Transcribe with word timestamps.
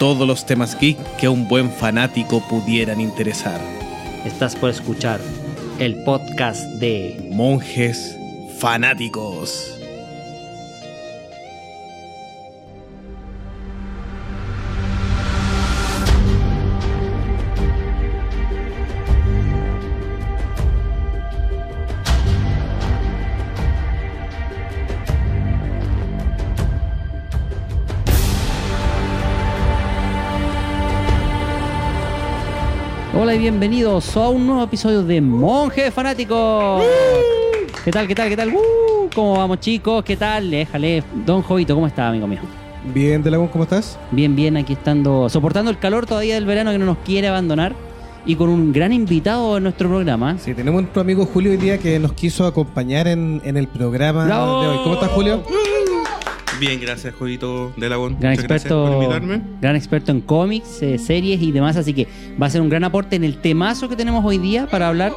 Todos 0.00 0.26
los 0.26 0.46
temas 0.46 0.78
geek 0.80 0.96
que 1.18 1.26
a 1.26 1.30
un 1.30 1.46
buen 1.46 1.70
fanático 1.70 2.40
pudieran 2.48 3.02
interesar. 3.02 3.60
Estás 4.24 4.56
por 4.56 4.70
escuchar 4.70 5.20
el 5.78 6.02
podcast 6.04 6.62
de 6.80 7.28
Monjes 7.30 8.16
fanáticos. 8.58 9.79
Hola 33.30 33.36
y 33.36 33.42
bienvenidos 33.42 34.16
a 34.16 34.28
un 34.28 34.44
nuevo 34.44 34.64
episodio 34.64 35.04
de 35.04 35.20
Monje 35.20 35.92
Fanático. 35.92 36.80
¿Qué 37.84 37.92
tal, 37.92 38.08
qué 38.08 38.14
tal, 38.16 38.28
qué 38.28 38.36
tal? 38.36 38.52
¡Uh! 38.52 39.08
¿Cómo 39.14 39.36
vamos 39.36 39.60
chicos? 39.60 40.02
¿Qué 40.02 40.16
tal? 40.16 40.50
Déjale. 40.50 41.04
Don 41.24 41.40
Jovito, 41.42 41.76
¿cómo 41.76 41.86
está, 41.86 42.08
amigo 42.08 42.26
mío? 42.26 42.40
Bien, 42.92 43.22
Delagón, 43.22 43.46
¿cómo 43.46 43.62
estás? 43.62 43.96
Bien, 44.10 44.34
bien, 44.34 44.56
aquí 44.56 44.72
estando, 44.72 45.28
soportando 45.28 45.70
el 45.70 45.78
calor 45.78 46.06
todavía 46.06 46.34
del 46.34 46.44
verano 46.44 46.72
que 46.72 46.78
no 46.78 46.86
nos 46.86 46.98
quiere 47.04 47.28
abandonar 47.28 47.72
y 48.26 48.34
con 48.34 48.48
un 48.48 48.72
gran 48.72 48.92
invitado 48.92 49.58
en 49.58 49.62
nuestro 49.62 49.88
programa. 49.88 50.36
Sí, 50.36 50.52
tenemos 50.52 50.82
nuestro 50.82 51.02
amigo 51.02 51.24
Julio 51.24 51.52
hoy 51.52 51.56
día 51.56 51.78
que 51.78 52.00
nos 52.00 52.14
quiso 52.14 52.48
acompañar 52.48 53.06
en, 53.06 53.40
en 53.44 53.56
el 53.56 53.68
programa 53.68 54.24
¡Bravo! 54.24 54.62
de 54.62 54.68
hoy. 54.70 54.78
¿Cómo 54.82 54.94
estás, 54.94 55.10
Julio? 55.10 55.44
Bien, 56.60 56.78
gracias, 56.78 57.14
Jovito 57.14 57.72
de 57.78 57.88
Lagón. 57.88 58.18
Gran 58.20 58.32
Muchas 58.32 58.44
experto, 58.44 58.84
por 58.84 59.02
invitarme. 59.02 59.40
gran 59.62 59.76
experto 59.76 60.12
en 60.12 60.20
cómics, 60.20 60.82
eh, 60.82 60.98
series 60.98 61.40
y 61.40 61.52
demás, 61.52 61.78
así 61.78 61.94
que 61.94 62.06
va 62.40 62.48
a 62.48 62.50
ser 62.50 62.60
un 62.60 62.68
gran 62.68 62.84
aporte 62.84 63.16
en 63.16 63.24
el 63.24 63.38
temazo 63.38 63.88
que 63.88 63.96
tenemos 63.96 64.22
hoy 64.22 64.36
día 64.36 64.66
para 64.66 64.88
hablar 64.88 65.14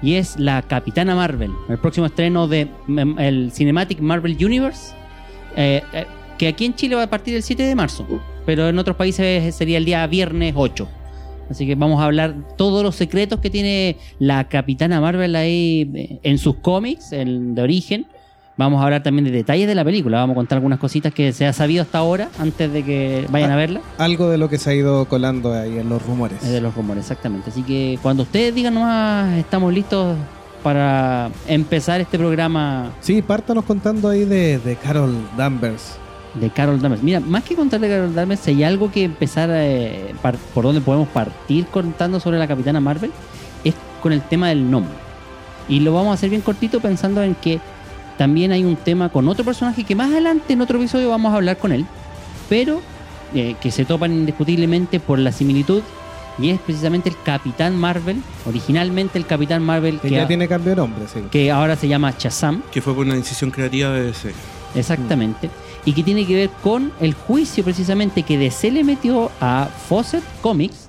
y 0.00 0.14
es 0.14 0.38
la 0.38 0.62
Capitana 0.62 1.14
Marvel, 1.14 1.50
el 1.68 1.76
próximo 1.76 2.06
estreno 2.06 2.48
de 2.48 2.68
mm, 2.86 3.18
el 3.18 3.52
Cinematic 3.52 4.00
Marvel 4.00 4.34
Universe, 4.42 4.94
eh, 5.56 5.82
eh, 5.92 6.06
que 6.38 6.48
aquí 6.48 6.64
en 6.64 6.74
Chile 6.74 6.94
va 6.94 7.02
a 7.02 7.10
partir 7.10 7.34
el 7.34 7.42
7 7.42 7.62
de 7.62 7.74
marzo, 7.74 8.06
pero 8.46 8.68
en 8.68 8.78
otros 8.78 8.96
países 8.96 9.54
sería 9.54 9.76
el 9.76 9.84
día 9.84 10.06
viernes 10.06 10.54
8. 10.56 10.88
Así 11.50 11.66
que 11.66 11.74
vamos 11.74 12.00
a 12.00 12.04
hablar 12.04 12.34
todos 12.56 12.82
los 12.82 12.94
secretos 12.94 13.40
que 13.40 13.50
tiene 13.50 13.96
la 14.18 14.48
Capitana 14.48 15.02
Marvel 15.02 15.36
ahí 15.36 15.90
eh, 15.94 16.18
en 16.22 16.38
sus 16.38 16.56
cómics, 16.56 17.12
el 17.12 17.54
de 17.54 17.60
origen. 17.62 18.06
Vamos 18.58 18.80
a 18.80 18.84
hablar 18.84 19.02
también 19.04 19.24
de 19.24 19.30
detalles 19.30 19.66
de 19.68 19.74
la 19.76 19.84
película. 19.84 20.18
Vamos 20.18 20.34
a 20.34 20.36
contar 20.36 20.56
algunas 20.56 20.78
cositas 20.80 21.14
que 21.14 21.32
se 21.32 21.46
ha 21.46 21.52
sabido 21.52 21.82
hasta 21.82 21.98
ahora, 21.98 22.28
antes 22.40 22.70
de 22.72 22.84
que 22.84 23.24
vayan 23.30 23.52
a 23.52 23.56
verla. 23.56 23.80
Algo 23.98 24.28
de 24.28 24.36
lo 24.36 24.48
que 24.50 24.58
se 24.58 24.70
ha 24.70 24.74
ido 24.74 25.04
colando 25.06 25.54
ahí 25.54 25.78
en 25.78 25.88
los 25.88 26.04
rumores. 26.04 26.42
Es 26.42 26.50
de 26.50 26.60
los 26.60 26.74
rumores, 26.74 27.04
exactamente. 27.04 27.50
Así 27.50 27.62
que 27.62 27.98
cuando 28.02 28.24
ustedes 28.24 28.52
digan 28.54 28.74
nomás, 28.74 29.32
estamos 29.38 29.72
listos 29.72 30.16
para 30.62 31.30
empezar 31.46 32.00
este 32.00 32.18
programa 32.18 32.90
Sí, 33.00 33.22
pártanos 33.22 33.64
contando 33.64 34.08
ahí 34.08 34.24
de, 34.24 34.58
de 34.58 34.74
Carol 34.74 35.14
Danvers. 35.36 35.96
de 36.34 36.50
Carol 36.50 36.80
Danvers. 36.82 37.02
Mira, 37.02 37.20
más 37.20 37.44
que 37.44 37.54
contar 37.54 37.78
de 37.78 37.88
Carol 37.88 38.12
Danvers, 38.12 38.40
si 38.40 38.50
hay 38.50 38.64
algo 38.64 38.90
que 38.90 39.04
empezar 39.04 39.48
eh, 39.52 40.14
par- 40.20 40.36
por 40.52 40.64
donde 40.64 40.80
podemos 40.80 41.06
partir 41.08 41.66
contando 41.66 42.18
sobre 42.18 42.38
la 42.38 42.48
Capitana 42.48 42.80
Marvel, 42.80 43.12
es 43.62 43.74
con 44.02 44.12
el 44.12 44.20
tema 44.22 44.48
del 44.48 44.68
nombre. 44.68 44.92
Y 45.68 45.78
lo 45.80 45.92
vamos 45.94 46.10
a 46.10 46.14
hacer 46.14 46.28
bien 46.30 46.42
cortito 46.42 46.80
pensando 46.80 47.22
en 47.22 47.36
que 47.36 47.60
también 48.18 48.50
hay 48.52 48.64
un 48.64 48.76
tema 48.76 49.08
con 49.08 49.28
otro 49.28 49.44
personaje 49.44 49.84
que 49.84 49.94
más 49.94 50.10
adelante 50.10 50.52
en 50.52 50.60
otro 50.60 50.78
episodio 50.78 51.08
vamos 51.08 51.32
a 51.32 51.36
hablar 51.36 51.56
con 51.56 51.72
él, 51.72 51.86
pero 52.48 52.82
eh, 53.32 53.54
que 53.60 53.70
se 53.70 53.84
topan 53.84 54.12
indiscutiblemente 54.12 55.00
por 55.00 55.18
la 55.18 55.32
similitud. 55.32 55.82
Y 56.40 56.50
es 56.50 56.60
precisamente 56.60 57.08
el 57.08 57.16
Capitán 57.24 57.76
Marvel, 57.76 58.22
originalmente 58.46 59.18
el 59.18 59.26
Capitán 59.26 59.60
Marvel 59.64 59.98
Que 59.98 60.08
que, 60.08 60.14
ya 60.14 60.26
tiene 60.26 60.46
cambio 60.46 60.70
de 60.70 60.76
nombre, 60.76 61.04
sí. 61.12 61.20
que 61.32 61.50
ahora 61.50 61.74
se 61.74 61.88
llama 61.88 62.14
Shazam. 62.16 62.62
Que 62.70 62.80
fue 62.80 62.94
por 62.94 63.06
una 63.06 63.16
decisión 63.16 63.50
creativa 63.50 63.90
de 63.90 64.04
DC. 64.04 64.32
Exactamente. 64.76 65.50
Y 65.84 65.94
que 65.94 66.02
tiene 66.04 66.26
que 66.26 66.34
ver 66.34 66.50
con 66.62 66.92
el 67.00 67.14
juicio 67.14 67.64
precisamente 67.64 68.22
que 68.22 68.38
DC 68.38 68.70
le 68.70 68.84
metió 68.84 69.32
a 69.40 69.68
Fawcett 69.88 70.22
Comics 70.40 70.87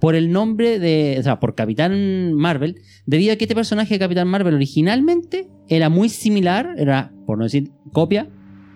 por 0.00 0.14
el 0.14 0.30
nombre 0.32 0.78
de, 0.78 1.16
o 1.18 1.22
sea, 1.22 1.40
por 1.40 1.54
Capitán 1.54 2.32
Marvel, 2.34 2.80
debido 3.06 3.32
a 3.32 3.36
que 3.36 3.44
este 3.44 3.54
personaje 3.54 3.94
de 3.94 3.98
Capitán 3.98 4.28
Marvel 4.28 4.54
originalmente 4.54 5.48
era 5.68 5.88
muy 5.88 6.08
similar, 6.08 6.74
era, 6.78 7.12
por 7.26 7.38
no 7.38 7.44
decir 7.44 7.70
copia, 7.92 8.28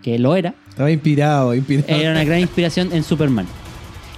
que 0.02 0.18
lo 0.18 0.34
era, 0.36 0.54
Estaba 0.70 0.90
inspirado, 0.90 1.54
inspirado. 1.54 1.88
era 2.00 2.10
una 2.12 2.24
gran 2.24 2.40
inspiración 2.40 2.90
en 2.92 3.02
Superman. 3.04 3.46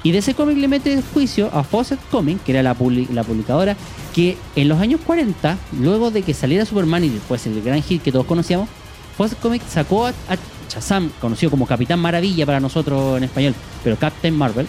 Y 0.05 0.11
DC 0.13 0.35
Comics 0.35 0.59
le 0.61 0.69
mete 0.69 0.93
el 0.93 1.03
juicio 1.03 1.49
a 1.53 1.63
Fawcett 1.65 1.99
Comics, 2.11 2.41
que 2.43 2.53
era 2.53 2.63
la, 2.63 2.77
publi- 2.77 3.09
la 3.11 3.23
publicadora, 3.25 3.77
que 4.15 4.37
en 4.57 4.69
los 4.69 4.81
años 4.81 5.01
40, 5.07 5.57
luego 5.81 6.11
de 6.11 6.23
que 6.23 6.35
saliera 6.35 6.65
Superman 6.65 7.05
y 7.05 7.09
después 7.09 7.47
el 7.47 7.61
gran 7.63 7.83
hit 7.83 8.03
que 8.03 8.11
todos 8.13 8.27
conocíamos, 8.27 8.69
Fawcett 9.17 9.39
Comics 9.41 9.65
sacó 9.67 10.07
a, 10.07 10.11
a 10.11 10.37
Shazam, 10.69 11.11
conocido 11.21 11.51
como 11.51 11.67
Capitán 11.67 12.01
Maravilla 12.01 12.47
para 12.47 12.59
nosotros 12.61 13.17
en 13.19 13.25
español, 13.25 13.55
pero 13.85 13.97
Captain 13.97 14.35
Marvel, 14.35 14.67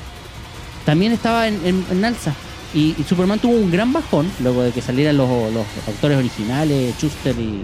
también 0.86 1.12
estaba 1.12 1.48
en, 1.48 1.60
en- 1.66 1.86
en 1.92 2.06
alza. 2.06 2.34
Y, 2.74 2.96
y 2.98 3.04
Superman 3.04 3.40
tuvo 3.40 3.54
un 3.56 3.70
gran 3.72 3.94
bajón 3.94 4.28
luego 4.42 4.64
de 4.64 4.72
que 4.72 4.82
salieran 4.82 5.16
los, 5.18 5.30
los 5.54 5.66
autores 5.88 6.18
originales, 6.18 6.96
Schuster 6.98 7.36
y... 7.40 7.64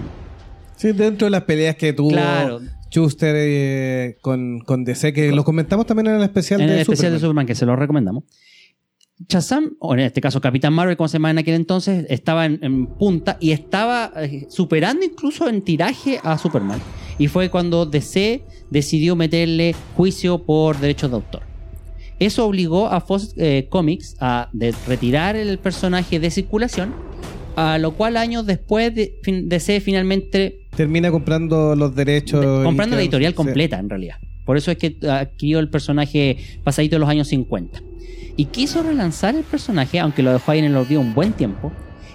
Sí, 0.76 0.92
dentro 0.92 1.26
de 1.26 1.32
las 1.32 1.44
peleas 1.44 1.76
que 1.76 1.94
tuvo 1.94 2.10
Claro. 2.10 2.62
Schuster 2.92 3.36
eh, 3.38 4.18
con, 4.22 4.60
con 4.60 4.84
DC, 4.84 5.12
que 5.14 5.32
lo 5.32 5.44
comentamos 5.44 5.86
también 5.86 6.08
en 6.08 6.16
el 6.16 6.24
especial 6.24 6.62
en 6.62 6.68
de 6.68 6.74
el 6.76 6.80
especial 6.82 7.12
de 7.12 7.20
Superman. 7.20 7.46
Que 7.48 7.56
se 7.56 7.66
lo 7.66 7.76
recomendamos. 7.76 8.24
Shazam, 9.28 9.76
o 9.80 9.94
en 9.96 10.00
este 10.02 10.22
caso 10.22 10.40
Capitán 10.40 10.74
Marvel, 10.74 10.96
como 10.96 11.10
se 11.10 11.14
llama 11.18 11.30
en 11.32 11.40
aquel 11.40 11.56
entonces, 11.56 12.06
estaba 12.10 12.46
en, 12.46 12.60
en 12.64 12.86
punta 12.88 13.38
y 13.42 13.52
estaba 13.52 14.12
eh, 14.16 14.46
superando 14.50 15.04
incluso 15.06 15.50
en 15.50 15.62
tiraje 15.62 16.20
a 16.24 16.38
Superman. 16.38 16.80
Y 17.18 17.28
fue 17.28 17.50
cuando 17.50 17.86
DC 17.86 18.44
decidió 18.70 19.16
meterle 19.18 19.76
juicio 19.98 20.46
por 20.46 20.80
derechos 20.80 21.10
de 21.12 21.16
autor. 21.18 21.42
Eso 22.20 22.46
obligó 22.46 22.88
a 22.88 23.00
Fox 23.02 23.34
eh, 23.38 23.68
Comics 23.70 24.16
a 24.20 24.50
retirar 24.88 25.36
el 25.36 25.58
personaje 25.58 26.20
de 26.20 26.30
circulación, 26.32 26.94
a 27.56 27.78
lo 27.78 27.94
cual 27.94 28.18
años 28.18 28.46
después 28.46 28.94
de- 28.94 29.16
fin- 29.24 29.48
DC 29.50 29.80
finalmente 29.82 30.60
Termina 30.76 31.12
comprando 31.12 31.76
los 31.76 31.96
derechos. 31.96 32.42
de- 32.42 32.64
comprando 32.64 32.96
la 32.96 33.02
editorial 33.02 33.32
sí. 33.34 33.36
completa, 33.38 33.80
en 33.80 33.90
realidad. 33.90 34.18
Por 34.46 34.58
eso 34.58 34.72
es 34.72 34.78
que 34.78 34.98
adquirió 35.10 35.60
el 35.60 35.70
personaje 35.70 36.38
pasadito 36.64 36.96
de 36.96 37.00
los 37.00 37.10
años 37.10 37.28
50. 37.28 37.82
Y 38.36 38.46
quiso 38.46 38.82
relanzar 38.84 39.36
el 39.36 39.44
personaje, 39.44 40.00
aunque 40.00 40.24
lo 40.24 40.32
dejó 40.34 40.52
ahí 40.52 40.60
en 40.60 40.66
el 40.66 40.76
olvido 40.76 41.02
un 41.02 41.14
buen 41.14 41.34
tiempo. 41.34 41.72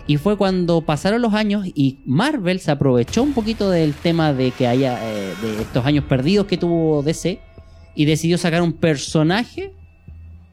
Y 0.07 0.17
fue 0.19 0.37
cuando 0.37 0.83
pasaron 0.83 1.23
los 1.23 1.33
años 1.33 1.67
y 1.75 1.99
Marvel 2.05 2.61
se 2.61 2.71
aprovechó 2.71 3.23
un 3.23 3.33
poquito 3.33 3.71
del 3.71 3.95
tema 3.95 4.33
de 4.35 4.51
que 4.51 4.67
haya 4.67 4.99
eh, 5.03 5.33
de 5.43 5.63
estos 5.63 5.85
años 5.87 6.05
perdidos 6.05 6.47
que 6.47 6.59
tuvo 6.59 7.03
DC 7.03 7.41
y 7.95 8.05
decidió 8.05 8.37
sacar 8.37 8.61
un 8.63 8.73
personaje 8.75 9.73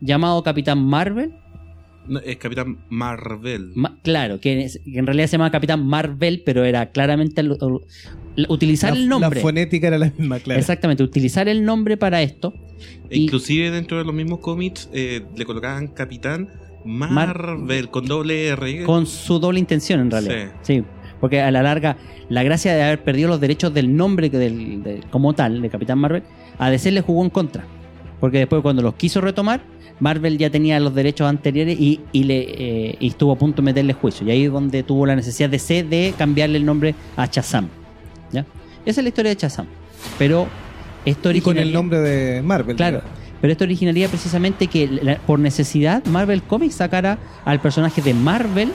llamado 0.02 0.44
Capitán 0.44 0.84
Marvel. 0.84 1.32
No, 2.08 2.20
es 2.20 2.36
Capitán 2.38 2.80
Marvel. 2.90 3.72
Ma- 3.76 3.98
claro, 4.04 4.40
que, 4.40 4.64
es- 4.64 4.82
que 4.84 4.98
en 4.98 5.06
realidad 5.06 5.28
se 5.28 5.34
llama 5.34 5.52
Capitán 5.52 5.86
Marvel, 5.86 6.42
pero 6.46 6.66
era 6.66 6.92
claramente 6.92 7.42
el- 7.42 7.58
el- 8.36 8.48
utilizar 8.50 8.92
La- 8.94 9.00
el 9.00 9.08
nombre. 9.08 9.36
La 9.40 9.42
fonética 9.42 9.88
era 9.88 9.98
la 10.00 10.12
misma, 10.18 10.40
claro. 10.40 10.60
Exactamente, 10.60 11.04
utilizar 11.04 11.48
el 11.48 11.64
nombre 11.64 11.98
para 11.98 12.22
esto. 12.22 12.54
E 13.10 13.18
Y- 13.20 13.24
Inclusive 13.26 13.70
dentro 13.72 13.98
de 14.00 14.04
los 14.04 14.14
mismos 14.16 14.40
cómics 14.40 14.90
eh, 14.92 15.22
le 15.36 15.46
colocaban 15.46 15.88
Capitán 15.90 16.50
Marvel 16.84 17.90
con 17.90 18.06
doble 18.08 18.48
R. 18.48 18.84
con 18.84 19.06
su 19.06 19.40
doble 19.40 19.60
intención 19.60 20.00
en 20.00 20.12
realidad. 20.12 20.52
Sí. 20.64 20.84
Porque 21.20 21.40
a 21.40 21.52
la 21.52 21.62
larga, 21.62 21.98
la 22.30 22.42
gracia 22.42 22.74
de 22.74 22.82
haber 22.82 23.04
perdido 23.04 23.30
los 23.30 23.40
derechos 23.40 23.72
del 23.74 23.96
nombre 23.96 24.30
del, 24.32 24.82
de- 24.82 25.02
como 25.12 25.34
tal, 25.34 25.62
de 25.62 25.70
Capitán 25.70 26.00
Marvel, 26.00 26.24
a 26.58 26.72
DC 26.72 26.92
le 26.92 27.02
jugó 27.02 27.24
en 27.24 27.30
contra. 27.30 27.64
Porque 28.20 28.40
después 28.40 28.62
cuando 28.64 28.82
los 28.82 28.96
quiso 28.96 29.22
retomar, 29.22 29.62
Marvel 30.00 30.38
ya 30.38 30.50
tenía 30.50 30.80
los 30.80 30.96
derechos 30.96 31.28
anteriores 31.28 31.80
y, 31.80 32.02
y 32.12 32.24
le, 32.24 32.40
eh, 32.90 32.96
y 33.00 33.08
estuvo 33.10 33.32
a 33.32 33.36
punto 33.38 33.58
de 33.62 33.66
meterle 33.66 33.94
juicio. 33.94 34.26
Y 34.28 34.32
ahí 34.32 34.46
es 34.46 34.52
donde 34.52 34.84
tuvo 34.84 35.06
la 35.06 35.16
necesidad 35.16 35.50
de 35.50 35.60
C 35.60 35.84
de 35.84 36.14
cambiarle 36.18 36.58
el 36.58 36.66
nombre 36.66 36.96
a 37.18 37.26
Shazam. 37.28 37.68
¿Ya? 38.32 38.46
Esa 38.86 39.02
es 39.02 39.04
la 39.04 39.10
historia 39.10 39.34
de 39.36 39.40
Shazam. 39.42 39.66
Pero 40.18 40.48
esto 41.06 41.32
Y 41.32 41.42
con 41.42 41.58
el 41.58 41.72
nombre 41.74 42.00
de 42.00 42.42
Marvel. 42.42 42.76
Claro. 42.76 43.02
Pero 43.42 43.52
esto 43.54 43.64
originaría 43.64 44.08
precisamente 44.08 44.68
que 44.68 44.88
la- 44.88 45.16
por 45.18 45.40
necesidad 45.40 46.04
Marvel 46.06 46.44
Comics 46.44 46.76
sacara 46.76 47.18
al 47.46 47.60
personaje 47.60 48.02
de 48.02 48.14
Marvel 48.14 48.72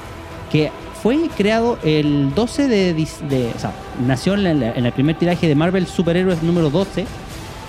que 0.50 0.70
fue 1.02 1.18
creado 1.36 1.78
el 1.84 2.34
12 2.34 2.66
de, 2.68 2.94
de- 2.94 3.50
o 3.54 3.58
sea, 3.60 3.72
nació 4.06 4.34
en, 4.34 4.42
la- 4.60 4.72
en 4.74 4.86
el 4.86 4.92
primer 4.92 5.16
tiraje 5.16 5.46
de 5.46 5.54
Marvel 5.54 5.86
Superhéroes 5.86 6.42
número 6.42 6.70
12 6.70 7.04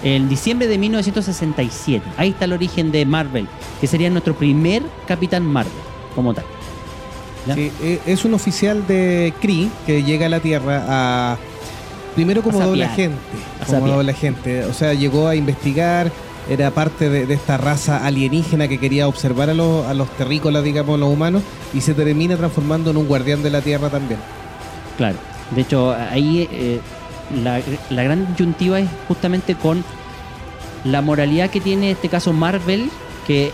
en 0.03 0.29
diciembre 0.29 0.67
de 0.67 0.77
1967. 0.77 2.05
Ahí 2.17 2.29
está 2.29 2.45
el 2.45 2.53
origen 2.53 2.91
de 2.91 3.05
Marvel, 3.05 3.47
que 3.81 3.87
sería 3.87 4.09
nuestro 4.09 4.35
primer 4.35 4.83
Capitán 5.07 5.45
Marvel 5.45 5.73
como 6.15 6.33
tal. 6.33 6.45
Sí, 7.53 7.71
eh, 7.81 7.99
es 8.05 8.25
un 8.25 8.33
oficial 8.33 8.85
de 8.87 9.33
Kree 9.39 9.69
que 9.85 10.03
llega 10.03 10.25
a 10.25 10.29
la 10.29 10.39
Tierra 10.39 10.85
a. 10.87 11.37
Primero 12.15 12.41
como 12.41 12.59
doble 12.59 12.83
agente. 12.83 13.17
Como 13.65 13.87
doble 13.87 14.11
agente. 14.11 14.65
O 14.65 14.73
sea, 14.73 14.93
llegó 14.93 15.27
a 15.27 15.35
investigar. 15.35 16.11
Era 16.49 16.71
parte 16.71 17.09
de, 17.09 17.25
de 17.25 17.33
esta 17.33 17.57
raza 17.57 18.05
alienígena 18.05 18.69
que 18.69 18.79
quería 18.79 19.09
observar 19.09 19.49
a 19.49 19.53
los, 19.53 19.85
a 19.85 19.93
los 19.93 20.09
terrícolas, 20.11 20.63
digamos, 20.63 20.97
los 20.97 21.09
humanos. 21.09 21.43
Y 21.73 21.81
se 21.81 21.93
termina 21.93 22.37
transformando 22.37 22.91
en 22.91 22.97
un 22.97 23.07
guardián 23.07 23.43
de 23.43 23.49
la 23.49 23.61
Tierra 23.61 23.89
también. 23.89 24.19
Claro. 24.97 25.17
De 25.51 25.61
hecho, 25.61 25.93
ahí 25.93 26.47
eh, 26.51 26.79
la, 27.43 27.61
la 27.89 28.03
gran 28.03 28.27
disyuntiva 28.27 28.79
es 28.79 28.89
justamente 29.07 29.55
con 29.55 29.83
la 30.83 31.01
moralidad 31.01 31.49
que 31.49 31.59
tiene 31.61 31.91
en 31.91 31.95
este 31.95 32.09
caso 32.09 32.33
Marvel, 32.33 32.89
que 33.25 33.51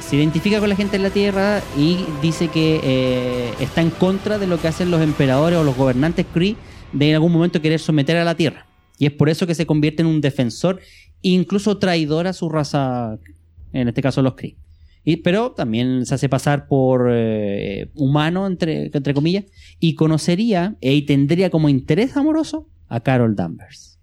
se 0.00 0.16
identifica 0.16 0.60
con 0.60 0.68
la 0.68 0.76
gente 0.76 0.98
de 0.98 1.02
la 1.02 1.10
Tierra 1.10 1.62
y 1.78 2.04
dice 2.20 2.48
que 2.48 2.80
eh, 2.82 3.54
está 3.60 3.80
en 3.80 3.90
contra 3.90 4.38
de 4.38 4.46
lo 4.46 4.60
que 4.60 4.68
hacen 4.68 4.90
los 4.90 5.00
emperadores 5.00 5.58
o 5.58 5.64
los 5.64 5.76
gobernantes 5.76 6.26
Kree 6.32 6.56
de 6.92 7.08
en 7.08 7.14
algún 7.14 7.32
momento 7.32 7.62
querer 7.62 7.80
someter 7.80 8.16
a 8.16 8.24
la 8.24 8.34
Tierra. 8.34 8.66
Y 8.98 9.06
es 9.06 9.12
por 9.12 9.28
eso 9.28 9.46
que 9.46 9.54
se 9.54 9.66
convierte 9.66 10.02
en 10.02 10.08
un 10.08 10.20
defensor, 10.20 10.80
incluso 11.22 11.78
traidor 11.78 12.26
a 12.26 12.32
su 12.32 12.48
raza, 12.48 13.18
en 13.72 13.88
este 13.88 14.02
caso 14.02 14.22
los 14.22 14.34
Kree. 14.34 14.56
Y, 15.06 15.16
pero 15.16 15.52
también 15.52 16.06
se 16.06 16.14
hace 16.14 16.28
pasar 16.28 16.66
por 16.66 17.08
eh, 17.10 17.90
humano, 17.94 18.46
entre, 18.46 18.90
entre 18.92 19.14
comillas, 19.14 19.44
y 19.80 19.94
conocería 19.94 20.76
e- 20.80 20.94
y 20.94 21.02
tendría 21.02 21.50
como 21.50 21.68
interés 21.68 22.16
amoroso 22.16 22.68
a 22.88 23.00
Carol 23.00 23.34
Danvers. 23.36 23.98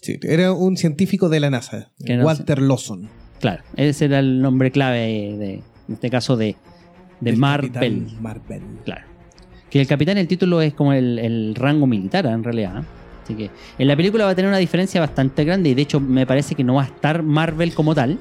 Sí, 0.00 0.18
era 0.22 0.52
un 0.52 0.76
científico 0.76 1.28
de 1.28 1.40
la 1.40 1.50
NASA, 1.50 1.92
no 1.98 2.24
Walter 2.24 2.60
Lawson. 2.60 3.08
Claro, 3.40 3.62
ese 3.76 4.06
era 4.06 4.18
el 4.18 4.40
nombre 4.40 4.70
clave 4.70 4.98
de, 4.98 5.54
en 5.54 5.94
este 5.94 6.10
caso 6.10 6.36
de, 6.36 6.56
de 7.20 7.30
El 7.30 7.36
Marvel. 7.36 8.08
Marvel. 8.20 8.62
Claro. 8.84 9.06
Que 9.70 9.80
el 9.80 9.86
capitán, 9.86 10.18
el 10.18 10.28
título 10.28 10.60
es 10.60 10.74
como 10.74 10.92
el, 10.92 11.18
el 11.18 11.54
rango 11.54 11.86
militar, 11.86 12.26
en 12.26 12.44
realidad. 12.44 12.82
¿eh? 12.82 12.84
Así 13.24 13.34
que 13.34 13.50
en 13.78 13.88
la 13.88 13.96
película 13.96 14.24
va 14.24 14.30
a 14.32 14.34
tener 14.34 14.48
una 14.48 14.58
diferencia 14.58 15.00
bastante 15.00 15.44
grande 15.44 15.70
y 15.70 15.74
de 15.74 15.82
hecho 15.82 16.00
me 16.00 16.26
parece 16.26 16.54
que 16.54 16.64
no 16.64 16.74
va 16.74 16.82
a 16.82 16.86
estar 16.86 17.22
Marvel 17.22 17.72
como 17.74 17.94
tal. 17.94 18.18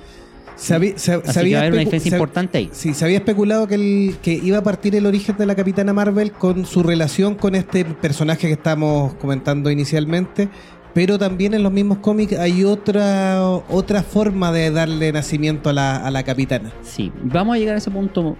Se 0.55 0.73
había- 0.75 0.91
se- 0.97 0.99
se 0.99 1.11
Así 1.13 1.33
que 1.33 1.39
había 1.39 1.57
va 1.57 1.63
a 1.63 1.65
haber 1.67 1.73
una 1.73 1.79
diferencia 1.81 2.11
importante 2.11 2.57
ahí. 2.59 2.69
Sí, 2.71 2.93
se 2.93 3.05
había 3.05 3.17
especulado 3.17 3.67
que, 3.67 3.75
el, 3.75 4.15
que 4.21 4.33
iba 4.33 4.57
a 4.59 4.63
partir 4.63 4.95
el 4.95 5.05
origen 5.05 5.35
de 5.37 5.45
la 5.45 5.55
Capitana 5.55 5.93
Marvel 5.93 6.31
con 6.31 6.65
su 6.65 6.83
relación 6.83 7.35
con 7.35 7.55
este 7.55 7.85
personaje 7.85 8.47
que 8.47 8.53
estamos 8.53 9.13
comentando 9.15 9.71
inicialmente, 9.71 10.49
pero 10.93 11.17
también 11.17 11.53
en 11.53 11.63
los 11.63 11.71
mismos 11.71 11.99
cómics 11.99 12.33
hay 12.37 12.65
otra 12.65 13.41
otra 13.69 14.03
forma 14.03 14.51
de 14.51 14.71
darle 14.71 15.11
nacimiento 15.13 15.69
a 15.69 15.73
la, 15.73 15.95
a 15.95 16.11
la 16.11 16.23
Capitana. 16.23 16.69
Sí, 16.83 17.11
vamos 17.23 17.55
a 17.55 17.59
llegar 17.59 17.75
a 17.75 17.77
ese 17.77 17.89
punto 17.91 18.35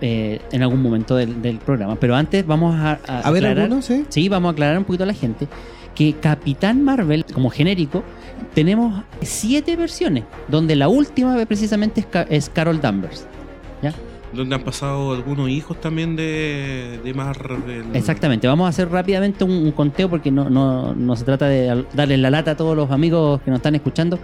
eh, 0.00 0.40
en 0.52 0.62
algún 0.62 0.80
momento 0.82 1.16
del, 1.16 1.42
del 1.42 1.58
programa, 1.58 1.96
pero 1.96 2.14
antes 2.14 2.46
vamos 2.46 2.74
a, 2.76 3.00
a 3.06 3.20
A 3.20 3.30
ver, 3.32 3.44
aclarar- 3.44 3.64
algunos, 3.64 3.84
¿sí? 3.84 4.04
Sí, 4.08 4.28
vamos 4.28 4.50
a 4.50 4.52
aclarar 4.52 4.78
un 4.78 4.84
poquito 4.84 5.02
a 5.04 5.06
la 5.08 5.14
gente 5.14 5.48
que 6.00 6.14
Capitán 6.14 6.82
Marvel, 6.82 7.26
como 7.26 7.50
genérico, 7.50 8.02
tenemos 8.54 9.02
siete 9.20 9.76
versiones, 9.76 10.24
donde 10.48 10.74
la 10.74 10.88
última 10.88 11.36
precisamente 11.44 12.00
es, 12.00 12.06
es 12.30 12.48
Carol 12.48 12.80
Danvers. 12.80 13.26
¿ya? 13.82 13.92
Donde 14.32 14.54
han 14.54 14.62
pasado 14.62 15.12
algunos 15.12 15.50
hijos 15.50 15.78
también 15.78 16.16
de, 16.16 17.00
de 17.04 17.12
Marvel. 17.12 17.84
Exactamente, 17.92 18.46
vamos 18.46 18.64
a 18.64 18.68
hacer 18.70 18.88
rápidamente 18.90 19.44
un, 19.44 19.50
un 19.50 19.72
conteo 19.72 20.08
porque 20.08 20.30
no, 20.30 20.48
no, 20.48 20.94
no 20.94 21.16
se 21.16 21.24
trata 21.24 21.46
de 21.48 21.68
al- 21.68 21.86
darle 21.92 22.16
la 22.16 22.30
lata 22.30 22.52
a 22.52 22.56
todos 22.56 22.74
los 22.74 22.90
amigos 22.90 23.42
que 23.42 23.50
nos 23.50 23.58
están 23.58 23.74
escuchando 23.74 24.18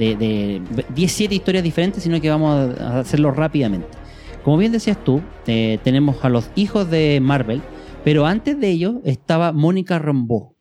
de, 0.00 0.16
de 0.16 0.62
17 0.96 1.32
historias 1.32 1.62
diferentes, 1.62 2.02
sino 2.02 2.20
que 2.20 2.28
vamos 2.28 2.76
a 2.80 2.98
hacerlo 2.98 3.30
rápidamente. 3.30 3.86
Como 4.42 4.56
bien 4.56 4.72
decías 4.72 4.98
tú, 5.04 5.20
eh, 5.46 5.78
tenemos 5.84 6.24
a 6.24 6.28
los 6.28 6.50
hijos 6.56 6.90
de 6.90 7.20
Marvel, 7.22 7.62
pero 8.02 8.26
antes 8.26 8.58
de 8.58 8.68
ellos 8.68 8.94
estaba 9.04 9.52
Mónica 9.52 10.00
Rambeau. 10.00 10.56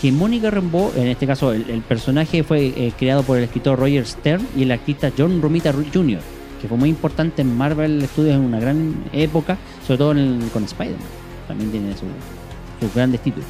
Que 0.00 0.10
Mónica 0.12 0.50
Rambeau, 0.50 0.92
en 0.96 1.08
este 1.08 1.26
caso 1.26 1.52
el, 1.52 1.82
personaje 1.86 2.42
fue 2.42 2.66
eh, 2.68 2.92
creado 2.98 3.22
por 3.22 3.36
el 3.36 3.44
escritor 3.44 3.78
Roger 3.78 4.06
Stern 4.06 4.46
y 4.56 4.62
el 4.62 4.70
artista 4.72 5.12
John 5.16 5.42
Romita 5.42 5.72
Jr., 5.72 6.20
que 6.60 6.68
fue 6.68 6.78
muy 6.78 6.88
importante 6.88 7.42
en 7.42 7.56
Marvel 7.56 8.02
Studios 8.06 8.34
en 8.36 8.40
una 8.40 8.60
gran 8.60 9.04
época, 9.12 9.58
sobre 9.86 9.98
todo 9.98 10.14
con 10.52 10.64
Spider-Man. 10.64 11.06
También 11.48 11.70
tiene 11.70 11.92
su- 11.94 12.84
sus 12.84 12.94
grandes 12.94 13.20
títulos. 13.22 13.46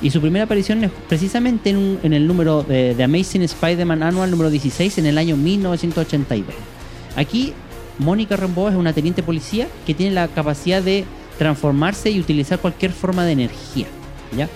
Y 0.00 0.10
su 0.10 0.20
primera 0.20 0.44
aparición 0.44 0.84
es 0.84 0.90
precisamente 1.08 1.70
en, 1.70 2.12
el 2.12 2.26
número 2.26 2.62
de 2.62 3.02
Amazing 3.02 3.42
Spider-Man 3.42 4.02
Annual 4.02 4.30
número 4.30 4.50
16 4.50 4.98
en 4.98 5.06
el 5.06 5.18
año 5.18 5.36
1982. 5.36 6.54
Aquí, 7.16 7.52
Mónica 7.98 8.36
Rambeau 8.36 8.68
es 8.68 8.76
una 8.76 8.92
teniente 8.92 9.22
policía 9.22 9.66
que 9.86 9.94
tiene 9.94 10.14
la 10.14 10.28
capacidad 10.28 10.82
de 10.82 11.04
transformarse 11.38 12.10
y 12.10 12.20
utilizar 12.20 12.58
cualquier 12.60 12.92
forma 12.92 13.24
de 13.24 13.32
energía. 13.32 13.86
¿ya? 14.36 14.48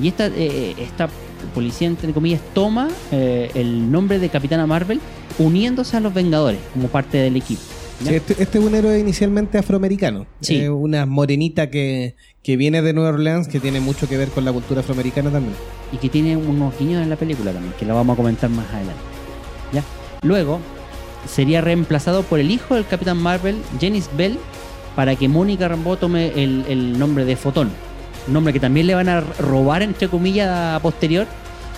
Y 0.00 0.08
esta, 0.08 0.26
eh, 0.26 0.74
esta 0.78 1.08
policía, 1.54 1.88
entre 1.88 2.12
comillas, 2.12 2.40
toma 2.52 2.88
eh, 3.12 3.50
el 3.54 3.90
nombre 3.90 4.18
de 4.18 4.28
Capitana 4.28 4.66
Marvel 4.66 5.00
uniéndose 5.38 5.96
a 5.96 6.00
los 6.00 6.14
Vengadores 6.14 6.60
como 6.72 6.88
parte 6.88 7.18
del 7.18 7.36
equipo. 7.36 7.60
Sí, 8.02 8.12
este, 8.14 8.42
este 8.42 8.58
es 8.58 8.64
un 8.64 8.74
héroe 8.74 8.98
inicialmente 8.98 9.56
afroamericano. 9.56 10.26
Sí. 10.40 10.66
Una 10.68 11.06
morenita 11.06 11.70
que, 11.70 12.16
que 12.42 12.56
viene 12.56 12.82
de 12.82 12.92
Nueva 12.92 13.10
Orleans, 13.10 13.46
que 13.46 13.60
tiene 13.60 13.78
mucho 13.80 14.08
que 14.08 14.16
ver 14.16 14.28
con 14.30 14.44
la 14.44 14.52
cultura 14.52 14.80
afroamericana 14.80 15.30
también. 15.30 15.54
y 15.92 15.98
que 15.98 16.08
tiene 16.08 16.36
unos 16.36 16.76
guiños 16.78 17.02
en 17.02 17.08
la 17.10 17.16
película 17.16 17.52
también, 17.52 17.72
que 17.78 17.86
la 17.86 17.94
vamos 17.94 18.14
a 18.14 18.16
comentar 18.16 18.50
más 18.50 18.66
adelante. 18.68 19.00
¿Ya? 19.72 19.84
Luego 20.22 20.58
sería 21.28 21.60
reemplazado 21.60 22.22
por 22.24 22.40
el 22.40 22.50
hijo 22.50 22.74
del 22.74 22.86
Capitán 22.86 23.16
Marvel, 23.16 23.56
Janice 23.80 24.10
Bell, 24.16 24.38
para 24.96 25.14
que 25.16 25.28
Mónica 25.28 25.68
Rambeau 25.68 25.96
tome 25.96 26.32
el, 26.42 26.64
el 26.68 26.98
nombre 26.98 27.24
de 27.24 27.36
Fotón. 27.36 27.70
Nombre 28.26 28.52
que 28.52 28.60
también 28.60 28.86
le 28.86 28.94
van 28.94 29.08
a 29.08 29.20
robar, 29.20 29.82
entre 29.82 30.08
comillas, 30.08 30.80
posterior, 30.80 31.26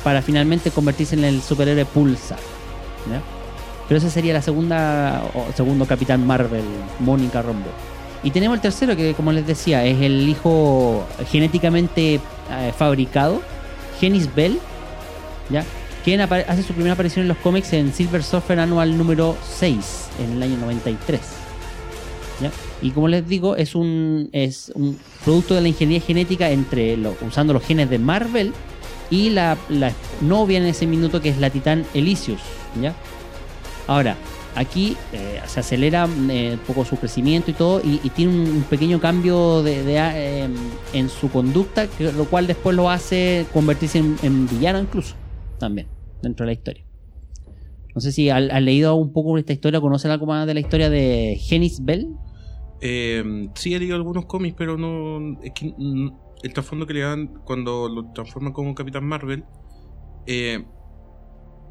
para 0.05 0.23
finalmente 0.23 0.71
convertirse 0.71 1.17
en 1.17 1.25
el 1.25 1.43
superhéroe 1.43 1.85
Pulsar. 1.85 2.39
¿ya? 3.11 3.21
Pero 3.89 3.99
esa 3.99 4.11
sería 4.11 4.33
la 4.33 4.43
segunda, 4.43 5.23
o 5.35 5.53
segundo 5.57 5.87
Capitán 5.87 6.27
Marvel, 6.27 6.65
Mónica 7.01 7.43
Rambeau. 7.43 7.73
Y 8.23 8.31
tenemos 8.31 8.57
el 8.57 8.61
tercero, 8.61 8.97
que 8.97 9.15
como 9.15 9.33
les 9.33 9.47
decía, 9.47 9.85
es 9.85 10.01
el 10.01 10.29
hijo 10.29 11.07
genéticamente 11.31 12.15
eh, 12.15 12.73
fabricado, 12.77 13.43
Genis 14.01 14.33
Bell, 14.35 14.59
¿ya? 15.51 15.65
quien 16.05 16.21
hace 16.21 16.63
su 16.63 16.73
primera 16.73 16.95
aparición 16.95 17.23
en 17.23 17.29
los 17.29 17.37
cómics 17.39 17.73
en 17.73 17.93
Silver 17.93 18.23
Surfer 18.23 18.61
Annual 18.61 18.97
número 18.97 19.37
6, 19.59 20.09
en 20.21 20.33
el 20.33 20.43
año 20.43 20.57
93. 20.59 21.21
¿ya? 22.41 22.51
Y 22.83 22.91
como 22.91 23.09
les 23.09 23.27
digo, 23.27 23.57
es 23.57 23.75
un, 23.75 24.29
es 24.33 24.71
un 24.75 24.99
producto 25.25 25.55
de 25.55 25.63
la 25.63 25.69
ingeniería 25.69 26.07
genética 26.07 26.51
entre 26.51 26.97
usando 27.27 27.53
los 27.53 27.65
genes 27.65 27.89
de 27.89 27.99
Marvel 27.99 28.53
y 29.11 29.31
la, 29.31 29.57
la 29.69 29.93
novia 30.21 30.59
en 30.59 30.65
ese 30.65 30.87
minuto 30.87 31.21
que 31.21 31.31
es 31.31 31.39
la 31.39 31.51
titán 31.51 31.85
Elysius. 31.95 32.41
¿ya? 32.81 32.95
Ahora, 33.87 34.17
aquí 34.57 34.97
eh, 35.13 35.41
se 35.47 35.61
acelera 35.61 36.09
eh, 36.31 36.53
un 36.55 36.67
poco 36.67 36.85
su 36.85 36.97
crecimiento 36.97 37.51
y 37.51 37.55
todo, 37.55 37.81
y, 37.85 37.99
tiene 38.11 38.33
un, 38.33 38.65
pequeño 38.69 39.01
cambio 39.01 39.63
de, 39.63 39.85
de, 39.85 39.97
eh, 39.99 40.49
en 40.93 41.09
su 41.09 41.31
conducta, 41.31 41.87
que- 41.87 42.13
lo 42.13 42.25
cual 42.25 42.47
después 42.47 42.75
lo 42.75 42.91
hace 42.91 43.47
convertirse 43.53 43.99
en, 43.99 44.49
villano 44.49 44.81
incluso, 44.81 45.15
también, 45.59 45.87
dentro 46.23 46.45
de 46.45 46.49
la 46.49 46.53
historia. 46.55 46.85
No 47.95 48.01
sé 48.01 48.13
si 48.13 48.29
han 48.29 48.65
leído 48.65 48.95
un 48.95 49.13
poco 49.13 49.39
esta 49.39 49.55
historia, 49.55 49.81
conocen 49.81 50.11
algo 50.11 50.27
más 50.27 50.47
de 50.47 50.53
la 50.53 50.61
historia 50.61 50.91
de 50.91 51.39
Genis 51.41 51.83
Bell. 51.83 52.09
Eh, 52.81 53.49
sí 53.55 53.75
he 53.75 53.79
leído 53.79 53.97
algunos 53.97 54.27
cómics, 54.27 54.57
pero 54.57 54.77
no. 54.77 55.41
Es 55.43 55.53
que 55.53 55.75
el 56.43 56.53
trasfondo 56.53 56.87
que 56.87 56.95
le 56.95 57.01
dan 57.01 57.29
cuando 57.45 57.89
lo 57.89 58.13
transforman 58.13 58.53
como 58.53 58.75
Capitán 58.75 59.05
Marvel 59.05 59.45
eh, 60.27 60.65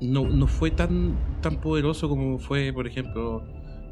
no, 0.02 0.28
no 0.28 0.48
fue 0.48 0.72
tan, 0.72 1.16
tan 1.42 1.62
poderoso 1.62 2.10
como 2.10 2.40
fue, 2.40 2.74
por 2.74 2.88
ejemplo, 2.88 3.44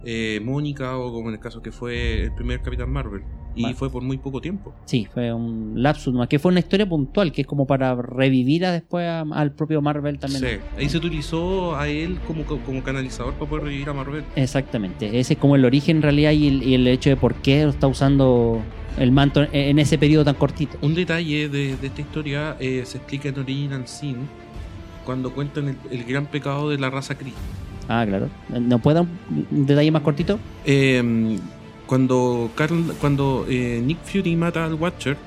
eh, 0.05 0.41
Mónica 0.43 0.98
o 0.98 1.12
como 1.12 1.29
en 1.29 1.36
el 1.36 1.39
caso 1.39 1.62
que 1.62 1.72
fue 1.72 2.24
el 2.24 2.36
primer 2.36 2.62
Capitán 2.62 2.91
Marvel. 2.91 3.24
Y 3.55 3.74
fue 3.74 3.89
por 3.89 4.01
muy 4.01 4.17
poco 4.17 4.41
tiempo. 4.41 4.74
Sí, 4.86 5.07
fue 5.13 5.31
un 5.31 5.74
lapsus, 5.75 6.13
más 6.13 6.27
que 6.27 6.39
fue 6.39 6.51
una 6.51 6.60
historia 6.60 6.88
puntual, 6.88 7.31
que 7.31 7.41
es 7.41 7.48
como 7.48 7.67
para 7.67 7.95
revivir 7.95 8.65
a 8.65 8.72
después 8.72 9.05
a- 9.07 9.22
al 9.22 9.51
propio 9.53 9.81
Marvel 9.81 10.17
también. 10.19 10.41
Sí, 10.41 10.48
ahí 10.77 10.89
se 10.89 10.98
utilizó 10.98 11.75
a 11.75 11.88
él 11.88 12.17
como, 12.25 12.43
como 12.45 12.81
canalizador 12.83 13.33
para 13.33 13.50
poder 13.50 13.65
revivir 13.65 13.89
a 13.89 13.93
Marvel. 13.93 14.24
Exactamente, 14.36 15.19
ese 15.19 15.33
es 15.33 15.39
como 15.39 15.55
el 15.55 15.65
origen 15.65 15.98
en 15.98 16.01
realidad 16.03 16.31
y 16.31 16.48
el, 16.48 16.63
y 16.63 16.74
el 16.74 16.88
hecho 16.88 17.10
de 17.12 17.15
por 17.15 17.36
qué 17.36 17.63
lo 17.63 17.69
está 17.69 17.88
usando 17.88 18.62
el 18.98 19.12
manto 19.12 19.45
en, 19.51 19.79
ese 19.79 19.98
periodo 19.98 20.25
tan 20.25 20.36
cortito. 20.36 20.77
Un 20.81 20.93
detalle 20.95 21.50
de, 21.50 21.75
de 21.77 21.88
esta 21.88 22.01
historia 22.01 22.55
eh, 22.60 22.83
se 22.86 22.98
explica 22.98 23.29
en 23.29 23.39
Original 23.39 23.88
Sin 23.88 24.17
cuando 25.05 25.31
cuentan 25.33 25.69
el, 25.69 25.77
el 25.91 26.03
gran 26.05 26.25
pecado 26.25 26.69
de 26.69 26.77
la 26.77 26.89
raza 26.89 27.15
Kree. 27.15 27.33
Ah, 27.89 28.05
claro. 28.07 28.29
¿No 28.50 28.79
puede 28.79 28.95
dar 29.00 29.05
un 29.51 29.65
detalle 29.65 29.91
más 29.91 30.01
cortito? 30.03 30.39
Eh, 30.65 31.38
cuando 31.86 32.50
Carl, 32.56 32.94
cuando 33.00 33.46
eh, 33.50 33.82
Nick 33.84 34.00
Fury 34.04 34.36
mata 34.36 34.66
al 34.66 34.74
Watcher, 34.75 35.18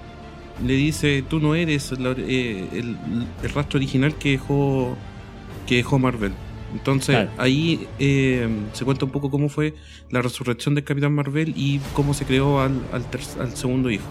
le 0.64 0.72
dice, 0.74 1.22
tú 1.28 1.38
no 1.38 1.54
eres 1.54 1.92
la- 1.98 2.14
eh, 2.16 2.66
el, 2.72 2.96
el 3.42 3.50
rastro 3.50 3.78
original 3.78 4.14
que 4.14 4.32
dejó, 4.32 4.96
que 5.66 5.76
dejó 5.76 5.98
Marvel. 5.98 6.32
Entonces 6.72 7.14
Claro. 7.16 7.30
ahí 7.38 7.86
eh, 7.98 8.48
se 8.72 8.84
cuenta 8.84 9.04
un 9.04 9.10
poco 9.10 9.30
cómo 9.30 9.48
fue 9.48 9.74
la 10.10 10.20
resurrección 10.22 10.74
del 10.74 10.84
Capitán 10.84 11.12
Marvel 11.14 11.52
y 11.56 11.80
cómo 11.94 12.12
se 12.14 12.24
creó 12.24 12.60
al, 12.60 12.72
al, 12.92 13.04
al 13.40 13.56
segundo 13.56 13.90
hijo. 13.90 14.04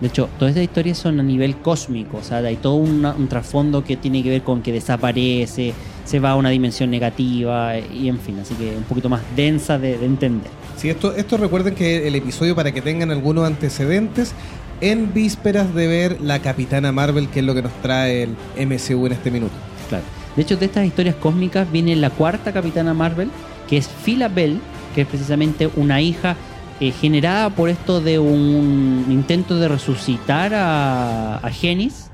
De 0.00 0.08
hecho, 0.08 0.28
todas 0.36 0.50
estas 0.50 0.64
historias 0.64 0.98
son 0.98 1.20
a 1.20 1.22
nivel 1.22 1.56
cósmico, 1.58 2.16
o 2.16 2.22
sea, 2.24 2.38
hay 2.38 2.56
todo 2.56 2.74
una- 2.74 3.14
un 3.14 3.28
trasfondo 3.28 3.84
que 3.84 3.96
tiene 3.96 4.22
que 4.24 4.30
ver 4.30 4.42
con 4.42 4.60
que 4.60 4.72
desaparece, 4.72 5.74
se 6.04 6.18
va 6.18 6.32
a 6.32 6.36
una 6.36 6.50
dimensión 6.50 6.90
negativa 6.90 7.78
y 7.78 8.08
en 8.08 8.18
fin, 8.18 8.38
así 8.40 8.54
que 8.54 8.76
un 8.76 8.82
poquito 8.82 9.08
más 9.08 9.22
densa 9.36 9.78
de, 9.78 9.96
de 9.98 10.06
entender. 10.06 10.50
Sí, 10.76 10.90
esto, 10.90 11.14
esto 11.14 11.36
recuerden 11.36 11.74
que 11.74 12.06
el 12.08 12.14
episodio 12.14 12.54
para 12.54 12.72
que 12.72 12.82
tengan 12.82 13.10
algunos 13.10 13.46
antecedentes 13.46 14.34
en 14.80 15.14
vísperas 15.14 15.74
de 15.74 15.86
ver 15.86 16.20
la 16.20 16.40
Capitana 16.40 16.92
Marvel, 16.92 17.28
que 17.28 17.40
es 17.40 17.46
lo 17.46 17.54
que 17.54 17.62
nos 17.62 17.72
trae 17.82 18.24
el 18.24 18.36
MCU 18.66 19.06
en 19.06 19.12
este 19.12 19.30
minuto. 19.30 19.54
Claro. 19.88 20.04
De 20.34 20.42
hecho, 20.42 20.56
de 20.56 20.66
estas 20.66 20.86
historias 20.86 21.14
cósmicas 21.16 21.70
viene 21.70 21.94
la 21.94 22.10
cuarta 22.10 22.52
Capitana 22.52 22.94
Marvel, 22.94 23.30
que 23.68 23.76
es 23.76 23.88
Phyla 23.88 24.28
Bell, 24.28 24.60
que 24.94 25.02
es 25.02 25.06
precisamente 25.06 25.70
una 25.76 26.00
hija 26.00 26.36
eh, 26.80 26.90
generada 26.90 27.50
por 27.50 27.68
esto 27.68 28.00
de 28.00 28.18
un 28.18 29.06
intento 29.08 29.56
de 29.56 29.68
resucitar 29.68 30.52
a, 30.54 31.36
a 31.36 31.50
Genis, 31.50 32.10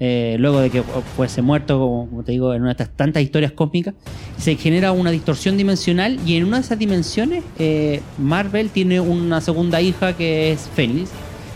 eh, 0.00 0.36
luego 0.40 0.60
de 0.60 0.70
que 0.70 0.82
fuese 0.82 1.40
muerto, 1.40 1.78
como, 1.78 2.22
te 2.24 2.32
digo, 2.32 2.52
en 2.52 2.62
una 2.62 2.74
de 2.74 2.86
tantas 2.86 3.22
historias 3.22 3.52
cósmicas, 3.52 3.94
se 4.36 4.56
genera 4.56 4.92
una 4.92 5.10
distorsión 5.10 5.56
dimensional 5.56 6.18
y 6.26 6.36
en 6.36 6.44
una 6.44 6.56
de 6.56 6.62
esas 6.62 6.78
dimensiones 6.78 7.44
eh, 7.58 8.02
Marvel 8.18 8.70
tiene 8.70 9.00
una 9.00 9.40
segunda 9.40 9.80
hija 9.80 10.16
que 10.16 10.52
es 10.52 10.68
Phoenix, 10.74 11.10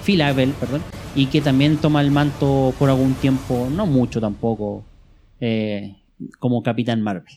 Phyla 0.05 0.33
Bell, 0.33 0.53
perdón, 0.61 0.83
y 1.15 1.27
que 1.27 1.41
también 1.41 1.79
toma 1.79 2.01
el 2.01 2.11
manto 2.11 2.73
por 2.79 2.89
algún 2.89 3.15
tiempo, 3.15 3.69
no 3.71 3.87
mucho 3.87 4.21
tampoco, 4.21 4.85
eh, 5.41 5.97
como 6.39 6.63
Capitán 6.63 7.03
Marvel. 7.03 7.35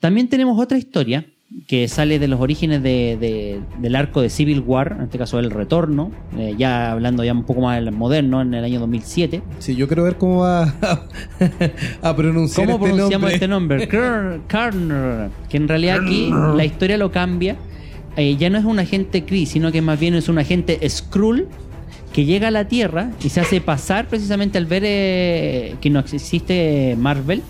También 0.00 0.28
tenemos 0.28 0.58
otra 0.60 0.78
historia 0.78 1.26
que 1.68 1.86
sale 1.88 2.18
de 2.18 2.26
los 2.28 2.40
orígenes 2.40 2.82
de- 2.82 3.16
de- 3.20 3.60
del 3.80 3.94
arco 3.96 4.20
de 4.20 4.28
Civil 4.28 4.60
War, 4.60 4.96
en 4.98 5.04
este 5.04 5.18
caso 5.18 5.38
el 5.38 5.50
retorno, 5.50 6.10
eh, 6.36 6.54
ya 6.58 6.90
hablando 6.92 7.22
ya 7.24 7.32
un 7.32 7.44
poco 7.44 7.60
más 7.62 7.76
del 7.82 7.92
moderno, 7.92 8.42
en 8.42 8.52
el 8.54 8.64
año 8.64 8.80
2007. 8.80 9.40
Sí, 9.60 9.76
yo 9.76 9.86
quiero 9.86 10.02
ver 10.04 10.16
cómo 10.16 10.38
va 10.42 10.64
a, 10.82 11.00
a 12.02 12.16
pronunciar 12.16 12.66
¿Cómo 12.66 12.84
este 12.84 12.96
pronunciamos 12.96 13.48
nombre. 13.48 13.76
este 13.82 13.88
nombre? 13.88 14.42
Karner, 14.48 15.30
que 15.48 15.56
en 15.56 15.68
realidad 15.68 16.00
aquí 16.02 16.30
la 16.56 16.64
historia 16.64 16.98
lo 16.98 17.10
cambia. 17.10 17.56
Eh, 18.16 18.36
ya 18.36 18.50
no 18.50 18.58
es 18.58 18.64
un 18.64 18.78
agente 18.78 19.24
Kree, 19.24 19.46
sino 19.46 19.72
que 19.72 19.82
más 19.82 19.98
bien 19.98 20.14
es 20.14 20.28
un 20.28 20.38
agente 20.38 20.78
Skrull 20.88 21.48
que 22.12 22.24
llega 22.24 22.48
a 22.48 22.50
la 22.52 22.68
Tierra 22.68 23.10
y 23.24 23.28
se 23.28 23.40
hace 23.40 23.60
pasar 23.60 24.06
precisamente 24.06 24.56
al 24.58 24.66
ver 24.66 24.82
eh, 24.86 25.74
que 25.80 25.90
no 25.90 25.98
existe 26.00 26.94
Marvel. 26.98 27.42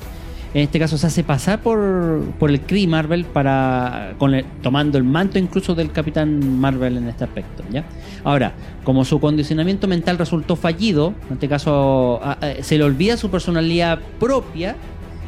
En 0.55 0.63
este 0.63 0.79
caso 0.79 0.97
se 0.97 1.09
hace 1.09 1.25
pasar 1.25 1.61
por, 1.63 2.23
por 2.39 2.49
el 2.49 2.61
Kree 2.61 2.87
Marvel 2.87 3.25
para 3.25 4.15
con 4.19 4.35
el- 4.35 4.45
tomando 4.63 4.99
el 4.99 5.03
manto 5.05 5.37
incluso 5.39 5.75
del 5.75 5.91
Capitán 5.91 6.61
Marvel 6.61 6.97
en 6.97 7.09
este 7.09 7.25
aspecto. 7.25 7.65
¿ya? 7.73 7.85
Ahora, 8.23 8.53
como 8.85 9.05
su 9.05 9.19
condicionamiento 9.19 9.89
mental 9.89 10.17
resultó 10.17 10.55
fallido, 10.55 11.13
en 11.29 11.35
este 11.35 11.49
caso 11.49 12.21
se 12.63 12.79
le 12.79 12.85
olvida 12.85 13.17
su 13.17 13.31
personalidad 13.31 13.99
propia 14.21 14.77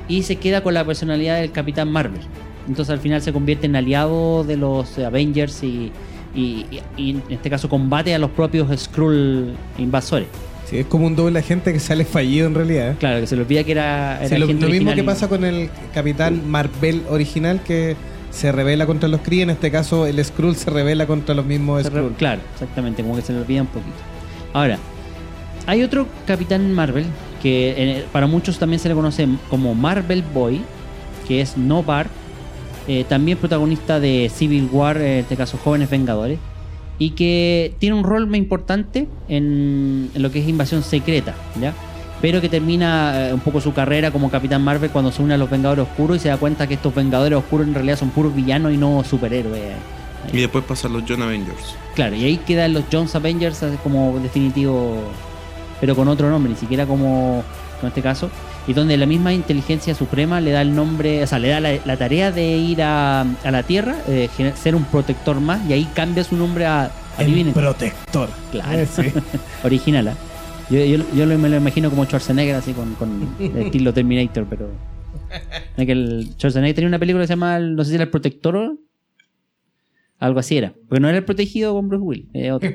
y 0.09 0.23
se 0.23 0.37
queda 0.37 0.62
con 0.62 0.75
la 0.75 0.85
personalidad 0.85 1.40
del 1.40 1.50
Capitán 1.50 1.90
Marvel. 1.90 2.21
Entonces 2.68 2.92
al 2.92 3.00
final 3.00 3.21
se 3.21 3.33
convierte 3.33 3.66
en 3.66 3.75
aliado 3.75 4.45
de 4.45 4.56
los 4.56 4.97
Avengers 4.99 5.61
y- 5.64 5.90
y 6.37 6.64
en 6.99 7.23
este 7.30 7.50
caso 7.50 7.68
combate 7.68 8.14
a 8.14 8.18
los 8.21 8.30
propios 8.30 8.68
Skrull 8.80 9.54
invasores. 9.78 10.28
Sí, 10.68 10.78
es 10.78 10.87
como 10.87 11.06
un 11.06 11.14
doble 11.14 11.38
agente 11.38 11.73
que 11.73 11.78
sale 11.78 12.04
fallido 12.04 12.49
en 12.49 12.54
realidad. 12.54 12.96
Claro, 12.99 13.20
que 13.20 13.26
se 13.26 13.37
le 13.37 13.42
olvida 13.42 13.62
que 13.62 13.73
era, 13.73 14.18
era 14.18 14.28
Sí, 14.28 14.37
lo, 14.37 14.49
mismo 14.49 14.94
que 14.94 15.04
pasa 15.04 15.28
con 15.28 15.44
el 15.44 15.70
Capitán 15.94 16.49
Marvel 16.49 17.04
original 17.08 17.62
que 17.62 17.94
se 18.32 18.50
revela 18.50 18.85
contra 18.85 19.08
los 19.08 19.20
Kree. 19.20 19.42
En 19.42 19.50
este 19.50 19.70
caso, 19.70 20.06
el 20.06 20.23
Skrull 20.25 20.56
se 20.56 20.68
revela 20.70 21.06
contra 21.06 21.35
los 21.35 21.46
mismos 21.46 21.85
Skrull. 21.85 22.14
Claro, 22.14 22.40
exactamente, 22.52 23.02
como 23.02 23.14
que 23.14 23.23
se 23.23 23.32
le 23.32 23.40
olvida 23.40 23.62
un 23.62 23.68
poquito. 23.68 23.96
Ahora, 24.52 24.78
hay 25.66 25.82
otro 25.82 26.08
Capitán 26.26 26.73
Marvel 26.73 27.06
que 27.42 27.75
eh, 27.76 28.04
para 28.12 28.26
muchos 28.26 28.58
también 28.58 28.80
se 28.80 28.88
le 28.88 28.94
conoce 28.94 29.28
como 29.49 29.75
Marvel 29.75 30.25
Boy, 30.35 30.62
que 31.28 31.40
es 31.40 31.56
Novar, 31.56 32.08
eh, 32.88 33.04
también 33.08 33.38
protagonista 33.38 34.00
de 34.00 34.30
Civil 34.35 34.68
War, 34.73 34.96
en 34.96 35.20
este 35.20 35.37
caso 35.37 35.58
Jóvenes 35.62 35.90
Vengadores, 35.90 36.38
y 36.98 37.10
que 37.10 37.74
tiene 37.78 37.96
un 37.96 38.04
rol 38.04 38.26
muy 38.26 38.38
importante 38.38 39.06
en, 39.28 40.10
en 40.14 40.22
lo 40.22 40.30
que 40.30 40.40
es 40.40 40.48
Invasión 40.48 40.82
Secreta, 40.82 41.34
¿ya? 41.60 41.74
Pero 42.22 42.40
que 42.40 42.48
termina 42.48 43.28
eh, 43.28 43.34
un 43.34 43.40
poco 43.40 43.60
su 43.60 43.74
carrera 43.74 44.10
como 44.10 44.30
Capitán 44.30 44.62
Marvel 44.64 44.90
cuando 44.90 45.12
se 45.12 45.22
une 45.22 45.34
a 45.34 45.38
los 45.38 45.50
Vengadores 45.50 45.86
Oscuros 45.86 46.16
y 46.16 46.20
se 46.20 46.28
da 46.28 46.38
cuenta 46.38 46.66
que 46.66 46.74
estos 46.74 46.94
Vengadores 46.94 47.38
Oscuros 47.38 47.66
en 47.66 47.74
realidad 47.74 47.98
son 47.98 48.10
puros 48.10 48.34
villanos 48.34 48.72
y 48.72 48.76
no 48.76 49.04
superhéroes. 49.04 49.74
Y 50.32 50.38
después 50.38 50.64
pasan 50.64 50.92
los 50.92 51.04
John 51.06 51.22
Avengers. 51.22 51.76
Claro, 51.94 52.16
y 52.16 52.24
ahí 52.24 52.36
quedan 52.38 52.72
los 52.72 52.84
Jones 52.90 53.14
Avengers 53.14 53.62
como 53.82 54.18
definitivo, 54.18 54.96
pero 55.80 55.94
con 55.94 56.08
otro 56.08 56.30
nombre, 56.30 56.52
ni 56.52 56.58
siquiera 56.58 56.86
como 56.86 57.44
en 57.82 57.88
este 57.88 58.02
caso, 58.02 58.30
y 58.66 58.73
donde 58.73 58.96
la 58.96 59.06
misma 59.06 59.32
inteligencia 59.32 59.94
suprema 59.94 60.40
le 60.40 60.50
da 60.50 60.62
el 60.62 60.75
nombre, 60.75 61.23
o 61.23 61.26
sea, 61.26 61.38
le 61.38 61.49
da 61.49 61.61
la, 61.61 61.78
la 61.85 61.96
tarea 61.96 62.32
de 62.32 62.56
ir 62.56 62.82
a, 62.82 63.20
a 63.23 63.50
la 63.50 63.62
Tierra, 63.62 63.96
eh, 64.08 64.28
ser 64.56 64.75
un 64.75 64.85
protector 64.85 65.40
más, 65.40 65.68
y 65.68 65.73
ahí 65.73 65.88
cambia 65.94 66.25
su 66.25 66.37
nombre 66.37 66.66
a, 66.66 66.90
adivinen, 67.16 67.52
protector. 67.54 68.28
Claro. 68.50 68.78
Eh, 68.78 68.87
sí. 68.87 69.02
original. 69.64 70.08
¿ah? 70.08 70.14
Yo, 70.68 70.85
yo, 70.85 71.26
me 71.38 71.49
lo 71.49 71.56
imagino 71.56 71.90
como 71.90 72.04
Schwarzenegger, 72.06 72.56
así 72.56 72.73
con, 72.73 72.94
con 72.94 73.28
el 73.38 73.56
estilo 73.66 73.94
Terminator, 73.94 74.46
pero. 74.50 74.68
Que 75.76 75.92
el 75.92 76.28
Schwarzenegger 76.37 76.75
tenía 76.75 76.88
una 76.88 76.99
película 76.99 77.23
que 77.23 77.28
se 77.28 77.32
llama, 77.35 77.56
el- 77.56 77.76
no 77.76 77.85
sé 77.85 77.90
si 77.90 77.94
era 77.94 78.04
El 78.04 78.11
Protector. 78.11 78.78
Algo 80.18 80.40
así 80.40 80.56
era. 80.56 80.73
Porque 80.88 81.00
no 81.00 81.08
era 81.08 81.18
el 81.18 81.25
protegido 81.25 81.75
con 81.75 81.88
Bruce 81.88 82.02
Will, 82.02 82.28
eh, 82.32 82.50
otro. 82.50 82.70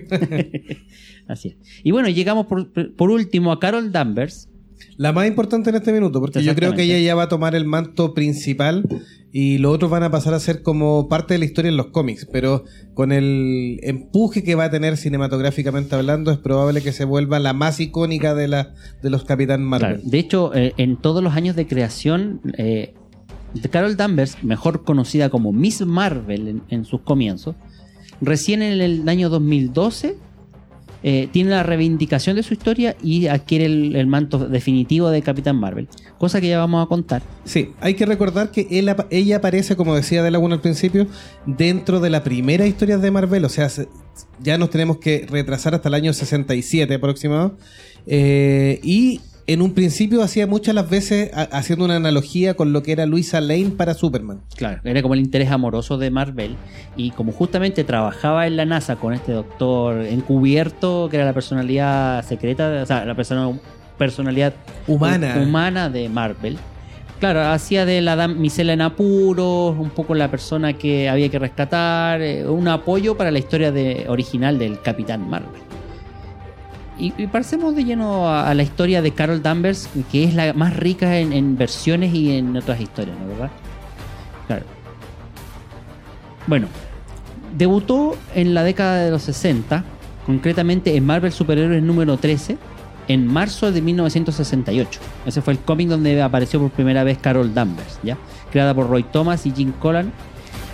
así 1.28 1.50
es. 1.50 1.56
Y 1.84 1.92
bueno, 1.92 2.08
llegamos 2.08 2.46
por, 2.46 2.72
por 2.96 3.10
último 3.10 3.52
a 3.52 3.60
Carol 3.60 3.92
Danvers. 3.92 4.48
La 4.98 5.12
más 5.14 5.28
importante 5.28 5.70
en 5.70 5.76
este 5.78 5.92
minuto, 5.92 6.20
porque 6.20 6.44
yo 6.44 6.56
creo 6.56 6.74
que 6.74 6.84
ella 6.84 7.00
ya 7.00 7.16
va 7.16 7.24
a 7.24 7.30
tomar 7.30 7.56
el 7.56 7.66
manto 7.66 8.14
principal 8.14 8.84
y 9.32 9.58
los 9.60 9.74
otros 9.74 9.90
van 9.90 10.04
a 10.04 10.12
pasar 10.12 10.34
a 10.34 10.40
ser 10.40 10.62
como 10.62 11.08
parte 11.08 11.34
de 11.34 11.40
la 11.40 11.46
historia 11.46 11.70
en 11.70 11.78
los 11.78 11.88
cómics, 11.88 12.28
pero 12.32 12.66
con 12.94 13.12
el 13.12 13.80
empuje 13.84 14.44
que 14.44 14.56
va 14.56 14.66
a 14.66 14.72
tener 14.72 14.98
cinematográficamente 14.98 15.96
hablando, 15.96 16.32
es 16.32 16.38
probable 16.38 16.82
que 16.82 16.92
se 16.92 17.06
vuelva 17.06 17.40
la 17.40 17.54
más 17.54 17.80
icónica 17.80 18.36
de, 18.36 18.48
la, 18.48 18.74
de 19.02 19.10
los 19.10 19.24
Capitán 19.24 19.64
Marvel. 19.64 19.96
Claro. 19.96 20.10
De 20.10 20.20
hecho, 20.20 20.54
eh, 20.54 20.74
en 20.78 20.98
todos 20.98 21.24
los 21.24 21.34
años 21.34 21.56
de 21.56 21.66
creación, 21.66 22.42
eh, 22.58 22.94
Carol 23.70 23.96
Danvers, 23.96 24.44
mejor 24.44 24.84
conocida 24.84 25.30
como 25.30 25.54
Miss 25.54 25.86
Marvel 25.86 26.48
en, 26.48 26.62
en 26.70 26.86
sus 26.86 27.02
comienzos, 27.02 27.56
recién 28.20 28.62
en 28.62 28.82
el 28.82 29.08
año 29.08 29.30
2012 29.30 30.18
eh, 31.04 31.28
tiene 31.32 31.50
la 31.52 31.64
reivindicación 31.64 32.36
de 32.36 32.44
su 32.44 32.54
historia 32.54 32.96
y 33.02 33.28
adquiere 33.28 33.66
el, 33.66 34.08
manto 34.08 34.38
definitivo 34.48 35.10
de 35.10 35.22
Capitán 35.22 35.56
Marvel. 35.56 35.88
Cosa 36.18 36.40
que 36.40 36.48
ya 36.48 36.60
vamos 36.60 36.84
a 36.84 36.88
contar. 36.88 37.24
Sí, 37.44 37.70
hay 37.80 37.96
que 37.96 38.06
recordar 38.06 38.52
que 38.52 38.68
él 38.70 38.94
ella 39.10 39.38
aparece, 39.38 39.76
como 39.76 39.96
decía 39.96 40.22
De 40.24 40.32
Laguna 40.32 40.56
al 40.56 40.62
principio, 40.62 41.08
dentro 41.46 42.00
de 42.00 42.10
la 42.10 42.24
primera 42.24 42.68
historia 42.68 42.98
de 42.98 43.12
Marvel, 43.12 43.46
o 43.46 43.50
sea, 43.50 43.70
se- 43.70 43.88
ya 44.40 44.58
nos 44.58 44.70
tenemos 44.70 44.98
que 44.98 45.26
retrasar 45.30 45.74
hasta 45.74 45.90
el 45.90 45.96
año 45.96 46.14
67 46.14 46.94
aproximado. 46.94 47.58
Eh, 48.06 48.80
y 48.84 49.22
en 49.48 49.62
un 49.62 49.74
principio 49.74 50.22
hacía 50.24 50.48
muchas 50.48 50.76
las 50.76 50.90
veces 50.90 51.32
a- 51.34 51.44
haciendo 51.58 51.86
una 51.86 51.96
analogía 51.96 52.54
con 52.56 52.74
lo 52.74 52.84
que 52.84 52.92
era 52.92 53.06
Luisa 53.06 53.42
Lane 53.42 53.72
para 53.76 53.94
Superman. 53.94 54.42
Claro, 54.56 54.82
era 54.84 55.02
como 55.02 55.14
el 55.14 55.20
interés 55.20 55.52
amoroso 55.52 55.98
de 55.98 56.10
Marvel. 56.12 56.56
Y 56.96 57.12
como 57.12 57.32
justamente 57.32 57.84
trabajaba 57.84 58.48
en 58.48 58.58
la 58.58 58.66
NASA 58.66 58.96
con 58.98 59.14
este 59.14 59.32
doctor 59.32 60.02
encubierto, 60.06 61.08
que 61.10 61.18
era 61.18 61.26
la 61.26 61.34
personalidad 61.34 62.26
secreta, 62.26 62.82
o 62.84 62.86
sea, 62.86 63.06
la 63.06 63.16
persona, 63.16 63.58
personalidad 63.98 64.54
Humana. 64.88 65.36
hu- 65.38 65.44
humana 65.44 65.90
de 65.90 66.10
Marvel. 66.10 66.58
Claro, 67.20 67.42
hacía 67.42 67.86
de 67.86 68.02
la 68.02 68.16
damisela 68.16 68.74
en 68.74 68.82
apuros, 68.82 69.76
un 69.78 69.92
poco 69.92 70.16
la 70.16 70.32
persona 70.32 70.74
que 70.74 71.08
había 71.08 71.30
que 71.30 71.38
rescatar, 71.38 72.20
eh, 72.22 72.48
un 72.48 72.68
apoyo 72.68 73.16
para 73.16 73.30
la 73.30 73.38
historia 73.38 73.72
de, 73.72 74.06
original 74.08 74.58
del 74.58 74.82
Capitán 74.82 75.30
Marvel. 75.30 75.62
Y, 77.02 77.10
pasemos 77.26 77.76
de 77.76 77.84
lleno 77.84 78.30
a, 78.30 78.54
la 78.54 78.62
historia 78.62 79.02
de 79.02 79.12
Carol 79.12 79.42
Danvers, 79.42 79.90
que 80.12 80.24
es 80.24 80.36
la 80.36 80.54
más 80.54 80.78
rica 80.78 81.18
en, 81.18 81.58
versiones 81.58 82.14
y 82.14 82.38
en 82.38 82.56
otras 82.56 82.80
historias, 82.80 83.18
¿no 83.20 83.28
verdad? 83.28 83.50
Claro. 84.46 84.66
Bueno, 86.46 86.68
debutó 87.58 88.16
en 88.36 88.54
la 88.54 88.64
década 88.64 89.04
de 89.04 89.10
los 89.10 89.24
60, 89.24 89.84
concretamente 90.28 90.96
en 90.96 91.04
Marvel 91.04 91.32
Superhéroes 91.32 91.82
número 91.82 92.18
13, 92.18 92.60
en 93.08 93.26
marzo 93.26 93.72
de 93.72 93.82
1968. 93.82 95.00
Ese 95.26 95.42
fue 95.42 95.54
el 95.54 95.60
cómic 95.60 95.88
donde 95.88 96.22
apareció 96.22 96.60
por 96.60 96.70
primera 96.70 97.04
vez 97.04 97.18
Carol 97.18 97.52
Danvers, 97.52 98.00
¿ya? 98.04 98.16
Creada 98.52 98.76
por 98.76 98.88
Roy 98.88 99.02
Thomas 99.02 99.48
y 99.48 99.52
Jim 99.52 99.72
Collan. 99.80 100.14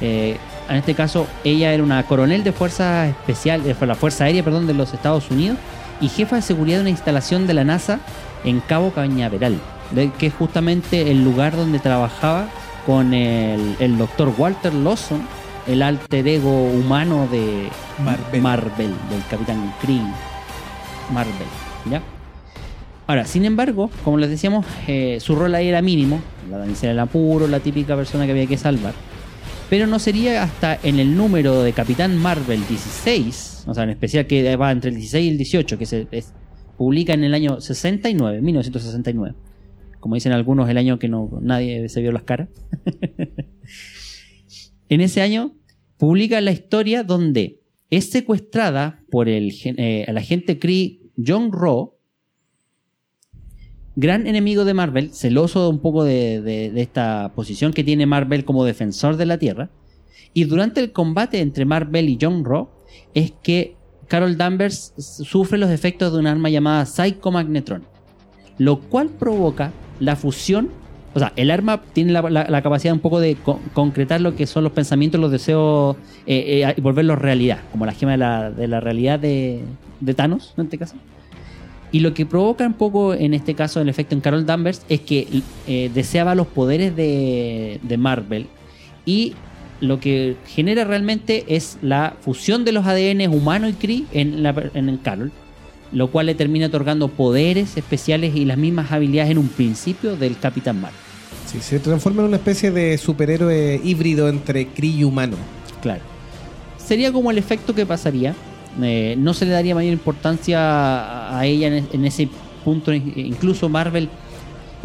Eh, 0.01 0.35
en 0.67 0.75
este 0.75 0.93
caso, 0.93 1.25
ella 1.45 1.73
era 1.73 1.81
una 1.81 2.03
coronel 2.03 2.43
de 2.43 2.51
fuerzas 2.51 3.11
especiales, 3.11 3.77
la 3.79 3.95
Fuerza 3.95 4.25
Aérea, 4.25 4.43
perdón, 4.43 4.67
de 4.67 4.73
los 4.73 4.93
Estados 4.93 5.31
Unidos 5.31 5.57
y 6.01 6.09
jefa 6.09 6.37
de 6.37 6.41
seguridad 6.41 6.77
de 6.77 6.81
una 6.81 6.89
instalación 6.89 7.47
de 7.47 7.53
la 7.53 7.63
NASA 7.63 7.99
en 8.43 8.59
Cabo 8.59 8.91
Cañaveral, 8.91 9.59
que 10.19 10.27
es 10.27 10.33
justamente 10.33 11.11
el 11.11 11.23
lugar 11.23 11.55
donde 11.55 11.79
trabajaba 11.79 12.47
con 12.85 13.13
el, 13.13 13.75
el 13.79 13.97
doctor 13.97 14.33
Walter 14.37 14.73
Lawson, 14.73 15.21
el 15.67 15.81
alter 15.81 16.27
ego 16.27 16.63
humano 16.65 17.27
de 17.31 17.69
Marvel. 18.03 18.41
Marvel, 18.41 18.93
del 19.09 19.23
Capitán 19.29 19.73
Kree 19.81 20.01
Marvel, 21.11 21.47
¿ya? 21.89 22.01
Ahora, 23.07 23.25
sin 23.25 23.45
embargo, 23.45 23.89
como 24.03 24.17
les 24.17 24.29
decíamos, 24.29 24.65
eh, 24.87 25.19
su 25.21 25.35
rol 25.35 25.55
ahí 25.55 25.69
era 25.69 25.81
mínimo, 25.81 26.19
la 26.49 26.57
damisela 26.57 26.91
del 26.91 26.99
apuro, 26.99 27.47
la 27.47 27.61
típica 27.61 27.95
persona 27.95 28.25
que 28.25 28.31
había 28.31 28.47
que 28.47 28.57
salvar. 28.57 28.93
Pero 29.69 29.85
no 29.85 29.99
sería 29.99 30.43
hasta 30.43 30.79
en 30.81 30.99
el 30.99 31.17
número 31.17 31.61
de 31.61 31.73
Capitán 31.73 32.17
Marvel 32.17 32.65
16, 32.67 33.65
o 33.67 33.73
sea, 33.73 33.83
en 33.83 33.89
especial 33.89 34.25
que 34.25 34.55
va 34.55 34.71
entre 34.71 34.91
el 34.91 34.95
16 34.95 35.25
y 35.25 35.29
el 35.29 35.37
18, 35.37 35.77
que 35.77 35.85
se 35.85 36.07
publica 36.77 37.13
en 37.13 37.25
el 37.25 37.33
año 37.33 37.59
69, 37.59 38.41
1969. 38.41 39.35
Como 39.99 40.15
dicen 40.15 40.31
algunos, 40.31 40.69
el 40.69 40.77
año 40.77 40.99
que 40.99 41.09
no 41.09 41.29
nadie 41.41 41.89
se 41.89 42.01
vio 42.01 42.13
las 42.13 42.23
caras. 42.23 42.47
en 44.89 45.01
ese 45.01 45.21
año 45.21 45.53
publica 45.97 46.39
la 46.39 46.51
historia 46.51 47.03
donde 47.03 47.59
es 47.89 48.09
secuestrada 48.09 49.03
por 49.09 49.27
el, 49.27 49.53
eh, 49.65 50.05
el 50.07 50.17
agente 50.17 50.59
Kree 50.59 51.01
John 51.17 51.51
Rowe, 51.51 51.96
gran 53.97 54.27
enemigo 54.27 54.63
de 54.63 54.75
Marvel, 54.75 55.11
celoso 55.11 55.67
un 55.69 55.79
poco 55.79 56.03
de, 56.03 56.71
esta 56.75 57.31
posición 57.35 57.73
que 57.73 57.83
tiene 57.83 58.05
Marvel 58.05 58.45
como 58.45 58.63
defensor 58.63 59.17
de 59.17 59.25
la 59.25 59.39
Tierra. 59.39 59.71
Y 60.35 60.43
durante 60.43 60.79
el 60.81 60.91
combate 60.91 61.41
entre 61.41 61.65
Marvel 61.65 62.07
y 62.07 62.19
John 62.21 62.45
Rowe 62.45 62.69
es 63.15 63.33
que 63.41 63.75
Carol 64.07 64.37
Danvers 64.37 64.93
sufre 64.97 65.57
los 65.57 65.71
efectos 65.71 66.13
de 66.13 66.19
un 66.19 66.27
arma 66.27 66.49
llamada 66.51 66.85
Psychomagnetron, 66.85 67.85
lo 68.59 68.81
cual 68.81 69.09
provoca 69.09 69.73
la 69.99 70.15
fusión. 70.15 70.69
O 71.15 71.19
sea, 71.19 71.33
el 71.35 71.49
arma 71.49 71.81
tiene 71.93 72.11
la, 72.11 72.61
capacidad 72.61 72.93
un 72.93 72.99
poco 72.99 73.19
de 73.19 73.35
co- 73.35 73.59
concretar 73.73 74.21
lo 74.21 74.35
que 74.35 74.45
son 74.45 74.63
los 74.63 74.73
pensamientos, 74.73 75.19
los 75.19 75.31
deseos 75.31 75.95
eh, 76.27 76.63
eh, 76.63 76.73
y 76.77 76.81
volverlos 76.81 77.17
realidad, 77.17 77.61
como 77.71 77.87
la 77.87 77.93
gema 77.93 78.11
de 78.11 78.17
la, 78.19 78.51
de 78.51 78.67
la 78.67 78.79
realidad 78.79 79.19
de, 79.19 79.63
de 80.01 80.13
Thanos, 80.13 80.53
en 80.55 80.65
este 80.65 80.77
caso. 80.77 80.95
Y 81.91 82.01
lo 82.01 82.13
que 82.13 82.25
provoca 82.25 82.65
un 82.65 82.73
poco 82.73 83.13
en 83.13 83.33
este 83.33 83.53
caso 83.53 83.79
el 83.79 83.89
efecto 83.89 84.13
en 84.13 84.21
Carol 84.21 84.45
Danvers 84.45 84.81
es 84.89 85.01
que 85.01 85.41
eh, 85.67 85.89
deseaba 85.93 86.35
los 86.35 86.47
poderes 86.47 86.95
de, 86.95 87.79
de 87.81 87.97
Marvel 87.97 88.47
y 89.05 89.35
lo 89.79 89.99
que 89.99 90.35
genera 90.47 90.83
realmente 90.83 91.45
es 91.47 91.77
la 91.81 92.15
fusión 92.21 92.65
de 92.65 92.71
los 92.71 92.85
ADN 92.85 93.27
humano 93.29 93.69
y 93.69 93.73
Kree 93.73 94.05
en, 94.11 94.43
la, 94.43 94.53
en 94.73 94.89
el 94.89 95.01
Carol, 95.01 95.31
lo 95.91 96.11
cual 96.11 96.25
le 96.25 96.35
termina 96.35 96.67
otorgando 96.67 97.07
poderes 97.07 97.77
especiales 97.77 98.35
y 98.35 98.45
las 98.45 98.57
mismas 98.57 98.91
habilidades 98.91 99.31
en 99.31 99.37
un 99.37 99.47
principio 99.47 100.15
del 100.15 100.37
Capitán 100.37 100.81
Marvel. 100.81 100.99
Sí, 101.45 101.59
se 101.61 101.79
transforma 101.79 102.21
en 102.23 102.29
una 102.29 102.37
especie 102.37 102.71
de 102.71 102.97
superhéroe 102.97 103.79
híbrido 103.83 104.27
entre 104.27 104.67
Kree 104.67 104.97
y 104.97 105.03
humano. 105.03 105.37
Claro. 105.81 106.01
Sería 106.77 107.11
como 107.11 107.31
el 107.31 107.37
efecto 107.37 107.73
que 107.73 107.85
pasaría. 107.85 108.35
Eh, 108.81 109.15
no 109.17 109.33
se 109.33 109.45
le 109.45 109.51
daría 109.51 109.75
mayor 109.75 109.93
importancia 109.93 110.59
a, 110.59 111.39
a 111.39 111.45
ella 111.45 111.67
en, 111.67 111.87
en 111.91 112.05
ese 112.05 112.29
punto. 112.63 112.93
Incluso 112.93 113.69
Marvel 113.69 114.09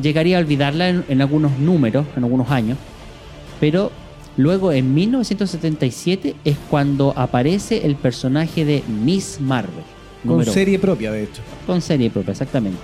llegaría 0.01 0.39
a 0.39 0.41
olvidarla 0.41 0.89
en, 0.89 1.05
en 1.09 1.21
algunos 1.21 1.59
números, 1.59 2.07
en 2.17 2.25
algunos 2.25 2.51
años. 2.51 2.79
Pero 3.61 3.91
luego 4.37 4.73
en 4.73 4.95
1977 4.95 6.37
es 6.45 6.57
cuando 6.71 7.13
aparece 7.17 7.87
el 7.87 7.97
personaje 7.97 8.65
de 8.65 8.83
Miss 8.89 9.39
Marvel. 9.41 9.85
Con 10.27 10.45
serie 10.45 10.79
propia, 10.79 11.11
de 11.11 11.25
hecho. 11.25 11.43
con 11.67 11.81
serie 11.83 12.09
propia, 12.09 12.33
exactamente. 12.33 12.79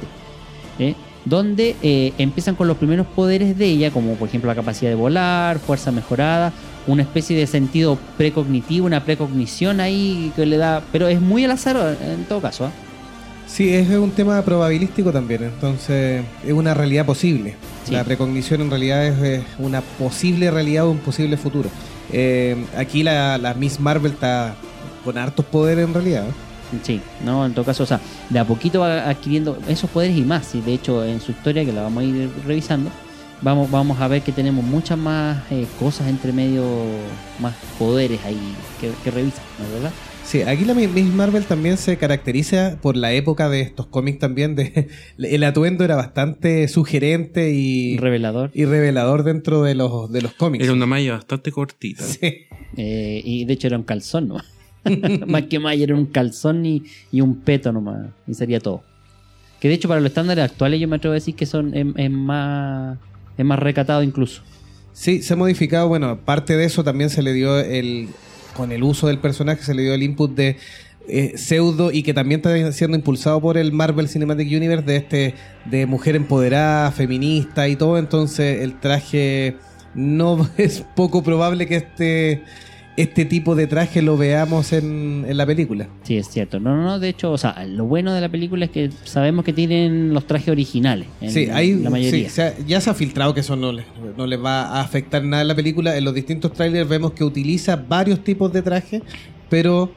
¿Eh? 0.79 0.95
Donde 1.25 1.77
eh, 1.83 2.13
empiezan 2.19 2.55
con 2.55 2.67
los 2.67 2.77
primeros 2.77 3.07
poderes 3.07 3.57
de 3.57 3.67
ella, 3.67 3.91
como 3.91 4.15
por 4.15 4.29
ejemplo 4.29 4.49
la 4.49 4.55
capacidad 4.57 4.91
de 4.91 4.97
volar, 4.97 5.59
fuerza 5.59 5.93
mejorada, 5.93 6.53
una 6.89 7.03
especie 7.03 7.37
de 7.37 7.47
sentido 7.47 7.99
precognitivo, 8.17 8.87
una 8.87 9.05
precognición 9.05 9.79
ahí 9.79 10.33
que 10.35 10.45
le 10.47 10.57
da. 10.57 10.83
Pero 10.91 11.07
es 11.07 11.21
muy 11.21 11.45
al 11.45 11.53
azar 11.53 11.97
en 12.03 12.25
todo 12.25 12.41
caso. 12.41 12.67
¿ah? 12.67 12.73
Sí, 13.47 13.73
es 13.73 13.89
un 13.91 14.11
tema 14.11 14.43
probabilístico 14.43 15.13
también, 15.13 15.45
entonces 15.45 16.25
es 16.45 16.53
una 16.53 16.75
realidad 16.75 17.07
posible. 17.07 17.55
Sí. 17.85 17.93
La 17.93 18.05
precognición 18.05 18.61
en 18.61 18.71
realidad 18.71 19.07
es, 19.07 19.19
eh, 19.23 19.45
una 19.59 19.81
posible 19.81 20.51
realidad 20.51 20.87
o 20.87 20.91
un 20.91 20.99
posible 20.99 21.37
futuro. 21.37 21.71
Eh, 22.13 22.57
aquí 22.77 23.03
la, 23.03 23.39
la 23.39 23.55
Miss 23.55 23.81
Marvel 23.81 24.13
está 24.13 24.55
con 25.05 25.17
hartos 25.17 25.45
poderes 25.47 25.87
en 25.87 25.95
realidad. 25.95 26.25
¿eh? 26.27 26.79
Sí, 26.83 27.01
no, 27.25 27.47
en 27.47 27.55
todo 27.55 27.65
caso, 27.65 27.85
o 27.85 27.87
sea, 27.87 28.01
de 28.29 28.39
a 28.39 28.45
poquito 28.45 28.81
va 28.81 29.09
adquiriendo 29.09 29.59
esos 29.69 29.89
poderes 29.89 30.17
y 30.17 30.23
más. 30.23 30.55
Y 30.55 30.61
de 30.61 30.75
hecho, 30.75 31.05
en 31.05 31.21
su 31.21 31.33
historia, 31.33 31.65
que 31.65 31.73
la 31.73 31.83
vamos 31.83 32.03
a 32.03 32.07
ir 32.07 32.31
revisando, 32.47 32.91
vamos, 33.43 33.71
vamos 33.71 34.01
a 34.01 34.09
ver 34.09 34.23
que 34.23 34.33
tenemos 34.33 34.65
muchas 34.65 34.99
más 34.99 35.43
eh, 35.51 35.67
cosas 35.79 36.09
entre 36.09 36.33
medio, 36.33 36.65
más 37.41 37.55
poderes 37.79 38.25
ahí 38.25 38.55
que, 38.81 38.91
que 39.05 39.11
revisan, 39.11 39.43
¿no 39.59 39.65
es 39.67 39.73
verdad? 39.73 39.93
Sí, 40.29 40.43
aquí 40.43 40.67
la 40.67 40.75
Miss 40.75 41.07
Marvel 41.15 41.47
también 41.47 41.79
se 41.79 41.97
caracteriza 41.97 42.77
por 42.83 42.99
la 42.99 43.15
época 43.15 43.49
de 43.49 43.63
estos 43.63 43.87
cómics 43.87 44.19
también. 44.19 44.57
De, 44.57 44.89
el 45.19 45.43
atuendo 45.43 45.85
era 45.85 45.97
bastante 45.97 46.69
sugerente 46.69 47.51
y, 47.55 47.97
Revelador. 47.97 48.51
y 48.53 48.67
revelador 48.67 49.23
dentro 49.23 49.63
de 49.63 49.75
los, 49.75 50.13
de 50.13 50.21
los 50.21 50.35
cómics. 50.35 50.65
Era 50.65 50.75
una 50.75 50.85
malla 50.85 51.13
bastante 51.15 51.51
cortita. 51.51 52.05
Sí. 52.05 52.45
Eh, 52.77 53.23
y 53.25 53.47
de 53.47 53.55
hecho 53.55 53.69
era 53.69 53.79
un 53.79 53.85
calzón, 53.85 54.29
¿no? 54.29 54.37
más 55.27 55.45
que 55.45 55.59
más 55.59 55.77
era 55.79 55.95
un 55.95 56.05
calzón 56.05 56.67
y, 56.67 56.83
y 57.11 57.23
un 57.23 57.37
peto 57.37 57.73
nomás. 57.73 58.11
Y 58.27 58.35
sería 58.35 58.61
todo. 58.61 58.83
Que 59.61 59.69
de 59.69 59.75
hecho 59.77 59.89
para 59.89 60.03
los 60.03 60.11
estándares 60.11 60.45
actuales 60.45 60.79
yo 60.79 60.89
me 60.89 60.97
atrevo 60.97 61.13
a 61.13 61.15
decir 61.15 61.37
que 61.37 61.47
son 61.47 61.75
es, 61.75 61.87
es 61.97 62.11
más 62.11 62.99
es 63.39 63.45
más 63.45 63.59
recatado 63.59 64.03
incluso. 64.03 64.43
Sí, 64.93 65.23
se 65.23 65.33
ha 65.33 65.37
modificado. 65.37 65.89
Bueno, 65.89 66.19
parte 66.25 66.57
de 66.57 66.65
eso 66.65 66.85
también 66.85 67.09
se 67.09 67.23
le 67.23 67.33
dio 67.33 67.59
el. 67.59 68.09
Con 68.55 68.73
el 68.73 68.83
uso 68.83 69.07
del 69.07 69.19
personaje 69.19 69.63
se 69.63 69.73
le 69.73 69.83
dio 69.83 69.95
el 69.95 70.03
input 70.03 70.35
de 70.35 70.57
eh, 71.07 71.39
pseudo 71.39 71.93
y 71.93 72.03
que 72.03 72.13
también 72.13 72.41
está 72.45 72.73
siendo 72.73 72.97
impulsado 72.97 73.41
por 73.41 73.57
el 73.57 73.73
Marvel 73.73 74.09
Cinematic 74.09 74.49
Universe 74.49 74.85
de 74.85 74.97
este 74.97 75.35
de 75.65 75.87
mujer 75.87 76.17
empoderada, 76.17 76.91
feminista 76.91 77.69
y 77.69 77.77
todo. 77.77 77.97
Entonces 77.97 78.63
el 78.63 78.81
traje 78.81 79.57
no 79.95 80.51
es 80.57 80.85
poco 80.97 81.23
probable 81.23 81.67
que 81.67 81.77
este 81.77 82.43
este 83.01 83.25
tipo 83.25 83.55
de 83.55 83.67
traje 83.67 84.03
lo 84.03 84.17
veamos 84.17 84.73
en, 84.73 85.25
en 85.29 85.37
la 85.37 85.47
película. 85.47 85.89
Sí, 86.03 86.17
es 86.19 86.29
cierto. 86.29 86.59
No, 86.61 86.77
no, 86.77 86.83
no, 86.83 86.99
de 86.99 87.09
hecho, 87.09 87.31
o 87.33 87.39
sea, 87.39 87.65
lo 87.67 87.85
bueno 87.87 88.13
de 88.13 88.21
la 88.21 88.29
película 88.29 88.65
es 88.67 88.71
que 88.71 88.91
sabemos 89.05 89.45
que 89.45 89.53
tienen 89.53 90.13
los 90.13 90.27
trajes 90.27 90.49
originales. 90.49 91.07
En 91.21 91.31
Sí, 91.31 91.49
hay, 91.53 91.75
la 91.75 91.91
mayoría. 91.91 92.29
sí, 92.29 92.35
se 92.35 92.43
ha- 92.43 92.59
ya 92.67 92.81
se 92.81 92.91
ha 92.91 92.95
filtrado 92.95 93.33
que 93.35 93.41
eso 93.41 93.55
no 93.57 93.73
le, 93.73 93.85
no 94.17 94.27
le 94.27 94.37
va 94.37 94.63
a 94.63 94.81
afectar 94.81 95.23
nada 95.25 95.43
en 95.43 95.49
la 95.49 95.55
película. 95.55 95.97
En 95.97 96.05
los 96.05 96.13
distintos 96.15 96.53
trailers 96.53 96.89
vemos 96.89 97.13
que 97.13 97.25
utiliza 97.25 97.77
varios 97.77 98.25
tipos 98.25 98.53
de 98.53 98.63
trajes, 98.63 99.03
pero 99.49 99.93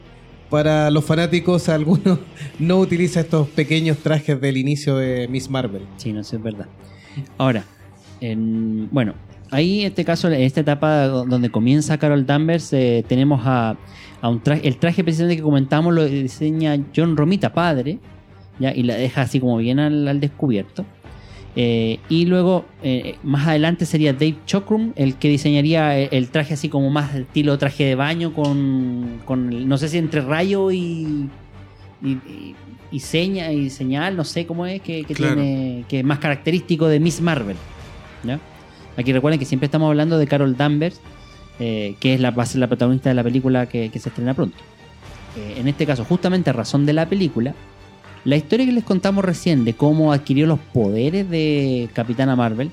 para 0.50 0.92
los 0.92 1.04
fanáticos 1.04 1.70
algunos 1.70 2.20
no 2.60 2.78
utiliza 2.80 3.22
estos 3.22 3.48
pequeños 3.50 3.98
trajes 3.98 4.40
del 4.40 4.58
inicio 4.58 4.98
de 4.98 5.28
Miss 5.28 5.50
Marvel. 5.50 5.82
Sí, 5.98 6.14
no 6.14 6.24
sé, 6.24 6.36
es 6.36 6.44
verdad. 6.44 6.68
Ahora, 7.38 7.64
en- 8.20 8.90
bueno, 8.92 9.16
ahí 9.52 9.82
en 9.82 9.88
este 9.88 10.04
caso, 10.06 10.28
en 10.30 10.42
esta 10.42 10.62
etapa 10.62 11.08
do- 11.08 11.26
donde 11.26 11.50
comienza 11.50 11.98
Carol 11.98 12.26
Danvers, 12.26 12.74
eh, 12.74 13.04
tenemos 13.08 13.42
a, 13.46 13.76
a 14.22 14.30
un 14.30 14.42
traje, 14.42 14.68
el 14.68 14.78
traje 14.78 15.04
precisamente 15.04 15.38
que 15.38 15.44
comentamos 15.44 15.94
lo 15.94 16.06
diseña 16.06 16.78
John 16.96 17.16
Romita, 17.18 17.54
padre, 17.54 18.00
¿ya? 18.60 18.74
y 18.74 18.84
la 18.84 18.96
deja 18.96 19.22
así 19.22 19.40
como 19.40 19.58
bien 19.58 19.80
al, 19.80 20.08
al 20.08 20.20
descubierto. 20.20 20.86
Eh, 21.56 22.00
y 22.08 22.28
luego, 22.28 22.64
eh, 22.82 23.16
más 23.24 23.46
adelante 23.46 23.86
sería 23.86 24.14
Dave 24.14 24.38
Chokrum 24.46 24.94
el 24.96 25.16
que 25.16 25.28
diseñaría 25.28 25.98
el, 26.00 26.08
el 26.12 26.30
traje 26.30 26.54
así 26.54 26.70
como 26.70 26.90
más 26.90 27.14
estilo 27.14 27.58
traje 27.58 27.84
de 27.84 27.96
baño 27.96 28.34
con, 28.34 29.20
con 29.26 29.68
no 29.68 29.78
sé 29.78 29.90
si 29.90 29.98
entre 29.98 30.22
rayo 30.22 30.72
y, 30.72 31.30
y, 32.02 32.08
y- 32.10 32.56
y 32.94 33.00
seña 33.00 33.52
y 33.54 33.70
señal, 33.70 34.16
no 34.18 34.24
sé 34.26 34.46
cómo 34.46 34.66
es, 34.66 34.82
que, 34.82 35.04
que 35.06 35.14
Claro. 35.14 35.36
tiene 35.36 35.86
que 35.90 36.00
es 36.00 36.06
más 36.06 36.20
característico 36.20 36.88
de 36.88 37.00
Miss 37.02 37.22
Marvel. 37.22 37.56
¿ya? 38.24 38.38
Aquí 38.98 39.14
recuerden 39.14 39.40
que 39.40 39.46
siempre 39.46 39.66
estamos 39.66 39.88
hablando 39.88 40.18
de 40.18 40.28
Carol 40.28 40.56
Danvers, 40.58 41.00
eh, 41.60 41.96
que 42.00 42.14
es 42.14 42.20
la, 42.20 42.32
va 42.32 42.44
a 42.44 42.46
ser 42.46 42.60
la 42.60 42.68
protagonista 42.68 43.10
de 43.10 43.16
la 43.16 43.24
película 43.24 43.68
que, 43.68 43.90
se 43.94 44.10
estrena 44.10 44.34
pronto. 44.34 44.58
Eh, 45.38 45.56
en 45.60 45.68
este 45.68 45.86
caso, 45.86 46.04
justamente 46.04 46.50
a 46.50 46.54
razón 46.54 46.86
de 46.86 46.94
la 46.94 47.08
película, 47.08 47.54
la 48.26 48.36
historia 48.36 48.66
que 48.66 48.72
les 48.72 48.84
contamos 48.84 49.24
recién 49.24 49.64
de 49.66 49.74
cómo 49.74 50.12
adquirió 50.12 50.46
los 50.46 50.60
poderes 50.60 51.30
de 51.30 51.90
Capitana 51.94 52.36
Marvel 52.36 52.72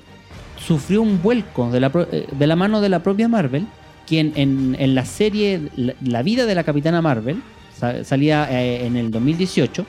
sufrió 0.59 1.01
un 1.01 1.21
vuelco 1.21 1.71
de 1.71 1.79
la, 1.79 1.91
eh, 2.11 2.55
mano 2.55 2.81
de 2.81 2.89
la 2.89 3.01
propia 3.01 3.27
Marvel, 3.27 3.65
quien 4.05 4.33
en, 4.35 4.95
la 4.95 5.05
serie 5.05 5.61
La, 6.01 6.21
vida 6.21 6.45
de 6.45 6.55
la 6.55 6.63
Capitana 6.63 7.01
Marvel, 7.01 7.41
sa- 7.77 8.03
salía 8.03 8.47
en 8.51 8.97
el 8.97 9.09
2018, 9.11 9.85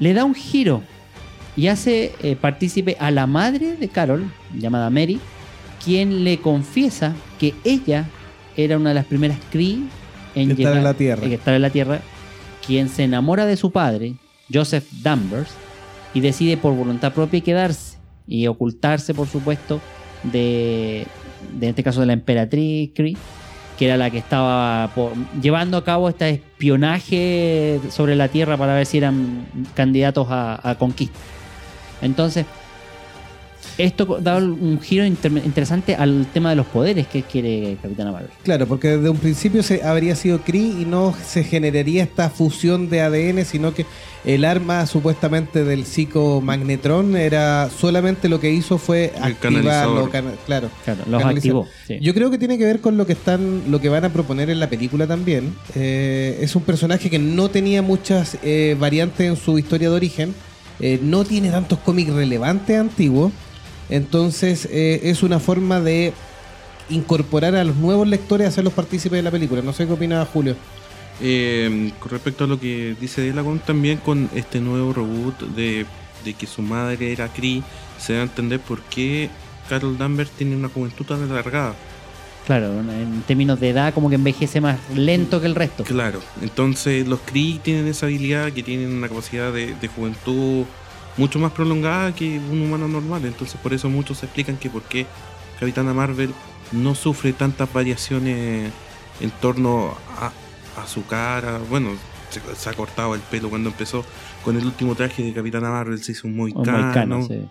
le 0.00 0.14
da 0.14 0.24
un 0.24 0.34
giro 0.34 0.82
y 1.60 1.68
hace 1.68 2.12
eh, 2.22 2.36
partícipe 2.40 2.96
a 2.98 3.10
la 3.10 3.26
madre 3.26 3.76
de 3.76 3.88
Carol, 3.88 4.30
llamada 4.56 4.88
Mary, 4.88 5.20
quien 5.84 6.24
le 6.24 6.38
confiesa 6.38 7.14
que 7.38 7.52
ella 7.64 8.06
era 8.56 8.76
una 8.78 8.90
de 8.90 8.94
las 8.94 9.04
primeras 9.04 9.38
Kree 9.50 9.78
en 10.34 10.46
Que 10.46 10.52
estar 10.52 10.56
llegar- 10.56 10.76
en 10.78 10.84
la 10.84 10.94
Tierra. 10.94 11.26
eh, 11.26 11.34
estar 11.34 11.52
en 11.54 11.62
la 11.62 11.70
Tierra, 11.70 12.00
quien 12.66 12.88
se 12.88 13.04
enamora 13.04 13.44
de 13.44 13.56
su 13.58 13.72
padre, 13.72 14.14
Joseph 14.52 14.86
Danvers, 15.02 15.50
y 16.14 16.20
decide 16.20 16.56
por 16.56 16.74
voluntad 16.74 17.12
propia 17.12 17.40
quedarse 17.40 17.98
y 18.26 18.46
ocultarse, 18.46 19.12
por 19.12 19.26
supuesto, 19.28 19.80
de, 20.22 21.06
de 21.58 21.66
en 21.66 21.70
este 21.70 21.82
caso 21.82 22.00
de 22.00 22.06
la 22.06 22.12
emperatriz 22.14 22.90
Kree, 22.94 23.16
que 23.78 23.86
era 23.86 23.96
la 23.96 24.10
que 24.10 24.18
estaba 24.18 24.90
por- 24.94 25.12
llevando 25.42 25.76
a 25.76 25.84
cabo 25.84 26.08
este 26.08 26.28
espionaje 26.30 27.80
sobre 27.90 28.16
la 28.16 28.28
Tierra 28.28 28.56
para 28.56 28.74
ver 28.74 28.86
si 28.86 28.98
eran 28.98 29.46
candidatos 29.74 30.28
a, 30.30 30.60
a 30.68 30.74
conquista. 30.76 31.18
Entonces, 32.02 32.46
esto 33.76 34.06
co- 34.06 34.18
da 34.20 34.36
un 34.38 34.78
giro 34.82 35.04
inter- 35.04 35.32
interesante 35.44 35.94
al 35.94 36.26
tema 36.32 36.50
de 36.50 36.56
los 36.56 36.66
poderes 36.66 37.06
que 37.06 37.22
quiere 37.22 37.76
Capitana 37.80 38.12
Marvel. 38.12 38.30
Claro, 38.42 38.66
porque 38.66 38.88
desde 38.96 39.08
un 39.10 39.16
principio 39.18 39.62
se 39.62 39.82
habría 39.82 40.16
sido 40.16 40.40
Kree 40.42 40.80
y 40.82 40.84
no 40.86 41.14
se 41.26 41.44
generaría 41.44 42.02
esta 42.02 42.28
fusión 42.30 42.88
de 42.90 43.00
ADN, 43.02 43.44
sino 43.44 43.72
que 43.74 43.86
el 44.24 44.44
arma 44.44 44.84
supuestamente 44.86 45.64
del 45.64 45.86
psicomagnetron 45.86 47.16
era 47.16 47.70
solamente 47.70 48.28
lo 48.28 48.38
que 48.40 48.50
hizo 48.50 48.76
fue 48.76 49.12
El 49.16 49.22
activarlo, 49.22 49.40
canalizador. 49.40 50.10
cana- 50.10 50.32
claro. 50.46 50.68
Claro, 50.84 51.00
los 51.06 51.20
Canalizar. 51.22 51.36
activó. 51.50 51.66
sí. 51.86 51.98
Yo 52.02 52.12
creo 52.14 52.30
que 52.30 52.38
tiene 52.38 52.58
que 52.58 52.64
ver 52.66 52.80
con 52.80 52.96
lo 52.98 53.06
que 53.06 53.12
están, 53.14 53.62
lo 53.70 53.80
que 53.80 53.88
van 53.88 54.04
a 54.04 54.10
proponer 54.10 54.50
en 54.50 54.60
la 54.60 54.68
película 54.68 55.06
también. 55.06 55.54
Eh, 55.74 56.38
es 56.42 56.54
un 56.56 56.62
personaje 56.62 57.08
que 57.08 57.18
no 57.18 57.48
tenía 57.50 57.80
muchas 57.82 58.36
eh, 58.42 58.76
variantes 58.78 59.26
en 59.26 59.36
su 59.36 59.58
historia 59.58 59.88
de 59.90 59.96
origen, 59.96 60.34
eh, 60.80 60.98
no 61.02 61.24
tiene 61.24 61.50
tantos 61.50 61.78
cómics 61.78 62.12
relevantes 62.12 62.78
antiguos, 62.78 63.32
entonces 63.88 64.68
eh, 64.70 65.00
es 65.04 65.22
una 65.22 65.40
forma 65.40 65.80
de 65.80 66.12
incorporar 66.88 67.54
a 67.54 67.64
los 67.64 67.76
nuevos 67.76 68.06
lectores 68.08 68.46
a 68.46 68.48
hacerlos 68.48 68.72
partícipes 68.72 69.16
de 69.16 69.22
la 69.22 69.30
película. 69.30 69.62
No 69.62 69.72
sé 69.72 69.86
qué 69.86 69.92
opina 69.92 70.24
Julio. 70.24 70.56
Eh, 71.22 71.92
con 71.98 72.10
respecto 72.10 72.44
a 72.44 72.46
lo 72.46 72.58
que 72.58 72.96
dice 72.98 73.20
Delacon, 73.20 73.58
también 73.58 73.98
con 73.98 74.30
este 74.34 74.60
nuevo 74.60 74.92
reboot 74.92 75.40
de, 75.54 75.84
de 76.24 76.34
que 76.34 76.46
su 76.46 76.62
madre 76.62 77.12
era 77.12 77.28
Kree, 77.28 77.62
se 77.98 78.14
da 78.14 78.20
a 78.20 78.22
entender 78.22 78.58
por 78.58 78.80
qué 78.82 79.28
Carol 79.68 79.98
Danvers 79.98 80.30
tiene 80.30 80.56
una 80.56 80.68
juventud 80.68 81.04
tan 81.04 81.22
alargada. 81.30 81.74
Claro, 82.46 82.80
en 82.80 83.22
términos 83.26 83.60
de 83.60 83.70
edad 83.70 83.94
como 83.94 84.08
que 84.08 84.16
envejece 84.16 84.60
más 84.60 84.78
lento 84.94 85.40
que 85.40 85.46
el 85.46 85.54
resto. 85.54 85.84
Claro, 85.84 86.20
entonces 86.42 87.06
los 87.06 87.20
Kree 87.20 87.60
tienen 87.62 87.86
esa 87.86 88.06
habilidad 88.06 88.52
que 88.52 88.62
tienen 88.62 88.92
una 88.92 89.08
capacidad 89.08 89.52
de, 89.52 89.74
de 89.74 89.88
juventud 89.88 90.64
mucho 91.16 91.38
más 91.38 91.52
prolongada 91.52 92.14
que 92.14 92.38
un 92.38 92.62
humano 92.62 92.88
normal. 92.88 93.24
Entonces 93.24 93.60
por 93.60 93.72
eso 93.72 93.88
muchos 93.88 94.22
explican 94.22 94.56
que 94.56 94.70
por 94.70 94.82
qué 94.82 95.06
Capitana 95.60 95.92
Marvel 95.92 96.32
no 96.72 96.94
sufre 96.94 97.32
tantas 97.32 97.72
variaciones 97.72 98.72
en 99.20 99.30
torno 99.40 99.94
a, 100.18 100.32
a 100.80 100.86
su 100.86 101.06
cara. 101.06 101.60
Bueno, 101.68 101.90
se, 102.30 102.40
se 102.56 102.70
ha 102.70 102.72
cortado 102.72 103.14
el 103.14 103.20
pelo 103.20 103.50
cuando 103.50 103.68
empezó 103.68 104.04
con 104.44 104.56
el 104.56 104.64
último 104.64 104.94
traje 104.94 105.22
de 105.22 105.32
Capitana 105.32 105.70
Marvel, 105.70 106.02
se 106.02 106.12
hizo 106.12 106.26
un 106.26 106.36
moicano. 106.36 106.84
moicano, 106.84 107.26
sí. 107.26 107.46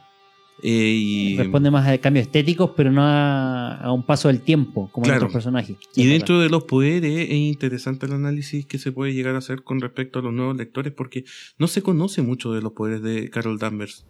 Eh, 0.63 0.69
y, 0.71 1.37
Responde 1.37 1.71
más 1.71 1.87
a 1.87 1.97
cambios 1.99 2.25
estéticos, 2.27 2.71
pero 2.75 2.91
no 2.91 3.01
a, 3.03 3.75
a 3.75 3.91
un 3.91 4.03
paso 4.03 4.27
del 4.27 4.41
tiempo, 4.41 4.89
como 4.91 5.05
en 5.05 5.09
Claro. 5.11 5.21
otros 5.25 5.33
personajes. 5.33 5.77
Y 5.95 6.05
dentro 6.07 6.39
de 6.39 6.49
los 6.49 6.63
poderes 6.65 7.29
es 7.29 7.35
interesante 7.35 8.05
el 8.05 8.13
análisis 8.13 8.65
que 8.65 8.77
se 8.77 8.91
puede 8.91 9.13
llegar 9.13 9.35
a 9.35 9.39
hacer 9.39 9.63
con 9.63 9.79
respecto 9.79 10.19
a 10.19 10.21
los 10.21 10.33
nuevos 10.33 10.55
lectores 10.57 10.93
porque 10.93 11.23
no 11.57 11.67
se 11.67 11.81
conoce 11.81 12.21
mucho 12.21 12.51
de 12.53 12.61
los 12.61 12.73
poderes 12.73 13.01
de 13.01 13.29
Carol 13.29 13.57
Danvers. 13.59 14.05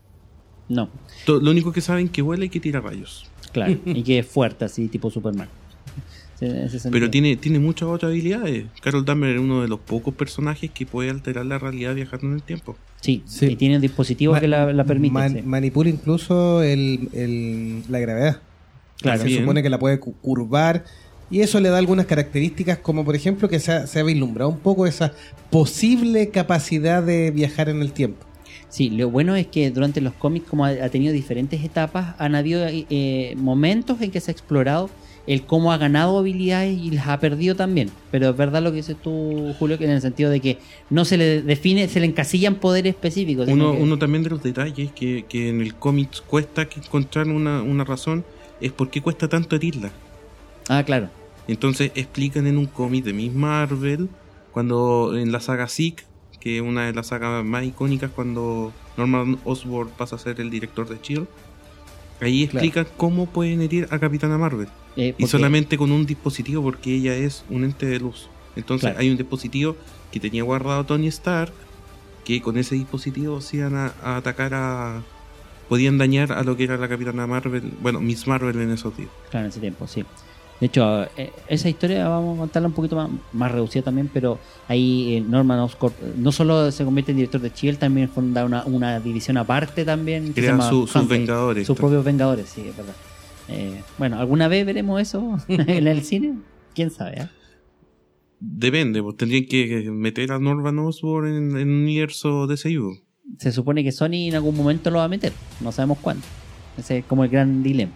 No, 0.67 0.89
Lo 1.27 1.49
único 1.51 1.71
que 1.71 1.81
saben 1.81 2.09
que 2.09 2.21
vuela 2.21 2.45
y 2.45 2.49
que 2.49 2.59
tira 2.59 2.79
rayos. 2.79 3.25
claro. 3.51 3.75
y 3.85 4.03
que 4.03 4.19
es 4.19 4.27
fuerte, 4.27 4.65
así, 4.65 4.87
tipo 4.87 5.09
Superman. 5.09 5.49
Sí. 6.39 6.47
Pero 6.91 7.09
tiene, 7.09 7.35
tiene 7.35 7.59
muchas 7.59 7.89
otras 7.89 8.11
habilidades. 8.11 8.65
Carol 8.81 9.03
Danvers 9.03 9.35
es 9.35 9.41
uno 9.41 9.61
de 9.61 9.67
los 9.67 9.79
pocos 9.79 10.13
personajes 10.13 10.71
que 10.71 10.85
puede 10.85 11.09
alterar 11.09 11.45
la 11.45 11.59
realidad 11.59 11.93
viajando 11.95 12.27
en 12.27 12.33
el 12.33 12.43
tiempo. 12.43 12.77
Sí, 13.01 13.23
Sí. 13.25 13.47
y 13.47 13.55
tiene 13.57 13.75
un 13.75 13.81
dispositivo 13.81 14.33
Ma- 14.33 14.39
que 14.39 14.47
la, 14.47 14.71
la 14.71 14.83
permite. 14.85 15.13
man- 15.13 15.33
sí. 15.33 15.41
Manipula 15.41 15.89
incluso 15.89 16.63
el- 16.63 17.09
el- 17.13 17.83
la 17.89 17.99
gravedad. 17.99 18.39
Claro. 19.01 19.21
Se 19.23 19.29
supone 19.37 19.61
que 19.63 19.69
la 19.69 19.79
puede 19.79 19.99
cu- 19.99 20.13
curvar. 20.21 20.85
Y 21.31 21.41
eso 21.41 21.59
le 21.59 21.69
da 21.69 21.77
algunas 21.77 22.05
características, 22.07 22.79
como 22.79 23.05
por 23.05 23.15
ejemplo 23.15 23.47
que 23.49 23.59
se 23.59 23.71
ha, 23.71 23.85
se 23.87 23.99
ha 23.99 24.03
vislumbrado 24.03 24.49
un 24.49 24.57
poco 24.59 24.87
esa 24.87 25.13
posible 25.51 26.29
capacidad 26.29 27.03
de 27.03 27.31
viajar 27.31 27.69
en 27.69 27.81
el 27.81 27.91
tiempo. 27.91 28.25
Sí, 28.69 28.89
lo 28.89 29.09
bueno 29.09 29.35
es 29.35 29.47
que 29.47 29.71
durante 29.71 29.99
los 29.99 30.13
cómics, 30.13 30.47
como 30.49 30.63
ha, 30.65 30.69
ha 30.69 30.89
tenido 30.89 31.11
diferentes 31.11 31.63
etapas, 31.63 32.15
han 32.19 32.35
habido 32.35 32.65
eh, 32.69 33.33
momentos 33.37 33.99
en 34.01 34.11
que 34.11 34.19
se 34.21 34.29
ha 34.29 34.33
explorado 34.33 34.89
el 35.27 35.43
cómo 35.45 35.71
ha 35.71 35.77
ganado 35.77 36.17
habilidades 36.17 36.77
y 36.79 36.91
las 36.91 37.07
ha 37.07 37.19
perdido 37.19 37.55
también. 37.55 37.89
Pero 38.11 38.29
es 38.29 38.37
verdad 38.37 38.61
lo 38.63 38.71
que 38.71 38.77
dices 38.77 38.97
tú, 39.01 39.53
Julio, 39.59 39.77
que 39.77 39.85
en 39.85 39.91
el 39.91 40.01
sentido 40.01 40.29
de 40.29 40.39
que 40.39 40.57
no 40.89 41.05
se 41.05 41.17
le 41.17 41.41
define, 41.41 41.87
se 41.87 41.99
le 41.99 42.05
encasillan 42.07 42.55
poderes 42.55 42.95
específicos. 42.95 43.45
sino 43.47 43.69
Uno, 43.69 43.77
que- 43.77 43.83
uno 43.83 43.97
también 43.99 44.23
de 44.23 44.29
los 44.31 44.41
detalles 44.43 44.91
que, 44.93 45.25
que 45.29 45.49
en 45.49 45.61
el 45.61 45.75
cómic 45.75 46.23
cuesta 46.25 46.67
que 46.67 46.79
encontrar 46.79 47.27
una, 47.27 47.61
una 47.61 47.83
razón 47.83 48.23
es 48.61 48.71
por 48.71 48.89
qué 48.89 49.01
cuesta 49.01 49.27
tanto 49.29 49.55
herirla. 49.55 49.91
Ah, 50.67 50.83
claro. 50.83 51.09
Entonces 51.47 51.91
explican 51.95 52.45
en 52.47 52.57
un 52.57 52.65
cómic 52.67 53.03
de 53.05 53.13
Miss 53.13 53.33
Marvel, 53.33 54.09
cuando 54.51 55.17
en 55.17 55.31
la 55.31 55.39
saga 55.39 55.67
Zeke, 55.67 56.03
que 56.39 56.57
es 56.57 56.61
una 56.61 56.85
de 56.85 56.93
las 56.93 57.07
sagas 57.07 57.43
más 57.43 57.63
icónicas 57.65 58.11
cuando 58.11 58.71
Norman 58.97 59.37
Osborn 59.45 59.89
pasa 59.97 60.15
a 60.15 60.19
ser 60.19 60.39
el 60.41 60.49
director 60.49 60.87
de 60.87 60.95
S.H.I.E.L.D., 60.95 61.27
ahí 62.21 62.47
Claro. 62.47 62.65
explican 62.65 62.87
cómo 62.97 63.25
pueden 63.27 63.61
herir 63.61 63.87
a 63.91 63.99
Capitana 63.99 64.37
Marvel. 64.37 64.67
Eh, 64.95 65.15
Y 65.17 65.27
solamente 65.27 65.77
con 65.77 65.91
un 65.91 66.05
dispositivo, 66.05 66.61
porque 66.63 66.93
ella 66.95 67.15
es 67.15 67.45
un 67.49 67.63
ente 67.63 67.85
de 67.85 67.99
luz. 67.99 68.29
Entonces 68.55 68.89
Claro. 68.89 68.99
hay 68.99 69.09
un 69.09 69.17
dispositivo 69.17 69.75
que 70.11 70.19
tenía 70.19 70.43
guardado 70.43 70.85
Tony 70.85 71.07
Stark, 71.07 71.53
que 72.25 72.41
con 72.41 72.57
ese 72.57 72.75
dispositivo 72.75 73.41
se 73.41 73.57
iban 73.57 73.75
a, 73.75 73.93
a 74.03 74.17
atacar 74.17 74.53
a... 74.53 75.01
Podían 75.69 75.97
dañar 75.99 76.31
a 76.31 76.43
lo 76.43 76.57
que 76.57 76.63
era 76.63 76.77
la 76.77 76.87
Capitana 76.89 77.27
Marvel, 77.27 77.71
bueno, 77.81 77.99
Miss 78.01 78.25
Marvel 78.27 78.59
en 78.59 78.71
esos 78.71 78.97
días. 78.97 79.09
Claro, 79.29 79.45
en 79.45 79.49
ese 79.51 79.59
tiempo, 79.59 79.87
sí. 79.87 80.03
De 80.59 80.65
hecho, 80.67 81.03
eh, 81.15 81.31
esa 81.47 81.69
historia 81.69 82.07
vamos 82.09 82.35
a 82.35 82.39
contarla 82.41 82.67
un 82.67 82.73
poquito 82.73 82.95
más, 82.97 83.09
más 83.31 83.51
reducida 83.51 83.83
también, 83.83 84.09
pero 84.13 84.37
ahí 84.67 85.15
eh, 85.15 85.21
Norman 85.21 85.59
Oscorp 85.59 85.93
eh, 86.03 86.13
no 86.17 86.31
solo 86.33 86.69
se 86.71 86.83
convierte 86.83 87.11
en 87.11 87.17
director 87.17 87.39
de 87.39 87.49
Shield, 87.55 87.79
también 87.79 88.09
funda 88.09 88.43
una, 88.43 88.65
una 88.65 88.99
división 88.99 89.37
aparte 89.37 89.85
también. 89.85 90.25
que 90.33 90.41
se 90.41 90.41
Crea 90.41 90.51
llama 90.51 90.69
su- 90.69 90.85
sus 90.85 91.07
Vengadores. 91.07 91.65
Sus 91.65 91.77
propios 91.77 92.03
Vengadores, 92.03 92.49
sí, 92.49 92.61
es 92.67 92.75
verdad. 92.75 92.95
Eh, 93.47 93.81
bueno, 93.97 94.19
¿alguna 94.19 94.47
vez 94.49 94.65
veremos 94.65 95.01
eso 95.01 95.37
en 95.47 95.87
el 95.87 96.03
cine? 96.03 96.33
¿Quién 96.75 96.91
sabe? 96.91 97.29
Depende, 98.41 99.01
pues 99.03 99.17
tendrían 99.17 99.45
que 99.45 99.89
meter 99.91 100.31
a 100.31 100.39
Norman 100.39 100.79
Osborn 100.79 101.27
en, 101.27 101.57
en 101.57 101.69
un 101.69 101.81
universo 101.83 102.47
de 102.47 102.55
DCU. 102.55 102.97
Se 103.37 103.51
supone 103.51 103.83
que 103.83 103.91
Sony 103.91 104.27
en 104.27 104.35
algún 104.35 104.55
momento 104.55 104.89
lo 104.91 104.99
va 104.99 105.05
a 105.05 105.09
meter, 105.09 105.33
no 105.61 105.71
sabemos 105.71 105.97
cuándo. 105.99 106.23
Ese 106.77 106.99
es 106.99 107.05
como 107.05 107.23
el 107.23 107.29
gran 107.29 107.63
dilema. 107.63 107.91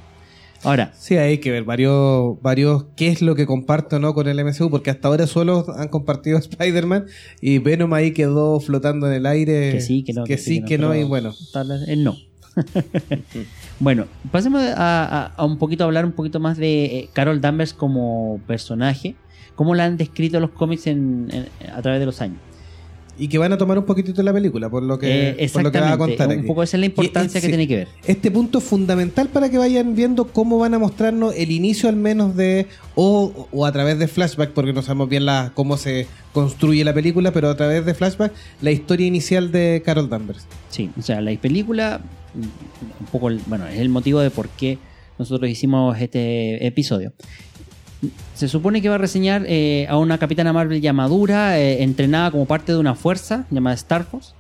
Ahora, 0.64 0.92
Sí, 0.98 1.16
hay 1.18 1.40
que 1.40 1.52
ver 1.52 1.64
varios, 1.64 2.42
varios 2.42 2.86
qué 2.96 3.10
es 3.10 3.22
lo 3.22 3.36
que 3.36 3.46
comparte 3.46 3.98
o 3.98 4.00
no 4.00 4.14
con 4.14 4.28
el 4.28 4.40
MCU, 4.44 4.70
porque 4.70 4.90
hasta 4.92 5.08
ahora 5.10 5.28
solo 5.28 5.66
han 5.78 5.90
compartido 5.90 6.38
Spider-Man 6.40 7.06
y 7.42 7.58
Venom 7.60 7.94
ahí 7.94 8.12
quedó 8.12 8.60
flotando 8.60 9.08
en 9.08 9.14
el 9.14 9.26
aire. 9.26 9.72
que 9.74 9.82
sí, 9.82 10.04
que 10.04 10.14
no. 10.14 10.24
Que 10.24 10.38
sí, 10.38 10.64
que 10.64 10.78
no, 10.78 10.96
y 10.96 11.04
bueno. 11.04 11.34
tal 11.52 11.70
vez 11.70 11.88
el 11.88 12.04
no. 12.04 12.16
bueno, 13.80 14.06
pasemos 14.32 14.62
a, 14.62 15.04
a- 15.06 15.26
a 15.36 15.46
un 15.46 15.58
poquito 15.58 15.84
a 15.84 15.88
hablar 15.88 16.06
un 16.06 16.12
poquito 16.12 16.40
más 16.40 16.58
de 16.58 16.86
eh, 16.86 17.10
Carol 17.14 17.42
Danvers 17.42 17.74
como 17.74 18.40
personaje. 18.48 19.16
¿Cómo 19.56 19.76
la 19.76 19.86
han 19.86 19.98
descrito 19.98 20.40
los 20.40 20.52
cómics 20.52 20.88
en- 20.88 21.30
en- 21.32 21.70
a 21.72 21.82
través 21.82 22.00
de 22.00 22.06
los 22.06 22.22
años? 22.22 22.38
Y 23.18 23.28
que 23.28 23.38
van 23.38 23.54
a 23.54 23.58
tomar 23.60 23.78
un 23.78 23.86
poquitito 23.86 24.18
de 24.18 24.24
la 24.24 24.34
película, 24.34 24.70
por 24.70 24.82
lo 24.82 24.98
que, 24.98 25.36
Eh, 25.38 25.50
por 25.54 25.62
lo 25.62 25.72
que 25.72 25.80
va 25.80 25.94
a 25.94 25.98
contar 26.00 26.30
un 26.30 26.40
aquí. 26.40 26.48
poco 26.48 26.64
esa 26.64 26.78
es 26.78 26.80
la 26.80 26.86
importancia 26.88 27.38
Y, 27.38 27.42
que 27.42 27.48
sí. 27.48 27.52
tiene 27.52 27.68
que 27.68 27.76
ver. 27.76 27.88
Este 28.08 28.32
punto 28.32 28.58
es 28.58 28.64
fundamental 28.64 29.28
para 29.30 29.50
que 29.52 29.60
vayan 29.60 29.96
viendo 29.96 30.26
cómo 30.26 30.58
van 30.58 30.74
a 30.74 30.80
mostrarnos 30.80 31.36
el 31.38 31.52
inicio 31.52 31.90
al 31.90 31.96
menos 31.96 32.36
de, 32.36 32.66
o, 32.96 33.48
o 33.52 33.66
a 33.68 33.72
través 33.72 34.00
de 34.00 34.08
flashback, 34.08 34.52
porque 34.54 34.74
no 34.74 34.82
sabemos 34.82 35.10
bien 35.10 35.26
la, 35.28 35.52
cómo 35.54 35.78
se 35.78 36.08
construye 36.32 36.84
la 36.84 36.94
película, 36.96 37.32
pero 37.32 37.50
a 37.50 37.56
través 37.56 37.86
de 37.86 37.94
flashback, 37.94 38.34
la 38.62 38.72
historia 38.72 39.06
inicial 39.06 39.52
de 39.52 39.84
Carol 39.86 40.10
Danvers. 40.10 40.48
Sí, 40.70 40.90
o 40.98 41.02
sea, 41.04 41.22
la 41.22 41.32
película, 41.40 42.02
un 42.36 43.06
poco, 43.12 43.30
bueno, 43.46 43.68
es 43.68 43.80
el 43.80 43.90
motivo 43.90 44.22
de 44.22 44.32
por 44.32 44.50
qué 44.50 44.80
nosotros 45.20 45.48
hicimos 45.52 45.96
este 46.02 46.66
episodio. 46.66 47.14
Se 48.34 48.48
supone 48.48 48.82
que 48.82 48.90
va 48.90 48.96
a 48.96 49.00
reseñar 49.00 49.46
eh, 49.48 49.88
a 49.90 49.98
una 49.98 50.18
capitana 50.18 50.54
Marvel 50.54 50.82
ya 50.82 50.94
madura, 50.94 51.60
eh, 51.60 51.84
entrenada 51.84 52.32
como 52.32 52.46
parte 52.46 52.72
de 52.72 52.78
una 52.78 52.96
fuerza 52.96 53.46
llamada 53.50 53.76
Star 53.76 54.04
Force, 54.04 54.34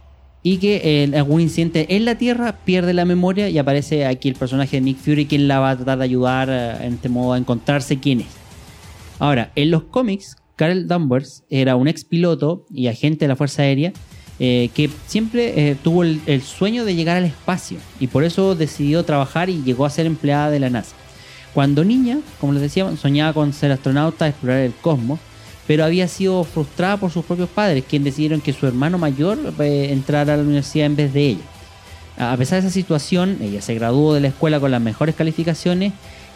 y 0.44 0.58
que 0.58 0.76
eh, 0.76 1.04
en 1.04 1.16
algún 1.16 1.42
incidente 1.42 1.96
en 1.96 2.06
la 2.06 2.16
Tierra 2.16 2.58
pierde 2.66 2.94
la 2.94 3.06
memoria 3.06 3.50
y 3.50 3.58
aparece 3.58 4.06
aquí 4.06 4.28
el 4.28 4.36
personaje 4.36 4.78
de 4.78 4.82
Nick 4.82 4.98
Fury, 4.98 5.26
quien 5.26 5.48
la 5.48 5.60
va 5.60 5.72
a 5.72 5.76
tratar 5.78 5.98
de 5.98 6.04
ayudar 6.04 6.50
eh, 6.52 6.86
en 6.86 6.94
este 6.96 7.10
modo 7.10 7.34
a 7.34 7.38
encontrarse 7.38 8.00
quién 8.00 8.22
es. 8.22 8.28
Ahora, 9.20 9.52
en 9.56 9.72
los 9.72 9.84
cómics, 9.84 10.36
Carol 10.58 10.88
Danvers 10.88 11.44
era 11.50 11.76
un 11.76 11.88
ex 11.88 12.04
piloto 12.04 12.66
y 12.72 12.88
agente 12.88 13.26
de 13.26 13.30
la 13.30 13.36
Fuerza 13.36 13.64
Aérea 13.64 13.94
eh, 14.40 14.70
que 14.74 14.90
siempre 15.08 15.70
eh, 15.70 15.76
tuvo 15.82 16.04
el, 16.04 16.20
el 16.26 16.42
sueño 16.42 16.86
de 16.86 16.96
llegar 16.96 17.18
al 17.18 17.26
espacio 17.26 17.78
y 18.00 18.08
por 18.08 18.24
eso 18.24 18.56
decidió 18.56 19.04
trabajar 19.04 19.50
y 19.50 19.64
llegó 19.64 19.86
a 19.86 19.90
ser 19.90 20.06
empleada 20.06 20.50
de 20.50 20.60
la 20.60 20.70
NASA. 20.70 20.96
Cuando 21.54 21.84
niña, 21.84 22.18
como 22.40 22.54
les 22.54 22.62
decía, 22.62 22.90
soñaba 22.98 23.34
con 23.34 23.54
ser 23.54 23.72
astronauta, 23.72 24.28
explorar 24.28 24.62
el 24.62 24.74
cosmos, 24.74 25.20
pero 25.68 25.86
había 25.86 26.08
sido 26.08 26.44
frustrada 26.44 26.98
por 26.98 27.12
sus 27.12 27.24
propios 27.24 27.50
padres, 27.50 27.84
quienes 27.88 28.06
decidieron 28.06 28.42
que 28.42 28.54
su 28.54 28.68
hermano 28.68 28.98
mayor 28.98 29.38
eh, 29.60 29.90
entrara 29.92 30.34
a 30.34 30.38
la 30.38 30.44
universidad 30.44 30.88
en 30.88 30.96
vez 30.96 31.14
de 31.14 31.28
ella. 31.28 31.42
A 32.18 32.36
pesar 32.38 32.62
de 32.62 32.68
esa 32.68 32.74
situación, 32.74 33.38
ella 33.42 33.62
se 33.62 33.74
graduó 33.74 34.14
de 34.14 34.22
la 34.22 34.28
escuela 34.28 34.60
con 34.60 34.72
las 34.72 34.82
mejores 34.82 35.16
calificaciones 35.16 35.94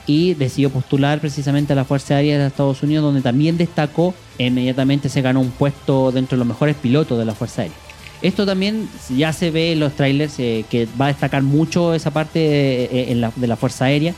y 0.07 0.33
decidió 0.35 0.69
postular 0.69 1.19
precisamente 1.19 1.73
a 1.73 1.75
la 1.75 1.83
Fuerza 1.83 2.15
Aérea 2.15 2.39
de 2.39 2.47
Estados 2.47 2.81
Unidos, 2.81 3.03
donde 3.03 3.21
también 3.21 3.57
destacó 3.57 4.13
e 4.37 4.47
inmediatamente 4.47 5.09
se 5.09 5.21
ganó 5.21 5.41
un 5.41 5.51
puesto 5.51 6.11
dentro 6.11 6.35
de 6.35 6.39
los 6.39 6.47
mejores 6.47 6.75
pilotos 6.75 7.19
de 7.19 7.25
la 7.25 7.35
Fuerza 7.35 7.63
Aérea. 7.63 7.77
Esto 8.21 8.45
también 8.45 8.89
ya 9.15 9.33
se 9.33 9.51
ve 9.51 9.73
en 9.73 9.79
los 9.79 9.93
trailers 9.93 10.39
eh, 10.39 10.65
que 10.69 10.87
va 10.99 11.05
a 11.05 11.09
destacar 11.09 11.43
mucho 11.43 11.93
esa 11.93 12.09
parte 12.09 12.39
eh, 12.41 13.29
de 13.35 13.47
la 13.47 13.55
Fuerza 13.55 13.85
Aérea, 13.85 14.15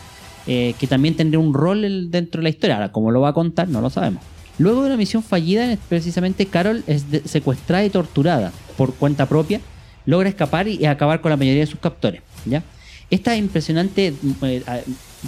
eh, 0.49 0.73
que 0.79 0.87
también 0.87 1.15
tendría 1.15 1.39
un 1.39 1.53
rol 1.53 2.09
dentro 2.11 2.39
de 2.39 2.43
la 2.43 2.49
historia. 2.49 2.75
Ahora, 2.75 2.91
cómo 2.91 3.11
lo 3.11 3.21
va 3.21 3.29
a 3.29 3.33
contar, 3.33 3.69
no 3.69 3.79
lo 3.79 3.89
sabemos. 3.89 4.21
Luego 4.57 4.81
de 4.81 4.87
una 4.87 4.97
misión 4.97 5.23
fallida, 5.23 5.77
precisamente 5.87 6.45
Carol 6.47 6.83
es 6.87 7.05
secuestrada 7.25 7.85
y 7.85 7.89
torturada 7.89 8.51
por 8.75 8.93
cuenta 8.95 9.25
propia, 9.27 9.61
logra 10.05 10.27
escapar 10.27 10.67
y 10.67 10.85
acabar 10.85 11.21
con 11.21 11.29
la 11.29 11.37
mayoría 11.37 11.61
de 11.61 11.67
sus 11.67 11.79
captores. 11.79 12.21
¿ya? 12.45 12.63
Esta 13.09 13.37
impresionante 13.37 14.13
eh, 14.43 14.63
a- 14.67 14.79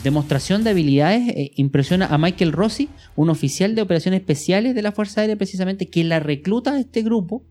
demostración 0.04 0.64
de 0.64 0.72
habilidades 0.72 1.30
eh, 1.30 1.52
impresiona 1.56 2.08
a 2.08 2.18
Michael 2.18 2.52
Rossi, 2.52 2.90
un 3.16 3.30
oficial 3.30 3.76
de 3.76 3.82
operaciones 3.82 4.20
especiales 4.22 4.76
de 4.76 4.82
la 4.82 4.92
Fuerza 4.92 5.22
Aérea, 5.22 5.36
precisamente, 5.38 5.88
que 5.88 6.04
la 6.04 6.20
recluta 6.20 6.74
a 6.74 6.80
este 6.80 7.02
grupo 7.04 7.44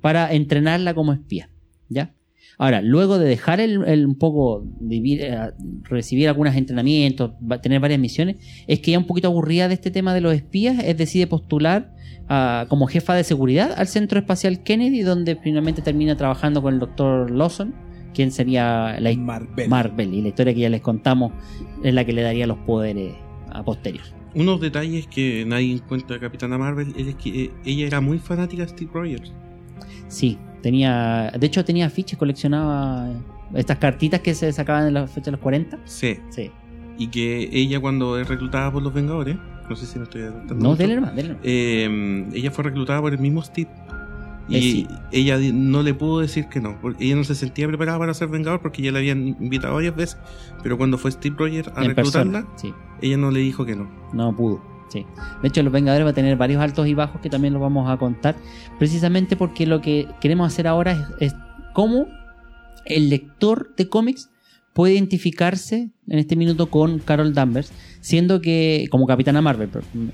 para 0.00 0.32
entrenarla 0.32 0.94
como 0.94 1.12
espía. 1.12 1.48
¿ya? 1.88 2.12
Ahora, 2.58 2.80
luego 2.80 3.18
de 3.18 3.28
dejar 3.28 3.60
el, 3.60 3.84
el 3.84 4.06
un 4.06 4.14
poco, 4.16 4.64
vivir, 4.80 5.20
eh, 5.22 5.52
recibir 5.84 6.28
algunos 6.28 6.54
entrenamientos, 6.56 7.32
va- 7.32 7.60
tener 7.60 7.80
varias 7.80 8.00
misiones, 8.00 8.36
es 8.66 8.80
que 8.80 8.92
ya 8.92 8.98
un 8.98 9.06
poquito 9.06 9.28
aburrida 9.28 9.68
de 9.68 9.74
este 9.74 9.90
tema 9.90 10.14
de 10.14 10.20
los 10.22 10.34
espías, 10.34 10.82
es 10.82 10.96
decide 10.96 11.26
postular 11.26 11.92
como 12.68 12.88
jefa 12.88 13.14
de 13.14 13.22
seguridad 13.22 13.72
al 13.76 13.86
Centro 13.86 14.18
Espacial 14.18 14.64
Kennedy, 14.64 15.02
donde 15.02 15.36
finalmente 15.36 15.80
termina 15.80 16.16
trabajando 16.16 16.60
con 16.60 16.74
el 16.74 16.80
doctor 16.80 17.30
Lawson, 17.30 17.72
quien 18.14 18.32
sería 18.32 18.98
la 18.98 19.14
Marvel. 19.14 19.68
Marvel, 19.68 20.12
y 20.14 20.22
la 20.22 20.28
historia 20.28 20.52
que 20.52 20.60
ya 20.60 20.68
les 20.70 20.80
contamos 20.80 21.32
es 21.84 21.94
la 21.94 22.04
que 22.04 22.12
le 22.12 22.22
daría 22.22 22.46
los 22.48 22.58
poderes 22.58 23.14
a 23.52 23.62
posterior. 23.62 24.02
Unos 24.34 24.60
detalles 24.60 25.06
que 25.06 25.44
nadie 25.46 25.74
encuentra 25.74 26.16
de 26.16 26.20
Capitana 26.20 26.58
Marvel 26.58 26.94
es 26.96 27.14
que 27.14 27.44
eh, 27.44 27.50
ella 27.64 27.86
era 27.86 28.00
muy 28.00 28.18
fanática 28.18 28.64
de 28.64 28.70
Steve 28.70 28.90
Rogers. 28.92 29.32
Sí, 30.08 30.36
tenía, 30.66 31.30
de 31.38 31.46
hecho 31.46 31.64
tenía 31.64 31.88
fiches, 31.88 32.18
coleccionaba 32.18 33.08
estas 33.54 33.78
cartitas 33.78 34.18
que 34.20 34.34
se 34.34 34.52
sacaban 34.52 34.88
en 34.88 34.94
la 34.94 35.06
fecha 35.06 35.26
de 35.26 35.30
los 35.32 35.40
40. 35.40 35.78
Sí. 35.84 36.18
Sí. 36.30 36.50
Y 36.98 37.06
que 37.06 37.48
ella 37.52 37.78
cuando 37.78 38.18
es 38.18 38.26
reclutada 38.26 38.72
por 38.72 38.82
los 38.82 38.92
Vengadores, 38.92 39.36
no 39.70 39.76
sé 39.76 39.86
si 39.86 39.96
me 40.00 40.04
estoy 40.04 40.22
adelantando. 40.22 40.56
No, 40.56 40.70
mucho, 40.70 40.78
dele 41.14 41.36
eh, 41.44 42.26
ella 42.32 42.50
fue 42.50 42.64
reclutada 42.64 43.00
por 43.00 43.12
el 43.12 43.20
mismo 43.20 43.42
Steve. 43.42 43.70
Y 44.48 44.56
Eh, 44.56 44.60
sí. 44.60 44.88
ella 45.12 45.38
no 45.52 45.84
le 45.84 45.94
pudo 45.94 46.18
decir 46.20 46.46
que 46.48 46.60
no. 46.60 46.76
porque 46.80 47.04
Ella 47.04 47.14
no 47.14 47.22
se 47.22 47.36
sentía 47.36 47.68
preparada 47.68 47.98
para 48.00 48.12
ser 48.12 48.26
Vengador 48.28 48.60
porque 48.60 48.82
ya 48.82 48.90
la 48.90 48.98
habían 48.98 49.36
invitado 49.40 49.74
varias 49.74 49.94
veces. 49.94 50.18
Pero 50.64 50.76
cuando 50.78 50.98
fue 50.98 51.12
Steve 51.12 51.36
Rogers 51.38 51.68
a 51.76 51.82
en 51.84 51.94
reclutarla, 51.94 52.40
persona. 52.42 52.56
Sí, 52.56 52.74
ella 53.02 53.16
no 53.18 53.30
le 53.30 53.38
dijo 53.40 53.64
que 53.64 53.76
no. 53.76 53.88
no 54.12 54.34
pudo. 54.34 54.60
De 55.42 55.48
hecho, 55.48 55.62
Los 55.62 55.72
Vengadores 55.72 56.06
va 56.06 56.10
a 56.10 56.14
tener 56.14 56.36
varios 56.36 56.62
altos 56.62 56.86
y 56.86 56.94
bajos 56.94 57.20
que 57.20 57.28
también 57.28 57.52
los 57.52 57.60
vamos 57.60 57.90
a 57.90 57.96
contar. 57.96 58.36
Precisamente 58.78 59.36
porque 59.36 59.66
lo 59.66 59.80
que 59.80 60.08
queremos 60.20 60.46
hacer 60.46 60.66
ahora 60.66 60.92
es, 61.18 61.32
es 61.32 61.34
cómo 61.74 62.06
el 62.84 63.10
lector 63.10 63.74
de 63.76 63.88
cómics 63.88 64.30
puede 64.72 64.92
identificarse 64.92 65.90
en 66.06 66.18
este 66.18 66.36
minuto 66.36 66.68
con 66.68 66.98
Carol 66.98 67.32
Danvers, 67.32 67.72
siendo 68.00 68.42
que, 68.42 68.88
como 68.90 69.06
Capitana 69.06 69.40
Marvel, 69.40 69.70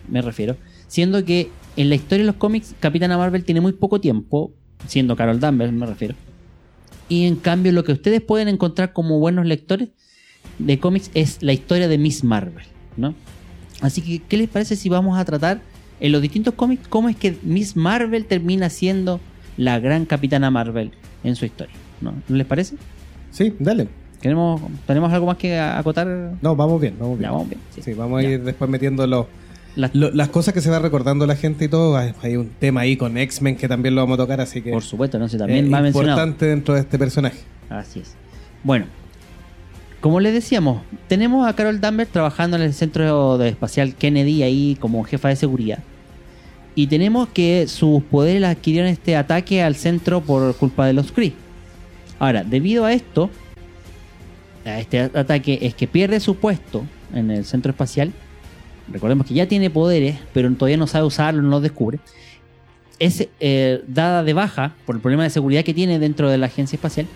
me 0.09 0.23
refiero, 0.23 0.57
siendo 0.87 1.25
que 1.25 1.51
en 1.77 1.89
la 1.89 1.97
historia 1.97 2.25
de 2.25 2.27
los 2.31 2.37
cómics, 2.37 2.75
Capitana 2.79 3.19
Marvel 3.19 3.45
tiene 3.45 3.61
muy 3.61 3.73
poco 3.73 4.01
tiempo, 4.01 4.53
siendo 4.87 5.17
Carol 5.17 5.41
Danvers, 5.41 5.73
me 5.73 5.85
refiero. 5.85 6.15
Y 7.09 7.27
en 7.27 7.35
cambio, 7.35 7.73
lo 7.73 7.83
que 7.83 7.91
ustedes 7.91 8.21
pueden 8.21 8.47
encontrar 8.47 8.93
como 8.93 9.19
buenos 9.19 9.47
lectores 9.47 9.89
de 10.61 10.79
cómics 10.79 11.11
es 11.15 11.43
la 11.43 11.53
historia 11.53 11.89
de 11.89 11.99
Miss 11.99 12.23
Marvel, 12.23 12.65
¿no? 12.97 13.15
Así 13.83 14.01
que, 14.01 14.21
¿qué 14.27 14.37
les 14.39 14.49
parece 14.49 14.77
si 14.77 14.89
vamos 14.89 15.19
a 15.19 15.25
tratar 15.25 15.61
en 16.01 16.13
los 16.13 16.23
distintos 16.23 16.55
cómics 16.55 16.89
cómo 16.89 17.09
es 17.11 17.17
que 17.17 17.37
Miss 17.43 17.77
Marvel 17.77 18.25
termina 18.25 18.71
siendo 18.71 19.21
la 19.59 19.79
gran 19.79 20.07
Capitana 20.07 20.51
Marvel 20.51 20.93
en 21.25 21.37
su 21.37 21.45
historia? 21.45 21.75
¿No, 22.01 22.15
¿No 22.29 22.37
les 22.37 22.47
parece? 22.47 22.77
Sí, 23.31 23.53
dale. 23.59 23.89
¿Queremos, 24.21 24.61
¿Tenemos 24.87 25.13
algo 25.13 25.27
más 25.27 25.37
que 25.37 25.59
acotar? 25.59 26.07
No, 26.41 26.55
vamos 26.57 26.81
bien, 26.81 26.95
vamos 26.99 27.19
bien. 27.19 27.29
Ya, 27.29 27.33
vamos 27.33 27.49
bien. 27.49 27.61
sí. 27.75 27.83
Sí, 27.83 27.93
vamos 27.93 28.21
a 28.21 28.23
Ya. 28.23 28.31
ir 28.31 28.43
después 28.45 28.71
metiendo 28.71 29.05
los, 29.07 29.27
Las- 29.75 29.95
lo- 29.95 30.11
las 30.13 30.29
cosas 30.29 30.55
que 30.55 30.61
se 30.61 30.71
va 30.71 30.79
recordando 30.79 31.27
la 31.27 31.35
gente 31.35 31.65
y 31.65 31.69
todo. 31.69 31.97
Hay, 31.97 32.13
hay 32.23 32.37
un 32.37 32.51
tema 32.51 32.83
ahí 32.83 32.97
con 32.97 33.17
X-Men 33.19 33.57
que 33.57 33.67
también 33.69 33.95
lo 33.97 34.03
vamos 34.03 34.15
a 34.15 34.23
tocar, 34.23 34.41
así 34.41 34.63
que 34.63 34.71
por 34.71 34.83
supuesto, 34.85 35.19
¿no? 35.19 35.29
Sí, 35.29 35.39
también 35.39 35.65
es 35.67 35.73
va 35.73 35.81
mencionado. 35.81 36.11
importante 36.21 36.47
dentro 36.47 36.75
de 36.75 36.81
este 36.81 36.99
personaje. 36.99 37.39
Así 37.69 37.99
es. 38.01 38.15
Bueno, 38.63 38.85
como 40.03 40.19
les 40.19 40.35
decíamos, 40.35 40.83
tenemos 41.07 41.47
a 41.47 41.55
Carol 41.55 41.81
Danvers 41.81 42.11
trabajando 42.11 42.57
en 42.57 42.65
el 42.65 42.75
centro 42.75 43.41
espacial 43.41 43.95
Kennedy 43.95 44.43
ahí 44.43 44.77
como 44.81 45.05
jefa 45.05 45.29
de 45.29 45.37
seguridad. 45.37 45.79
Y 46.75 46.89
tenemos 46.89 47.29
que 47.29 47.69
sus 47.69 48.03
poderes 48.03 48.43
adquirieron 48.43 48.91
este 48.91 49.15
ataque 49.15 49.63
al 49.63 49.77
centro 49.77 50.21
por 50.21 50.57
culpa 50.57 50.87
de 50.87 50.93
los 50.93 51.13
Kree. 51.13 51.35
Ahora, 52.19 52.43
debido 52.43 52.85
a 52.85 52.93
esto, 52.93 53.31
a 54.65 54.81
este 54.81 55.03
ataque, 55.03 55.61
es 55.63 55.75
que 55.77 55.87
pierde 55.87 56.19
su 56.19 56.35
puesto 56.35 56.85
en 57.15 57.31
el 57.31 57.45
centro 57.45 57.71
espacial. 57.71 58.13
Recordemos 58.89 59.25
que 59.25 59.35
ya 59.35 59.47
tiene 59.47 59.71
poderes, 59.71 60.17
pero 60.35 60.53
todavía 60.53 60.79
no 60.79 60.89
sabe 60.89 61.07
usarlo, 61.07 61.43
no 61.43 61.51
los 61.51 61.63
descubre. 61.63 62.01
Es 62.99 63.29
eh, 63.39 63.85
dada 63.87 64.25
de 64.25 64.33
baja 64.33 64.75
por 64.85 64.97
el 64.97 65.01
problema 65.01 65.23
de 65.23 65.31
seguridad 65.31 65.63
que 65.63 65.75
tiene 65.75 66.01
dentro 66.01 66.29
de 66.29 66.39
la 66.39 66.47
agencia 66.47 66.75
espacial 66.75 67.07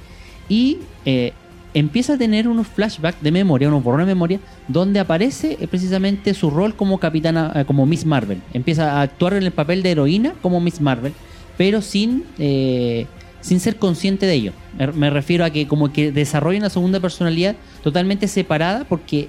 y 0.49 0.79
eh, 1.05 1.33
empieza 1.79 2.15
a 2.15 2.17
tener 2.19 2.49
unos 2.49 2.67
flashbacks 2.67 3.23
de 3.23 3.31
memoria, 3.31 3.69
unos 3.69 3.85
borrones 3.85 4.07
de 4.07 4.15
memoria, 4.15 4.41
donde 4.67 4.99
aparece 4.99 5.59
eh, 5.61 5.69
precisamente 5.69 6.33
su 6.33 6.49
rol 6.51 6.75
como 6.75 6.99
capitana, 6.99 7.53
eh, 7.55 7.65
como 7.67 7.85
Miss 7.85 8.07
Marvel. 8.07 8.39
Empieza 8.55 8.93
a 8.93 9.03
actuar 9.03 9.35
en 9.35 9.43
el 9.43 9.53
papel 9.53 9.83
de 9.83 9.91
heroína 9.91 10.33
como 10.41 10.59
Miss 10.61 10.81
Marvel, 10.81 11.13
pero 11.59 11.83
sin, 11.83 12.25
eh, 12.39 13.05
sin 13.43 13.61
ser 13.61 13.77
consciente 13.77 14.25
de 14.25 14.33
ello. 14.35 14.53
Me- 14.95 15.11
refiero 15.11 15.45
a 15.45 15.51
que 15.51 15.67
como 15.69 15.93
que 15.93 16.13
desarrolla 16.13 16.59
una 16.59 16.71
segunda 16.71 16.99
personalidad 16.99 17.57
totalmente 17.85 18.27
separada 18.27 18.85
porque 18.89 19.29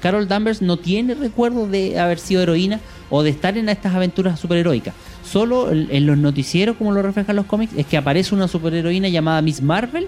Carol 0.00 0.26
Danvers 0.28 0.62
no 0.62 0.76
tiene 0.76 1.14
recuerdo 1.14 1.68
de 1.68 1.98
haber 1.98 2.18
sido 2.18 2.42
heroína 2.42 2.80
o 3.10 3.22
de 3.22 3.30
estar 3.30 3.58
en 3.58 3.68
estas 3.68 3.94
aventuras 3.94 4.38
superheroicas. 4.40 4.94
Solo 5.24 5.70
en 5.72 6.06
los 6.06 6.16
noticieros, 6.16 6.76
como 6.76 6.92
lo 6.92 7.02
reflejan 7.02 7.36
los 7.36 7.46
cómics, 7.46 7.72
es 7.76 7.86
que 7.86 7.96
aparece 7.96 8.34
una 8.34 8.48
superheroína 8.48 9.08
llamada 9.08 9.42
Miss 9.42 9.60
Marvel 9.60 10.06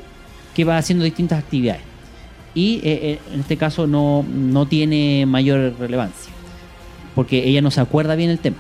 que 0.59 0.65
va 0.65 0.77
haciendo 0.77 1.05
distintas 1.05 1.39
actividades. 1.39 1.83
Y 2.53 2.81
eh, 2.83 2.83
eh, 2.85 3.19
en 3.33 3.39
este 3.39 3.57
caso 3.57 3.87
no, 3.87 4.25
no 4.29 4.67
tiene 4.67 5.25
mayor 5.25 5.77
relevancia, 5.79 6.33
porque 7.15 7.47
ella 7.47 7.63
no 7.63 7.71
se 7.71 7.81
acuerda 7.81 8.17
bien 8.17 8.29
el 8.29 8.41
tema. 8.41 8.57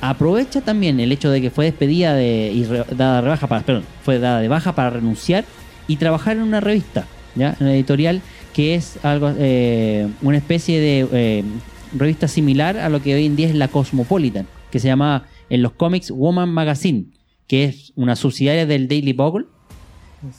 Aprovecha 0.00 0.60
también 0.60 1.00
el 1.00 1.10
hecho 1.10 1.32
de 1.32 1.40
que 1.40 1.50
fue 1.50 1.64
despedida 1.64 2.14
de, 2.14 2.52
y 2.54 2.62
dada 2.94 3.22
de 3.22 3.28
baja 3.28 3.48
para, 3.48 3.62
perdón, 3.62 3.82
fue 4.04 4.20
dada 4.20 4.38
de 4.40 4.46
baja 4.46 4.76
para 4.76 4.90
renunciar 4.90 5.44
y 5.88 5.96
trabajar 5.96 6.36
en 6.36 6.44
una 6.44 6.60
revista. 6.60 7.08
En 7.34 7.56
una 7.58 7.74
editorial 7.74 8.22
que 8.54 8.76
es 8.76 9.04
algo, 9.04 9.32
eh, 9.36 10.06
una 10.22 10.36
especie 10.36 10.78
de 10.78 11.44
revista 11.92 12.28
similar 12.28 12.78
a 12.78 12.88
lo 12.88 13.02
que 13.02 13.16
hoy 13.16 13.26
en 13.26 13.34
día 13.34 13.48
es 13.48 13.56
la 13.56 13.66
Cosmopolitan, 13.66 14.46
que 14.70 14.78
se 14.78 14.86
llama 14.86 15.24
en 15.50 15.60
los 15.60 15.72
cómics 15.72 16.12
Woman 16.12 16.50
Magazine, 16.50 17.06
que 17.48 17.64
es 17.64 17.92
una 17.96 18.14
subsidiaria 18.14 18.64
del 18.64 18.86
Daily 18.86 19.12
Bugle. 19.12 19.46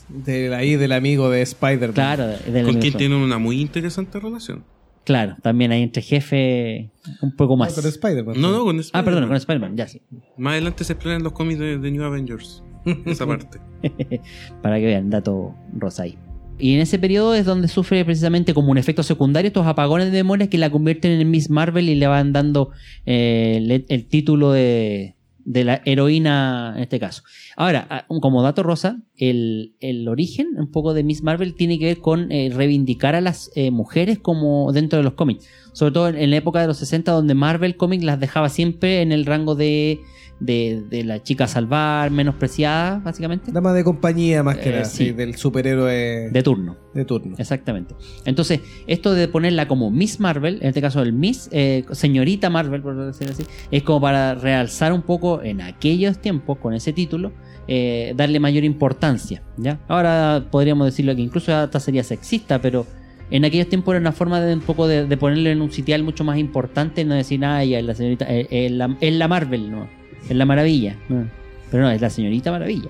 De 0.08 0.54
ahí 0.54 0.76
del 0.76 0.92
amigo 0.92 1.30
de 1.30 1.42
Spider-Man. 1.42 1.92
Claro, 1.92 2.26
del 2.26 2.64
Con 2.66 2.80
quien 2.80 2.94
tienen 2.94 3.18
una 3.18 3.38
muy 3.38 3.60
interesante 3.60 4.18
relación. 4.20 4.64
Claro, 5.04 5.36
también 5.42 5.70
hay 5.70 5.82
entre 5.82 6.00
jefe 6.00 6.90
un 7.20 7.36
poco 7.36 7.52
No, 7.54 7.58
más. 7.58 7.74
pero 7.74 7.88
Spider-Man. 7.88 8.40
No, 8.40 8.50
no, 8.52 8.64
con 8.64 8.78
ah, 8.78 8.80
Spider-Man. 8.80 9.04
perdón, 9.04 9.28
con 9.28 9.36
Spider-Man, 9.36 9.76
ya 9.76 9.86
sí. 9.88 10.00
Más 10.38 10.52
adelante 10.52 10.84
se 10.84 10.94
explora 10.94 11.16
en 11.18 11.22
los 11.22 11.32
cómics 11.32 11.60
de, 11.60 11.78
de 11.78 11.90
New 11.90 12.02
Avengers. 12.02 12.62
Esa 13.04 13.26
parte. 13.26 13.58
Para 14.62 14.78
que 14.78 14.86
vean, 14.86 15.10
dato 15.10 15.54
rosa 15.76 16.04
ahí. 16.04 16.16
Y 16.58 16.74
en 16.74 16.80
ese 16.80 16.98
periodo 16.98 17.34
es 17.34 17.44
donde 17.44 17.66
sufre 17.68 18.04
precisamente 18.04 18.54
como 18.54 18.70
un 18.70 18.78
efecto 18.78 19.02
secundario 19.02 19.48
estos 19.48 19.66
apagones 19.66 20.06
de 20.06 20.12
memoria 20.12 20.48
que 20.48 20.56
la 20.56 20.70
convierten 20.70 21.20
en 21.20 21.30
Miss 21.30 21.50
Marvel 21.50 21.88
y 21.88 21.96
le 21.96 22.06
van 22.06 22.32
dando 22.32 22.70
eh, 23.06 23.56
el, 23.60 23.84
el 23.88 24.06
título 24.06 24.52
de, 24.52 25.13
de 25.44 25.64
la 25.64 25.82
heroína 25.84 26.74
en 26.76 26.82
este 26.82 26.98
caso. 26.98 27.22
Ahora, 27.56 27.86
ah, 27.90 28.06
como 28.20 28.42
dato 28.42 28.62
rosa, 28.62 29.02
el, 29.16 29.74
el 29.80 30.08
origen 30.08 30.48
un 30.56 30.70
poco 30.70 30.94
de 30.94 31.04
Miss 31.04 31.22
Marvel 31.22 31.54
tiene 31.54 31.78
que 31.78 31.86
ver 31.86 31.98
con 31.98 32.30
eh, 32.32 32.50
reivindicar 32.52 33.14
a 33.14 33.20
las 33.20 33.50
eh, 33.54 33.70
mujeres 33.70 34.18
como 34.18 34.72
dentro 34.72 34.98
de 34.98 35.04
los 35.04 35.14
cómics. 35.14 35.46
Sobre 35.72 35.92
todo 35.92 36.08
en, 36.08 36.16
en 36.16 36.30
la 36.30 36.36
época 36.36 36.60
de 36.60 36.66
los 36.66 36.78
60 36.78 37.12
donde 37.12 37.34
Marvel 37.34 37.76
Comics 37.76 38.04
las 38.04 38.20
dejaba 38.20 38.48
siempre 38.48 39.02
en 39.02 39.12
el 39.12 39.26
rango 39.26 39.54
de, 39.54 40.00
de, 40.40 40.82
de 40.90 41.04
la 41.04 41.22
chica 41.22 41.44
a 41.44 41.48
salvar, 41.48 42.10
menospreciada, 42.10 42.98
básicamente, 42.98 43.52
Dama 43.52 43.72
de 43.72 43.84
compañía 43.84 44.42
más 44.42 44.58
que 44.58 44.68
Eh, 44.68 44.72
nada, 44.72 44.84
sí. 44.84 45.06
sí, 45.06 45.12
del 45.12 45.36
superhéroe 45.36 46.30
de 46.30 46.42
turno. 46.42 46.76
de 46.92 47.04
turno. 47.04 47.36
Exactamente. 47.38 47.94
Entonces, 48.24 48.60
esto 48.86 49.14
de 49.14 49.28
ponerla 49.28 49.68
como 49.68 49.90
Miss 49.90 50.20
Marvel, 50.20 50.58
en 50.60 50.68
este 50.68 50.80
caso 50.80 51.02
el 51.02 51.12
Miss, 51.12 51.48
eh, 51.52 51.84
señorita 51.92 52.50
Marvel, 52.50 52.82
por 52.82 53.06
decirlo 53.06 53.32
así, 53.32 53.44
es 53.70 53.82
como 53.82 54.00
para 54.00 54.34
realzar 54.34 54.92
un 54.92 55.02
poco 55.02 55.42
en 55.42 55.60
aquellos 55.60 56.18
tiempos, 56.20 56.58
con 56.58 56.74
ese 56.74 56.92
título, 56.92 57.32
eh, 57.68 58.12
darle 58.16 58.40
mayor 58.40 58.64
importancia. 58.64 59.42
¿ya? 59.56 59.80
Ahora 59.88 60.44
podríamos 60.50 60.86
decirlo 60.86 61.14
que 61.16 61.22
incluso 61.22 61.54
hasta 61.54 61.80
sería 61.80 62.02
sexista, 62.04 62.60
pero 62.60 62.86
en 63.30 63.44
aquellos 63.44 63.68
tiempos 63.68 63.92
era 63.92 64.00
una 64.00 64.12
forma 64.12 64.40
de 64.40 64.52
un 64.52 64.60
poco 64.60 64.86
de, 64.86 65.06
de 65.06 65.16
ponerle 65.16 65.52
en 65.52 65.62
un 65.62 65.70
sitial 65.72 66.02
mucho 66.02 66.24
más 66.24 66.36
importante, 66.38 67.04
no 67.04 67.14
decir, 67.14 67.42
ah, 67.44 67.62
ella 67.62 67.78
es 67.78 67.84
la 67.86 67.94
señorita, 67.94 68.26
eh, 68.28 68.46
es 68.50 68.70
la, 68.72 68.96
es 69.00 69.14
la 69.14 69.28
Marvel, 69.28 69.70
no, 69.70 69.88
es 70.28 70.36
la 70.36 70.44
maravilla. 70.46 70.96
no. 71.08 71.28
Pero 71.70 71.82
no, 71.84 71.90
es 71.90 72.00
la 72.00 72.10
señorita 72.10 72.52
maravilla. 72.52 72.88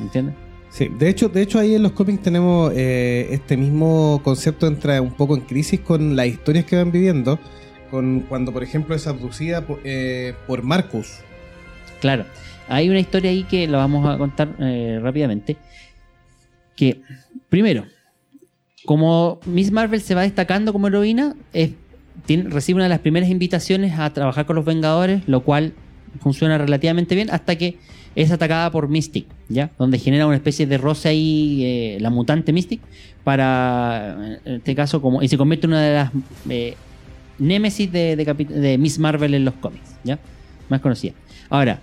¿Entiendes? 0.00 0.34
Sí, 0.70 0.88
de 0.98 1.08
hecho, 1.10 1.28
de 1.28 1.42
hecho 1.42 1.58
ahí 1.58 1.74
en 1.74 1.82
los 1.82 1.92
cómics 1.92 2.22
tenemos 2.22 2.72
eh, 2.74 3.28
este 3.30 3.58
mismo 3.58 4.20
concepto 4.24 4.66
entra 4.66 5.02
un 5.02 5.12
poco 5.12 5.34
en 5.36 5.42
crisis 5.42 5.80
con 5.80 6.16
las 6.16 6.28
historias 6.28 6.64
que 6.64 6.76
van 6.76 6.90
viviendo, 6.90 7.38
con 7.90 8.20
cuando 8.20 8.50
por 8.52 8.62
ejemplo 8.62 8.94
es 8.94 9.06
abducida 9.06 9.66
por, 9.66 9.80
eh, 9.84 10.32
por 10.46 10.62
Marcus. 10.62 11.18
Claro. 12.00 12.24
Hay 12.68 12.88
una 12.88 13.00
historia 13.00 13.30
ahí 13.30 13.42
que 13.44 13.68
la 13.68 13.76
vamos 13.78 14.08
a 14.08 14.16
contar 14.16 14.48
eh, 14.60 14.98
rápidamente. 15.02 15.58
Que, 16.74 17.02
primero, 17.50 17.84
como 18.86 19.40
Miss 19.44 19.70
Marvel 19.72 20.00
se 20.00 20.14
va 20.14 20.22
destacando 20.22 20.72
como 20.72 20.86
heroína, 20.88 21.34
es- 21.52 21.72
tiene- 22.24 22.48
recibe 22.48 22.76
una 22.76 22.84
de 22.84 22.90
las 22.90 23.00
primeras 23.00 23.28
invitaciones 23.28 23.98
a 23.98 24.10
trabajar 24.10 24.46
con 24.46 24.56
los 24.56 24.64
Vengadores, 24.64 25.22
lo 25.26 25.42
cual 25.42 25.74
funciona 26.20 26.58
relativamente 26.58 27.14
bien 27.14 27.30
hasta 27.30 27.56
que 27.56 27.78
es 28.14 28.30
atacada 28.30 28.70
por 28.70 28.88
Mystic, 28.88 29.26
¿ya? 29.48 29.70
Donde 29.78 29.98
genera 29.98 30.26
una 30.26 30.36
especie 30.36 30.66
de 30.66 30.78
roce 30.78 31.08
ahí, 31.08 31.64
eh, 31.64 31.98
la 32.00 32.10
mutante 32.10 32.52
Mystic, 32.52 32.80
para, 33.24 34.38
en 34.44 34.56
este 34.56 34.74
caso, 34.74 35.00
como 35.00 35.22
y 35.22 35.28
se 35.28 35.38
convierte 35.38 35.66
en 35.66 35.72
una 35.72 35.82
de 35.82 35.94
las 35.94 36.10
eh, 36.48 36.74
némesis 37.38 37.90
de, 37.90 38.16
de 38.16 38.78
Miss 38.78 38.98
Marvel 38.98 39.34
en 39.34 39.44
los 39.44 39.54
cómics, 39.54 39.96
¿ya? 40.04 40.18
Más 40.68 40.80
conocida. 40.80 41.14
Ahora, 41.48 41.80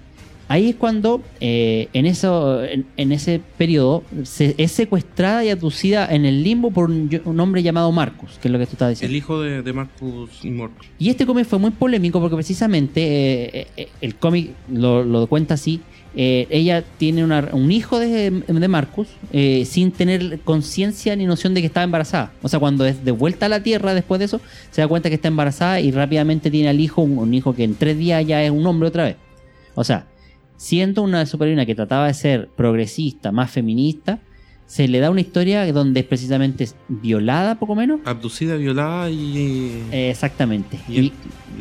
ahí 0.50 0.70
es 0.72 0.76
cuando, 0.76 1.22
eh, 1.40 1.88
en, 1.94 2.06
eso, 2.06 2.62
en, 2.66 2.86
en 2.98 3.12
ese 3.14 3.40
periodo, 3.58 4.04
se, 4.24 4.56
es 4.58 4.74
secuestrada 4.74 5.46
y 5.46 5.50
abducida 5.50 6.06
en 6.14 6.26
el 6.26 6.44
limbo 6.44 6.72
por 6.72 6.90
un, 6.90 7.10
un 7.24 7.40
hombre 7.40 7.64
llamado 7.64 7.90
Marcus, 7.94 8.38
que 8.42 8.50
es 8.50 8.52
lo 8.52 8.60
que 8.60 8.66
tú 8.66 8.74
estabas 8.74 8.96
diciendo. 8.96 9.12
El 9.14 9.18
hijo 9.18 9.42
de, 9.42 9.62
de 9.62 9.72
Marcus 9.74 10.44
Immortal. 10.44 10.86
Y 11.00 11.10
este 11.10 11.26
cómic 11.26 11.46
fue 11.46 11.60
muy 11.60 11.72
polémico 11.72 12.20
porque 12.20 12.36
precisamente 12.36 13.60
eh, 13.62 13.68
eh, 13.78 13.88
el 14.02 14.16
cómic 14.16 14.52
lo, 14.70 15.06
lo 15.06 15.26
cuenta 15.28 15.54
así. 15.54 15.80
eh, 16.16 16.48
ella 16.50 16.84
tiene 16.98 17.24
una- 17.24 17.50
un 17.54 17.72
hijo 17.72 18.00
de, 18.00 18.32
de 18.32 18.68
Marcus 18.68 19.08
eh, 19.32 19.64
sin 19.66 19.92
tener 19.92 20.40
conciencia 20.40 21.16
ni 21.16 21.26
noción 21.28 21.54
de 21.54 21.62
que 21.62 21.68
estaba 21.68 21.84
embarazada. 21.84 22.32
O 22.42 22.50
sea, 22.50 22.60
cuando 22.60 22.84
es 22.86 23.06
de 23.06 23.12
vuelta 23.12 23.46
a 23.46 23.50
la 23.50 23.62
Tierra 23.62 23.94
después 23.94 24.18
de 24.18 24.26
eso, 24.26 24.42
se 24.72 24.82
da 24.82 24.88
cuenta 24.88 25.10
que 25.10 25.16
está 25.16 25.28
embarazada 25.28 25.80
y 25.80 25.92
rápidamente 25.92 26.50
tiene 26.50 26.68
al 26.70 26.80
hijo, 26.80 27.04
un, 27.04 27.20
un 27.20 27.34
hijo 27.36 27.54
que 27.54 27.64
en 27.64 27.76
tres 27.76 27.96
días 28.00 28.26
ya 28.26 28.44
es 28.44 28.50
un 28.50 28.66
hombre 28.66 28.90
otra 28.90 29.04
vez. 29.04 29.18
O 29.76 29.84
sea, 29.84 30.08
siendo 30.60 31.04
una 31.04 31.26
superheroína 31.26 31.66
que 31.66 31.74
trataba 31.74 32.08
de 32.08 32.14
ser 32.14 32.50
progresista, 32.50 33.32
más 33.32 33.50
feminista, 33.50 34.20
se 34.66 34.90
le 34.90 35.00
da 35.00 35.10
una 35.10 35.22
historia 35.22 35.72
donde 35.72 36.02
es 36.02 36.06
precisamente 36.06 36.68
violada, 36.90 37.56
poco 37.56 37.76
menos. 37.76 38.02
Abducida, 38.04 38.58
violada 38.58 39.10
y, 39.10 39.82
Eh, 39.92 40.10
exactamente. 40.10 40.78
y, 40.90 41.00
y 41.00 41.14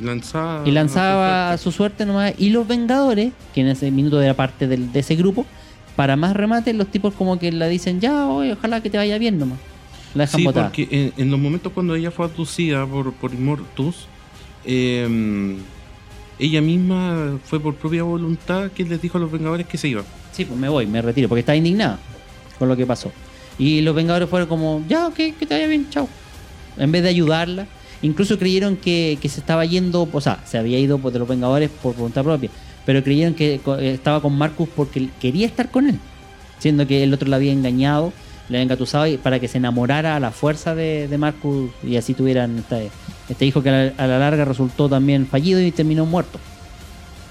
lanzada. 0.02 0.66
y 0.68 0.72
lanzaba 0.72 1.52
a 1.52 1.58
su 1.58 1.70
suerte 1.70 2.04
nomás. 2.04 2.34
Y 2.38 2.50
los 2.50 2.66
Vengadores, 2.66 3.32
que 3.54 3.61
en 3.61 3.68
ese 3.68 3.90
minuto 3.92 4.20
era 4.20 4.34
parte 4.34 4.66
del- 4.66 4.90
de 4.92 4.98
ese 4.98 5.14
grupo, 5.14 5.46
para 5.94 6.16
más 6.16 6.34
remate, 6.37 6.72
los 6.74 6.88
tipos 6.88 7.14
como 7.14 7.38
que 7.38 7.52
la 7.52 7.68
dicen, 7.68 8.00
ya, 8.00 8.26
oye, 8.26 8.52
ojalá 8.54 8.80
que 8.82 8.90
te 8.90 8.98
vaya 8.98 9.16
bien 9.18 9.38
nomás. 9.38 9.58
La 10.14 10.24
dejan 10.24 10.40
Sí, 10.40 10.44
botada. 10.46 10.66
porque 10.66 10.88
en, 10.90 11.12
en 11.22 11.30
los 11.30 11.38
momentos 11.38 11.72
cuando 11.72 11.94
ella 11.94 12.11
fue 12.11 12.26
abducida 12.26 12.84
por, 12.84 13.12
por 13.14 13.32
Immortus, 13.32 14.06
eh, 14.64 15.56
ella 16.38 16.61
misma 16.61 17.38
fue 17.44 17.61
por 17.61 17.74
propia 17.74 18.03
voluntad 18.03 18.70
que 18.70 18.85
les 18.85 19.03
dijo 19.03 19.18
a 19.18 19.20
los 19.20 19.31
Vengadores 19.31 19.66
que 19.66 19.79
se 19.79 19.88
iba. 19.88 20.03
Sí, 20.33 20.44
pues 20.44 20.59
me 20.59 20.68
voy, 20.68 20.87
me 20.87 21.03
retiro, 21.03 21.29
porque 21.29 21.40
estaba 21.40 21.57
indignada 21.57 21.98
con 22.59 22.68
lo 22.68 22.77
que 22.77 22.87
pasó. 22.87 23.11
Y 23.59 23.81
los 23.81 23.94
Vengadores 23.94 24.29
fueron 24.29 24.48
como, 24.48 24.85
ya, 24.88 25.09
ok, 25.09 25.16
que 25.16 25.46
te 25.46 25.55
vaya 25.55 25.66
bien, 25.66 25.90
chao. 25.90 26.09
En 26.77 26.92
vez 26.92 27.03
de 27.03 27.09
ayudarla, 27.09 27.66
incluso 28.03 28.38
creyeron 28.38 28.77
que, 28.77 29.18
que 29.20 29.29
se 29.29 29.40
estaba 29.40 29.64
yendo, 29.64 30.09
o 30.11 30.20
sea, 30.20 30.40
se 30.46 30.59
había 30.59 30.79
ido 30.79 30.98
pues, 30.98 31.12
de 31.12 31.18
los 31.18 31.29
Vengadores 31.29 31.70
por 31.70 31.96
voluntad 31.96 32.22
propia, 32.22 32.51
pero 32.87 33.03
creyeron 33.03 33.35
que 33.35 33.55
eh, 33.55 33.92
estaba 33.94 34.22
con 34.22 34.38
Marcus 34.38 34.68
porque 34.74 35.09
quería 35.20 35.46
estar 35.46 35.70
con 35.70 35.88
él, 35.88 35.98
siendo 36.61 36.87
que 36.87 37.03
el 37.03 37.12
otro 37.12 37.29
la 37.29 37.37
había 37.37 37.53
engañado, 37.53 38.12
le 38.48 38.59
había 38.59 38.62
engatusado 38.62 39.07
para 39.18 39.40
que 39.40 39.48
se 39.48 39.59
enamorara 39.59 40.14
a 40.14 40.20
la 40.20 40.31
fuerza 40.31 40.77
de, 40.77 41.09
de 41.09 41.18
Marcus 41.18 41.70
y 41.83 41.96
así 41.96 42.14
tuvieran 42.14 42.59
este, 42.59 42.90
este 43.29 43.47
hijo 43.47 43.62
que 43.62 43.69
a 43.71 43.73
la, 43.73 43.93
a 43.97 44.07
la 44.07 44.19
larga 44.19 44.45
resultó 44.45 44.88
también 44.88 45.27
fallido 45.27 45.61
y 45.61 45.71
terminó 45.71 46.07
muerto. 46.07 46.38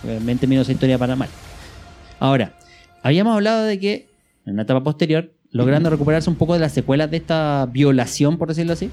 Realmente 0.03 0.41
terminó 0.41 0.61
esa 0.61 0.71
historia 0.71 0.97
para 0.97 1.15
mal. 1.15 1.29
Ahora, 2.19 2.53
habíamos 3.03 3.33
hablado 3.35 3.63
de 3.63 3.79
que 3.79 4.07
en 4.45 4.53
una 4.53 4.63
etapa 4.63 4.83
posterior, 4.83 5.31
logrando 5.51 5.89
recuperarse 5.89 6.29
un 6.29 6.35
poco 6.35 6.53
de 6.53 6.59
las 6.59 6.71
secuelas 6.73 7.09
de 7.11 7.17
esta 7.17 7.65
violación, 7.71 8.37
por 8.37 8.49
decirlo 8.49 8.73
así, 8.73 8.89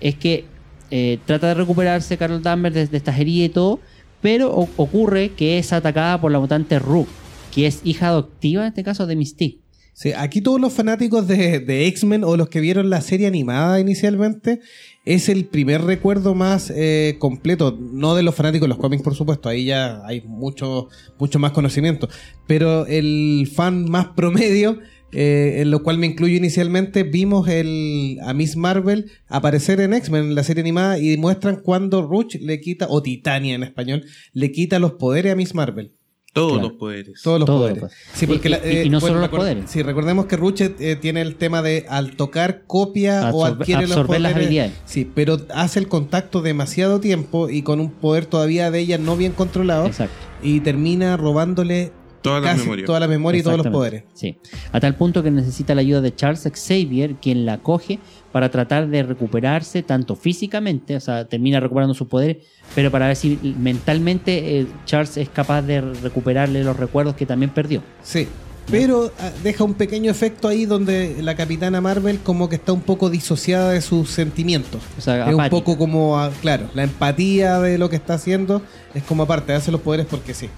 es 0.00 0.14
que 0.16 0.44
eh, 0.90 1.18
trata 1.26 1.48
de 1.48 1.54
recuperarse 1.54 2.16
Carol 2.16 2.42
Danvers 2.42 2.74
de, 2.74 2.86
de 2.86 2.96
estas 2.96 3.18
heridas 3.18 3.46
y 3.46 3.52
todo, 3.52 3.80
pero 4.20 4.52
o- 4.54 4.68
ocurre 4.76 5.30
que 5.30 5.58
es 5.58 5.72
atacada 5.72 6.20
por 6.20 6.30
la 6.32 6.38
mutante 6.40 6.78
Rook, 6.78 7.08
que 7.54 7.66
es 7.66 7.80
hija 7.84 8.08
adoptiva 8.08 8.62
en 8.62 8.68
este 8.68 8.84
caso 8.84 9.06
de 9.06 9.16
Mystique. 9.16 9.60
Sí, 9.94 10.12
aquí 10.14 10.42
todos 10.42 10.60
los 10.60 10.72
fanáticos 10.74 11.26
de, 11.26 11.58
de 11.60 11.86
X-Men 11.86 12.22
o 12.24 12.36
los 12.36 12.48
que 12.50 12.60
vieron 12.60 12.90
la 12.90 13.00
serie 13.00 13.26
animada 13.26 13.80
inicialmente, 13.80 14.60
es 15.06 15.28
el 15.28 15.46
primer 15.46 15.82
recuerdo 15.82 16.34
más 16.34 16.70
eh, 16.74 17.16
completo, 17.20 17.78
no 17.80 18.16
de 18.16 18.24
los 18.24 18.34
fanáticos 18.34 18.66
de 18.66 18.70
los 18.70 18.78
cómics, 18.78 19.04
por 19.04 19.14
supuesto, 19.14 19.48
ahí 19.48 19.66
ya 19.66 20.04
hay 20.04 20.20
mucho, 20.22 20.88
mucho 21.18 21.38
más 21.38 21.52
conocimiento, 21.52 22.08
pero 22.48 22.86
el 22.86 23.48
fan 23.54 23.88
más 23.88 24.08
promedio, 24.16 24.80
eh, 25.12 25.58
en 25.60 25.70
lo 25.70 25.84
cual 25.84 25.98
me 25.98 26.06
incluyo 26.06 26.36
inicialmente, 26.36 27.04
vimos 27.04 27.48
el, 27.48 28.18
a 28.24 28.34
Miss 28.34 28.56
Marvel 28.56 29.12
aparecer 29.28 29.80
en 29.80 29.94
X-Men, 29.94 30.24
en 30.24 30.34
la 30.34 30.42
serie 30.42 30.62
animada, 30.62 30.98
y 30.98 31.16
muestran 31.16 31.60
cuando 31.62 32.02
Ruch 32.02 32.34
le 32.40 32.60
quita, 32.60 32.88
o 32.90 33.00
Titania 33.00 33.54
en 33.54 33.62
español, 33.62 34.04
le 34.32 34.50
quita 34.50 34.80
los 34.80 34.94
poderes 34.94 35.32
a 35.32 35.36
Miss 35.36 35.54
Marvel. 35.54 35.95
Todos 36.36 36.52
Claro. 36.52 36.68
los 36.68 36.78
poderes. 36.78 37.22
Todos 37.22 37.40
los 37.40 37.46
Todos 37.46 37.60
poderes. 37.62 37.82
los 37.82 37.90
poderes. 37.92 38.08
Sí, 38.14 38.26
porque 38.26 38.48
Y- 38.48 38.50
la- 38.50 38.58
y- 38.82 38.86
y 38.86 38.90
no 38.90 39.00
solo 39.00 39.20
los 39.20 39.28
poderes. 39.30 39.70
Sí, 39.70 39.82
recordemos 39.82 40.26
que 40.26 40.36
Ruchet 40.36 40.78
eh, 40.80 40.94
tiene 40.96 41.22
el 41.22 41.36
tema 41.36 41.62
de 41.62 41.86
al 41.88 42.14
tocar 42.14 42.64
copia 42.66 43.30
o 43.32 43.44
adquiere 43.46 43.86
los 43.88 43.96
las 43.96 44.06
poderes. 44.06 44.34
habilidades. 44.36 44.72
Sí, 44.84 45.10
pero 45.14 45.38
hace 45.54 45.78
el 45.78 45.88
contacto 45.88 46.42
demasiado 46.42 47.00
tiempo 47.00 47.48
y 47.48 47.62
con 47.62 47.80
un 47.80 47.90
poder 47.90 48.26
todavía 48.26 48.70
de 48.70 48.80
ella 48.80 48.98
no 48.98 49.16
bien 49.16 49.32
controlado 49.32 49.86
Exacto. 49.86 50.14
y 50.42 50.60
termina 50.60 51.16
robándole 51.16 51.90
Toda 52.20 52.40
la 52.40 52.46
casi 52.48 52.62
memoria. 52.64 52.84
toda 52.84 53.00
la 53.00 53.08
memoria 53.08 53.40
y 53.40 53.42
todos 53.42 53.56
los 53.58 53.68
poderes. 53.68 54.02
Sí. 54.12 54.36
A 54.72 54.80
tal 54.80 54.94
punto 54.96 55.22
que 55.22 55.30
necesita 55.30 55.74
la 55.74 55.80
ayuda 55.80 56.00
de 56.02 56.14
Charles 56.14 56.42
Xavier, 56.52 57.14
quien 57.14 57.46
la 57.46 57.58
coge 57.58 57.98
para 58.36 58.50
tratar 58.50 58.86
de 58.88 59.02
recuperarse 59.02 59.82
tanto 59.82 60.14
físicamente, 60.14 60.94
o 60.94 61.00
sea, 61.00 61.24
termina 61.24 61.58
recuperando 61.58 61.94
sus 61.94 62.06
poderes, 62.06 62.44
pero 62.74 62.90
para 62.90 63.06
ver 63.06 63.16
si 63.16 63.38
mentalmente 63.58 64.60
eh, 64.60 64.66
Charles 64.84 65.16
es 65.16 65.30
capaz 65.30 65.62
de 65.62 65.80
recuperarle 65.80 66.62
los 66.62 66.76
recuerdos 66.76 67.14
que 67.14 67.24
también 67.24 67.50
perdió. 67.50 67.82
Sí. 68.02 68.28
Pero 68.70 69.10
ah, 69.20 69.30
deja 69.42 69.64
un 69.64 69.72
pequeño 69.72 70.10
efecto 70.10 70.48
ahí 70.48 70.66
donde 70.66 71.16
la 71.22 71.34
capitana 71.34 71.80
Marvel 71.80 72.18
como 72.18 72.50
que 72.50 72.56
está 72.56 72.74
un 72.74 72.82
poco 72.82 73.08
disociada 73.08 73.70
de 73.70 73.80
sus 73.80 74.10
sentimientos. 74.10 74.82
O 74.98 75.00
sea, 75.00 75.30
Es 75.30 75.34
un 75.34 75.48
poco 75.48 75.78
como, 75.78 76.18
ah, 76.18 76.30
claro, 76.42 76.68
la 76.74 76.82
empatía 76.82 77.58
de 77.60 77.78
lo 77.78 77.88
que 77.88 77.96
está 77.96 78.12
haciendo 78.12 78.60
es 78.92 79.02
como 79.04 79.22
aparte, 79.22 79.54
hace 79.54 79.72
los 79.72 79.80
poderes 79.80 80.04
porque 80.04 80.34
sí. 80.34 80.50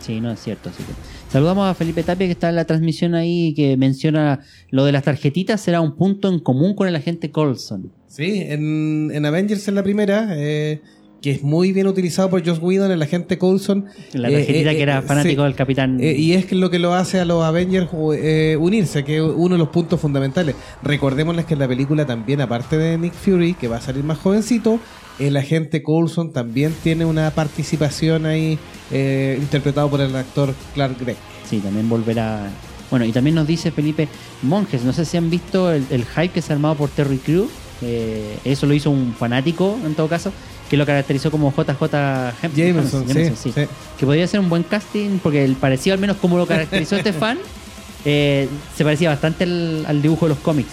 Sí, 0.00 0.22
no 0.22 0.30
es 0.30 0.40
cierto. 0.40 0.70
Así 0.70 0.82
que 0.82 0.92
saludamos 1.36 1.68
a 1.68 1.74
Felipe 1.74 2.02
Tapia 2.02 2.26
que 2.26 2.32
está 2.32 2.48
en 2.48 2.56
la 2.56 2.64
transmisión 2.64 3.14
ahí 3.14 3.52
que 3.52 3.76
menciona 3.76 4.40
lo 4.70 4.86
de 4.86 4.92
las 4.92 5.02
tarjetitas 5.02 5.60
será 5.60 5.82
un 5.82 5.94
punto 5.94 6.30
en 6.30 6.38
común 6.38 6.74
con 6.74 6.88
el 6.88 6.96
agente 6.96 7.30
Colson. 7.30 7.92
Sí, 8.06 8.40
en, 8.40 9.10
en 9.12 9.26
Avengers 9.26 9.68
en 9.68 9.74
la 9.74 9.82
primera, 9.82 10.28
eh, 10.30 10.80
que 11.22 11.30
es 11.32 11.42
muy 11.42 11.72
bien 11.72 11.86
utilizado 11.86 12.30
por 12.30 12.46
Joss 12.46 12.58
Whedon, 12.60 12.90
el 12.92 13.02
agente 13.02 13.38
Coulson. 13.38 13.86
La 14.12 14.28
Eh, 14.28 14.32
tarjetita 14.32 14.72
eh, 14.72 14.76
que 14.76 14.82
era 14.82 14.98
eh, 14.98 15.02
fanático 15.02 15.42
sí. 15.42 15.46
del 15.46 15.54
Capitán. 15.54 15.98
Eh, 16.00 16.14
y 16.16 16.34
es 16.34 16.52
lo 16.52 16.70
que 16.70 16.78
lo 16.78 16.94
hace 16.94 17.18
a 17.20 17.24
los 17.24 17.42
Avengers 17.42 17.88
eh, 18.14 18.56
unirse, 18.60 19.02
que 19.04 19.16
es 19.16 19.22
uno 19.22 19.54
de 19.54 19.58
los 19.58 19.68
puntos 19.70 20.00
fundamentales. 20.00 20.54
Recordémosles 20.82 21.44
que 21.46 21.54
en 21.54 21.60
la 21.60 21.68
película 21.68 22.06
también, 22.06 22.40
aparte 22.40 22.76
de 22.78 22.98
Nick 22.98 23.14
Fury, 23.14 23.54
que 23.54 23.66
va 23.68 23.76
a 23.76 23.80
salir 23.80 24.04
más 24.04 24.18
jovencito, 24.18 24.78
el 25.18 25.36
agente 25.36 25.82
Coulson 25.82 26.32
también 26.32 26.74
tiene 26.82 27.04
una 27.06 27.30
participación 27.30 28.26
ahí 28.26 28.58
eh, 28.92 29.38
interpretado 29.40 29.88
por 29.88 30.00
el 30.00 30.14
actor 30.14 30.54
Clark 30.74 30.96
Gregg. 31.00 31.16
Sí, 31.48 31.58
también 31.58 31.88
volverá. 31.88 32.50
Bueno, 32.90 33.04
y 33.04 33.10
también 33.12 33.34
nos 33.34 33.46
dice 33.48 33.72
Felipe 33.72 34.06
Monjes, 34.42 34.84
no 34.84 34.92
sé 34.92 35.04
si 35.04 35.16
han 35.16 35.28
visto 35.28 35.72
el, 35.72 35.84
el 35.90 36.04
hype 36.04 36.28
que 36.28 36.42
se 36.42 36.52
ha 36.52 36.56
armado 36.56 36.76
por 36.76 36.88
Terry 36.90 37.18
Crew. 37.18 37.48
Eh, 37.82 38.38
eso 38.44 38.66
lo 38.66 38.74
hizo 38.74 38.90
un 38.90 39.14
fanático, 39.18 39.78
en 39.84 39.94
todo 39.94 40.08
caso, 40.08 40.32
que 40.70 40.76
lo 40.76 40.86
caracterizó 40.86 41.30
como 41.30 41.52
JJ 41.52 41.90
Jameson, 42.54 43.04
sí, 43.08 43.32
sí. 43.36 43.52
Que 43.98 44.06
podría 44.06 44.26
ser 44.26 44.40
un 44.40 44.48
buen 44.48 44.62
casting, 44.62 45.18
porque 45.22 45.44
el 45.44 45.56
parecido, 45.56 45.94
al 45.94 46.00
menos 46.00 46.16
como 46.16 46.38
lo 46.38 46.46
caracterizó 46.46 46.96
este 46.96 47.12
fan, 47.12 47.38
eh, 48.04 48.48
se 48.76 48.84
parecía 48.84 49.10
bastante 49.10 49.44
al, 49.44 49.84
al 49.86 50.02
dibujo 50.02 50.26
de 50.26 50.30
los 50.30 50.38
cómics. 50.38 50.70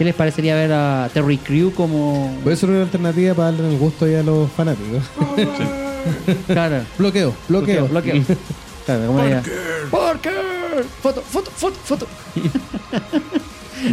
¿Qué 0.00 0.04
les 0.04 0.14
parecería 0.14 0.54
ver 0.54 0.72
a 0.72 1.10
Terry 1.12 1.36
Crew 1.36 1.74
como. 1.74 2.34
Puede 2.42 2.56
ser 2.56 2.70
una 2.70 2.82
alternativa 2.82 3.34
para 3.34 3.52
darle 3.52 3.68
el 3.74 3.78
gusto 3.78 4.06
ahí 4.06 4.14
a 4.14 4.22
los 4.22 4.50
fanáticos. 4.52 5.02
Claro. 6.46 6.80
bloqueo, 6.96 7.34
bloqueo. 7.46 7.86
Bloqueo, 7.86 8.14
bloqueo. 8.22 8.36
Claro, 8.86 9.06
¿cómo 9.08 9.20
diría? 9.20 9.42
Parker. 9.90 10.32
Foto, 11.02 11.20
foto, 11.20 11.50
foto, 11.50 11.78
foto. 11.84 12.06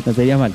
no 0.05 0.14
sería 0.14 0.38
mal. 0.38 0.53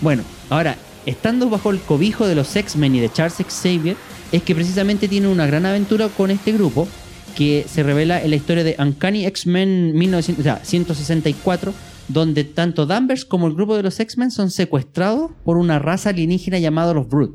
Bueno, 0.00 0.22
ahora, 0.50 0.76
estando 1.06 1.48
bajo 1.50 1.70
el 1.70 1.80
cobijo 1.80 2.26
de 2.26 2.34
los 2.34 2.54
X-Men 2.56 2.94
y 2.96 3.00
de 3.00 3.12
Charles 3.12 3.36
Xavier, 3.48 3.96
es 4.32 4.42
que 4.42 4.54
precisamente 4.54 5.08
tiene 5.08 5.28
una 5.28 5.46
gran 5.46 5.66
aventura 5.66 6.08
con 6.08 6.30
este 6.30 6.52
grupo 6.52 6.88
que 7.36 7.64
se 7.68 7.82
revela 7.82 8.22
en 8.22 8.30
la 8.30 8.36
historia 8.36 8.62
de 8.64 8.76
Uncanny 8.78 9.26
X-Men 9.26 9.92
1900 9.96 10.40
o 10.40 10.42
sea, 10.44 10.60
164, 10.64 11.74
donde 12.08 12.44
tanto 12.44 12.86
Danvers 12.86 13.24
como 13.24 13.46
el 13.48 13.54
grupo 13.54 13.76
de 13.76 13.82
los 13.82 13.98
X-Men 13.98 14.30
son 14.30 14.50
secuestrados 14.50 15.30
por 15.44 15.56
una 15.56 15.78
raza 15.78 16.10
alienígena 16.10 16.58
llamada 16.58 16.94
los 16.94 17.08
Brood. 17.08 17.34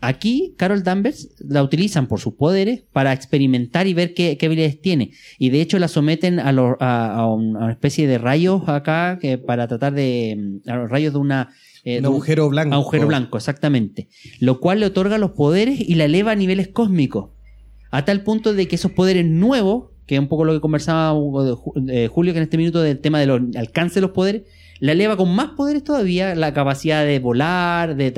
Aquí, 0.00 0.54
Carol 0.58 0.82
Danvers 0.82 1.30
la 1.38 1.62
utilizan 1.62 2.08
por 2.08 2.20
sus 2.20 2.34
poderes 2.34 2.82
para 2.92 3.14
experimentar 3.14 3.86
y 3.86 3.94
ver 3.94 4.12
qué, 4.12 4.36
habilidades 4.42 4.78
tiene. 4.82 5.12
Y 5.38 5.48
de 5.48 5.62
hecho 5.62 5.78
la 5.78 5.88
someten 5.88 6.40
a, 6.40 6.52
lo- 6.52 6.76
a- 6.78 7.14
a 7.14 7.26
un- 7.32 7.56
a 7.56 7.60
una 7.60 7.72
especie 7.72 8.06
de 8.06 8.18
rayos 8.18 8.68
acá 8.68 9.18
para 9.46 9.66
tratar 9.66 9.94
de. 9.94 10.60
a 10.66 10.76
los 10.76 10.90
rayos 10.90 11.14
de 11.14 11.18
una. 11.20 11.54
Eh, 11.84 11.98
Un 11.98 12.06
agujero 12.06 12.48
blanco. 12.48 12.74
Agujero 12.74 13.06
blanco, 13.06 13.36
exactamente. 13.36 14.08
Lo 14.40 14.60
cual 14.60 14.80
le 14.80 14.86
otorga 14.86 15.18
los 15.18 15.32
poderes 15.32 15.80
y 15.80 15.94
la 15.96 16.04
eleva 16.06 16.32
a 16.32 16.34
niveles 16.36 16.68
cósmicos. 16.68 17.30
A 17.90 18.04
tal 18.04 18.22
punto 18.22 18.54
de 18.54 18.66
que 18.68 18.74
esos 18.76 18.90
poderes 18.92 19.24
nuevos, 19.26 19.90
que 20.06 20.14
es 20.16 20.20
un 20.20 20.28
poco 20.28 20.44
lo 20.44 20.52
que 20.52 20.60
conversaba 20.60 21.12
Julio 21.12 22.32
que 22.32 22.38
en 22.38 22.42
este 22.42 22.56
minuto 22.58 22.80
del 22.82 22.98
tema 22.98 23.20
del 23.20 23.50
alcance 23.56 23.96
de 23.96 24.00
los 24.02 24.10
poderes, 24.10 24.42
la 24.80 24.92
eleva 24.92 25.16
con 25.16 25.32
más 25.34 25.50
poderes 25.50 25.84
todavía, 25.84 26.34
la 26.34 26.52
capacidad 26.52 27.04
de 27.04 27.18
volar, 27.20 27.94
de, 27.96 28.12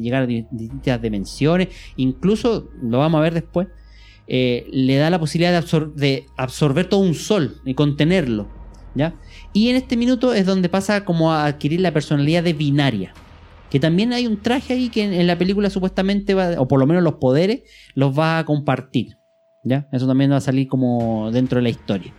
llegar 0.00 0.22
a 0.22 0.26
di- 0.26 0.46
distintas 0.52 1.02
dimensiones, 1.02 1.68
incluso, 1.96 2.70
lo 2.82 2.98
vamos 2.98 3.18
a 3.18 3.22
ver 3.22 3.34
después, 3.34 3.66
eh, 4.28 4.66
le 4.70 4.96
da 4.96 5.10
la 5.10 5.18
posibilidad 5.18 5.50
de, 5.50 5.58
absor- 5.66 5.92
de 5.94 6.26
absorber 6.36 6.88
todo 6.88 7.00
un 7.00 7.14
sol 7.14 7.56
y 7.64 7.74
contenerlo. 7.74 8.46
¿ya? 8.94 9.14
Y 9.52 9.68
en 9.68 9.76
este 9.76 9.96
minuto 9.96 10.32
es 10.32 10.46
donde 10.46 10.68
pasa 10.68 11.04
como 11.04 11.32
a 11.32 11.46
adquirir 11.46 11.80
la 11.80 11.92
personalidad 11.92 12.42
de 12.44 12.52
binaria. 12.52 13.12
Que 13.70 13.78
también 13.80 14.12
hay 14.12 14.26
un 14.26 14.36
traje 14.40 14.74
ahí 14.74 14.88
que 14.88 15.04
en, 15.04 15.12
en 15.12 15.26
la 15.26 15.38
película 15.38 15.70
supuestamente 15.70 16.34
va, 16.34 16.60
o 16.60 16.66
por 16.68 16.78
lo 16.80 16.86
menos 16.86 17.02
los 17.02 17.14
poderes, 17.14 17.62
los 17.94 18.18
va 18.18 18.38
a 18.38 18.44
compartir. 18.44 19.18
¿Ya? 19.62 19.86
Eso 19.92 20.06
también 20.06 20.30
va 20.32 20.36
a 20.36 20.40
salir 20.40 20.68
como 20.68 21.30
dentro 21.32 21.56
de 21.58 21.62
la 21.62 21.68
historia. 21.68 22.12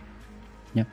¿Ya? 0.74 0.86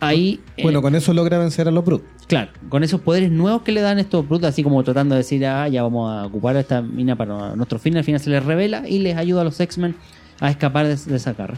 Ahí. 0.00 0.40
eh, 0.56 0.62
Bueno, 0.64 0.82
con 0.82 0.94
eso 0.94 1.14
logra 1.14 1.38
vencer 1.38 1.68
a 1.68 1.70
los 1.70 1.84
Brutes. 1.84 2.08
Claro, 2.26 2.50
con 2.68 2.82
esos 2.82 3.00
poderes 3.00 3.30
nuevos 3.30 3.62
que 3.62 3.72
le 3.72 3.80
dan 3.80 3.98
estos 3.98 4.26
brutos, 4.26 4.48
así 4.48 4.62
como 4.62 4.82
tratando 4.82 5.14
de 5.14 5.18
decir, 5.18 5.44
ah, 5.46 5.68
ya 5.68 5.82
vamos 5.82 6.10
a 6.10 6.26
ocupar 6.26 6.56
a 6.56 6.60
esta 6.60 6.80
mina 6.80 7.14
para 7.16 7.54
nuestro 7.56 7.78
fin, 7.78 7.96
al 7.96 8.04
final 8.04 8.20
se 8.20 8.30
les 8.30 8.44
revela 8.44 8.88
y 8.88 8.98
les 9.00 9.16
ayuda 9.16 9.42
a 9.42 9.44
los 9.44 9.60
X-Men 9.60 9.94
a 10.40 10.50
escapar 10.50 10.86
de, 10.86 10.96
de 10.96 11.16
esa 11.16 11.34
garra. 11.34 11.56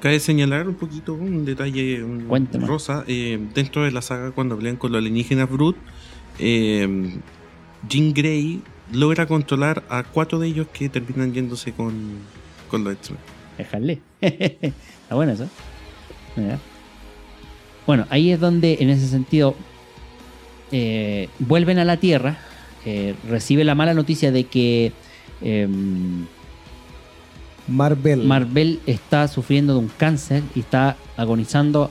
Cabe 0.00 0.18
señalar 0.20 0.66
un 0.68 0.74
poquito 0.76 1.12
un 1.14 1.44
detalle 1.44 2.02
Cuéntame. 2.26 2.66
rosa. 2.66 3.04
eh, 3.06 3.38
dentro 3.54 3.84
de 3.84 3.90
la 3.92 4.00
saga, 4.02 4.30
cuando 4.30 4.56
pelean 4.56 4.76
con 4.76 4.92
los 4.92 4.98
alienígenas 4.98 5.48
Brut, 5.50 5.76
eh, 6.38 7.18
Jean 7.88 8.14
Grey 8.14 8.62
logra 8.92 9.26
controlar 9.26 9.84
a 9.90 10.02
cuatro 10.04 10.38
de 10.38 10.48
ellos 10.48 10.66
que 10.72 10.88
terminan 10.88 11.32
yéndose 11.34 11.72
con, 11.72 11.92
con 12.70 12.82
los 12.84 12.94
X-Men. 12.94 13.18
Déjale. 13.58 14.00
Está 14.22 15.14
bueno 15.14 15.32
eso. 15.32 15.48
Mira. 16.36 16.58
Bueno, 17.86 18.06
ahí 18.08 18.30
es 18.30 18.40
donde, 18.40 18.78
en 18.80 18.88
ese 18.88 19.06
sentido, 19.06 19.54
eh, 20.72 21.28
vuelven 21.40 21.78
a 21.78 21.84
la 21.84 21.98
Tierra. 21.98 22.38
eh, 22.86 23.14
recibe 23.28 23.64
la 23.64 23.74
mala 23.74 23.92
noticia 23.92 24.32
de 24.32 24.44
que 24.44 24.92
em, 25.42 26.24
Marvel. 27.70 28.24
Marvel 28.24 28.80
está 28.86 29.26
sufriendo 29.28 29.72
de 29.74 29.78
un 29.80 29.90
cáncer 29.96 30.42
y 30.54 30.60
está 30.60 30.96
agonizando 31.16 31.90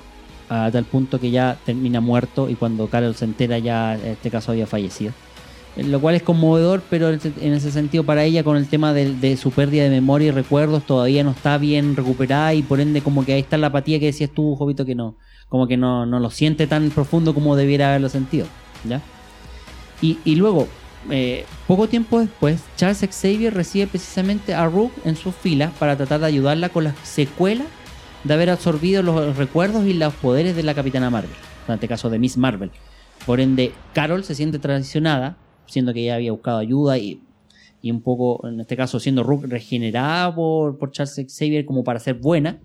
a 0.50 0.70
tal 0.72 0.84
punto 0.86 1.20
que 1.20 1.30
ya 1.32 1.58
termina 1.66 2.02
muerto 2.02 2.50
y 2.50 2.56
cuando 2.56 2.88
Carol 2.88 3.16
se 3.16 3.26
entera 3.26 3.60
ya 3.60 3.96
en 3.96 4.08
este 4.08 4.30
caso 4.32 4.52
había 4.52 4.66
fallecido. 4.68 5.14
Eh, 5.78 5.84
Lo 5.84 6.00
cual 6.02 6.16
es 6.16 6.24
conmovedor, 6.24 6.82
pero 6.90 7.10
en 7.10 7.16
ese- 7.16 7.34
en 7.42 7.54
ese 7.54 7.72
sentido 7.72 8.04
para 8.04 8.24
ella 8.24 8.44
con 8.44 8.58
el 8.58 8.68
tema 8.68 8.92
de, 8.94 9.14
de 9.14 9.38
su 9.38 9.52
pérdida 9.52 9.84
de 9.84 9.90
memoria 9.92 10.30
y 10.30 10.32
recuerdos 10.32 10.84
todavía 10.86 11.24
no 11.24 11.32
está 11.32 11.58
bien 11.60 11.96
recuperada 11.96 12.54
y 12.56 12.64
por 12.64 12.80
ende 12.82 13.02
como 13.02 13.24
que 13.24 13.34
ahí 13.34 13.42
está 13.42 13.58
la 13.58 13.68
apatía 13.68 14.00
que 14.00 14.08
decías 14.08 14.32
tú, 14.34 14.56
Jovito, 14.56 14.86
que 14.86 14.96
no, 14.96 15.16
como 15.50 15.68
que 15.68 15.78
no, 15.78 16.08
no 16.08 16.20
lo 16.20 16.32
siente 16.32 16.66
tan 16.66 16.90
profundo 16.90 17.34
como 17.36 17.56
debiera 17.56 17.90
haberlo 17.90 18.10
sentido. 18.10 18.48
¿ya? 18.88 19.02
Y, 20.02 20.18
y 20.26 20.36
luego, 20.36 20.68
eh, 21.10 21.46
poco 21.68 21.88
tiempo 21.88 22.20
después, 22.20 22.62
Charles 22.76 23.00
Xavier 23.00 23.54
recibe 23.54 23.88
precisamente 23.88 24.54
a 24.54 24.66
Rook 24.68 24.92
en 25.06 25.16
sus 25.16 25.34
filas 25.34 25.72
para 25.80 25.96
tratar 25.96 26.20
de 26.20 26.26
ayudarla 26.26 26.70
con 26.70 26.84
las 26.84 26.98
secuelas 27.04 27.68
de 28.24 28.34
haber 28.34 28.50
absorbido 28.50 29.02
los 29.02 29.38
recuerdos 29.38 29.86
y 29.86 29.94
los 29.94 30.14
poderes 30.16 30.56
de 30.56 30.64
la 30.64 30.74
Capitana 30.74 31.10
Marvel, 31.10 31.32
en 31.68 31.74
este 31.74 31.88
caso 31.88 32.10
de 32.10 32.20
Miss 32.20 32.38
Marvel. 32.38 32.72
Por 33.26 33.40
ende, 33.40 33.72
Carol 33.94 34.24
se 34.24 34.36
siente 34.36 34.60
traicionada, 34.60 35.38
siendo 35.66 35.94
que 35.94 36.02
ella 36.02 36.16
había 36.16 36.32
buscado 36.32 36.58
ayuda 36.58 36.98
y, 36.98 37.22
un 37.84 38.02
poco, 38.02 38.46
en 38.48 38.60
este 38.60 38.76
caso, 38.76 39.00
siendo 39.00 39.24
Rook 39.24 39.46
regenerada 39.48 40.36
por 40.36 40.92
Charles 40.92 41.26
Xavier 41.28 41.66
como 41.66 41.84
para 41.84 42.00
ser 42.00 42.16
buena. 42.16 42.60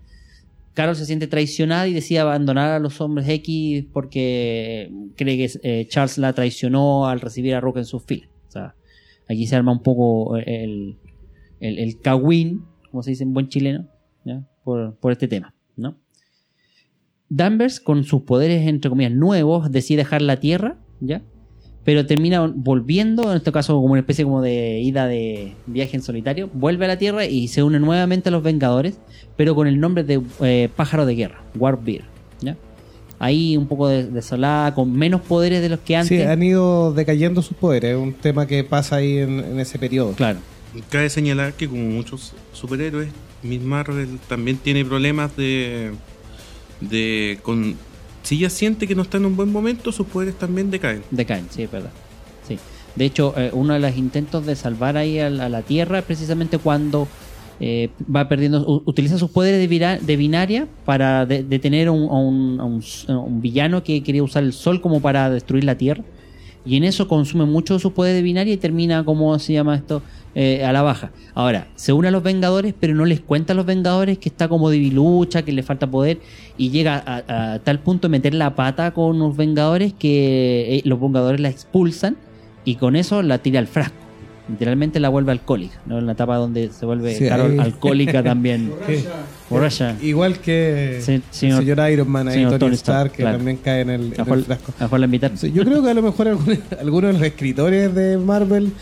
Carol 0.74 0.96
se 0.96 1.06
siente 1.06 1.28
traicionada 1.28 1.86
y 1.86 1.92
decide 1.92 2.18
abandonar 2.18 2.72
a 2.72 2.78
los 2.80 3.00
hombres 3.00 3.28
X 3.28 3.86
porque 3.92 4.92
cree 5.16 5.36
que 5.36 5.50
eh, 5.62 5.86
Charles 5.88 6.18
la 6.18 6.32
traicionó 6.32 7.06
al 7.06 7.20
recibir 7.20 7.54
a 7.54 7.60
Rook 7.60 7.78
en 7.78 7.84
sus 7.84 8.04
filas. 8.04 8.28
O 8.48 8.50
sea, 8.50 8.74
aquí 9.28 9.46
se 9.46 9.54
arma 9.56 9.72
un 9.72 9.82
poco 9.82 10.36
el, 10.36 10.98
el, 11.60 11.78
el 11.78 12.00
cagüín, 12.00 12.64
como 12.90 13.02
se 13.02 13.10
dice 13.10 13.22
en 13.22 13.32
buen 13.32 13.48
chileno, 13.48 13.88
¿ya? 14.24 14.44
Por, 14.64 14.96
por 14.96 15.12
este 15.12 15.28
tema, 15.28 15.54
¿no? 15.76 15.96
Danvers, 17.28 17.80
con 17.80 18.04
sus 18.04 18.22
poderes, 18.22 18.66
entre 18.66 18.90
comillas, 18.90 19.12
nuevos, 19.12 19.70
decide 19.70 19.98
dejar 19.98 20.22
la 20.22 20.40
Tierra, 20.40 20.78
¿ya? 21.00 21.22
Pero 21.84 22.06
termina 22.06 22.50
volviendo, 22.54 23.30
en 23.30 23.36
este 23.36 23.52
caso 23.52 23.74
como 23.74 23.92
una 23.92 24.00
especie 24.00 24.24
como 24.24 24.40
de 24.40 24.80
ida 24.80 25.06
de 25.06 25.52
viaje 25.66 25.96
en 25.96 26.02
solitario, 26.02 26.48
vuelve 26.54 26.86
a 26.86 26.88
la 26.88 26.98
Tierra 26.98 27.26
y 27.26 27.48
se 27.48 27.62
une 27.62 27.78
nuevamente 27.78 28.30
a 28.30 28.32
los 28.32 28.42
Vengadores, 28.42 28.94
pero 29.36 29.54
con 29.54 29.66
el 29.66 29.78
nombre 29.78 30.02
de 30.02 30.20
eh, 30.40 30.70
Pájaro 30.74 31.04
de 31.04 31.14
Guerra, 31.14 31.42
Warbeard, 31.58 32.04
¿ya? 32.40 32.56
Ahí 33.18 33.56
un 33.56 33.66
poco 33.68 33.88
des- 33.88 34.12
desolada, 34.12 34.74
con 34.74 34.92
menos 34.92 35.20
poderes 35.20 35.60
de 35.60 35.68
los 35.68 35.78
que 35.80 35.94
antes. 35.96 36.18
Sí, 36.20 36.26
han 36.26 36.42
ido 36.42 36.92
decayendo 36.94 37.42
sus 37.42 37.56
poderes. 37.56 37.92
Es 37.92 37.96
un 38.02 38.12
tema 38.14 38.46
que 38.46 38.64
pasa 38.64 38.96
ahí 38.96 39.18
en, 39.18 39.40
en 39.40 39.60
ese 39.60 39.78
periodo. 39.78 40.12
Claro, 40.12 40.38
Cabe 40.88 41.08
señalar 41.10 41.52
que 41.52 41.68
como 41.68 41.82
muchos 41.84 42.32
superhéroes, 42.52 43.08
Miss 43.42 43.60
Marvel 43.62 44.18
también 44.26 44.56
tiene 44.56 44.84
problemas 44.84 45.36
de... 45.36 45.92
de 46.80 47.38
con, 47.42 47.76
si 48.24 48.34
ella 48.36 48.50
siente 48.50 48.88
que 48.88 48.94
no 48.96 49.02
está 49.02 49.18
en 49.18 49.26
un 49.26 49.36
buen 49.36 49.52
momento, 49.52 49.92
sus 49.92 50.06
poderes 50.08 50.34
también 50.36 50.70
decaen. 50.70 51.02
decaen, 51.12 51.46
sí, 51.50 51.62
es 51.62 51.70
verdad. 51.70 51.90
Sí. 52.48 52.58
De 52.96 53.04
hecho, 53.04 53.32
eh, 53.36 53.50
uno 53.52 53.74
de 53.74 53.80
los 53.80 53.96
intentos 53.96 54.44
de 54.46 54.56
salvar 54.56 54.96
ahí 54.96 55.18
a, 55.20 55.30
la 55.30 55.62
Tierra 55.62 56.00
es 56.00 56.04
precisamente 56.04 56.58
cuando 56.58 57.06
eh, 57.60 57.90
va 58.14 58.28
perdiendo, 58.28 58.82
utiliza 58.84 59.16
sus 59.18 59.30
poderes 59.30 59.60
de, 59.60 59.68
vira- 59.68 59.98
de 59.98 60.16
binaria 60.16 60.66
para 60.84 61.24
de- 61.26 61.44
detener 61.44 61.86
a 61.88 61.92
un, 61.92 62.58
a 62.60 62.64
un- 62.64 62.82
a 63.08 63.18
un 63.18 63.40
villano 63.40 63.84
que 63.84 64.02
quería 64.02 64.22
usar 64.24 64.42
el 64.42 64.52
sol 64.52 64.80
como 64.80 65.00
para 65.00 65.30
destruir 65.30 65.62
la 65.64 65.76
Tierra. 65.76 66.02
Y 66.66 66.76
en 66.76 66.84
eso 66.84 67.08
consume 67.08 67.44
mucho 67.44 67.74
de 67.74 67.80
sus 67.80 67.92
poderes 67.92 68.16
de 68.16 68.22
binaria 68.22 68.54
y 68.54 68.56
termina, 68.56 69.04
¿cómo 69.04 69.38
se 69.38 69.52
llama 69.52 69.76
esto? 69.76 70.02
Eh, 70.36 70.64
a 70.64 70.72
la 70.72 70.82
baja. 70.82 71.12
Ahora, 71.34 71.68
se 71.76 71.92
une 71.92 72.08
a 72.08 72.10
los 72.10 72.24
Vengadores, 72.24 72.74
pero 72.78 72.92
no 72.94 73.04
les 73.04 73.20
cuenta 73.20 73.52
a 73.52 73.56
los 73.56 73.66
Vengadores 73.66 74.18
que 74.18 74.28
está 74.28 74.48
como 74.48 74.68
debilucha, 74.68 75.42
que 75.42 75.52
le 75.52 75.62
falta 75.62 75.86
poder, 75.86 76.18
y 76.58 76.70
llega 76.70 77.00
a, 77.06 77.52
a 77.54 77.58
tal 77.60 77.78
punto 77.78 78.08
de 78.08 78.12
meter 78.12 78.34
la 78.34 78.56
pata 78.56 78.90
con 78.92 79.18
los 79.20 79.36
Vengadores 79.36 79.92
que 79.92 80.78
eh, 80.78 80.82
los 80.84 81.00
Vengadores 81.00 81.40
la 81.40 81.50
expulsan 81.50 82.16
y 82.64 82.76
con 82.76 82.96
eso 82.96 83.22
la 83.22 83.38
tira 83.38 83.60
al 83.60 83.68
frasco. 83.68 84.03
Literalmente 84.48 85.00
la 85.00 85.08
vuelve 85.08 85.32
alcohólica, 85.32 85.78
¿no? 85.86 85.98
En 85.98 86.06
la 86.06 86.12
etapa 86.12 86.36
donde 86.36 86.70
se 86.70 86.84
vuelve 86.86 87.14
Sí, 87.14 87.26
Carol 87.28 87.52
ahí- 87.52 87.58
alcohólica 87.58 88.22
también. 88.22 88.72
Sí. 88.86 89.04
Borracha. 89.50 89.96
Igual 90.02 90.38
que 90.38 91.00
Sí, 91.02 91.12
el 91.12 91.22
señor- 91.30 91.58
señor, 91.64 91.90
Iron 91.90 92.08
Man 92.10 92.28
ahí, 92.28 92.34
señor 92.34 92.50
Tony, 92.52 92.58
Tony 92.60 92.74
Stark, 92.74 92.96
Stark, 93.06 93.12
que 93.12 93.22
claro. 93.22 93.36
también 93.36 93.56
cae 93.58 93.80
en 93.82 93.90
el, 93.90 94.00
A 94.18 94.22
en 94.22 94.32
el 94.32 94.44
frasco. 94.44 94.72
a 94.78 94.98
la. 94.98 95.36
Sí, 95.36 95.52
yo 95.52 95.64
creo 95.64 95.82
que 95.82 95.90
a 95.90 95.94
lo 95.94 96.02
mejor 96.02 96.28
algún- 96.28 96.58
alguno 96.80 97.06
de 97.08 97.12
los 97.12 97.22
escritores 97.22 97.94
de 97.94 98.16
Marvel 98.18 98.72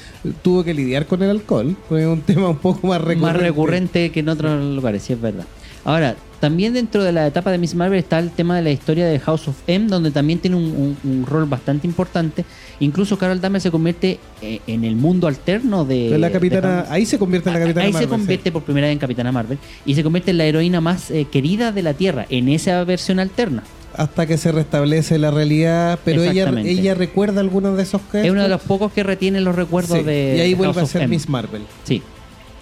tuvo 0.42 0.62
que 0.64 0.72
lidiar 0.72 1.06
con 1.06 1.22
el 1.22 1.30
alcohol, 1.30 1.76
porque 1.88 2.02
es 2.04 2.08
un 2.08 2.20
tema 2.22 2.48
un 2.48 2.56
poco 2.58 2.86
más 2.86 3.00
recurrente. 3.00 3.22
Más 3.26 3.36
recurrente 3.36 4.10
que 4.10 4.20
en 4.20 4.28
otros 4.28 4.64
lugares, 4.74 5.02
sí 5.02 5.12
es 5.12 5.20
verdad. 5.20 5.44
Ahora, 5.84 6.14
también 6.42 6.74
dentro 6.74 7.04
de 7.04 7.12
la 7.12 7.24
etapa 7.28 7.52
de 7.52 7.58
Miss 7.58 7.76
Marvel 7.76 8.00
está 8.00 8.18
el 8.18 8.30
tema 8.32 8.56
de 8.56 8.62
la 8.62 8.70
historia 8.72 9.06
de 9.06 9.18
House 9.20 9.46
of 9.46 9.54
M, 9.68 9.86
donde 9.86 10.10
también 10.10 10.40
tiene 10.40 10.56
un, 10.56 10.64
un- 10.64 10.96
un 11.10 11.24
rol 11.24 11.44
bastante 11.46 11.86
importante. 11.86 12.44
Incluso 12.80 13.16
Carol 13.16 13.40
Danvers 13.40 13.62
se 13.62 13.70
convierte 13.70 14.18
eh, 14.42 14.58
en 14.66 14.82
el 14.84 14.96
mundo 14.96 15.28
alterno 15.28 15.84
de... 15.84 16.18
La 16.18 16.32
capitana, 16.32 16.84
ahí 16.90 17.06
se 17.06 17.16
convierte 17.16 17.48
en 17.48 17.54
la 17.54 17.60
capitana 17.60 17.86
Ahí 17.86 17.92
Marvel. 17.92 18.08
se 18.08 18.10
convierte 18.10 18.50
por 18.50 18.64
primera 18.64 18.88
vez 18.88 18.92
en 18.94 18.98
Capitana 18.98 19.30
Marvel 19.30 19.56
y 19.86 19.94
se 19.94 20.02
convierte 20.02 20.32
en 20.32 20.38
la 20.38 20.44
heroína 20.46 20.80
más 20.80 21.12
eh, 21.12 21.26
querida 21.30 21.70
de 21.70 21.82
la 21.82 21.94
Tierra 21.94 22.26
en 22.28 22.48
esa 22.48 22.82
versión 22.82 23.20
alterna. 23.20 23.62
hasta 23.96 24.26
que 24.26 24.36
se 24.36 24.50
restablece 24.50 25.18
la 25.18 25.30
realidad, 25.30 26.00
pero 26.04 26.24
ella, 26.24 26.94
recuerda 26.94 27.40
algunos 27.40 27.76
de 27.76 27.84
esos 27.84 28.00
gestos. 28.02 28.24
Es 28.24 28.30
uno 28.32 28.42
de 28.42 28.48
los 28.48 28.62
pocos 28.62 28.90
que 28.92 29.04
retiene 29.04 29.40
los 29.40 29.54
recuerdos 29.54 29.98
Sí, 29.98 30.02
de 30.04 30.34
Y 30.38 30.40
ahí 30.40 30.54
vuelve 30.54 30.74
House 30.74 30.96
a 30.96 30.98
ser. 30.98 31.08
Miss 31.08 31.28
Marvel. 31.28 31.62
Sí, 31.84 32.02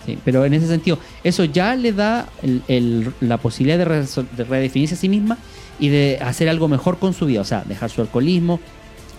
sí, 0.06 0.18
pero 0.24 0.44
en 0.44 0.54
ese 0.54 0.66
sentido, 0.66 0.98
eso 1.24 1.44
ya 1.44 1.74
le 1.76 1.92
da 1.92 2.28
el- 2.68 3.12
la 3.20 3.36
posibilidad 3.38 3.78
de, 3.78 4.44
redefinirse 4.44 4.94
a 4.94 4.98
sí 4.98 5.08
misma 5.08 5.38
y 5.78 5.88
de 5.88 6.18
hacer 6.20 6.48
algo 6.48 6.68
mejor 6.68 6.98
con 6.98 7.14
su 7.14 7.26
vida, 7.26 7.40
o 7.40 7.44
sea, 7.44 7.62
dejar 7.66 7.90
su 7.90 8.00
alcoholismo, 8.00 8.60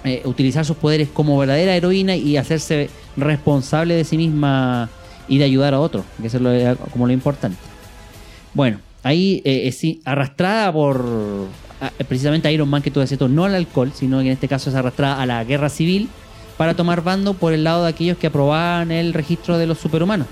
eh, 0.04 0.22
utilizar 0.26 0.66
sus 0.66 0.78
poderes 0.78 1.10
como 1.14 1.38
verdadera 1.38 1.76
heroína 1.76 2.16
y 2.16 2.38
hacerse 2.38 2.90
responsable 3.18 3.94
de 3.96 4.04
sí 4.04 4.18
misma 4.18 4.90
y 5.28 5.38
de 5.38 5.46
ayudar 5.46 5.74
a 5.74 5.80
otros, 5.80 6.04
que 6.20 6.28
eso 6.28 6.38
es 6.38 6.44
lo- 6.44 6.76
como 6.92 7.08
lo 7.08 7.14
importante. 7.14 7.58
Bueno, 8.54 8.80
ahí 9.04 9.42
eh, 9.46 9.68
es 9.68 9.78
sí, 9.78 10.02
arrastrada 10.06 10.72
por 10.74 11.06
a- 11.80 11.92
precisamente 12.08 12.52
Iron 12.52 12.70
Man 12.70 12.82
que 12.82 12.92
tú 12.92 13.00
decías, 13.00 13.20
no 13.22 13.46
al 13.46 13.56
alcohol, 13.56 13.92
sino 13.96 14.20
que 14.20 14.26
en 14.28 14.32
este 14.34 14.48
caso 14.48 14.70
es 14.70 14.76
arrastrada 14.76 15.22
a 15.22 15.26
la 15.26 15.44
guerra 15.44 15.70
civil 15.70 16.10
para 16.58 16.76
tomar 16.76 17.02
bando 17.04 17.34
por 17.34 17.54
el 17.54 17.64
lado 17.64 17.84
de 17.84 17.90
aquellos 17.90 18.18
que 18.18 18.28
aprobaban 18.28 18.92
el 18.92 19.14
registro 19.14 19.58
de 19.58 19.66
los 19.68 19.80
superhumanos. 19.80 20.28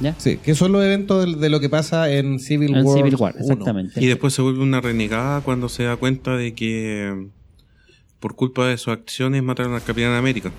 ¿Ya? 0.00 0.14
Sí, 0.18 0.36
que 0.36 0.54
son 0.54 0.72
los 0.72 0.84
eventos 0.84 1.26
de, 1.26 1.40
de 1.40 1.48
lo 1.48 1.58
que 1.60 1.68
pasa 1.68 2.10
en 2.12 2.38
Civil 2.38 2.74
En 2.76 2.84
War. 2.86 2.96
Civil 2.98 3.16
War, 3.16 3.34
1. 3.36 3.42
exactamente. 3.42 4.00
Y 4.02 4.06
después 4.06 4.32
se 4.32 4.42
vuelve 4.42 4.62
una 4.62 4.80
renegada 4.80 5.40
cuando 5.40 5.68
se 5.68 5.84
da 5.84 5.96
cuenta 5.96 6.36
de 6.36 6.54
que 6.54 7.12
mm, 7.14 7.30
por 8.20 8.36
culpa 8.36 8.68
de 8.68 8.76
sus 8.78 8.92
acciones 8.92 9.42
mataron 9.42 9.74
al 9.74 9.82
Capitán 9.82 10.12
América. 10.14 10.52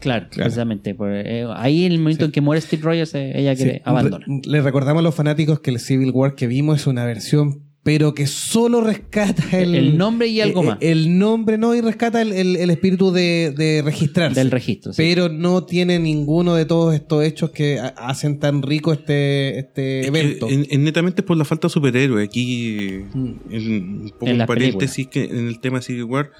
Claro, 0.00 0.26
Claro. 0.30 0.44
precisamente. 0.44 0.96
eh, 1.00 1.46
ahí 1.56 1.84
en 1.84 1.92
el 1.92 1.98
momento 1.98 2.24
en 2.24 2.32
que 2.32 2.40
muere 2.40 2.60
Steve 2.60 2.82
Rogers, 2.82 3.14
eh, 3.14 3.32
ella 3.34 3.56
Sí, 3.56 3.64
que 3.64 3.82
abandona. 3.84 4.24
re- 4.26 4.40
Le 4.44 4.62
recordamos 4.62 5.00
a 5.00 5.02
los 5.02 5.14
fanáticos 5.14 5.60
que 5.60 5.70
el 5.70 5.80
Civil 5.80 6.10
War 6.12 6.34
que 6.34 6.46
vimos 6.46 6.80
es 6.80 6.86
una 6.86 7.04
versión, 7.04 7.64
pero 7.88 8.12
que 8.12 8.26
solo 8.26 8.82
rescata 8.82 9.42
el, 9.58 9.74
El 9.74 9.96
nombre 9.96 10.26
y 10.26 10.42
algo 10.42 10.62
eh, 10.62 10.66
más. 10.66 10.78
El 10.82 11.18
nombre 11.18 11.56
no, 11.56 11.74
y 11.74 11.80
rescata 11.80 12.20
el, 12.20 12.34
el- 12.34 12.56
el 12.56 12.68
espíritu 12.68 13.12
de, 13.12 13.54
de 13.56 13.80
registrarse. 13.82 14.38
Del 14.38 14.50
registro. 14.50 14.92
sí. 14.92 15.00
Pero 15.02 15.30
no 15.30 15.64
tiene 15.64 15.98
ninguno 15.98 16.54
de 16.54 16.66
todos 16.66 16.94
estos 16.94 17.24
hechos 17.24 17.48
que 17.50 17.78
ha- 17.80 17.94
hacen 17.96 18.40
tan 18.40 18.60
rico 18.60 18.92
este, 18.92 19.58
este 19.60 20.06
evento. 20.06 20.50
en- 20.50 20.66
en- 20.68 20.84
netamente 20.84 21.22
es 21.22 21.26
por 21.26 21.38
la 21.38 21.46
falta 21.46 21.68
de 21.68 21.72
superhéroe. 21.72 22.22
Aquí, 22.24 23.04
Mm. 23.14 23.32
en, 23.52 24.10
poco 24.18 24.26
En 24.32 24.44
paréntesis, 24.44 25.06
que 25.06 25.24
en 25.24 25.46
el 25.48 25.58
tema 25.58 25.78
de 25.78 25.84
Civil 25.84 26.04
War, 26.04 26.30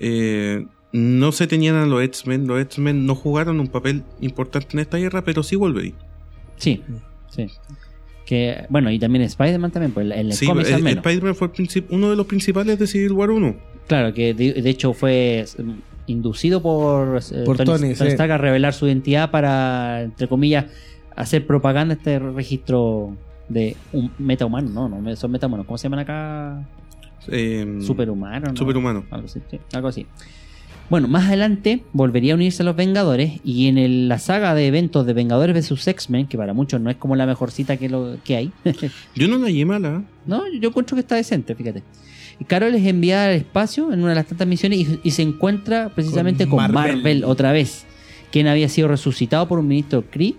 eh, 0.00 0.66
no 0.92 1.30
se 1.30 1.46
tenían 1.46 1.76
a 1.76 1.86
los 1.86 2.02
X-Men. 2.02 2.48
Los 2.48 2.60
X-Men 2.62 3.06
no 3.06 3.14
jugaron 3.14 3.60
un 3.60 3.68
papel 3.68 4.02
importante 4.20 4.70
en 4.72 4.80
esta 4.80 4.98
guerra, 4.98 5.22
pero 5.22 5.44
sí 5.44 5.54
Wolverine. 5.54 5.94
Sí, 6.56 6.82
sí. 7.28 7.46
Que, 8.30 8.64
bueno, 8.68 8.92
y 8.92 8.98
también 9.00 9.24
Spider-Man 9.24 9.72
también, 9.72 9.90
pues 9.90 10.06
en 10.06 10.12
el 10.26 10.32
Sí, 10.34 10.46
cómics 10.46 10.68
el- 10.68 10.74
al 10.74 10.78
el 10.78 10.84
menos. 10.84 11.04
Spider-Man 11.04 11.34
fue 11.34 11.50
uno 11.90 12.10
de 12.10 12.14
los 12.14 12.26
principales 12.26 12.78
de 12.78 12.86
Civil 12.86 13.10
War 13.10 13.28
1. 13.32 13.56
Claro, 13.88 14.14
que 14.14 14.34
de, 14.34 14.52
de 14.52 14.70
hecho 14.70 14.92
fue 14.92 15.44
mm, 15.58 15.70
inducido 16.06 16.62
por, 16.62 17.18
eh, 17.32 17.42
Por 17.44 17.56
Tony. 17.56 17.88
Stark 17.90 18.30
a 18.30 18.38
revelar 18.38 18.72
su 18.72 18.86
identidad 18.86 19.32
para, 19.32 20.02
entre 20.02 20.28
comillas, 20.28 20.66
hacer 21.16 21.44
propaganda 21.44 21.94
este 21.94 22.20
registro 22.20 23.16
de 23.48 23.74
un 23.92 24.12
metahumano, 24.18 24.70
no, 24.88 25.00
no, 25.00 25.16
son 25.16 25.32
metahumanos, 25.32 25.66
¿cómo 25.66 25.76
se 25.76 25.82
llaman 25.88 25.98
acá? 25.98 26.68
Eh, 27.26 27.78
Superhumano. 27.80 28.46
¿no? 28.50 28.56
Superhumano. 28.56 29.04
Algo 29.10 29.26
así, 29.26 29.40
sí, 29.50 29.58
algo 29.72 29.88
así. 29.88 30.06
Bueno, 30.90 31.06
más 31.08 31.28
adelante 31.28 31.84
volvería 31.92 32.32
a 32.32 32.36
unirse 32.36 32.62
a 32.62 32.66
los 32.66 32.74
Vengadores 32.76 33.40
y 33.44 33.68
en 33.68 33.78
el- 33.78 34.08
la 34.08 34.18
saga 34.18 34.54
de 34.54 34.66
eventos 34.66 35.06
de 35.06 35.12
Vengadores 35.12 35.54
vs 35.70 35.86
X-Men, 35.88 36.26
que 36.26 36.36
para 36.36 36.52
muchos 36.52 36.80
no 36.80 36.90
es 36.90 36.96
como 36.96 37.14
la 37.16 37.26
mejor 37.26 37.52
cita 37.52 37.76
que, 37.76 37.88
lo, 37.88 38.16
que 38.24 38.36
hay, 38.36 38.52
Yo 39.14 39.28
no 39.28 39.38
la 39.38 39.46
hallé 39.46 39.64
mala. 39.64 40.02
no, 40.26 40.42
yo 40.60 40.68
encuentro 40.68 40.96
que 40.96 41.00
está 41.00 41.14
decente, 41.14 41.54
fíjate. 41.54 41.82
Y 42.40 42.44
Carol 42.44 42.74
es 42.74 42.84
enviada 42.86 43.26
al 43.26 43.34
espacio 43.36 43.92
en 43.92 44.00
una 44.00 44.08
de 44.10 44.14
las 44.16 44.26
tantas 44.26 44.48
misiones 44.48 44.78
y, 44.80 45.00
y 45.02 45.10
se 45.12 45.22
encuentra 45.22 45.90
precisamente 45.94 46.48
Con 46.48 46.58
con, 46.58 46.72
Marvel. 46.72 46.96
Marvel. 46.96 47.24
otra 47.24 47.52
vez, 47.52 47.84
quien 48.32 48.48
había 48.48 48.68
sido 48.68 48.88
resucitado 48.88 49.46
por 49.46 49.58
un 49.58 49.68
ministro 49.68 50.04
Kree 50.10 50.34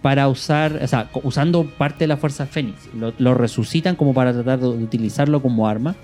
para 0.00 0.28
usar, 0.28 0.80
o 0.82 0.86
sea, 0.86 1.10
usando 1.24 1.64
parte 1.76 2.04
de 2.04 2.08
la 2.08 2.16
fuerza 2.16 2.46
Fénix. 2.46 2.88
Lo, 2.98 3.12
lo 3.18 3.34
resucitan 3.34 3.96
como 3.96 4.14
para 4.14 4.32
tratar 4.32 4.60
de 4.60 4.68
utilizarlo 4.68 5.42
como 5.42 5.68
arma. 5.68 5.94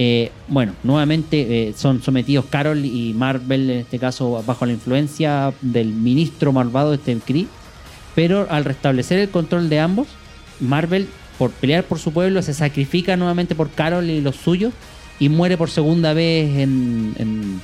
Eh, 0.00 0.30
bueno, 0.46 0.74
nuevamente 0.84 1.70
eh, 1.70 1.74
son 1.76 2.00
sometidos 2.00 2.44
Carol 2.48 2.84
y 2.84 3.12
Marvel, 3.14 3.68
en 3.68 3.78
este 3.78 3.98
caso 3.98 4.44
bajo 4.46 4.64
la 4.64 4.72
influencia 4.72 5.52
del 5.60 5.88
ministro 5.88 6.52
malvado 6.52 6.90
de 6.90 6.96
este 6.98 7.16
Kree. 7.16 7.48
Pero 8.14 8.46
al 8.48 8.64
restablecer 8.64 9.18
el 9.18 9.28
control 9.28 9.68
de 9.68 9.80
ambos, 9.80 10.06
Marvel, 10.60 11.08
por 11.36 11.50
pelear 11.50 11.82
por 11.82 11.98
su 11.98 12.12
pueblo, 12.12 12.42
se 12.42 12.54
sacrifica 12.54 13.16
nuevamente 13.16 13.56
por 13.56 13.70
Carol 13.70 14.08
y 14.08 14.20
los 14.20 14.36
suyos 14.36 14.72
y 15.18 15.28
muere 15.28 15.56
por 15.56 15.68
segunda 15.68 16.12
vez 16.12 16.58
en, 16.58 17.60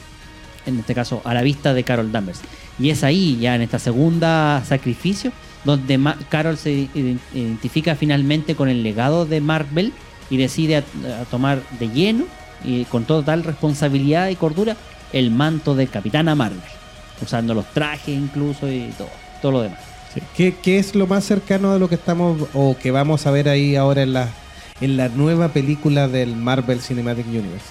en, 0.67 0.79
este 0.79 0.93
caso 0.93 1.23
a 1.25 1.35
la 1.35 1.43
vista 1.43 1.73
de 1.73 1.85
Carol 1.85 2.11
Danvers. 2.11 2.41
Y 2.81 2.91
es 2.91 3.05
ahí, 3.05 3.39
ya 3.41 3.55
en 3.55 3.63
esta 3.63 3.79
segunda 3.79 4.61
sacrificio, 4.67 5.31
donde 5.65 6.01
Carol 6.31 6.57
se 6.57 6.89
iden- 6.95 7.21
identifica 7.33 7.95
finalmente 7.95 8.57
con 8.57 8.69
el 8.69 8.83
legado 8.83 9.25
de 9.25 9.41
Marvel 9.41 9.93
y 10.31 10.37
decide 10.37 10.77
a, 10.77 10.81
a 11.21 11.25
tomar 11.31 11.63
de 11.79 11.89
lleno 11.89 12.25
y 12.65 12.85
con 12.87 13.05
total 13.05 13.45
responsabilidad 13.45 14.29
y 14.29 14.37
cordura 14.37 14.77
el 15.13 15.31
manto 15.31 15.75
de 15.75 15.87
Capitana 15.87 16.35
Marvel, 16.35 16.61
usando 17.23 17.55
los 17.55 17.67
trajes 17.73 18.17
incluso 18.17 18.71
y 18.71 18.91
todo, 18.97 19.09
todo 19.43 19.53
lo 19.53 19.63
demás. 19.63 19.79
Sí. 20.13 20.21
¿Qué, 20.37 20.55
qué 20.63 20.79
es 20.79 20.95
lo 20.95 21.07
más 21.07 21.25
cercano 21.25 21.73
a 21.73 21.79
lo 21.79 21.89
que 21.89 21.97
estamos 21.97 22.49
o 22.55 22.77
que 22.77 22.91
vamos 22.91 23.27
a 23.27 23.31
ver 23.31 23.49
ahí 23.49 23.77
ahora 23.77 24.03
en 24.03 24.13
la, 24.13 24.29
en 24.81 24.97
la 24.97 25.09
nueva 25.09 25.49
película 25.49 26.09
del 26.09 26.37
Marvel 26.37 26.81
Cinematic 26.81 27.27
Universe? 27.27 27.67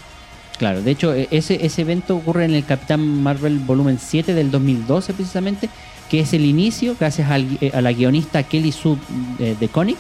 Claro, 0.58 0.82
de 0.82 0.92
hecho, 0.92 1.14
e- 1.14 1.28
ese, 1.32 1.66
ese 1.66 1.82
evento 1.82 2.16
ocurre 2.16 2.46
en 2.46 2.54
el 2.54 2.64
Capitán 2.66 3.02
Marvel 3.24 3.60
volumen 3.60 3.98
7 4.00 4.34
del 4.34 4.52
2012 4.52 5.14
precisamente, 5.14 5.70
que 6.10 6.20
es 6.20 6.34
el 6.34 6.46
inicio, 6.46 6.96
gracias 7.00 7.32
al 7.32 7.58
eh, 7.60 7.72
a 7.74 7.82
la 7.82 7.92
guionista 7.92 8.44
Kelly 8.44 8.72
Sue 8.72 8.98
eh, 9.40 9.56
de 9.60 9.68
Connick, 9.70 9.98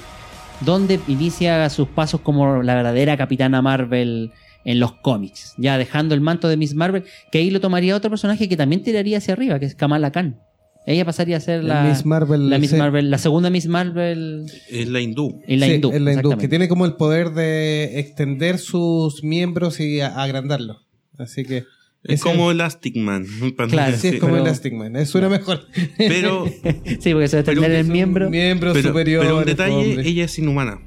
donde 0.66 1.00
inicia 1.08 1.70
sus 1.70 1.88
pasos 1.88 2.22
como 2.22 2.62
la 2.64 2.76
verdadera 2.76 3.18
Capitana 3.18 3.62
Marvel 3.62 4.32
en 4.66 4.80
los 4.80 4.94
cómics, 4.94 5.54
ya 5.58 5.78
dejando 5.78 6.16
el 6.16 6.22
manto 6.22 6.48
de 6.48 6.58
Miss 6.58 6.74
Marvel, 6.76 7.04
que 7.32 7.40
ahí 7.40 7.50
lo 7.50 7.60
tomaría 7.60 7.96
otro 7.96 8.10
personaje 8.10 8.48
que 8.48 8.56
también 8.58 8.82
tiraría 8.84 9.18
hacia 9.18 9.34
arriba, 9.34 9.60
que 9.60 9.66
es 9.66 9.76
Kamala 9.76 10.12
Khan. 10.12 10.40
Ella 10.86 11.06
pasaría 11.06 11.38
a 11.38 11.40
ser 11.40 11.64
la, 11.64 11.84
La 11.84 11.90
Miss 11.90 12.06
Marvel, 12.06 12.50
la 12.50 12.58
Miss 12.60 12.72
sí. 12.72 12.76
Marvel, 12.76 13.10
la 13.10 13.18
segunda 13.18 13.50
Miss 13.50 13.68
Marvel 13.68 14.46
Es 14.70 14.88
la 14.90 15.00
hindú. 15.00 15.42
en 15.48 15.60
la 15.62 15.66
Sí, 15.68 15.74
hindú. 15.76 15.92
en 15.94 16.04
la 16.06 16.14
hindú, 16.14 16.38
que 16.38 16.48
tiene 16.50 16.68
como 16.68 16.86
el 16.86 16.94
poder 16.96 17.32
de 17.32 18.00
extender 18.00 18.58
sus 18.58 19.24
miembros 19.24 19.80
y 19.80 20.02
agrandarlos. 20.02 20.86
Así 21.18 21.46
que. 21.46 21.64
Es 22.04 22.22
como 22.22 22.52
Elastic 22.52 22.96
Man. 22.98 23.26
Claro, 23.70 23.98
Sí, 23.98 24.08
es 24.10 24.20
como 24.20 24.34
pero- 24.34 24.46
Elastic 24.46 24.74
Man. 24.74 24.96
Eso 24.96 25.14
suena 25.14 25.30
mejor. 25.30 25.62
Pero, 25.98 26.46
Sí, 27.00 27.12
porque 27.14 27.28
se 27.28 27.38
va 27.38 27.42
a 27.42 27.44
que 27.56 27.80
el 27.80 27.86
miembro. 27.88 28.30
Miembros 28.30 28.74
pero, 28.74 28.90
superiores. 28.90 29.28
pero 29.30 29.40
un 29.40 29.46
detalle, 29.46 30.02
ella 30.08 30.26
es 30.26 30.38
inhumana. 30.40 30.80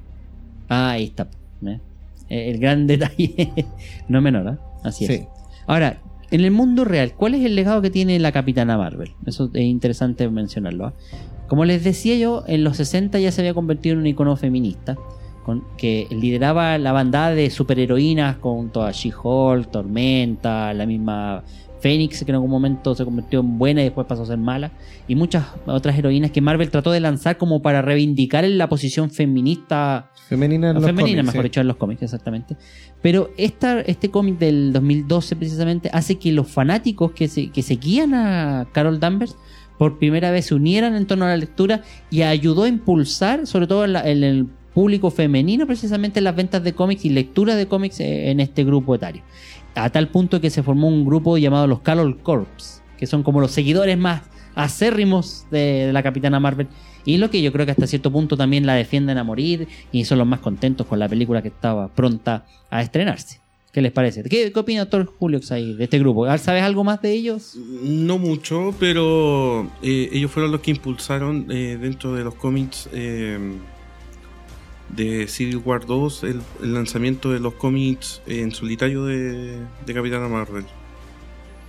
Ah, 0.69 0.91
ahí 0.91 1.05
está. 1.05 1.29
¿eh? 1.67 1.79
Eh, 2.29 2.51
El 2.51 2.59
gran 2.59 2.87
detalle, 2.87 3.53
no 4.09 4.21
menor, 4.21 4.55
¿eh? 4.55 4.59
Así 4.85 5.05
es. 5.07 5.11
Sí. 5.13 5.25
Ahora, 5.67 6.03
en 6.31 6.41
el 6.43 6.51
mundo 6.51 6.85
real, 6.85 7.13
¿cuál 7.17 7.35
es 7.35 7.45
el 7.45 7.55
legado 7.55 7.81
que 7.83 7.91
tiene 7.91 8.19
la 8.19 8.33
Capitana 8.33 8.77
Marvel? 8.77 9.13
Eso 9.27 9.51
es 9.55 9.63
interesante 9.63 10.29
mencionarlo. 10.29 10.87
¿ah? 10.87 10.95
Como 11.49 11.65
les 11.65 11.85
decía 11.85 12.17
yo, 12.17 12.43
en 12.49 12.65
los 12.65 12.77
60 12.79 13.19
ya 13.21 13.31
se 13.31 13.41
había 13.41 13.55
convertido 13.55 13.95
en 13.95 14.01
un 14.01 14.07
icono 14.09 14.37
feminista, 14.37 14.97
con, 15.47 15.63
que 15.79 16.09
lideraba 16.11 16.77
la 16.77 16.91
bandada 16.91 17.31
de 17.31 17.49
superheroínas 17.51 18.37
con 18.39 18.71
toda 18.71 18.91
She-Hulk, 18.91 19.71
Tormenta, 19.71 20.75
la 20.75 20.87
misma 20.87 21.45
Phoenix, 21.81 22.25
que 22.25 22.33
en 22.33 22.35
algún 22.35 22.51
momento 22.51 22.97
se 22.97 23.05
convirtió 23.05 23.39
en 23.39 23.57
buena 23.57 23.81
y 23.81 23.85
después 23.85 24.09
pasó 24.09 24.25
a 24.25 24.27
ser 24.27 24.39
mala, 24.39 24.73
y 25.07 25.15
muchas 25.15 25.45
otras 25.67 25.97
heroínas 25.97 26.33
que 26.33 26.41
Marvel 26.41 26.69
trató 26.71 26.91
de 26.91 26.99
lanzar 26.99 27.37
como 27.39 27.63
para 27.63 27.81
reivindicar 27.81 28.45
en 28.45 28.59
la 28.59 28.69
posición 28.69 29.09
feminista 29.11 30.11
Femenina 30.29 30.71
en 30.71 30.75
los 30.75 30.85
femenina, 30.85 31.19
cómics, 31.21 31.27
mejor 31.27 31.43
sí. 31.45 31.49
dicho, 31.49 31.61
en 31.61 31.69
los 31.69 31.77
cómics, 31.77 32.03
exactamente. 32.03 32.57
Pero 33.01 33.31
esta, 33.37 33.81
este 33.83 34.11
cómic 34.11 34.39
del 34.41 34.73
2012 34.73 35.37
precisamente 35.37 35.89
hace 35.93 36.19
que 36.19 36.33
los 36.33 36.49
fanáticos 36.49 37.13
que, 37.13 37.29
se, 37.29 37.51
que 37.51 37.63
seguían 37.63 38.13
a 38.15 38.67
Carol 38.73 38.99
Danvers 38.99 39.37
por 39.79 39.99
primera 39.99 40.31
vez 40.33 40.47
se 40.47 40.55
unieran 40.57 40.97
en 40.97 41.07
torno 41.07 41.27
a 41.27 41.29
la 41.29 41.37
lectura 41.37 41.83
y 42.11 42.23
ayudó 42.23 42.65
a 42.65 42.69
impulsar, 42.69 43.47
sobre 43.47 43.67
todo 43.69 43.85
en, 43.85 43.93
la- 43.93 44.11
en 44.11 44.25
el 44.25 44.47
público 44.77 45.11
femenino, 45.11 45.67
precisamente 45.67 46.21
las 46.21 46.37
ventas 46.37 46.63
de 46.63 46.75
cómics 46.75 47.07
y 47.07 47.09
lectura 47.09 47.57
de 47.57 47.67
cómics 47.67 47.99
eh, 48.01 48.31
en 48.31 48.41
este 48.41 48.63
grupo 48.63 48.95
etario. 48.95 49.23
A 49.75 49.89
tal 49.89 50.09
punto 50.09 50.39
que 50.39 50.51
se 50.51 50.63
formó 50.63 50.87
un 50.89 51.07
grupo 51.07 51.39
llamado 51.39 51.67
los 51.67 51.81
Carol 51.81 52.19
Corps, 52.19 52.83
que 52.99 53.07
son 53.07 53.23
como 53.23 53.41
los 53.41 53.53
seguidores 53.53 53.97
más 53.97 54.25
acérrimos 54.55 55.47
de, 55.51 55.89
la 55.95 56.03
Capitana 56.03 56.41
Marvel. 56.41 56.69
Y 57.07 57.17
lo 57.17 57.31
que 57.31 57.41
yo 57.41 57.53
creo 57.53 57.65
que 57.65 57.73
hasta 57.73 57.87
cierto 57.87 58.13
punto 58.13 58.37
también 58.37 58.67
la 58.67 58.75
defienden 58.75 59.17
a 59.17 59.25
morir 59.25 59.67
y 59.93 60.05
son 60.05 60.19
los 60.19 60.27
más 60.27 60.41
contentos 60.41 60.87
con 60.87 60.99
la 60.99 61.09
película 61.09 61.41
que 61.41 61.49
estaba 61.49 61.89
pronta 61.89 62.45
a 62.69 62.83
estrenarse. 62.83 63.41
¿Qué 63.73 63.81
les 63.81 63.93
parece? 63.93 64.25
¿Qué, 64.25 64.53
qué 64.53 64.61
opina 64.61 64.81
doctor 64.81 65.07
Julio 65.07 65.41
ahí 65.53 65.73
de 65.73 65.85
este 65.85 65.99
grupo? 65.99 66.27
¿Sabes 66.37 66.63
algo 66.63 66.85
más 66.85 67.01
de 67.01 67.13
ellos? 67.13 67.57
No 67.83 68.19
mucho, 68.19 68.75
pero 68.79 69.71
eh, 69.83 70.11
ellos 70.13 70.31
fueron 70.31 70.53
los 70.53 70.61
que 70.61 70.73
impulsaron 70.73 71.47
eh, 71.51 71.79
dentro 71.81 72.13
de 72.13 72.25
los 72.25 72.35
cómics 72.35 72.91
eh, 72.93 73.39
de 74.97 75.29
Civil 75.29 75.59
War 75.65 75.85
2 75.87 76.25
el, 76.25 76.41
el 76.63 76.75
lanzamiento 76.75 77.31
de 77.31 77.39
los 77.41 77.55
cómics 77.55 78.23
en 78.27 78.53
solitario 78.53 79.05
de, 79.05 79.59
de 79.85 79.95
Capitana 79.95 80.27
Marvel. 80.29 80.65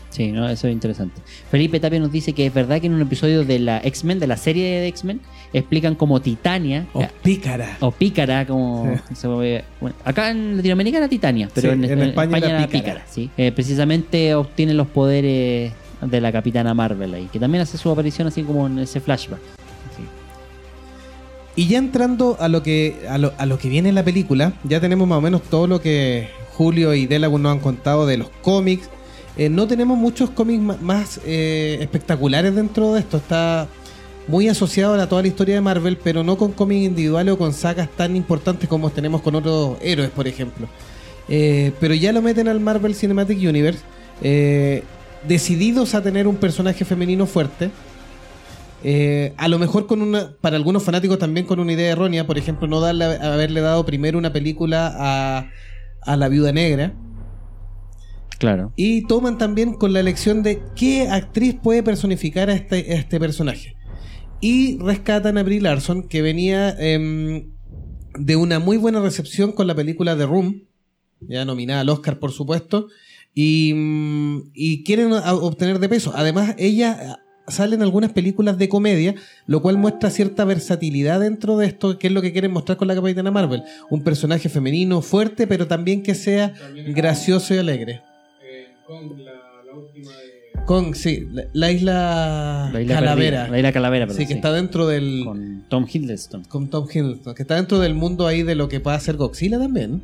Sí, 0.10 0.32
¿no? 0.32 0.48
eso 0.50 0.68
es 0.68 0.74
interesante. 0.74 1.22
Felipe 1.52 1.80
Tapia 1.80 2.00
nos 2.00 2.12
dice 2.12 2.34
que 2.34 2.48
es 2.48 2.54
verdad 2.54 2.80
que 2.82 2.88
en 2.88 2.94
un 2.94 3.02
episodio 3.02 3.44
de 3.44 3.60
la 3.60 3.80
X-Men, 3.84 4.18
de 4.20 4.26
la 4.26 4.38
serie 4.38 4.80
de 4.80 4.88
X-Men, 4.88 5.20
explican 5.54 5.94
como 5.96 6.22
Titania, 6.22 6.88
O 6.94 7.06
pícara. 7.22 7.78
o 7.82 7.92
Pícara, 7.92 8.48
como 8.48 8.98
se 9.14 9.28
ve- 9.28 9.64
bueno, 9.80 9.96
acá 10.04 10.32
en 10.32 10.56
Latinoamérica 10.58 10.98
era 10.98 11.08
Titania, 11.10 11.50
pero 11.54 11.70
Sí, 11.70 11.74
en, 11.76 11.84
en 11.84 11.92
en 11.92 12.02
España 12.10 12.38
España, 12.38 12.48
era 12.56 12.60
era 12.60 12.68
Pícara. 12.68 12.94
Pícara. 12.96 13.06
¿sí? 13.12 13.30
Eh, 13.38 13.52
precisamente 13.52 14.34
obtiene 14.34 14.74
los 14.74 14.88
poderes 14.88 15.74
de 16.02 16.22
la 16.22 16.32
Capitana 16.32 16.74
Marvel 16.74 17.14
ahí, 17.14 17.30
que 17.32 17.40
también 17.40 17.62
hace 17.62 17.78
su 17.78 17.92
aparición 17.92 18.28
así 18.30 18.42
como 18.44 18.66
en 18.66 18.80
ese 18.80 19.00
flashback. 19.02 19.40
Sí. 19.96 20.04
Y 21.58 21.68
ya 21.68 21.80
entrando 21.80 22.38
a 22.40 22.48
lo 22.48 22.64
que 22.64 23.06
a 23.10 23.18
lo, 23.18 23.34
a 23.38 23.46
lo 23.46 23.58
que 23.58 23.68
viene 23.68 23.90
en 23.90 23.96
la 23.96 24.06
película, 24.06 24.54
ya 24.64 24.80
tenemos 24.80 25.08
más 25.08 25.18
o 25.18 25.22
menos 25.22 25.42
todo 25.42 25.68
lo 25.68 25.82
que 25.82 26.30
Julio 26.54 26.94
y 26.94 27.08
Delagun 27.08 27.42
nos 27.42 27.52
han 27.52 27.60
contado 27.60 28.06
de 28.06 28.18
los 28.18 28.30
cómics. 28.42 28.90
Eh, 29.36 29.50
no 29.50 29.68
tenemos 29.68 29.98
muchos 29.98 30.30
cómics 30.30 30.64
más 30.82 31.20
eh, 31.26 31.80
espectaculares 31.82 32.56
dentro 32.56 32.94
de 32.94 33.00
esto. 33.00 33.18
Está 33.18 33.68
muy 34.28 34.48
asociado 34.50 34.94
a 34.94 35.10
toda 35.10 35.24
la 35.24 35.30
historia 35.30 35.56
de 35.56 35.62
Marvel, 35.62 35.98
pero 35.98 36.24
no 36.24 36.38
con 36.38 36.52
cómics 36.52 36.86
individuales 36.86 37.34
o 37.34 37.38
con 37.38 37.54
sagas 37.54 37.90
tan 37.90 38.16
importantes 38.16 38.70
como 38.70 38.92
tenemos 38.92 39.22
con 39.22 39.36
otros 39.36 39.78
héroes, 39.82 40.12
por 40.12 40.28
ejemplo. 40.28 40.68
Eh, 41.30 41.72
pero 41.80 41.94
ya 41.94 42.14
lo 42.14 42.22
meten 42.22 42.48
al 42.48 42.60
Marvel 42.60 42.96
Cinematic 42.96 43.40
Universe, 43.40 43.80
eh, 44.22 44.84
decididos 45.28 45.96
a 45.96 46.04
tener 46.04 46.28
un 46.28 46.36
personaje 46.36 46.86
femenino 46.86 47.26
fuerte. 47.26 47.72
Eh, 48.84 49.34
a 49.38 49.48
lo 49.48 49.58
mejor 49.58 49.88
con 49.88 50.02
una, 50.02 50.36
para 50.40 50.56
algunos 50.56 50.84
fanáticos 50.84 51.18
también 51.18 51.46
con 51.46 51.60
una 51.60 51.74
idea 51.74 51.92
errónea, 51.92 52.28
por 52.28 52.38
ejemplo, 52.38 52.68
no 52.68 52.80
darle, 52.80 53.06
haberle 53.06 53.62
dado 53.62 53.86
primero 53.86 54.18
una 54.18 54.32
película 54.32 54.94
a, 54.96 55.50
a 56.02 56.18
la 56.18 56.30
viuda 56.30 56.52
negra. 56.52 56.94
Claro. 58.38 58.72
Y 58.76 59.08
toman 59.08 59.40
también 59.40 59.74
con 59.74 59.94
la 59.94 60.00
elección 60.00 60.44
de 60.44 60.62
qué 60.76 61.08
actriz 61.10 61.56
puede 61.62 61.82
personificar 61.82 62.50
a 62.50 62.54
este, 62.54 62.76
a 62.76 62.96
este 62.96 63.20
personaje. 63.20 63.76
Y 64.40 64.78
rescatan 64.78 65.40
a 65.40 65.44
Brie 65.44 65.60
Larson, 65.60 66.04
que 66.04 66.22
venía 66.22 66.70
em, 66.78 67.50
de 68.20 68.36
una 68.36 68.60
muy 68.60 68.78
buena 68.78 69.02
recepción 69.02 69.52
con 69.54 69.66
la 69.66 69.74
película 69.74 70.16
The 70.16 70.28
Room, 70.28 70.66
ya 71.22 71.46
nominada 71.46 71.82
al 71.82 71.90
Oscar, 71.90 72.20
por 72.20 72.32
supuesto, 72.32 72.90
y, 73.34 73.74
mm, 73.74 74.52
y 74.54 74.84
quieren 74.84 75.12
obtener 75.14 75.80
de 75.80 75.90
peso. 75.90 76.12
Además, 76.16 76.54
ella 76.60 77.18
ah, 77.48 77.52
sale 77.52 77.76
en 77.76 77.82
algunas 77.82 78.12
películas 78.12 78.58
de 78.58 78.70
comedia, 78.70 79.16
lo 79.46 79.62
cual 79.62 79.78
muestra 79.78 80.10
cierta 80.10 80.46
versatilidad 80.46 81.20
dentro 81.20 81.58
de 81.58 81.68
esto, 81.68 81.98
que 81.98 82.08
es 82.08 82.14
lo 82.14 82.22
que 82.22 82.32
quieren 82.32 82.52
mostrar 82.52 82.78
con 82.78 82.88
la 82.88 82.96
Capitana 82.96 83.32
Marvel. 83.32 83.64
Un 83.90 84.04
personaje 84.04 84.50
femenino 84.50 85.02
fuerte, 85.02 85.48
pero 85.48 85.68
también 85.68 86.04
que 86.04 86.14
sea 86.14 86.54
gracioso 86.94 87.56
y 87.56 87.58
alegre. 87.58 88.02
Con, 90.66 90.94
sí, 90.96 91.26
la, 91.32 91.44
la 91.54 91.72
isla, 91.72 92.70
La 92.74 92.82
isla 92.82 92.96
Calavera. 92.96 93.38
Perdida, 93.38 93.52
La 93.52 93.58
isla 93.58 93.72
Calavera, 93.72 94.06
perdón, 94.06 94.22
sí, 94.22 94.28
que 94.28 94.34
está 94.34 94.52
dentro 94.52 94.86
del. 94.86 95.22
Con, 95.24 95.38
Con 95.38 95.64
Tom 95.70 95.88
Hiddleston. 95.90 96.44
Tom 96.44 96.88
Hiddleston, 96.94 97.36
que 97.36 97.44
está 97.44 97.56
dentro 97.56 97.80
del 97.80 97.94
mundo 97.94 98.28
ahí 98.28 98.44
de 98.44 98.56
lo 98.56 98.68
que 98.68 98.82
puede 98.82 98.98
hacer 98.98 99.16
Godzilla 99.16 99.58
también. 99.58 100.04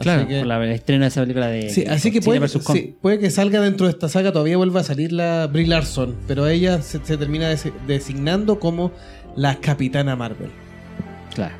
Así 0.00 0.08
Claro, 0.08 0.26
que- 0.26 0.44
la 0.44 0.64
el 0.64 0.72
estreno 0.72 1.02
de 1.04 1.08
esa 1.08 1.20
película 1.20 1.46
de 1.48 1.70
Sí, 1.70 1.84
así 1.86 2.10
que 2.10 2.20
puede, 2.22 2.46
sí, 2.48 2.96
puede 3.00 3.18
que 3.18 3.30
salga 3.30 3.60
dentro 3.60 3.86
de 3.86 3.92
esta 3.92 4.08
saga, 4.08 4.32
todavía 4.32 4.56
vuelva 4.56 4.80
a 4.80 4.84
salir 4.84 5.12
la 5.12 5.46
Brie 5.46 5.66
Larson, 5.66 6.16
pero 6.26 6.46
ella 6.46 6.80
se, 6.82 7.04
se 7.04 7.16
termina 7.16 7.52
desi- 7.52 7.72
designando 7.86 8.58
como 8.58 8.92
la 9.36 9.56
Capitana 9.56 10.16
Marvel. 10.16 10.50
Claro. 11.34 11.54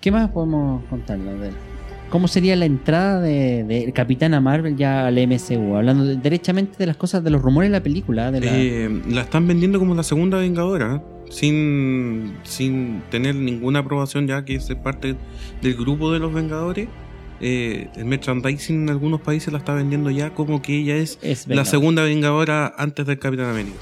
¿Qué 0.00 0.10
más 0.10 0.30
podemos 0.30 0.84
contarnos 0.90 1.40
de 1.40 1.48
él? 1.48 1.54
¿Cómo 2.10 2.28
sería 2.28 2.54
la 2.54 2.66
entrada 2.66 3.20
de, 3.20 3.64
de 3.64 3.90
Capitana 3.92 4.40
Marvel 4.40 4.76
ya 4.76 5.06
al 5.06 5.16
MCU? 5.26 5.74
Hablando 5.76 6.04
de- 6.04 6.16
derechamente 6.16 6.76
de 6.78 6.86
las 6.86 6.96
cosas, 6.96 7.24
de 7.24 7.30
los 7.30 7.40
rumores 7.42 7.70
de 7.70 7.78
la 7.78 7.82
película. 7.82 8.30
De 8.30 8.40
la... 8.40 8.52
Eh, 8.54 9.02
la 9.08 9.22
están 9.22 9.48
vendiendo 9.48 9.78
como 9.78 9.94
la 9.94 10.02
segunda 10.04 10.38
Vengadora, 10.38 11.02
sin, 11.30 12.34
sin 12.44 13.02
tener 13.10 13.34
ninguna 13.34 13.80
aprobación 13.80 14.28
ya 14.28 14.44
que 14.44 14.54
es 14.56 14.68
parte 14.76 15.16
del 15.62 15.74
grupo 15.74 16.12
de 16.12 16.18
los 16.20 16.32
Vengadores. 16.32 16.88
Eh, 17.40 17.88
el 17.96 18.04
merchandising 18.04 18.82
en 18.84 18.90
algunos 18.90 19.20
países 19.20 19.52
la 19.52 19.58
está 19.58 19.74
vendiendo 19.74 20.10
ya 20.10 20.30
como 20.30 20.62
que 20.62 20.78
ella 20.78 20.96
es, 20.96 21.18
Es 21.22 21.46
la 21.48 21.64
segunda 21.64 22.02
Vengadora 22.02 22.72
antes 22.78 23.06
del 23.06 23.18
Capitán 23.18 23.46
América. 23.46 23.76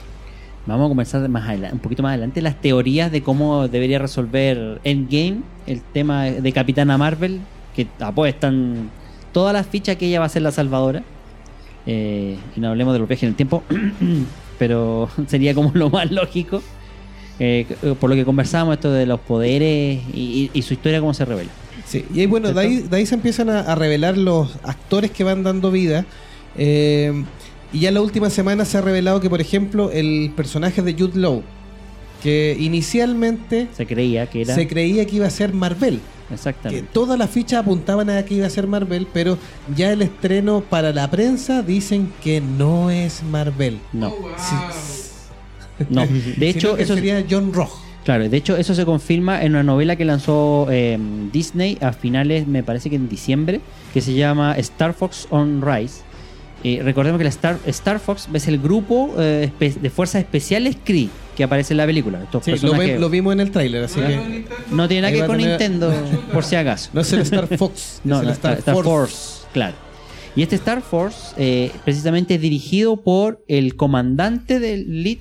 Vamos 0.66 0.86
a 0.86 0.88
conversar 0.88 1.28
más 1.28 1.48
adelante, 1.48 1.74
un 1.74 1.80
poquito 1.80 2.02
más 2.02 2.10
adelante 2.10 2.40
las 2.40 2.60
teorías 2.60 3.10
de 3.10 3.22
cómo 3.22 3.66
debería 3.68 3.98
resolver 3.98 4.80
Endgame 4.84 5.38
el 5.66 5.80
tema 5.82 6.24
de 6.24 6.52
Capitana 6.52 6.96
Marvel, 6.96 7.40
que 7.74 7.86
apuestan 8.00 8.88
todas 9.32 9.52
las 9.52 9.66
fichas 9.66 9.96
que 9.96 10.06
ella 10.06 10.20
va 10.20 10.26
a 10.26 10.28
ser 10.28 10.42
la 10.42 10.52
salvadora. 10.52 11.02
Eh, 11.84 12.36
y 12.56 12.60
no 12.60 12.68
hablemos 12.68 12.92
de 12.92 13.00
los 13.00 13.08
viajes 13.08 13.24
en 13.24 13.28
el 13.30 13.34
tiempo, 13.34 13.64
pero 14.58 15.08
sería 15.26 15.52
como 15.54 15.72
lo 15.74 15.90
más 15.90 16.10
lógico. 16.10 16.62
Eh, 17.40 17.66
por 17.98 18.08
lo 18.08 18.14
que 18.14 18.24
conversábamos, 18.24 18.74
esto 18.74 18.92
de 18.92 19.04
los 19.06 19.18
poderes 19.20 20.00
y, 20.14 20.20
y- 20.20 20.50
y 20.54 20.62
su 20.62 20.74
historia, 20.74 21.00
cómo 21.00 21.12
se 21.14 21.24
revela. 21.24 21.50
Sí, 21.86 22.04
y 22.14 22.20
ahí, 22.20 22.26
bueno, 22.26 22.52
de 22.52 22.60
ahí, 22.60 22.78
de 22.80 22.96
ahí 22.96 23.06
se 23.06 23.14
empiezan 23.14 23.50
a, 23.50 23.60
a 23.60 23.74
revelar 23.74 24.16
los 24.16 24.56
actores 24.62 25.10
que 25.10 25.24
van 25.24 25.42
dando 25.42 25.70
vida. 25.70 26.04
eh, 26.56 27.24
y 27.74 27.80
ya 27.80 27.90
la 27.90 28.02
última 28.02 28.28
semana 28.28 28.66
se 28.66 28.76
ha 28.76 28.82
revelado 28.82 29.18
que, 29.20 29.30
por 29.30 29.40
ejemplo, 29.40 29.90
el 29.90 30.30
personaje 30.36 30.82
de 30.82 30.92
Jude 30.92 31.18
Law, 31.18 31.42
que 32.22 32.54
inicialmente 32.60 33.68
Se 33.74 33.86
creía 33.86 34.26
que 34.28 34.42
era. 34.42 34.54
se 34.54 34.68
creía 34.68 35.06
que 35.06 35.16
iba 35.16 35.26
a 35.26 35.30
ser 35.30 35.54
Marvel. 35.54 35.98
Que 36.28 36.34
Exactamente. 36.34 36.88
todas 36.92 37.18
las 37.18 37.30
fichas 37.30 37.60
apuntaban 37.60 38.10
a 38.10 38.22
que 38.26 38.34
iba 38.34 38.46
a 38.46 38.50
ser 38.50 38.66
Marvel, 38.66 39.06
pero 39.12 39.38
ya 39.74 39.90
el 39.92 40.02
estreno 40.02 40.60
para 40.60 40.92
la 40.92 41.10
prensa 41.10 41.62
dicen 41.62 42.12
que 42.22 42.42
no 42.42 42.90
es 42.90 43.22
Marvel. 43.22 43.78
No, 43.94 44.10
Sí, 44.36 44.54
no. 45.88 46.02
De 46.06 46.12
sino 46.34 46.44
hecho, 46.46 46.76
que 46.76 46.82
eso 46.82 46.94
sería 46.94 47.24
John 47.28 47.52
Rock. 47.54 47.72
Claro, 48.04 48.28
de 48.28 48.36
hecho 48.36 48.56
eso 48.56 48.74
se 48.74 48.84
confirma 48.84 49.42
en 49.42 49.52
una 49.52 49.62
novela 49.62 49.94
que 49.96 50.04
lanzó 50.04 50.66
eh, 50.70 50.98
Disney 51.32 51.78
a 51.80 51.92
finales, 51.92 52.46
me 52.48 52.62
parece 52.62 52.90
que 52.90 52.96
en 52.96 53.08
diciembre, 53.08 53.60
que 53.94 54.00
se 54.00 54.14
llama 54.14 54.54
Star 54.58 54.92
Fox 54.92 55.28
on 55.30 55.62
Rise. 55.62 56.00
Eh, 56.64 56.80
recordemos 56.82 57.18
que 57.18 57.24
la 57.24 57.30
Star, 57.30 57.58
Star 57.66 57.98
Fox 57.98 58.28
es 58.32 58.46
el 58.48 58.58
grupo 58.58 59.14
eh, 59.18 59.50
de 59.58 59.90
fuerzas 59.90 60.20
especiales 60.22 60.76
Kree 60.84 61.08
que 61.36 61.44
aparece 61.44 61.74
en 61.74 61.78
la 61.78 61.86
película. 61.86 62.22
Estos 62.22 62.44
Sí, 62.44 62.54
lo, 62.98 63.08
vimos 63.08 63.32
en 63.32 63.40
el 63.40 63.50
tráiler, 63.50 63.84
así 63.84 64.00
que 64.00 64.44
no 64.70 64.86
tiene 64.86 65.02
nada 65.02 65.12
que 65.12 65.20
ver 65.20 65.26
con 65.26 65.38
tener- 65.38 65.50
Nintendo, 65.60 65.92
por 66.32 66.44
si 66.44 66.56
acaso. 66.56 66.90
no 66.92 67.00
es 67.00 67.12
el 67.12 67.20
Star 67.20 67.46
Fox, 67.58 68.00
No, 68.04 68.16
es 68.16 68.20
el 68.22 68.26
no, 68.26 68.32
Star, 68.32 68.58
Star, 68.58 68.74
Force. 68.74 68.90
Force, 68.90 69.46
claro. 69.52 69.74
Y 70.36 70.42
este 70.42 70.56
Star 70.56 70.82
Force 70.82 71.34
eh, 71.36 71.70
precisamente 71.84 72.34
es 72.34 72.40
dirigido 72.40 72.96
por 72.96 73.42
el 73.48 73.76
comandante 73.76 74.60
del 74.60 75.02
lead, 75.02 75.18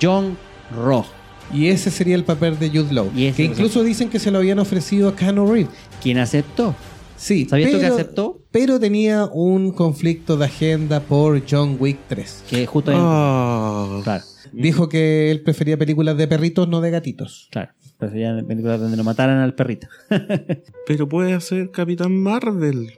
John 0.00 0.36
Roth. 0.76 1.06
Y 1.52 1.68
ese 1.68 1.90
sería 1.90 2.14
el 2.14 2.24
papel 2.24 2.58
de 2.58 2.68
Jude 2.70 2.92
Law. 2.94 3.10
Y 3.14 3.26
ese 3.26 3.36
Que 3.38 3.44
incluso 3.44 3.82
dicen 3.84 4.08
que 4.08 4.18
se 4.18 4.30
lo 4.30 4.38
habían 4.38 4.58
ofrecido 4.58 5.08
a 5.08 5.16
Keanu 5.16 5.52
Reeves. 5.52 5.70
quien 6.02 6.18
aceptó. 6.18 6.74
Sí, 7.16 7.46
¿Sabías 7.48 7.70
tú 7.70 7.76
que 7.78 7.82
pero- 7.82 7.94
aceptó? 7.94 8.38
Pero 8.50 8.80
tenía 8.80 9.26
un 9.26 9.70
conflicto 9.72 10.36
de 10.36 10.46
agenda 10.46 11.00
por 11.00 11.40
John 11.48 11.76
Wick 11.78 11.98
3. 12.08 12.42
Que 12.50 12.66
justo 12.66 12.90
en- 12.90 12.98
Ah, 13.00 14.00
Claro, 14.02 14.24
Dijo 14.52 14.88
que 14.88 15.30
él 15.30 15.42
prefería 15.42 15.78
películas 15.78 16.16
de 16.16 16.26
perritos, 16.28 16.68
no 16.68 16.80
de 16.80 16.90
gatitos. 16.90 17.48
claro. 17.50 17.70
Preferían 17.98 18.44
películas 18.46 18.80
donde 18.80 18.96
lo 18.96 19.04
mataran 19.04 19.38
al 19.38 19.54
perrito. 19.54 19.86
pero 20.86 21.08
puede 21.08 21.40
ser 21.40 21.70
Capitán 21.70 22.12
Marvel. 22.16 22.94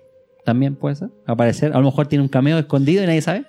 También 0.46 0.76
puede 0.76 0.96
ser. 0.96 1.08
Aparecer. 1.26 1.72
A 1.74 1.78
lo 1.78 1.84
mejor 1.84 2.06
tiene 2.06 2.22
un 2.22 2.28
cameo 2.28 2.58
escondido 2.58 3.02
y 3.02 3.06
nadie 3.06 3.20
sabe. 3.20 3.44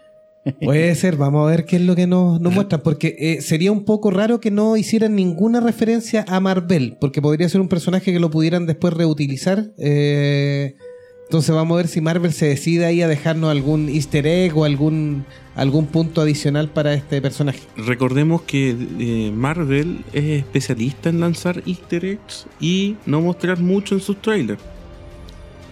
Puede 0.61 0.93
ser, 0.93 1.15
vamos 1.15 1.47
a 1.47 1.49
ver 1.49 1.65
qué 1.65 1.77
es 1.77 1.81
lo 1.81 1.95
que 1.95 2.05
nos, 2.05 2.39
nos 2.39 2.53
muestran, 2.53 2.81
porque 2.83 3.15
eh, 3.17 3.41
sería 3.41 3.71
un 3.71 3.83
poco 3.83 4.11
raro 4.11 4.39
que 4.39 4.51
no 4.51 4.77
hicieran 4.77 5.15
ninguna 5.15 5.59
referencia 5.59 6.23
a 6.27 6.39
Marvel, 6.39 6.97
porque 7.01 7.19
podría 7.19 7.49
ser 7.49 7.61
un 7.61 7.67
personaje 7.67 8.13
que 8.13 8.19
lo 8.19 8.29
pudieran 8.29 8.67
después 8.67 8.93
reutilizar 8.93 9.71
eh, 9.79 10.75
Entonces 11.23 11.55
vamos 11.55 11.73
a 11.73 11.77
ver 11.77 11.87
si 11.87 11.99
Marvel 11.99 12.31
se 12.31 12.45
decide 12.45 12.85
ahí 12.85 13.01
a 13.01 13.07
dejarnos 13.07 13.49
algún 13.49 13.89
easter 13.89 14.27
egg 14.27 14.55
o 14.55 14.65
algún, 14.65 15.25
algún 15.55 15.87
punto 15.87 16.21
adicional 16.21 16.69
para 16.69 16.93
este 16.93 17.19
personaje. 17.23 17.61
Recordemos 17.75 18.43
que 18.43 18.75
eh, 18.99 19.31
Marvel 19.33 20.05
es 20.13 20.43
especialista 20.43 21.09
en 21.09 21.21
lanzar 21.21 21.63
easter 21.65 22.05
eggs 22.05 22.45
y 22.59 22.97
no 23.07 23.19
mostrar 23.19 23.59
mucho 23.59 23.95
en 23.95 24.01
sus 24.01 24.21
trailers. 24.21 24.61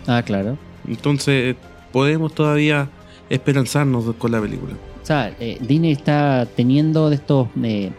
Ah, 0.08 0.24
claro. 0.24 0.58
Entonces 0.88 1.56
podemos 1.92 2.34
todavía 2.34 2.90
esperanzarnos 3.34 4.16
con 4.16 4.32
la 4.32 4.42
película. 4.42 4.74
O 5.02 5.06
sea, 5.06 5.36
eh, 5.40 5.58
Disney 5.62 5.92
está 5.92 6.48
teniendo 6.56 7.10
de 7.10 7.16
estos. 7.16 7.48
eh, 7.64 7.92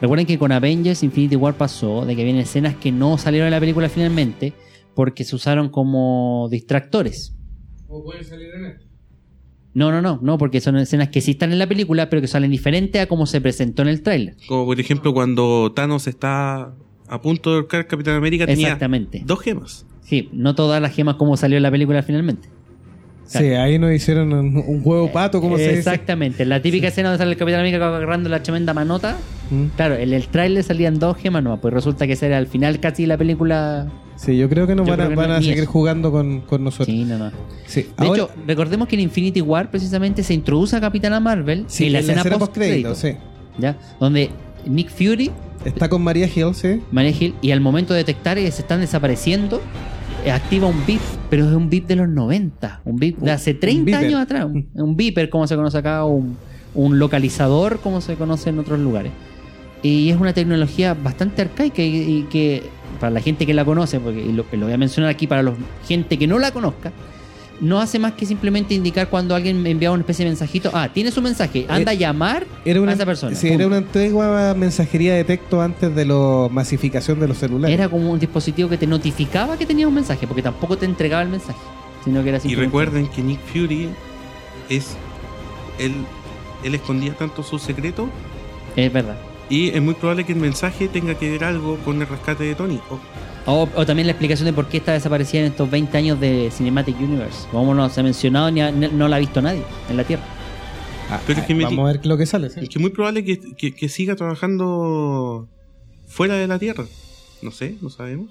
recuerden 0.00 0.26
que 0.26 0.38
con 0.38 0.52
Avengers 0.52 1.02
Infinity 1.02 1.36
War 1.36 1.54
pasó 1.54 2.04
de 2.04 2.16
que 2.16 2.24
vienen 2.24 2.42
escenas 2.42 2.74
que 2.76 2.90
no 2.92 3.18
salieron 3.18 3.46
en 3.46 3.52
la 3.52 3.60
película 3.60 3.88
finalmente 3.88 4.52
porque 4.94 5.24
se 5.24 5.36
usaron 5.36 5.68
como 5.68 6.48
distractores. 6.50 7.34
¿O 7.88 8.02
pueden 8.04 8.24
salir 8.24 8.48
en 8.54 8.64
esto? 8.66 8.84
No, 9.74 9.92
no, 9.92 10.02
no, 10.02 10.18
no, 10.22 10.38
porque 10.38 10.60
son 10.60 10.76
escenas 10.76 11.08
que 11.10 11.20
sí 11.20 11.32
están 11.32 11.52
en 11.52 11.58
la 11.60 11.68
película, 11.68 12.10
pero 12.10 12.20
que 12.20 12.26
salen 12.26 12.50
diferentes 12.50 13.00
a 13.00 13.06
como 13.06 13.26
se 13.26 13.40
presentó 13.40 13.82
en 13.82 13.88
el 13.88 14.02
tráiler. 14.02 14.36
Como 14.48 14.64
por 14.66 14.80
ejemplo 14.80 15.12
cuando 15.14 15.72
Thanos 15.74 16.08
está 16.08 16.74
a 17.06 17.22
punto 17.22 17.50
de 17.50 17.56
ahorcar 17.56 17.82
a 17.82 17.86
Capitán 17.86 18.16
América 18.16 18.46
tenía 18.46 18.66
Exactamente. 18.68 19.22
dos 19.24 19.40
gemas. 19.40 19.86
Sí, 20.02 20.28
no 20.32 20.54
todas 20.54 20.82
las 20.82 20.92
gemas 20.94 21.14
como 21.16 21.36
salió 21.36 21.56
en 21.58 21.62
la 21.62 21.70
película 21.70 22.02
finalmente. 22.02 22.48
Sí, 23.28 23.44
ahí 23.54 23.78
nos 23.78 23.92
hicieron 23.92 24.32
un, 24.32 24.56
un 24.56 24.80
huevo 24.82 25.12
pato, 25.12 25.40
como 25.40 25.56
se 25.56 25.64
dice. 25.64 25.78
Exactamente. 25.78 26.44
La 26.46 26.62
típica 26.62 26.88
escena 26.88 27.10
donde 27.10 27.18
sale 27.22 27.32
el 27.32 27.36
Capitán 27.36 27.60
América 27.60 27.86
agarrando 27.86 28.28
la 28.28 28.42
tremenda 28.42 28.72
manota. 28.74 29.16
Mm. 29.50 29.64
Claro, 29.76 29.96
en 29.96 30.12
el 30.12 30.28
tráiler 30.28 30.64
salían 30.64 30.98
dos 30.98 31.16
gemas 31.18 31.42
no, 31.42 31.60
pues 31.60 31.72
resulta 31.74 32.06
que 32.06 32.14
ese 32.14 32.26
era 32.26 32.38
al 32.38 32.46
final 32.46 32.80
casi 32.80 33.06
la 33.06 33.16
película. 33.18 33.86
Sí, 34.16 34.36
yo 34.36 34.48
creo 34.48 34.66
que 34.66 34.74
nos 34.74 34.86
Yo 34.86 34.96
van, 34.96 35.00
a, 35.02 35.08
que 35.10 35.14
van 35.14 35.28
no- 35.28 35.34
a 35.36 35.38
seguir 35.42 35.58
eso. 35.58 35.70
jugando 35.70 36.10
con, 36.10 36.40
con 36.40 36.64
nosotros. 36.64 36.86
Sí, 36.88 37.04
no, 37.04 37.18
no. 37.18 37.30
Sí. 37.66 37.82
De 37.82 37.88
Ahora- 38.06 38.22
hecho, 38.24 38.30
recordemos 38.46 38.88
que 38.88 38.96
en 38.96 39.00
Infinity 39.02 39.40
War 39.42 39.70
precisamente 39.70 40.22
se 40.22 40.34
introduce 40.34 40.74
a 40.74 40.80
Capitana 40.80 41.20
Marvel 41.20 41.64
sí, 41.68 41.86
en 41.86 41.92
la 41.92 41.98
escena, 42.00 42.24
postcrédito, 42.24 42.88
post-crédito, 42.88 42.94
sí. 42.94 43.12
¿ya? 43.58 43.76
Donde 44.00 44.30
Nick 44.66 44.88
Fury, 44.90 45.30
Está 45.64 45.88
con 45.88 46.02
María 46.02 46.26
Hill, 46.34 46.54
sí. 46.54 46.80
Maria 46.92 47.12
Hill, 47.18 47.34
y 47.42 47.50
al 47.50 47.60
momento 47.60 47.92
de 47.92 47.98
detectar 47.98 48.36
que 48.38 48.50
se 48.50 48.62
están 48.62 48.80
desapareciendo, 48.80 49.60
activa 50.32 50.66
un 50.66 50.84
beep, 50.86 51.00
pero 51.30 51.48
es 51.48 51.54
un 51.54 51.70
beep 51.70 51.86
de 51.86 51.96
los 51.96 52.08
90, 52.08 52.82
un 52.84 52.96
beep 52.96 53.18
de 53.18 53.30
hace 53.30 53.54
30 53.54 53.84
beeper. 53.84 54.06
años 54.06 54.20
atrás, 54.20 54.44
un, 54.44 54.68
un 54.74 54.96
beeper 54.96 55.30
como 55.30 55.46
se 55.46 55.56
conoce 55.56 55.78
acá, 55.78 56.04
un, 56.04 56.36
un 56.74 56.98
localizador 56.98 57.80
como 57.80 58.00
se 58.00 58.16
conoce 58.16 58.50
en 58.50 58.58
otros 58.58 58.78
lugares. 58.78 59.12
Y 59.82 60.10
es 60.10 60.16
una 60.16 60.32
tecnología 60.32 60.94
bastante 60.94 61.42
arcaica 61.42 61.82
y, 61.82 61.96
y 61.96 62.22
que 62.30 62.62
para 62.98 63.10
la 63.10 63.20
gente 63.20 63.46
que 63.46 63.54
la 63.54 63.64
conoce, 63.64 64.00
porque 64.00 64.20
y 64.20 64.32
lo, 64.32 64.44
lo 64.50 64.66
voy 64.66 64.72
a 64.72 64.78
mencionar 64.78 65.10
aquí 65.10 65.26
para 65.26 65.42
la 65.42 65.54
gente 65.86 66.18
que 66.18 66.26
no 66.26 66.38
la 66.38 66.50
conozca, 66.50 66.92
no 67.60 67.80
hace 67.80 67.98
más 67.98 68.12
que 68.12 68.24
simplemente 68.26 68.74
indicar 68.74 69.08
cuando 69.08 69.34
alguien 69.34 69.60
me 69.62 69.70
enviaba 69.70 69.94
una 69.94 70.02
especie 70.02 70.24
de 70.24 70.30
mensajito, 70.30 70.70
ah, 70.74 70.88
tiene 70.92 71.10
su 71.10 71.20
mensaje, 71.20 71.66
anda 71.68 71.90
a 71.90 71.94
llamar 71.94 72.46
Era 72.64 72.80
una, 72.80 72.92
a 72.92 72.94
esa 72.94 73.04
persona. 73.06 73.34
sí, 73.34 73.48
era 73.48 73.66
una 73.66 73.78
antigua 73.78 74.54
mensajería 74.56 75.14
de 75.14 75.24
texto 75.24 75.60
antes 75.60 75.94
de 75.94 76.04
la 76.04 76.48
masificación 76.50 77.18
de 77.20 77.28
los 77.28 77.38
celulares. 77.38 77.74
Era 77.74 77.88
como 77.88 78.10
un 78.12 78.18
dispositivo 78.18 78.68
que 78.68 78.76
te 78.78 78.86
notificaba 78.86 79.56
que 79.56 79.66
tenía 79.66 79.88
un 79.88 79.94
mensaje, 79.94 80.26
porque 80.26 80.42
tampoco 80.42 80.78
te 80.78 80.86
entregaba 80.86 81.22
el 81.22 81.28
mensaje, 81.30 81.58
sino 82.04 82.22
que 82.22 82.28
era 82.28 82.38
Y 82.44 82.54
recuerden 82.54 83.06
que 83.08 83.22
Nick 83.22 83.40
Fury 83.52 83.88
es. 84.68 84.96
Él, 85.78 85.92
él 86.64 86.74
escondía 86.74 87.14
tanto 87.14 87.42
su 87.42 87.58
secreto 87.58 88.08
Es 88.76 88.92
verdad. 88.92 89.16
y 89.48 89.68
es 89.70 89.80
muy 89.82 89.94
probable 89.94 90.24
que 90.24 90.32
el 90.32 90.38
mensaje 90.40 90.88
tenga 90.88 91.14
que 91.14 91.30
ver 91.30 91.44
algo 91.44 91.76
con 91.84 92.00
el 92.00 92.08
rescate 92.08 92.44
de 92.44 92.54
Tony. 92.54 92.80
Oh, 92.90 92.98
O, 93.50 93.66
o 93.74 93.86
también 93.86 94.06
la 94.06 94.12
explicación 94.12 94.44
de 94.44 94.52
por 94.52 94.68
qué 94.68 94.76
está 94.76 94.92
desaparecida 94.92 95.40
en 95.40 95.46
estos 95.46 95.70
20 95.70 95.96
años 95.96 96.20
de 96.20 96.50
Cinematic 96.52 97.00
Universe. 97.00 97.48
Como 97.50 97.74
no 97.74 97.88
se 97.88 98.00
ha 98.00 98.02
mencionado 98.02 98.50
ni, 98.50 98.60
ha- 98.60 98.70
no 98.70 99.08
la 99.08 99.16
ha 99.16 99.18
visto 99.18 99.40
nadie 99.40 99.62
en 99.88 99.96
la 99.96 100.04
Tierra. 100.04 100.22
Ah, 101.10 101.18
Pero 101.26 101.40
es 101.40 101.46
que 101.46 101.54
ah, 101.54 101.56
me- 101.56 101.64
vamos 101.64 101.88
a 101.88 101.92
ver 101.92 102.04
lo 102.06 102.18
que 102.18 102.26
sale. 102.26 102.50
sí. 102.50 102.60
Es 102.60 102.68
que 102.68 102.74
es 102.78 102.80
muy 102.80 102.90
probable 102.90 103.24
que, 103.24 103.40
que- 103.56 103.74
que 103.74 103.88
siga 103.88 104.14
trabajando 104.16 105.48
fuera 106.06 106.34
de 106.34 106.46
la 106.46 106.58
Tierra. 106.58 106.84
No 107.40 107.50
sé, 107.50 107.76
no 107.80 107.88
sabemos. 107.88 108.30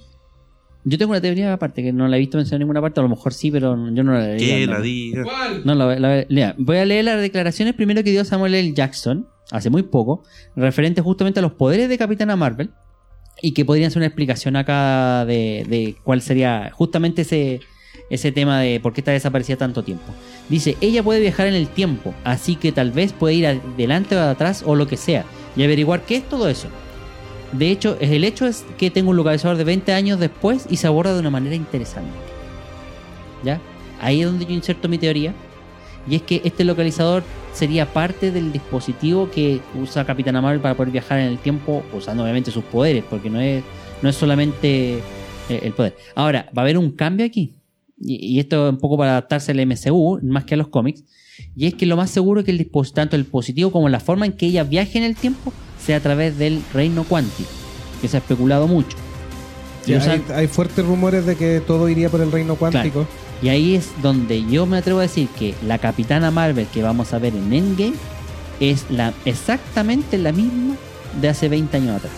Yo 0.84 0.98
tengo 0.98 1.12
una 1.12 1.22
teoría 1.22 1.52
aparte 1.52 1.82
que 1.84 1.92
no 1.92 2.08
la 2.08 2.16
he 2.18 2.20
visto 2.20 2.38
mencionada 2.38 2.58
en 2.58 2.60
ninguna 2.68 2.82
parte, 2.82 3.00
a 3.00 3.04
lo 3.04 3.10
mejor 3.10 3.34
sí, 3.34 3.50
pero 3.52 3.76
yo 3.92 4.04
no 4.04 4.14
la 4.14 4.28
leí. 4.28 4.38
Que 4.40 4.64
al 4.66 4.70
la 4.70 4.80
diga. 4.82 5.24
No, 5.66 5.74
la, 5.76 6.00
la- 6.00 6.26
lea, 6.30 6.54
voy 6.60 6.78
a 6.78 6.86
leer 6.86 7.06
las 7.06 7.20
declaraciones 7.20 7.74
primero 7.74 8.04
que 8.04 8.12
dio 8.12 8.24
Samuel 8.24 8.54
L. 8.54 8.74
Jackson, 8.74 9.28
hace 9.52 9.70
muy 9.72 9.82
poco, 9.84 10.24
referente 10.56 11.02
justamente 11.02 11.40
a 11.40 11.42
los 11.42 11.54
poderes 11.54 11.90
de 11.90 11.98
Capitana 11.98 12.36
Marvel, 12.36 12.70
y 13.42 13.52
que 13.52 13.66
podrían 13.66 13.92
ser 13.92 14.00
una 14.00 14.08
explicación 14.08 14.56
acá 14.56 15.26
de, 15.26 15.66
de 15.68 15.96
cuál 16.04 16.22
sería 16.22 16.72
justamente 16.74 17.22
ese, 17.22 17.62
ese 18.10 18.32
tema 18.32 18.62
de 18.62 18.80
por 18.80 18.94
qué 18.94 19.02
está 19.02 19.12
desaparecida 19.12 19.58
tanto 19.58 19.84
tiempo. 19.84 20.06
Dice, 20.50 20.78
ella 20.82 21.04
puede 21.04 21.20
viajar 21.20 21.48
en 21.48 21.56
el 21.56 21.68
tiempo, 21.68 22.14
así 22.24 22.56
que 22.56 22.72
tal 22.72 22.92
vez 22.92 23.14
puede 23.14 23.36
ir 23.36 23.48
adelante 23.48 24.16
o 24.16 24.22
atrás 24.22 24.64
o 24.66 24.76
lo 24.76 24.88
que 24.88 24.98
sea, 24.98 25.26
y 25.56 25.64
averiguar 25.64 26.02
qué 26.02 26.18
es 26.18 26.28
todo 26.28 26.50
eso. 26.50 26.68
De 27.52 27.72
hecho, 27.72 27.98
el 28.02 28.24
hecho 28.24 28.46
es 28.46 28.66
que 28.78 28.92
tengo 28.92 29.12
un 29.12 29.18
localizador 29.18 29.58
de 29.58 29.64
20 29.64 29.94
años 29.94 30.20
después 30.20 30.66
y 30.70 30.78
se 30.78 30.88
aborda 30.88 31.14
de 31.14 31.20
una 31.20 31.30
manera 31.30 31.56
interesante. 31.56 32.12
¿Ya? 33.44 33.62
Ahí 34.02 34.22
es 34.22 34.28
donde 34.28 34.46
yo 34.46 34.52
inserto 34.52 34.90
mi 34.90 34.98
teoría. 34.98 35.34
Y 36.10 36.16
es 36.16 36.22
que 36.22 36.42
este 36.44 36.64
localizador 36.64 37.24
sería 37.58 37.92
parte 37.92 38.32
del 38.32 38.52
dispositivo 38.52 39.32
que 39.32 39.60
usa 39.76 40.06
Capitana 40.06 40.42
Marvel 40.42 40.62
para 40.62 40.76
poder 40.76 40.92
viajar 40.92 41.20
en 41.20 41.28
el 41.28 41.40
tiempo, 41.40 41.84
usando 41.94 42.24
obviamente 42.24 42.52
sus 42.52 42.64
poderes, 42.64 43.04
porque 43.10 43.30
no 43.30 43.40
es, 43.42 43.64
no 44.02 44.10
es 44.10 44.16
solamente 44.16 44.96
eh, 45.50 45.60
el 45.64 45.74
poder. 45.74 45.96
Ahora, 46.16 46.50
va 46.56 46.62
a 46.62 46.66
haber 46.66 46.78
un 46.78 46.92
cambio 46.92 47.26
aquí. 47.26 47.56
Y, 48.00 48.40
esto 48.40 48.68
es 48.68 48.74
un 48.74 48.80
poco 48.80 48.96
para 48.96 49.12
adaptarse 49.12 49.52
al 49.52 49.66
MCU, 49.66 50.20
más 50.22 50.46
que 50.46 50.54
a 50.54 50.58
los 50.58 50.68
cómics. 50.68 51.04
Y 51.56 51.66
es 51.66 51.74
que 51.74 51.88
lo 51.88 51.98
más 51.98 52.12
seguro 52.12 52.42
es 52.42 52.46
que 52.46 52.52
el 52.52 52.70
tanto 52.94 53.16
el 53.16 53.24
dispositivo 53.24 53.72
como 53.72 53.90
la 53.90 54.00
forma 54.00 54.28
en 54.28 54.34
que 54.34 54.46
ella 54.46 54.64
viaje 54.64 55.00
en 55.00 55.04
el 55.04 55.16
tiempo 55.16 55.52
sea 55.84 55.98
a 55.98 56.00
través 56.00 56.38
del 56.38 56.62
reino 56.74 57.04
cuántico, 57.06 57.50
que 58.02 58.08
se 58.08 58.18
ha 58.18 58.20
especulado 58.20 58.68
mucho. 58.68 58.96
Y 59.88 59.92
Ya, 59.92 59.98
usan- 59.98 60.24
hay, 60.30 60.42
hay 60.42 60.48
fuertes 60.48 60.86
rumores 60.86 61.26
de 61.26 61.36
que 61.36 61.60
todo 61.60 61.90
iría 61.90 62.10
por 62.10 62.22
el 62.22 62.32
reino 62.32 62.56
cuántico. 62.56 63.08
Y 63.42 63.50
ahí 63.50 63.76
es 63.76 63.90
donde 64.02 64.44
yo 64.46 64.66
me 64.66 64.78
atrevo 64.78 65.00
a 65.00 65.04
decir 65.04 65.28
que 65.30 65.54
la 65.66 65.78
Capitana 65.78 66.32
Marvel 66.32 66.68
que 66.68 66.82
vamos 66.82 67.14
a 67.14 67.20
ver 67.20 67.36
en 67.36 67.54
Endgame 67.54 67.94
es 68.60 68.86
la, 68.90 69.14
exactamente 69.26 70.18
la 70.18 70.32
misma 70.32 70.76
de 71.22 71.30
hace 71.30 71.48
20 71.48 71.78
años 71.78 71.98
atrás. 71.98 72.14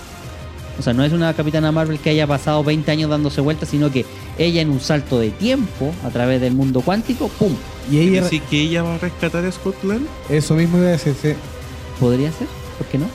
O 0.78 0.82
sea, 0.82 0.94
no 0.94 1.04
es 1.04 1.12
una 1.12 1.34
Capitana 1.34 1.74
Marvel 1.74 2.00
que 2.00 2.10
haya 2.10 2.26
pasado 2.26 2.64
20 2.64 2.90
años 2.90 3.10
dándose 3.10 3.42
vueltas, 3.42 3.68
sino 3.68 3.92
que 3.92 4.06
ella 4.38 4.62
en 4.62 4.70
un 4.70 4.80
salto 4.80 5.20
de 5.20 5.30
tiempo 5.32 5.94
a 6.06 6.10
través 6.10 6.40
del 6.40 6.54
mundo 6.54 6.80
cuántico, 6.80 7.28
¡pum! 7.28 7.54
Y 7.88 7.92
¿Quiere 7.92 8.06
ella, 8.12 8.24
decir 8.24 8.42
que 8.44 8.62
ella 8.62 8.84
va 8.84 8.96
a 8.96 8.98
rescatar 8.98 9.44
a 9.44 9.52
Scotland? 9.52 10.08
eso 10.30 10.56
mismo 10.56 10.78
iba 10.78 10.88
a 10.88 10.92
decir, 10.92 11.14
sí. 11.22 11.34
¿Podría 12.00 12.32
ser? 12.32 12.48
¿Por 12.78 12.88
qué 12.88 12.98
no? 12.98 13.08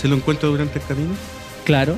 ¿Se 0.00 0.08
lo 0.08 0.16
encuentra 0.16 0.48
durante 0.48 0.80
el 0.80 0.84
camino? 0.84 1.10
Claro. 1.64 1.94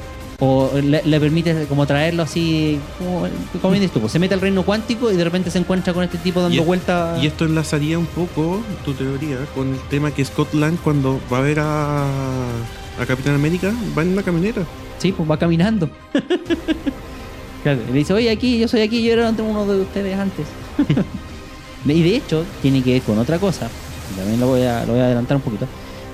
O 0.47 0.70
le, 0.78 1.03
le 1.03 1.20
permite 1.20 1.66
como 1.66 1.86
traerlo 1.86 2.22
así, 2.22 2.78
como, 2.99 3.26
como 3.62 3.72
dices 3.72 3.90
tú, 3.90 4.01
pues, 4.01 4.12
se 4.12 4.18
mete 4.18 4.34
al 4.34 4.42
reino 4.42 4.62
cuántico 4.62 5.11
y 5.11 5.16
de 5.16 5.24
repente 5.24 5.51
se 5.51 5.59
encuentra 5.59 5.95
con 5.95 6.05
este 6.05 6.18
tipo 6.18 6.42
dando 6.42 6.62
vueltas. 6.64 7.22
Y 7.22 7.26
esto 7.26 7.47
enlazaría 7.47 7.99
un 7.99 8.05
poco 8.07 8.61
tu 8.84 8.92
teoría 8.92 9.38
con 9.55 9.72
el 9.72 9.80
tema 9.88 10.11
que 10.11 10.22
Scotland 10.22 10.78
cuando 10.84 11.18
va 11.32 11.38
a 11.38 11.40
ver 11.40 11.61
a, 11.61 12.05
a 12.05 13.07
Capitán 13.07 13.34
América 13.34 13.72
va 13.97 14.03
en 14.03 14.09
una 14.09 14.22
camioneta. 14.22 14.62
Sí, 14.99 15.12
pues 15.12 15.30
va 15.30 15.38
caminando. 15.38 15.88
claro, 17.62 17.80
le 17.86 17.92
dice, 17.92 18.12
oye, 18.12 18.30
aquí, 18.30 18.59
yo 18.59 18.68
soy 18.68 18.82
aquí, 18.82 19.03
yo 19.03 19.14
era 19.14 19.30
uno 19.30 19.66
de 19.66 19.80
ustedes 19.80 20.18
antes. 20.18 20.47
y 21.86 22.03
de 22.03 22.16
hecho, 22.16 22.45
tiene 22.61 22.82
que 22.82 22.92
ver 22.92 23.03
con 23.03 23.18
otra 23.18 23.38
cosa, 23.38 23.70
también 24.16 24.40
lo 24.40 24.49
voy 24.49 24.62
a, 24.62 24.84
lo 24.84 24.92
voy 24.92 25.01
a 25.01 25.07
adelantar 25.07 25.38
un 25.38 25.42
poquito, 25.42 25.66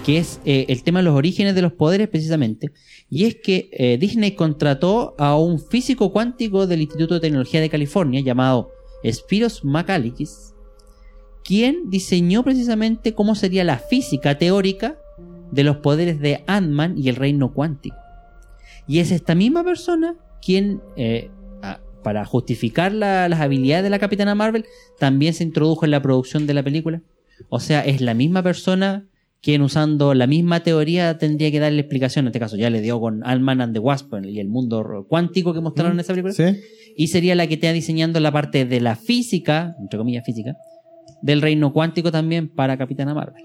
que 0.04 0.18
es 0.18 0.40
eh, 0.44 0.66
el 0.68 0.82
tema 0.82 1.00
de 1.00 1.04
los 1.04 1.14
orígenes 1.14 1.54
de 1.54 1.62
los 1.62 1.72
poderes 1.72 2.08
precisamente. 2.08 2.70
Y 3.08 3.24
es 3.24 3.36
que 3.36 3.68
eh, 3.72 3.98
Disney 3.98 4.32
contrató 4.32 5.14
a 5.18 5.36
un 5.36 5.58
físico 5.58 6.12
cuántico 6.12 6.66
del 6.66 6.80
Instituto 6.82 7.14
de 7.14 7.20
Tecnología 7.20 7.60
de 7.60 7.68
California 7.68 8.20
llamado 8.20 8.70
Spiros 9.04 9.64
Makalikis, 9.64 10.54
quien 11.44 11.90
diseñó 11.90 12.42
precisamente 12.42 13.14
cómo 13.14 13.34
sería 13.34 13.64
la 13.64 13.78
física 13.78 14.38
teórica 14.38 14.98
de 15.50 15.64
los 15.64 15.78
poderes 15.78 16.20
de 16.20 16.44
Ant-Man 16.46 16.96
y 16.96 17.08
el 17.08 17.16
reino 17.16 17.52
cuántico. 17.52 17.96
Y 18.86 18.98
es 19.00 19.10
esta 19.10 19.34
misma 19.34 19.64
persona 19.64 20.16
quien, 20.42 20.80
eh, 20.96 21.30
para 22.02 22.24
justificar 22.24 22.92
la- 22.92 23.28
las 23.28 23.40
habilidades 23.40 23.84
de 23.84 23.90
la 23.90 23.98
Capitana 23.98 24.34
Marvel, 24.34 24.64
también 24.98 25.34
se 25.34 25.44
introdujo 25.44 25.84
en 25.84 25.90
la 25.90 26.00
producción 26.00 26.46
de 26.46 26.54
la 26.54 26.62
película. 26.62 27.02
O 27.50 27.60
sea, 27.60 27.82
es 27.84 28.00
la 28.00 28.14
misma 28.14 28.42
persona 28.42 29.06
quien 29.42 29.62
usando 29.62 30.12
la 30.14 30.26
misma 30.26 30.60
teoría 30.62 31.16
tendría 31.18 31.50
que 31.50 31.58
darle 31.60 31.80
explicación. 31.80 32.24
En 32.24 32.28
este 32.28 32.40
caso 32.40 32.56
ya 32.56 32.68
le 32.70 32.80
dio 32.80 33.00
con 33.00 33.22
Ant-Man 33.24 33.60
and 33.60 33.72
the 33.72 33.78
Wasp 33.78 34.12
y 34.24 34.38
el 34.40 34.48
mundo 34.48 35.06
cuántico 35.08 35.54
que 35.54 35.60
mostraron 35.60 35.94
en 35.94 36.00
esa 36.00 36.12
película. 36.12 36.34
¿Sí? 36.34 36.44
Y 36.96 37.06
sería 37.08 37.34
la 37.34 37.46
que 37.46 37.54
esté 37.54 37.72
diseñando 37.72 38.20
la 38.20 38.32
parte 38.32 38.64
de 38.66 38.80
la 38.80 38.96
física, 38.96 39.74
entre 39.80 39.98
comillas 39.98 40.24
física, 40.26 40.56
del 41.22 41.40
reino 41.40 41.72
cuántico 41.72 42.10
también 42.12 42.48
para 42.54 42.76
Capitana 42.76 43.14
Marvel. 43.14 43.44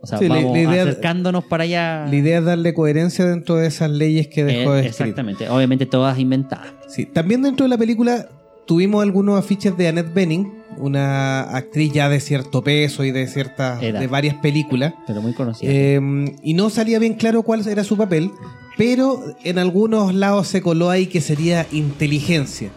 O 0.00 0.06
sea, 0.06 0.18
Sí, 0.18 0.28
vamos 0.28 0.52
la 0.52 0.60
idea- 0.62 0.82
acercándonos 0.82 1.44
para 1.44 1.64
allá. 1.64 2.06
La 2.06 2.14
idea 2.14 2.38
es 2.38 2.44
darle 2.44 2.72
coherencia 2.74 3.24
dentro 3.26 3.56
de 3.56 3.66
esas 3.66 3.90
leyes 3.90 4.28
que 4.28 4.44
dejó 4.44 4.72
de 4.74 4.86
escribir. 4.86 5.10
exactamente, 5.10 5.48
obviamente 5.48 5.86
todas 5.86 6.18
inventadas. 6.18 6.68
Sí. 6.86 7.06
También 7.06 7.42
dentro 7.42 7.64
de 7.64 7.70
la 7.70 7.78
película 7.78 8.28
tuvimos 8.66 9.02
algunos 9.02 9.38
afiches 9.38 9.76
de 9.76 9.88
Annette 9.88 10.12
Bening, 10.14 10.52
una 10.76 11.42
actriz 11.42 11.92
ya 11.92 12.08
de 12.08 12.20
cierto 12.20 12.62
peso 12.62 13.04
y 13.04 13.10
de 13.10 13.26
cierta 13.26 13.78
Edad. 13.80 14.00
de 14.00 14.06
varias 14.06 14.34
películas. 14.36 14.94
Pero 15.06 15.22
muy 15.22 15.32
conocida. 15.32 15.70
Eh, 15.70 16.00
y 16.42 16.54
no 16.54 16.70
salía 16.70 16.98
bien 16.98 17.14
claro 17.14 17.42
cuál 17.42 17.66
era 17.66 17.84
su 17.84 17.96
papel, 17.96 18.30
pero 18.76 19.22
en 19.44 19.58
algunos 19.58 20.14
lados 20.14 20.48
se 20.48 20.60
coló 20.62 20.90
ahí 20.90 21.06
que 21.06 21.20
sería 21.20 21.66
inteligencia. 21.72 22.70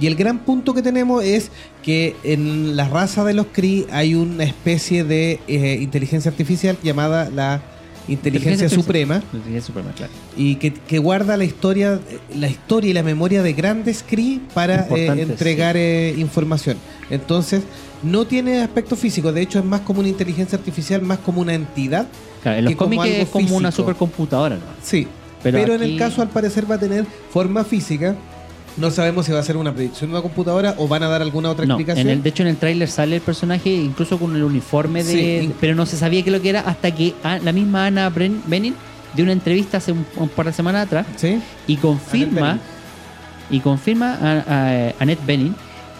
Y 0.00 0.08
el 0.08 0.16
gran 0.16 0.40
punto 0.40 0.74
que 0.74 0.82
tenemos 0.82 1.22
es 1.22 1.50
que 1.82 2.16
en 2.24 2.76
la 2.76 2.88
raza 2.88 3.24
de 3.24 3.34
los 3.34 3.46
Kree 3.46 3.86
hay 3.92 4.14
una 4.14 4.42
especie 4.42 5.04
de 5.04 5.38
eh, 5.46 5.78
inteligencia 5.80 6.30
artificial 6.30 6.76
llamada 6.82 7.30
la 7.30 7.62
inteligencia 8.08 8.68
suprema 8.68 9.22
Inteligencia 9.32 9.62
suprema, 9.62 9.92
claro. 9.92 10.12
y 10.36 10.56
que, 10.56 10.72
que 10.72 10.98
guarda 10.98 11.36
la 11.36 11.44
historia 11.44 12.00
la 12.34 12.48
historia 12.48 12.90
y 12.90 12.92
la 12.92 13.02
memoria 13.02 13.42
de 13.42 13.52
grandes 13.52 14.04
Kree 14.06 14.40
para 14.52 14.86
eh, 14.88 15.06
entregar 15.06 15.76
eh, 15.76 16.14
información. 16.16 16.76
Entonces, 17.10 17.62
no 18.02 18.26
tiene 18.26 18.60
aspecto 18.60 18.96
físico, 18.96 19.32
de 19.32 19.42
hecho 19.42 19.58
es 19.58 19.64
más 19.64 19.80
como 19.80 20.00
una 20.00 20.08
inteligencia 20.08 20.58
artificial, 20.58 21.02
más 21.02 21.18
como 21.18 21.40
una 21.40 21.54
entidad 21.54 22.06
Claro, 22.42 22.58
en 22.58 22.64
los 22.66 22.74
cómics 22.74 23.02
algo 23.02 23.16
es 23.16 23.28
como 23.28 23.56
una 23.56 23.72
supercomputadora, 23.72 24.56
¿no? 24.56 24.62
Sí, 24.82 25.08
pero, 25.42 25.58
Pero 25.58 25.74
en 25.74 25.82
el 25.82 25.98
caso 25.98 26.22
al 26.22 26.28
parecer 26.28 26.70
va 26.70 26.76
a 26.76 26.78
tener 26.78 27.04
forma 27.30 27.64
física. 27.64 28.16
No 28.76 28.90
sabemos 28.90 29.26
si 29.26 29.32
va 29.32 29.38
a 29.38 29.42
ser 29.42 29.56
una 29.56 29.72
predicción 29.72 30.10
de 30.10 30.16
una 30.16 30.22
computadora 30.22 30.74
o 30.78 30.88
van 30.88 31.02
a 31.04 31.08
dar 31.08 31.22
alguna 31.22 31.50
otra 31.50 31.64
No, 31.64 31.74
explicación. 31.74 32.08
en 32.08 32.12
el, 32.14 32.22
de 32.22 32.28
hecho 32.28 32.42
en 32.42 32.48
el 32.48 32.56
tráiler 32.56 32.88
sale 32.90 33.16
el 33.16 33.22
personaje 33.22 33.70
incluso 33.70 34.18
con 34.18 34.34
el 34.34 34.42
uniforme 34.42 35.04
de... 35.04 35.12
Sí, 35.12 35.52
pero 35.60 35.74
no 35.76 35.86
se 35.86 35.96
sabía 35.96 36.24
qué 36.24 36.30
lo 36.32 36.42
que 36.42 36.48
era 36.50 36.60
hasta 36.60 36.90
que 36.92 37.14
a- 37.22 37.38
la 37.38 37.52
misma 37.52 37.86
Ana 37.86 38.10
Bren- 38.12 38.40
Benin 38.46 38.74
dio 39.14 39.22
una 39.24 39.32
entrevista 39.32 39.76
hace 39.76 39.92
un, 39.92 40.04
un 40.16 40.28
par 40.28 40.46
de 40.46 40.52
semanas 40.52 40.86
atrás 40.86 41.06
¿Sí? 41.16 41.40
y 41.68 41.76
confirma 41.76 42.58
y 43.48 43.60
confirma 43.60 44.18
a, 44.20 44.92
Annette 44.98 45.24
Benin 45.24 45.54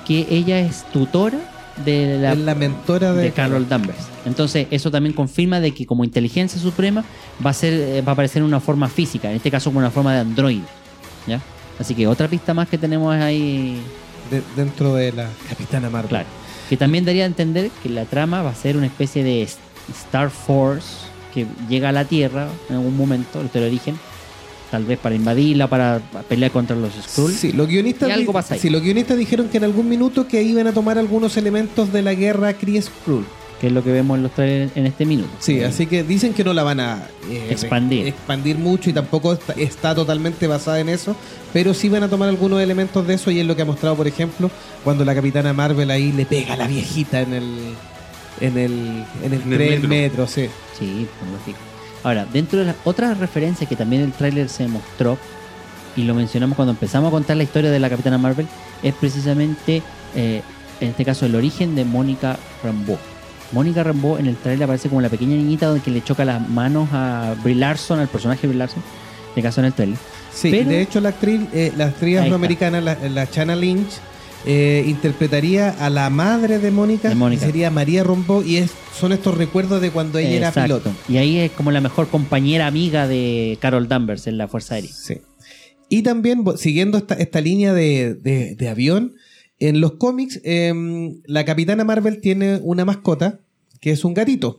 que 0.05 0.27
ella 0.31 0.59
es 0.59 0.85
tutora 0.93 1.39
de 1.85 2.19
la, 2.19 2.55
mentora 2.55 3.13
de, 3.13 3.23
de 3.25 3.31
Carol 3.33 3.69
Danvers. 3.69 3.99
Entonces, 4.27 4.67
eso 4.71 4.91
también 4.91 5.15
confirma 5.15 5.61
de 5.61 5.73
que 5.73 5.87
como 5.87 6.05
inteligencia 6.05 6.61
suprema 6.61 7.05
va 7.45 7.51
a 7.51 7.55
ser 7.55 7.73
eh, 7.75 8.03
va 8.03 8.11
a 8.11 8.15
aparecer 8.15 8.41
en 8.43 8.47
una 8.49 8.61
forma 8.61 8.89
física, 8.89 9.31
en 9.31 9.37
este 9.37 9.51
caso 9.51 9.71
como 9.71 9.79
una 9.81 9.91
forma 9.91 10.13
de 10.15 10.21
androide, 10.21 10.63
¿ya? 11.27 11.41
Así 11.79 11.95
que 11.95 12.07
otra 12.07 12.29
pista 12.29 12.55
más 12.55 12.69
que 12.69 12.79
tenemos 12.79 13.15
ahí, 13.15 13.81
de- 14.31 14.43
dentro 14.57 14.95
de 14.95 15.13
la 15.13 15.29
Capitana 15.49 15.91
Marvel. 15.91 16.09
claro, 16.09 16.27
que 16.69 16.77
también 16.77 17.05
daría 17.05 17.25
a 17.25 17.27
entender 17.27 17.71
que 17.83 17.89
la 17.89 18.05
trama 18.05 18.43
va 18.43 18.51
a 18.51 18.55
ser 18.55 18.77
una 18.77 18.87
especie 18.87 19.23
de 19.25 19.43
Star 19.43 20.31
Force 20.31 20.89
que 21.35 21.47
llega 21.69 21.89
a 21.89 21.93
la 21.93 22.05
Tierra 22.05 22.47
en 22.71 22.77
algún 22.77 22.97
momento, 22.97 23.41
el 23.41 23.51
de 23.51 23.67
origen, 23.67 23.99
tal 24.71 24.85
vez 24.85 24.99
para 24.99 25.15
invadirla, 25.17 25.69
para 25.69 26.01
pelear 26.29 26.53
contra 26.53 26.77
los 26.77 26.93
Skrull. 26.95 27.33
Sí, 27.33 27.53
los 27.53 27.67
guionistas, 27.69 28.09
Y 28.09 28.13
algo 28.13 28.33
pasa 28.33 28.55
ahí. 28.55 28.61
sí, 28.61 28.71
los 28.71 28.83
guionistas 28.83 29.19
dijeron 29.19 29.49
que 29.49 29.59
en 29.59 29.65
algún 29.65 29.89
minuto 29.89 30.27
que 30.29 30.43
iban 30.43 30.67
a 30.69 30.73
tomar 30.73 30.97
algunos 30.99 31.37
elementos 31.37 31.93
de 31.93 32.03
la 32.03 32.15
guerra 32.15 32.55
Kree 32.55 32.81
Skrull. 32.81 33.27
Que 33.65 33.69
es 33.69 33.73
lo 33.73 33.83
que 33.83 33.93
vemos 33.93 34.19
en 34.19 34.25
los 34.25 34.33
trailers 34.33 34.77
en 34.77 34.85
este 34.85 35.07
minuto. 35.07 35.31
Sí, 35.39 35.63
así 35.63 35.87
que 35.87 36.03
dicen 36.05 36.35
que 36.35 36.45
no 36.45 36.53
la 36.53 36.63
van 36.65 36.81
a 36.81 36.99
eh, 37.31 37.47
Expandir. 37.49 38.07
expandir 38.07 38.59
mucho 38.59 38.91
y 38.91 38.93
tampoco 38.93 39.33
está, 39.33 39.55
está 39.55 39.95
totalmente 39.95 40.47
basada 40.47 40.81
en 40.81 40.91
eso, 40.91 41.17
pero 41.55 41.73
sí 41.73 41.89
van 41.89 42.03
a 42.03 42.11
tomar 42.11 42.29
algunos 42.29 42.61
elementos 42.61 43.07
de 43.07 43.15
eso 43.15 43.31
y 43.31 43.41
es 43.41 43.47
lo 43.47 43.57
que 43.57 43.63
ha 43.63 43.65
mostrado, 43.65 43.97
por 43.97 44.07
ejemplo, 44.07 44.51
cuando 44.85 45.03
la 45.07 45.15
Capitana 45.15 45.55
Marvel 45.55 45.91
ahí 45.91 46.13
le 46.13 46.27
pega 46.27 46.53
a 46.53 46.57
la 46.59 46.67
viejita 46.67 47.23
en 47.23 47.33
el 47.33 47.55
en 48.43 48.59
el 48.59 48.73
en 49.23 49.33
el 49.33 49.33
En 49.33 49.33
el 49.33 49.43
tren 49.57 49.71
metro. 49.71 49.89
metro, 49.89 50.27
sí. 50.27 50.47
Sí, 50.79 51.07
lógico. 51.33 51.59
Ahora, 52.03 52.27
dentro 52.31 52.59
de 52.59 52.67
las 52.67 52.77
otras 52.85 53.17
referencias 53.17 53.67
que 53.67 53.77
también 53.77 54.03
el 54.03 54.13
tráiler 54.13 54.51
se 54.51 54.69
mostró, 54.69 55.17
y 55.97 56.03
lo 56.03 56.15
mencionamos 56.15 56.55
cuando 56.55 56.73
empezamos 56.73 57.09
a 57.09 57.13
contar 57.13 57.39
la 57.39 57.45
historia 57.45 57.71
de 57.71 57.81
la 57.81 57.89
Capitana 57.89 58.19
Marvel, 58.19 58.47
es 58.83 58.93
precisamente, 58.93 59.81
eh, 60.15 60.43
en 60.83 60.89
este 60.91 61.03
caso, 61.07 61.25
el 61.25 61.35
origen 61.35 61.75
de 61.75 61.87
Mónica 61.87 62.37
Rambeau. 62.63 62.99
Mónica 63.55 63.83
Rambeau 63.83 64.19
en 64.19 64.27
el 64.27 64.37
tráiler 64.37 64.65
aparece 64.65 64.89
como 64.89 65.01
la 65.01 65.09
pequeña 65.09 65.37
niñita 65.37 65.67
donde 65.67 65.83
que 65.83 65.91
le 65.91 66.03
choca 66.05 66.25
las 66.25 66.47
manos 66.49 66.89
a 66.93 67.35
Brie 67.43 67.55
Larson, 67.55 68.01
al 68.01 68.09
personaje 68.09 68.43
de 68.43 68.49
Brie 68.49 68.59
Larson, 68.59 68.81
en 68.83 69.29
este 69.31 69.43
caso 69.43 69.61
en 69.61 69.67
el 69.67 69.73
tráiler. 69.73 69.99
Sí, 70.33 70.51
Pero- 70.51 70.69
de 70.69 70.83
hecho 70.83 71.01
la 71.01 71.11
actriz, 71.11 71.41
eh, 71.55 71.73
la 71.77 71.87
actriz 71.87 72.19
afroamericana, 72.19 72.81
la, 72.81 72.99
la 73.09 73.31
Chana 73.31 73.55
Lynch, 73.57 73.89
eh, 74.47 74.85
interpretaría 74.87 75.71
a 75.71 75.89
la 75.89 76.11
madre 76.11 76.59
de 76.59 76.71
Mónica, 76.71 77.09
De 77.09 77.15
Mónica. 77.15 77.41
que 77.41 77.47
sería 77.47 77.71
María 77.71 78.03
Rombo, 78.05 78.43
y 78.43 78.57
es, 78.57 78.73
son 78.99 79.13
estos 79.13 79.39
recuerdos 79.39 79.81
de 79.81 79.91
cuando 79.91 80.19
ella 80.19 80.31
era 80.51 80.53
piloto. 80.53 80.93
Y 81.09 81.17
ahí 81.17 81.39
es 81.39 81.51
como 81.53 81.71
la 81.71 81.81
mejor 81.81 82.09
compañera 82.09 82.67
amiga 82.67 83.07
de 83.09 83.57
Carol 83.61 83.89
Danvers 83.89 84.27
en 84.27 84.37
la 84.37 84.49
Fuerza 84.49 84.75
Aérea. 84.75 84.91
Sí. 84.93 85.19
Y 85.89 86.03
también, 86.03 86.45
siguiendo 86.57 86.99
esta, 86.99 87.15
esta 87.15 87.41
línea 87.41 87.73
de, 87.73 88.15
de- 88.15 88.55
de 88.57 88.69
avión, 88.69 89.15
en 89.61 89.81
los 89.81 89.93
cómics, 89.93 90.41
em, 90.45 91.21
la 91.27 91.45
Capitana 91.45 91.85
Marvel 91.85 92.21
tiene 92.21 92.59
una 92.63 92.85
mascota 92.85 93.41
que 93.85 93.91
es 93.91 94.03
un 94.03 94.15
gatito, 94.15 94.59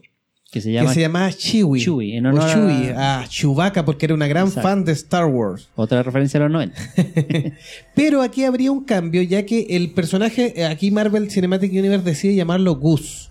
Que 0.52 0.60
se 0.60 0.70
llama 0.70 0.94
que 0.94 1.32
se 1.32 1.38
Chewie. 1.38 1.82
Chewie, 1.82 2.16
en 2.16 2.26
honor 2.26 2.42
a- 2.48 2.54
Chewie, 2.54 2.94
a 2.96 3.24
Chewbacca, 3.28 3.84
porque 3.84 4.06
era 4.06 4.14
una 4.14 4.28
gran 4.28 4.46
Exacto. 4.46 4.68
fan 4.68 4.84
de 4.84 4.92
Star 4.92 5.26
Wars. 5.26 5.68
otra 5.74 6.04
referencia 6.04 6.38
a 6.38 6.44
los 6.44 6.52
90. 6.52 6.80
Pero 7.96 8.22
aquí 8.22 8.44
habría 8.44 8.70
un 8.70 8.84
cambio, 8.84 9.20
ya 9.22 9.44
que 9.44 9.66
el 9.70 9.90
personaje, 9.90 10.52
eh, 10.60 10.64
aquí 10.66 10.92
Marvel 10.92 11.28
Cinematic 11.28 11.72
Universe 11.72 12.04
decide 12.04 12.36
llamarlo 12.36 12.76
Goose. 12.76 13.30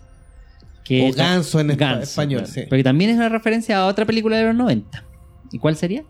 Que 0.83 1.03
O 1.03 1.07
es- 1.07 1.15
ganso 1.15 1.61
en 1.61 1.67
Ganso, 1.77 2.03
español, 2.03 2.41
claro. 2.41 2.53
sí. 2.53 2.61
Porque 2.67 2.83
también 2.83 3.09
es 3.11 3.15
una 3.15 3.29
referencia 3.29 3.77
a 3.79 3.85
otra 3.85 4.05
película 4.05 4.35
de 4.37 4.43
los 4.43 4.55
90. 4.55 5.05
¿Y 5.53 5.59
cuál 5.59 5.77
sería? 5.77 6.03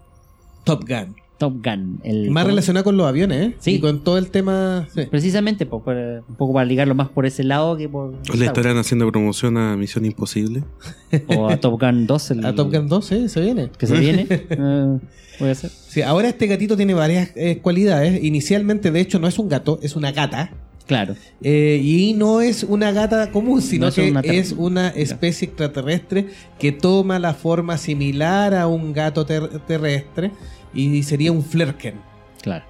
Top 0.64 0.84
Gun. 0.90 1.16
Top 1.38 1.56
Gun. 1.64 2.00
El, 2.04 2.32
Más 2.32 2.46
relacionado 2.48 2.84
con 2.86 2.96
los 2.98 3.06
aviones, 3.08 3.48
¿eh? 3.50 3.56
Sí. 3.60 3.72
Y 3.76 3.80
con 3.80 4.04
todo 4.04 4.18
el 4.18 4.30
tema... 4.30 4.88
sí. 4.94 5.02
Precisamente, 5.12 5.66
por- 5.66 5.84
un 5.88 6.36
poco 6.38 6.54
para 6.54 6.66
ligarlo 6.66 6.96
más 6.96 7.10
por 7.10 7.26
ese 7.26 7.44
lado 7.44 7.76
que 7.76 7.90
por. 7.90 8.10
¿O 8.14 8.22
Star 8.24 8.38
le 8.38 8.46
estarán 8.46 8.78
haciendo 8.78 9.12
promoción 9.12 9.58
a 9.58 9.76
Misión 9.76 10.06
Imposible? 10.06 10.64
O 11.28 11.50
a 11.50 11.58
Top 11.58 11.80
Gun 11.82 12.08
2. 12.08 12.32
el- 12.32 12.46
A 12.46 12.56
Top 12.56 12.72
Gun 12.74 12.88
2, 12.88 13.06
sí, 13.06 13.30
se 13.30 13.42
viene. 13.42 13.70
Que 13.78 13.86
se 13.88 14.00
viene. 14.00 14.28
eh, 14.30 14.98
voy 15.40 15.50
a 15.50 15.52
hacer. 15.52 15.70
Sí, 15.70 16.02
ahora 16.02 16.30
este 16.30 16.48
gatito 16.48 16.78
tiene 16.78 16.94
varias 16.94 17.32
eh, 17.36 17.60
cualidades. 17.62 18.24
Inicialmente, 18.24 18.92
de 18.92 19.02
hecho, 19.02 19.20
no 19.20 19.28
es 19.28 19.38
un 19.38 19.50
gato, 19.50 19.80
es 19.82 19.96
una 19.96 20.12
gata. 20.12 20.52
Claro. 20.88 21.16
Eh, 21.42 21.82
y 21.84 22.14
no 22.14 22.42
es 22.42 22.64
una 22.64 22.92
gata 22.92 23.32
común, 23.32 23.60
sino 23.64 23.86
No 23.86 23.90
es 23.90 23.96
que 23.96 24.12
una 24.12 24.20
es 24.20 24.52
una 24.52 24.90
especie 24.90 25.48
extraterrestre 25.48 26.28
que 26.60 26.72
toma 26.72 27.18
la 27.18 27.34
forma 27.34 27.80
similar 27.80 28.54
a 28.54 28.68
un 28.68 28.94
gato 28.94 29.26
ter- 29.26 29.50
terrestre 29.66 30.30
y 30.76 31.02
sería 31.04 31.32
un 31.32 31.44
flerken. 31.44 31.96
Claro. 32.42 32.66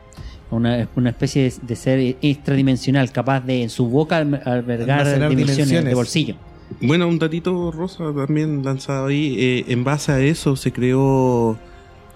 Una, 0.51 0.87
una 0.95 1.09
especie 1.09 1.43
de, 1.43 1.53
de 1.61 1.75
ser 1.75 2.17
extradimensional, 2.21 3.11
capaz 3.11 3.41
de 3.41 3.63
en 3.63 3.69
su 3.69 3.87
boca 3.87 4.17
albergar 4.17 5.03
dimensiones, 5.05 5.29
dimensiones. 5.29 5.85
de 5.85 5.95
bolsillo. 5.95 6.35
Bueno, 6.81 7.07
un 7.07 7.19
datito 7.19 7.71
rosa 7.71 8.05
también 8.15 8.63
lanzado 8.63 9.07
ahí. 9.07 9.35
eh, 9.39 9.65
en 9.67 9.83
base 9.83 10.11
a 10.11 10.19
eso 10.19 10.55
se 10.55 10.71
creó 10.71 11.57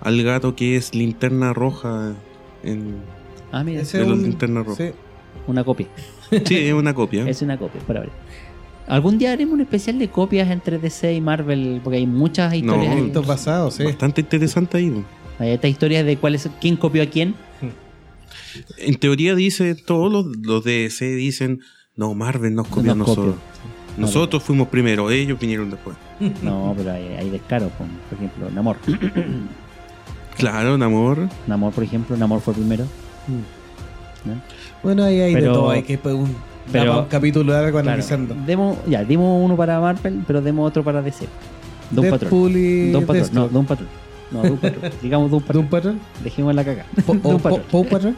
al 0.01 0.23
gato 0.23 0.55
que 0.55 0.75
es 0.75 0.93
linterna 0.95 1.53
roja. 1.53 2.13
En... 2.63 2.95
Ah, 3.51 3.63
mira, 3.63 3.79
De 3.79 3.83
es 3.83 3.93
los 3.95 4.07
un- 4.17 4.23
linterna 4.23 4.63
roja. 4.63 4.77
sí. 4.77 4.91
una 5.47 5.63
copia. 5.63 5.87
Sí, 6.45 6.55
es 6.55 6.73
una 6.73 6.93
copia. 6.93 7.23
Es 7.27 7.41
una 7.41 7.57
copia, 7.57 7.81
para 7.81 8.01
ver. 8.01 8.09
Algún 8.87 9.17
día 9.19 9.31
haremos 9.33 9.53
un 9.55 9.61
especial 9.61 9.99
de 9.99 10.07
copias 10.09 10.49
entre 10.49 10.77
DC 10.79 11.13
y 11.13 11.21
Marvel, 11.21 11.79
porque 11.83 11.97
hay 11.97 12.07
muchas 12.07 12.53
historias. 12.53 12.95
No, 13.13 13.21
basados, 13.23 13.75
sí. 13.75 13.83
Bastante 13.83 14.21
interesante 14.21 14.77
ahí. 14.77 15.03
Hay 15.39 15.49
estas 15.51 15.71
historias 15.71 16.05
de 16.05 16.17
cuál 16.17 16.35
es, 16.35 16.49
quién 16.61 16.75
copió 16.75 17.01
a 17.03 17.05
quién. 17.07 17.35
En 18.77 18.95
teoría 18.95 19.35
dice, 19.35 19.75
todos 19.75 20.11
los, 20.11 20.25
los 20.37 20.63
DC 20.63 21.05
dicen, 21.15 21.61
no, 21.95 22.13
Marvel 22.13 22.53
nos 22.55 22.67
copió 22.67 22.91
a 22.91 22.95
Nos 22.95 23.07
nosotros. 23.07 23.35
Nosotros 23.97 24.43
fuimos 24.43 24.67
primero, 24.69 25.09
ellos 25.11 25.39
vinieron 25.39 25.69
después. 25.69 25.95
No, 26.43 26.73
pero 26.77 26.91
hay, 26.91 27.07
hay 27.17 27.29
descaro, 27.29 27.69
por, 27.69 27.87
por 27.87 28.17
ejemplo, 28.17 28.49
Namor. 28.51 28.77
Claro, 30.37 30.77
Namor. 30.77 31.27
Namor, 31.47 31.73
por 31.73 31.83
ejemplo, 31.83 32.15
Namor 32.15 32.39
fue 32.41 32.53
primero. 32.53 32.85
¿no? 34.25 34.41
Bueno, 34.83 35.03
ahí 35.03 35.19
hay 35.19 35.33
Pero- 35.33 35.47
de 35.47 35.53
todo. 35.53 35.69
Hay 35.69 35.83
que 35.83 35.97
pues, 35.97 36.15
un, 36.15 36.33
pero- 36.71 36.99
un 37.01 37.05
capítulo 37.07 37.51
largo 37.51 37.71
Claro. 37.71 37.87
analizando. 37.89 38.35
Demos, 38.45 38.77
ya, 38.87 39.03
dimos 39.03 39.43
uno 39.43 39.57
para 39.57 39.79
Marvel, 39.81 40.23
pero 40.25 40.41
demos 40.41 40.67
otro 40.67 40.83
para 40.83 41.01
DC. 41.01 41.25
Patrol. 41.93 42.03
Deadpool 42.03 42.91
Patrol. 42.91 42.91
No, 42.91 43.13
Deathstroke. 43.13 43.51
Doom 43.51 43.65
Patrol. 43.65 43.89
No, 44.31 44.43
Doom 44.43 44.57
Patrol. 44.57 44.91
Digamos 45.01 45.31
Doom 45.31 45.41
Patrol. 45.41 45.61
Doom 45.63 45.69
Patrol. 45.69 45.99
Dejemos 46.23 46.55
la 46.55 46.63
caca. 46.63 46.85
Doom 47.07 47.19
Po- 47.19 47.37
Patrol. 47.39 47.61
Paw 47.71 47.85
Patrol. 47.87 48.15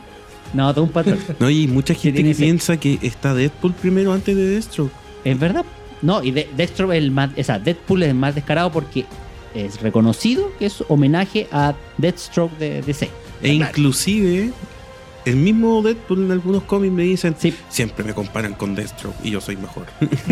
No, 0.54 0.74
Doom 0.74 0.90
Patrol. 0.90 1.18
No, 1.40 1.50
y 1.50 1.62
hay 1.62 1.68
mucha 1.68 1.94
gente 1.94 2.24
que 2.24 2.36
piensa 2.36 2.78
que 2.78 3.00
está 3.02 3.34
Deadpool 3.34 3.74
primero 3.74 4.12
antes 4.14 4.36
de 4.36 4.46
Deathstroke. 4.50 4.92
Es 5.24 5.40
verdad. 5.40 5.66
No, 6.02 6.24
y 6.24 6.32
de 6.32 6.50
Deathstroke 6.58 6.92
es 6.94 6.98
el 6.98 7.12
más. 7.12 7.30
O 7.38 7.44
sea, 7.44 7.60
Deadpool 7.60 8.04
es 8.04 8.10
el 8.10 8.16
más 8.16 8.36
descarado 8.36 8.72
porque 8.72 9.06
es 9.54 9.80
reconocido 9.82 10.52
que 10.60 10.66
es 10.66 10.84
homenaje 10.90 11.48
a 11.52 11.74
Deathstroke 11.98 12.58
de 12.58 12.82
DC. 12.82 13.10
E 13.44 13.54
inclusive, 13.54 14.52
el 15.26 15.36
mismo 15.36 15.82
Deadpool 15.82 16.26
en 16.26 16.32
algunos 16.32 16.64
cómics 16.64 16.94
me 16.94 17.04
dicen, 17.04 17.36
Sí, 17.38 17.54
siempre 17.70 18.04
me 18.04 18.14
comparan 18.14 18.54
con 18.54 18.76
Deathstroke 18.76 19.16
y 19.24 19.32
yo 19.32 19.40
soy 19.42 19.56
mejor. 19.58 19.86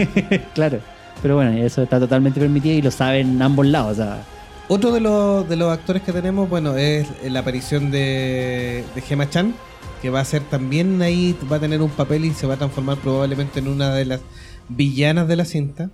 claro. 0.54 0.80
Pero 1.22 1.36
bueno, 1.36 1.52
eso 1.52 1.84
está 1.84 2.00
totalmente 2.00 2.40
permitido 2.40 2.76
y 2.78 2.82
lo 2.82 2.92
saben 2.92 3.42
ambos 3.42 3.66
lados. 3.68 3.94
O 3.94 3.96
sea, 3.96 4.24
Otro 4.70 4.92
de 4.92 5.02
los, 5.02 5.50
de 5.50 5.56
los 5.56 5.70
actores 5.72 6.04
que 6.04 6.14
tenemos, 6.14 6.48
bueno, 6.50 6.78
es 6.78 7.08
la 7.30 7.40
aparición 7.40 7.90
de, 7.92 8.84
de 8.96 9.02
Gemma 9.02 9.30
Chan 9.30 9.54
que 10.02 10.10
va 10.10 10.22
a 10.22 10.26
ser 10.26 10.44
también 10.44 11.02
ahí, 11.02 11.36
va 11.52 11.58
a 11.58 11.60
tener 11.60 11.82
un 11.82 11.90
papel 11.90 12.24
y 12.24 12.32
se 12.32 12.48
va 12.48 12.54
a 12.54 12.58
transformar 12.58 12.98
probablemente 13.00 13.60
en 13.60 13.68
una 13.68 13.94
de 13.94 14.06
las 14.06 14.22
villanas 14.70 15.28
de 15.28 15.36
la 15.36 15.44
cinta. 15.44 15.90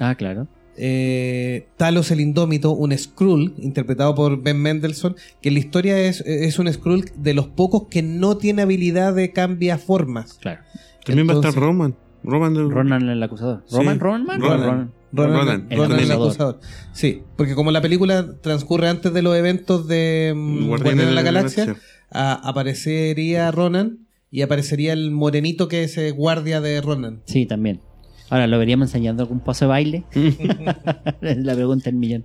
Ah, 0.00 0.14
claro. 0.14 0.46
Eh, 0.78 1.66
Talos 1.76 2.10
el 2.10 2.20
Indómito, 2.20 2.70
un 2.70 2.96
Skrull, 2.96 3.52
interpretado 3.58 4.14
por 4.14 4.40
Ben 4.42 4.56
Mendelssohn, 4.62 5.14
que 5.42 5.50
la 5.50 5.58
historia 5.58 5.98
es, 6.00 6.22
es 6.22 6.58
un 6.58 6.72
Skrull 6.72 7.04
de 7.16 7.34
los 7.34 7.48
pocos 7.48 7.88
que 7.90 8.00
no 8.02 8.38
tiene 8.38 8.62
habilidad 8.62 9.12
de 9.12 9.30
cambiar 9.32 9.78
formas. 9.78 10.38
Claro. 10.40 10.62
También 11.04 11.28
va 11.28 11.32
a 11.32 11.36
estar 11.36 11.52
Roman. 11.54 11.96
Roman 12.22 12.54
del- 12.54 12.70
Ronan 12.70 13.08
el 13.10 13.22
acusador. 13.22 13.62
Sí. 13.66 13.76
¿Roman? 13.76 14.00
¿Roman? 14.00 14.24
man? 14.24 14.40
Ronan. 14.40 14.60
Ronan. 14.70 14.92
Ronan, 15.12 15.36
Ronan, 15.36 15.66
el 15.70 15.78
Ronan 15.78 16.00
el 16.00 16.10
acusador. 16.12 16.56
acusador. 16.56 16.60
Sí, 16.92 17.22
porque 17.36 17.54
como 17.54 17.70
la 17.70 17.80
película 17.80 18.40
transcurre 18.40 18.88
antes 18.88 19.12
de 19.12 19.22
los 19.22 19.36
eventos 19.36 19.88
de 19.88 20.32
mm, 20.36 20.66
Guardianes 20.68 21.06
de 21.06 21.12
la 21.12 21.22
Galaxia, 21.22 21.64
Galaxia. 21.64 21.88
a- 22.10 22.48
aparecería 22.48 23.50
Ronan 23.50 24.06
y 24.30 24.42
aparecería 24.42 24.92
el 24.92 25.10
morenito 25.10 25.68
que 25.68 25.84
es 25.84 25.96
el 25.98 26.12
guardia 26.12 26.60
de 26.60 26.80
Ronan. 26.80 27.22
Sí, 27.26 27.46
también. 27.46 27.80
Ahora, 28.30 28.46
¿lo 28.46 28.58
veríamos 28.58 28.88
enseñando 28.88 29.22
algún 29.22 29.40
paso 29.40 29.64
de 29.64 29.68
baile? 29.70 30.04
es 30.12 30.36
la 31.38 31.54
pregunta 31.54 31.84
del 31.86 31.94
millón. 31.96 32.24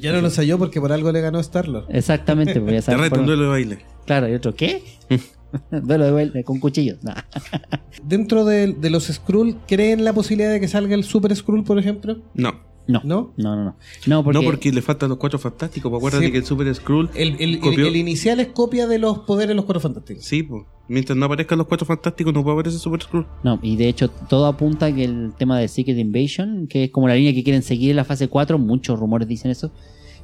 Ya 0.00 0.12
no 0.12 0.20
lo 0.20 0.26
ensayó 0.28 0.58
porque 0.58 0.80
por 0.80 0.90
algo 0.92 1.12
le 1.12 1.20
ganó 1.20 1.38
Star-Lord. 1.40 1.86
Exactamente, 1.90 2.54
porque 2.58 2.72
ya 2.72 2.78
Te 2.80 2.86
saben 2.86 3.00
reto 3.02 3.10
por- 3.10 3.20
un 3.20 3.26
duelo 3.26 3.42
de 3.44 3.48
baile. 3.50 3.78
Claro, 4.06 4.28
y 4.28 4.34
otro, 4.34 4.54
¿qué? 4.54 4.82
duelo 5.70 6.04
de 6.04 6.10
baile 6.12 6.44
con 6.44 6.60
cuchillos. 6.60 6.98
Dentro 8.02 8.44
de, 8.44 8.72
de 8.72 8.90
los 8.90 9.04
Skrull, 9.04 9.56
¿creen 9.66 10.04
la 10.04 10.12
posibilidad 10.12 10.50
de 10.50 10.60
que 10.60 10.68
salga 10.68 10.94
el 10.94 11.04
Super 11.04 11.34
Skrull, 11.34 11.64
por 11.64 11.78
ejemplo? 11.78 12.18
No. 12.34 12.52
No. 12.86 13.00
¿No? 13.02 13.32
No, 13.38 13.56
no, 13.56 13.64
no. 13.64 13.76
No, 14.06 14.22
porque, 14.22 14.38
No, 14.38 14.44
porque 14.44 14.70
le 14.70 14.82
faltan 14.82 15.08
los 15.08 15.16
cuatro 15.16 15.38
fantásticos. 15.38 15.88
pues 15.90 15.98
acuérdate 16.00 16.26
Sí. 16.26 16.32
que 16.32 16.36
el 16.38 16.44
Super 16.44 16.74
Skrull. 16.74 17.08
El, 17.14 17.36
el- 17.40 17.54
el- 17.54 17.60
Copió- 17.60 17.86
el 17.86 17.96
inicial 17.96 18.40
es 18.40 18.48
copia 18.48 18.86
de 18.86 18.98
los 18.98 19.20
poderes 19.20 19.48
de 19.48 19.54
los 19.54 19.64
Cuatro 19.64 19.80
Fantásticos. 19.80 20.22
Sí, 20.24 20.42
pues. 20.42 20.64
Mientras 20.86 21.16
no 21.16 21.24
aparezcan 21.24 21.56
los 21.56 21.66
cuatro 21.66 21.86
fantásticos, 21.86 22.34
no 22.34 22.42
puede 22.44 22.56
aparecer 22.56 22.78
Super 22.78 23.00
Skrull. 23.00 23.26
No, 23.42 23.58
y 23.62 23.76
de 23.76 23.88
hecho 23.88 24.10
todo 24.10 24.44
apunta 24.44 24.84
a 24.86 24.94
que 24.94 25.04
el 25.04 25.32
tema 25.38 25.58
de 25.58 25.66
Secret 25.68 25.96
Invasion, 25.96 26.66
que 26.66 26.84
es 26.84 26.90
como 26.90 27.08
la 27.08 27.14
línea 27.14 27.32
que 27.32 27.42
quieren 27.42 27.62
seguir 27.62 27.88
en 27.92 27.96
la 27.96 28.04
fase 28.04 28.28
4, 28.28 28.58
muchos 28.58 28.98
rumores 29.00 29.26
dicen 29.26 29.50
eso, 29.50 29.72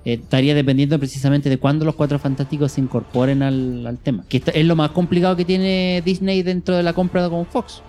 eh, 0.05 0.15
estaría 0.15 0.55
dependiendo 0.55 0.99
precisamente 0.99 1.49
de 1.49 1.59
cuándo 1.59 1.85
los 1.85 1.95
cuatro 1.95 2.19
fantásticos 2.19 2.73
se 2.73 2.81
incorporen 2.81 3.43
al, 3.43 3.87
al 3.87 3.99
tema. 3.99 4.25
Que 4.29 4.43
es 4.55 4.65
lo 4.67 4.77
más 4.77 4.91
complicado 4.91 5.37
que 5.37 5.45
tiene 5.45 6.03
Disney 6.05 6.43
dentro 6.43 6.77
de 6.77 6.83
la 6.83 6.93
compra 6.93 7.29
con 7.29 7.47
Fox. 7.47 7.83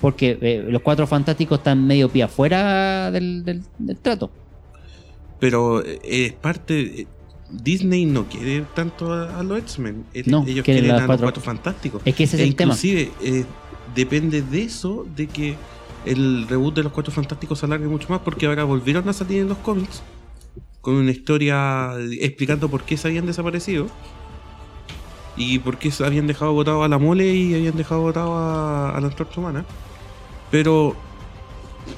Porque 0.00 0.38
eh, 0.40 0.64
los 0.68 0.82
cuatro 0.82 1.06
fantásticos 1.06 1.58
están 1.58 1.84
medio 1.86 2.08
pie 2.08 2.22
afuera 2.22 3.10
del, 3.10 3.44
del- 3.44 3.62
del 3.78 3.96
trato. 3.96 4.30
Pero 5.40 5.84
eh, 5.84 5.98
es 6.04 6.32
parte. 6.34 7.06
Disney 7.50 8.04
no 8.04 8.26
quiere 8.26 8.64
tanto 8.74 9.12
a, 9.12 9.38
a 9.38 9.42
los 9.42 9.58
X-Men. 9.58 10.04
No, 10.26 10.44
Ellos 10.46 10.64
quieren 10.64 10.82
quieren 10.84 10.90
a 10.90 10.94
los 10.98 11.06
cuatro- 11.06 11.24
cuatro 11.24 11.42
fantásticos. 11.42 12.02
Es 12.04 12.14
que 12.14 12.24
ese 12.24 12.36
es 12.36 12.42
E 12.42 12.44
el 12.44 12.54
tema. 12.56 12.74
inclusive 12.74 13.10
depende 13.94 14.42
de 14.42 14.62
eso, 14.62 15.06
de 15.16 15.26
que 15.26 15.56
el 16.04 16.46
reboot 16.46 16.76
de 16.76 16.82
los 16.84 16.92
Cuatro 16.92 17.12
Fantásticos 17.12 17.58
se 17.58 17.66
alargue 17.66 17.88
mucho 17.88 18.06
más, 18.10 18.20
porque 18.20 18.46
ahora 18.46 18.64
volvieron 18.64 19.08
a 19.08 19.12
salir 19.12 19.40
en 19.40 19.48
los 19.48 19.58
cómics 19.58 20.02
con 20.88 20.96
una 20.96 21.10
historia 21.10 21.90
explicando 22.18 22.70
por 22.70 22.82
qué 22.82 22.96
se 22.96 23.08
habían 23.08 23.26
desaparecido 23.26 23.88
y 25.36 25.58
por 25.58 25.76
qué 25.76 25.90
se 25.90 26.02
habían 26.02 26.26
dejado 26.26 26.54
votado 26.54 26.82
a 26.82 26.88
la 26.88 26.96
mole 26.96 27.34
y 27.34 27.52
habían 27.52 27.76
dejado 27.76 28.00
votado 28.00 28.34
a, 28.34 28.96
a 28.96 28.98
la 28.98 29.08
antorcha 29.08 29.38
humana. 29.38 29.66
Pero 30.50 30.96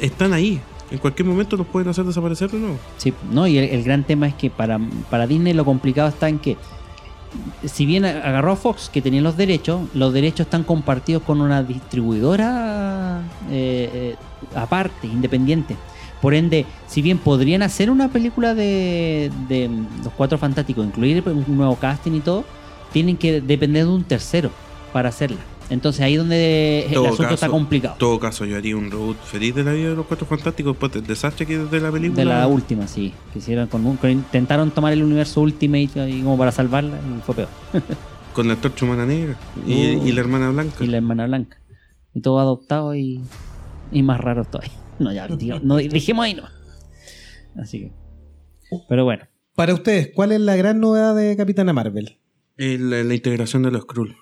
están 0.01 0.33
ahí. 0.33 0.61
En 0.91 0.99
cualquier 0.99 1.29
momento 1.29 1.57
los 1.57 1.69
pueden 1.69 1.89
hacer 1.89 2.05
desaparecer 2.05 2.51
de 2.51 2.59
nuevo. 2.59 2.79
Sí, 2.97 3.15
no, 3.31 3.47
y 3.47 3.59
el, 3.59 3.71
el 3.71 3.85
gran 3.85 4.03
tema 4.03 4.27
es 4.27 4.35
que 4.35 4.51
para, 4.51 4.81
para 5.09 5.29
Disney 5.29 5.53
lo 5.53 5.65
complicado 5.65 6.09
está 6.09 6.29
en 6.29 6.41
que, 6.41 6.57
si 7.65 7.87
bien 7.87 8.05
agarró 8.05 8.51
a 8.51 8.57
Fox, 8.57 8.91
que 8.93 9.01
tenía 9.01 9.21
los 9.21 9.37
derechos, 9.37 9.83
los 9.95 10.13
derechos 10.13 10.47
están 10.47 10.65
compartidos 10.65 11.23
con 11.23 11.41
una 11.41 11.63
distribuidora 11.63 13.23
eh, 13.53 13.89
eh, 13.95 14.17
aparte, 14.57 15.07
independiente. 15.07 15.77
Por 16.21 16.35
ende, 16.35 16.67
si 16.87 17.01
bien 17.03 17.19
podrían 17.19 17.63
hacer 17.63 17.91
una 17.91 18.09
película 18.09 18.55
de, 18.55 19.31
de 19.49 19.71
los 20.05 20.13
Cuatro 20.15 20.37
Fantásticos, 20.39 20.85
incluir 20.87 21.23
un 21.27 21.57
nuevo 21.57 21.77
casting 21.77 22.13
y 22.13 22.21
todo, 22.21 22.45
tienen 22.93 23.17
que 23.17 23.41
depender 23.41 23.87
de 23.87 23.91
un 23.93 24.05
tercero 24.05 24.51
para 24.93 25.09
hacerla. 25.09 25.39
Entonces 25.71 26.03
ahí 26.03 26.15
es 26.15 26.19
donde 26.19 26.87
el 26.89 26.95
Todo 26.95 27.05
asunto 27.07 27.23
caso- 27.23 27.35
está 27.35 27.49
complicado. 27.49 27.95
En 27.95 27.99
todo 28.01 28.19
caso, 28.19 28.45
yo 28.45 28.57
haría 28.57 28.77
un 28.77 28.91
reboot 28.91 29.17
feliz 29.23 29.55
de 29.55 29.63
la 29.63 29.73
vida 29.73 29.91
de 29.91 29.95
los 29.97 30.05
Cuatro 30.07 30.27
Fantásticos 30.27 30.73
después 30.73 30.93
del 30.93 31.07
desastre 31.07 31.47
que 31.47 31.63
es 31.63 31.71
de 31.71 31.81
la 31.81 31.93
película. 31.93 32.19
De 32.19 32.25
la 32.25 32.47
última, 32.49 32.89
sí. 32.89 33.13
Que 33.33 33.39
hicieron 33.39 33.69
con, 33.69 33.87
un- 33.87 33.99
intentaron 34.11 34.73
tomar 34.73 34.93
el 34.93 35.03
universo 35.05 35.41
Ultimate 35.41 36.09
y 36.11 36.23
como 36.23 36.37
para 36.37 36.51
salvarla 36.51 36.97
y 36.99 37.21
fue 37.23 37.35
peor. 37.37 37.49
Con 38.35 38.47
la 38.47 38.55
antorcha 38.55 38.85
humana 38.85 39.07
negra 39.07 39.37
y, 39.67 39.97
Uh. 39.97 40.07
y 40.07 40.13
la 40.13 40.21
hermana 40.21 40.51
blanca. 40.51 40.85
Y 40.85 40.87
la 40.87 40.97
hermana 40.99 41.27
blanca. 41.27 41.57
Y 42.15 42.21
todo 42.21 42.39
adoptado 42.41 42.95
y, 42.95 43.21
y 43.93 44.03
más 44.03 44.21
raro 44.21 44.45
todavía. 44.45 44.73
No, 45.01 45.13
ya, 45.13 45.27
no, 45.63 45.77
dijimos 45.79 46.25
ahí 46.25 46.35
no. 46.35 46.45
Así 47.61 47.81
que. 47.81 47.93
Pero 48.89 49.05
bueno. 49.05 49.25
Para 49.57 49.75
ustedes, 49.75 50.11
¿cuál 50.15 50.33
es 50.33 50.41
la 50.41 50.55
gran 50.57 50.79
novedad 50.81 51.15
de 51.17 51.37
Capitana 51.37 51.73
Marvel? 51.73 52.19
El- 52.57 52.91
la, 52.91 53.03
la 53.03 53.15
integración 53.15 53.63
de 53.63 53.71
los 53.73 53.83
Skrull. 53.83 54.17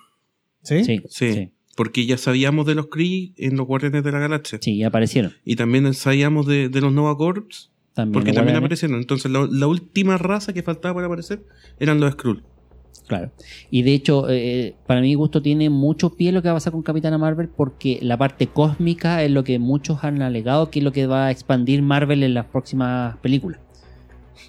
¿Sí? 0.63 0.83
Sí, 0.83 1.01
Sí. 1.09 1.33
sí. 1.33 1.51
Porque 1.75 2.05
ya 2.05 2.17
sabíamos 2.17 2.65
de 2.65 2.75
los 2.75 2.87
Kree 2.87 3.33
en 3.37 3.55
los 3.55 3.65
Guardianes 3.65 4.03
de 4.03 4.11
la 4.11 4.19
Galaxia. 4.19 4.59
Sí, 4.61 4.77
ya 4.79 4.87
aparecieron. 4.87 5.33
Y 5.45 5.55
también 5.55 5.93
sabíamos 5.93 6.45
de, 6.45 6.67
de 6.67 6.81
los 6.81 6.91
Nova 6.91 7.15
Corps. 7.15 7.71
También, 7.93 8.13
Porque 8.13 8.33
también 8.33 8.57
aparecieron. 8.57 8.97
Entonces, 8.99 9.31
la, 9.31 9.47
la 9.49 9.67
última 9.67 10.17
raza 10.17 10.51
que 10.51 10.61
faltaba 10.63 10.93
por 10.95 11.03
aparecer 11.05 11.45
eran 11.79 11.99
los 12.01 12.11
Skrull. 12.13 12.43
Claro. 13.09 13.31
Y 13.71 13.81
de 13.81 13.93
hecho, 13.95 14.29
eh, 14.29 14.75
para 14.85 15.01
mi 15.01 15.15
gusto 15.15 15.41
tiene 15.41 15.71
mucho 15.71 16.11
pie 16.11 16.31
lo 16.31 16.43
que 16.43 16.47
va 16.47 16.51
a 16.51 16.55
pasar 16.57 16.73
con 16.73 16.83
Capitana 16.83 17.17
Marvel 17.17 17.49
porque 17.49 17.97
la 18.03 18.17
parte 18.17 18.45
cósmica 18.45 19.23
es 19.23 19.31
lo 19.31 19.43
que 19.43 19.57
muchos 19.57 20.03
han 20.03 20.21
alegado 20.21 20.69
que 20.69 20.77
es 20.77 20.85
lo 20.85 20.91
que 20.91 21.07
va 21.07 21.25
a 21.25 21.31
expandir 21.31 21.81
Marvel 21.81 22.21
en 22.21 22.35
las 22.35 22.45
próximas 22.45 23.17
películas. 23.17 23.59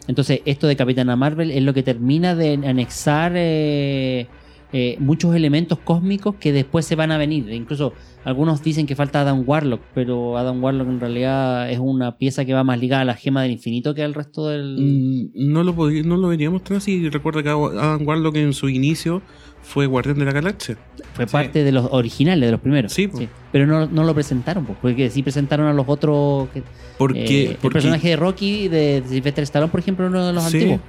Entonces, 0.08 0.42
esto 0.44 0.66
de 0.66 0.76
Capitana 0.76 1.16
Marvel 1.16 1.50
es 1.50 1.62
lo 1.62 1.72
que 1.72 1.82
termina 1.82 2.34
de 2.34 2.52
anexar 2.52 3.32
eh, 3.34 4.26
eh, 4.72 4.96
muchos 5.00 5.34
elementos 5.34 5.78
cósmicos 5.78 6.36
que 6.36 6.52
después 6.52 6.84
se 6.86 6.94
van 6.96 7.10
a 7.12 7.18
venir. 7.18 7.48
E 7.50 7.54
incluso 7.56 7.92
algunos 8.24 8.62
dicen 8.62 8.86
que 8.86 8.94
falta 8.94 9.22
Adam 9.22 9.42
Warlock, 9.46 9.80
pero 9.94 10.36
Adam 10.38 10.62
Warlock 10.62 10.88
en 10.88 11.00
realidad 11.00 11.70
es 11.70 11.78
una 11.78 12.16
pieza 12.18 12.44
que 12.44 12.52
va 12.54 12.62
más 12.64 12.78
ligada 12.78 13.02
a 13.02 13.04
la 13.04 13.14
gema 13.14 13.42
del 13.42 13.52
infinito 13.52 13.94
que 13.94 14.02
al 14.02 14.14
resto 14.14 14.48
del... 14.48 14.76
Mm, 14.78 15.52
No 15.52 15.62
lo, 15.64 15.74
podí- 15.74 16.04
no 16.04 16.16
lo 16.16 16.28
veríamos 16.28 16.62
tan 16.62 16.76
así. 16.76 17.08
Recuerda 17.08 17.42
que 17.42 17.48
Adam 17.48 18.06
Warlock 18.06 18.36
en 18.36 18.52
su 18.52 18.68
inicio 18.68 19.22
fue 19.62 19.86
Guardián 19.86 20.18
de 20.18 20.24
la 20.24 20.32
Galaxia. 20.32 20.78
Fue 21.14 21.26
parte 21.26 21.64
de 21.64 21.72
los 21.72 21.88
originales, 21.90 22.46
de 22.46 22.52
los 22.52 22.60
primeros. 22.60 22.92
Sí, 22.92 23.08
po. 23.08 23.18
Pero 23.52 23.66
no, 23.66 23.86
no 23.86 24.04
lo 24.04 24.14
presentaron, 24.14 24.64
po, 24.66 24.76
porque 24.80 25.10
sí 25.10 25.22
presentaron 25.22 25.66
a 25.66 25.72
los 25.72 25.86
otros. 25.88 26.48
que- 26.50 26.62
Porque, 26.96 27.20
eh, 27.24 27.50
el 27.50 27.56
porque- 27.56 27.74
personaje 27.74 28.08
de 28.10 28.16
Rocky, 28.16 28.68
de 28.68 29.02
Sylvester 29.06 29.42
Stallone, 29.44 29.70
por 29.70 29.80
ejemplo, 29.80 30.06
uno 30.06 30.26
de 30.26 30.32
los 30.32 30.44
Sí, 30.44 30.56
antiguos. 30.58 30.80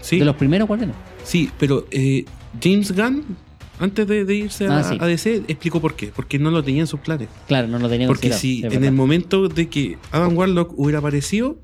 Sí, 0.00 0.18
De 0.18 0.24
los 0.26 0.36
primeros, 0.36 0.68
guardianes. 0.68 0.94
sí, 1.22 1.50
pero 1.58 1.86
eh, 1.90 2.24
James 2.62 2.92
Gunn, 2.94 3.24
antes 3.78 4.06
de, 4.06 4.24
de 4.24 4.34
irse 4.34 4.66
a, 4.66 4.78
Ah, 4.78 4.84
sí. 4.84 4.96
a 5.00 5.06
DC, 5.06 5.42
explicó 5.48 5.80
por 5.80 5.94
qué. 5.94 6.12
Porque 6.14 6.38
no 6.38 6.50
lo 6.50 6.62
tenía 6.62 6.82
en 6.82 6.86
sus 6.86 7.00
planes. 7.00 7.28
Claro, 7.48 7.68
no 7.68 7.78
lo 7.78 7.88
tenían 7.88 8.08
Porque 8.08 8.32
si 8.32 8.56
en 8.58 8.70
verdad. 8.70 8.84
el 8.84 8.92
momento 8.92 9.48
de 9.48 9.68
que 9.68 9.98
Adam 10.12 10.36
Warlock 10.36 10.72
hubiera 10.78 10.98
aparecido, 11.00 11.58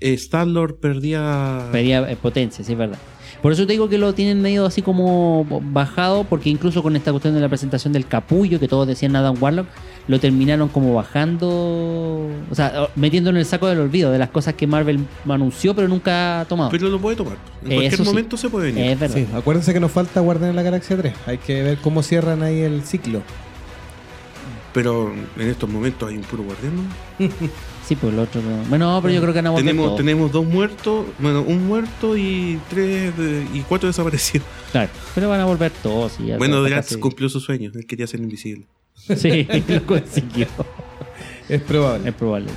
eh, 0.00 0.14
Star-Lord 0.14 0.76
perdía... 0.76 1.68
Pedía 1.72 2.10
eh, 2.10 2.16
potencia, 2.16 2.64
sí, 2.64 2.72
es 2.72 2.78
verdad. 2.78 2.98
Por 3.42 3.52
eso 3.52 3.66
te 3.66 3.72
digo 3.72 3.88
que 3.88 3.98
lo 3.98 4.12
tienen 4.14 4.42
medio 4.42 4.66
así 4.66 4.82
como 4.82 5.46
bajado, 5.72 6.24
porque 6.24 6.50
incluso 6.50 6.82
con 6.82 6.96
esta 6.96 7.12
cuestión 7.12 7.34
de 7.34 7.40
la 7.40 7.48
presentación 7.48 7.92
del 7.92 8.06
capullo, 8.06 8.58
que 8.58 8.66
todos 8.66 8.86
decían 8.86 9.14
Adam 9.14 9.36
Warlock, 9.40 9.66
lo 10.08 10.18
terminaron 10.18 10.68
como 10.68 10.94
bajando, 10.94 11.48
o 11.48 12.54
sea, 12.54 12.88
metiéndolo 12.96 13.36
en 13.36 13.40
el 13.40 13.46
saco 13.46 13.66
del 13.68 13.78
olvido 13.78 14.10
de 14.10 14.18
las 14.18 14.30
cosas 14.30 14.54
que 14.54 14.66
Marvel 14.66 15.00
anunció, 15.28 15.74
pero 15.74 15.86
nunca 15.86 16.40
ha 16.40 16.44
tomado. 16.46 16.70
Pero 16.70 16.88
lo 16.88 16.98
puede 16.98 17.16
tomar. 17.16 17.36
En 17.62 17.72
Eso 17.72 17.74
cualquier 17.76 17.96
sí. 17.96 18.02
momento 18.02 18.36
se 18.36 18.48
puede 18.50 18.72
venir. 18.72 18.90
es 18.92 18.98
verdad. 18.98 19.16
Sí, 19.16 19.26
acuérdense 19.34 19.72
que 19.72 19.80
nos 19.80 19.92
falta 19.92 20.20
Guardianes 20.20 20.54
de 20.54 20.56
la 20.56 20.62
Galaxia 20.62 20.96
3. 20.96 21.14
Hay 21.26 21.38
que 21.38 21.62
ver 21.62 21.78
cómo 21.78 22.02
cierran 22.02 22.42
ahí 22.42 22.60
el 22.60 22.82
ciclo. 22.82 23.22
Pero 24.72 25.12
en 25.36 25.48
estos 25.48 25.68
momentos 25.68 26.08
hay 26.08 26.16
un 26.16 26.22
puro 26.22 26.42
guardián. 26.42 26.72
Sí, 27.88 27.96
pues 27.96 28.12
el 28.12 28.18
otro. 28.18 28.42
no- 28.42 28.64
Bueno, 28.68 28.98
pero 29.02 29.14
yo 29.14 29.20
creo 29.22 29.32
que 29.32 29.38
van 29.38 29.46
a 29.46 29.50
volver 29.50 29.64
Tenemos, 29.66 29.96
tenemos 29.96 30.30
dos 30.30 30.44
muertos, 30.44 31.06
bueno, 31.18 31.40
un 31.40 31.66
muerto 31.66 32.18
y 32.18 32.60
tres 32.68 33.16
de- 33.16 33.46
y 33.54 33.60
cuatro 33.62 33.86
desaparecidos. 33.86 34.46
Claro, 34.72 34.90
pero 35.14 35.30
van 35.30 35.40
a 35.40 35.46
volver 35.46 35.72
todos. 35.82 36.20
y 36.20 36.26
ya 36.26 36.36
Bueno, 36.36 36.62
Drax 36.62 36.98
cumplió 36.98 37.30
su 37.30 37.40
sueño, 37.40 37.70
él 37.74 37.86
quería 37.86 38.06
ser 38.06 38.20
invisible. 38.20 38.66
Sí, 38.94 39.46
lo 39.68 39.82
consiguió. 39.86 40.46
Es 41.48 41.62
probable. 41.62 42.10
Es 42.10 42.14
probable. 42.14 42.48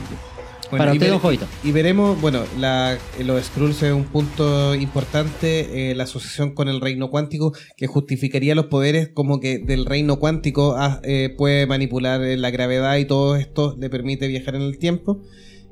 Bueno, 0.72 0.78
Para 0.86 0.94
y 0.94 0.98
usted, 0.98 1.08
vere- 1.08 1.12
don 1.12 1.20
Jovito. 1.20 1.46
Y 1.64 1.72
veremos, 1.72 2.20
bueno, 2.22 2.44
la, 2.60 2.98
los 3.24 3.44
Skrulls 3.44 3.84
es 3.84 3.94
un 3.94 4.06
punto 4.06 4.74
importante, 4.74 5.92
eh, 5.92 5.96
la 5.96 6.06
asociación 6.06 6.56
con 6.56 6.70
el 6.70 6.82
reino 6.82 7.10
cuántico, 7.12 7.54
que 7.78 7.88
justificaría 7.88 8.56
los 8.56 8.66
poderes 8.68 9.10
como 9.14 9.40
que 9.40 9.60
del 9.60 9.86
reino 9.86 10.18
cuántico 10.18 10.76
ah, 10.78 11.02
eh, 11.04 11.36
puede 11.38 11.68
manipular 11.68 12.24
eh, 12.24 12.38
la 12.38 12.50
gravedad 12.52 12.98
y 12.98 13.06
todo 13.06 13.36
esto 13.36 13.76
le 13.80 13.90
permite 13.90 14.28
viajar 14.28 14.56
en 14.56 14.62
el 14.64 14.78
tiempo. 14.80 15.22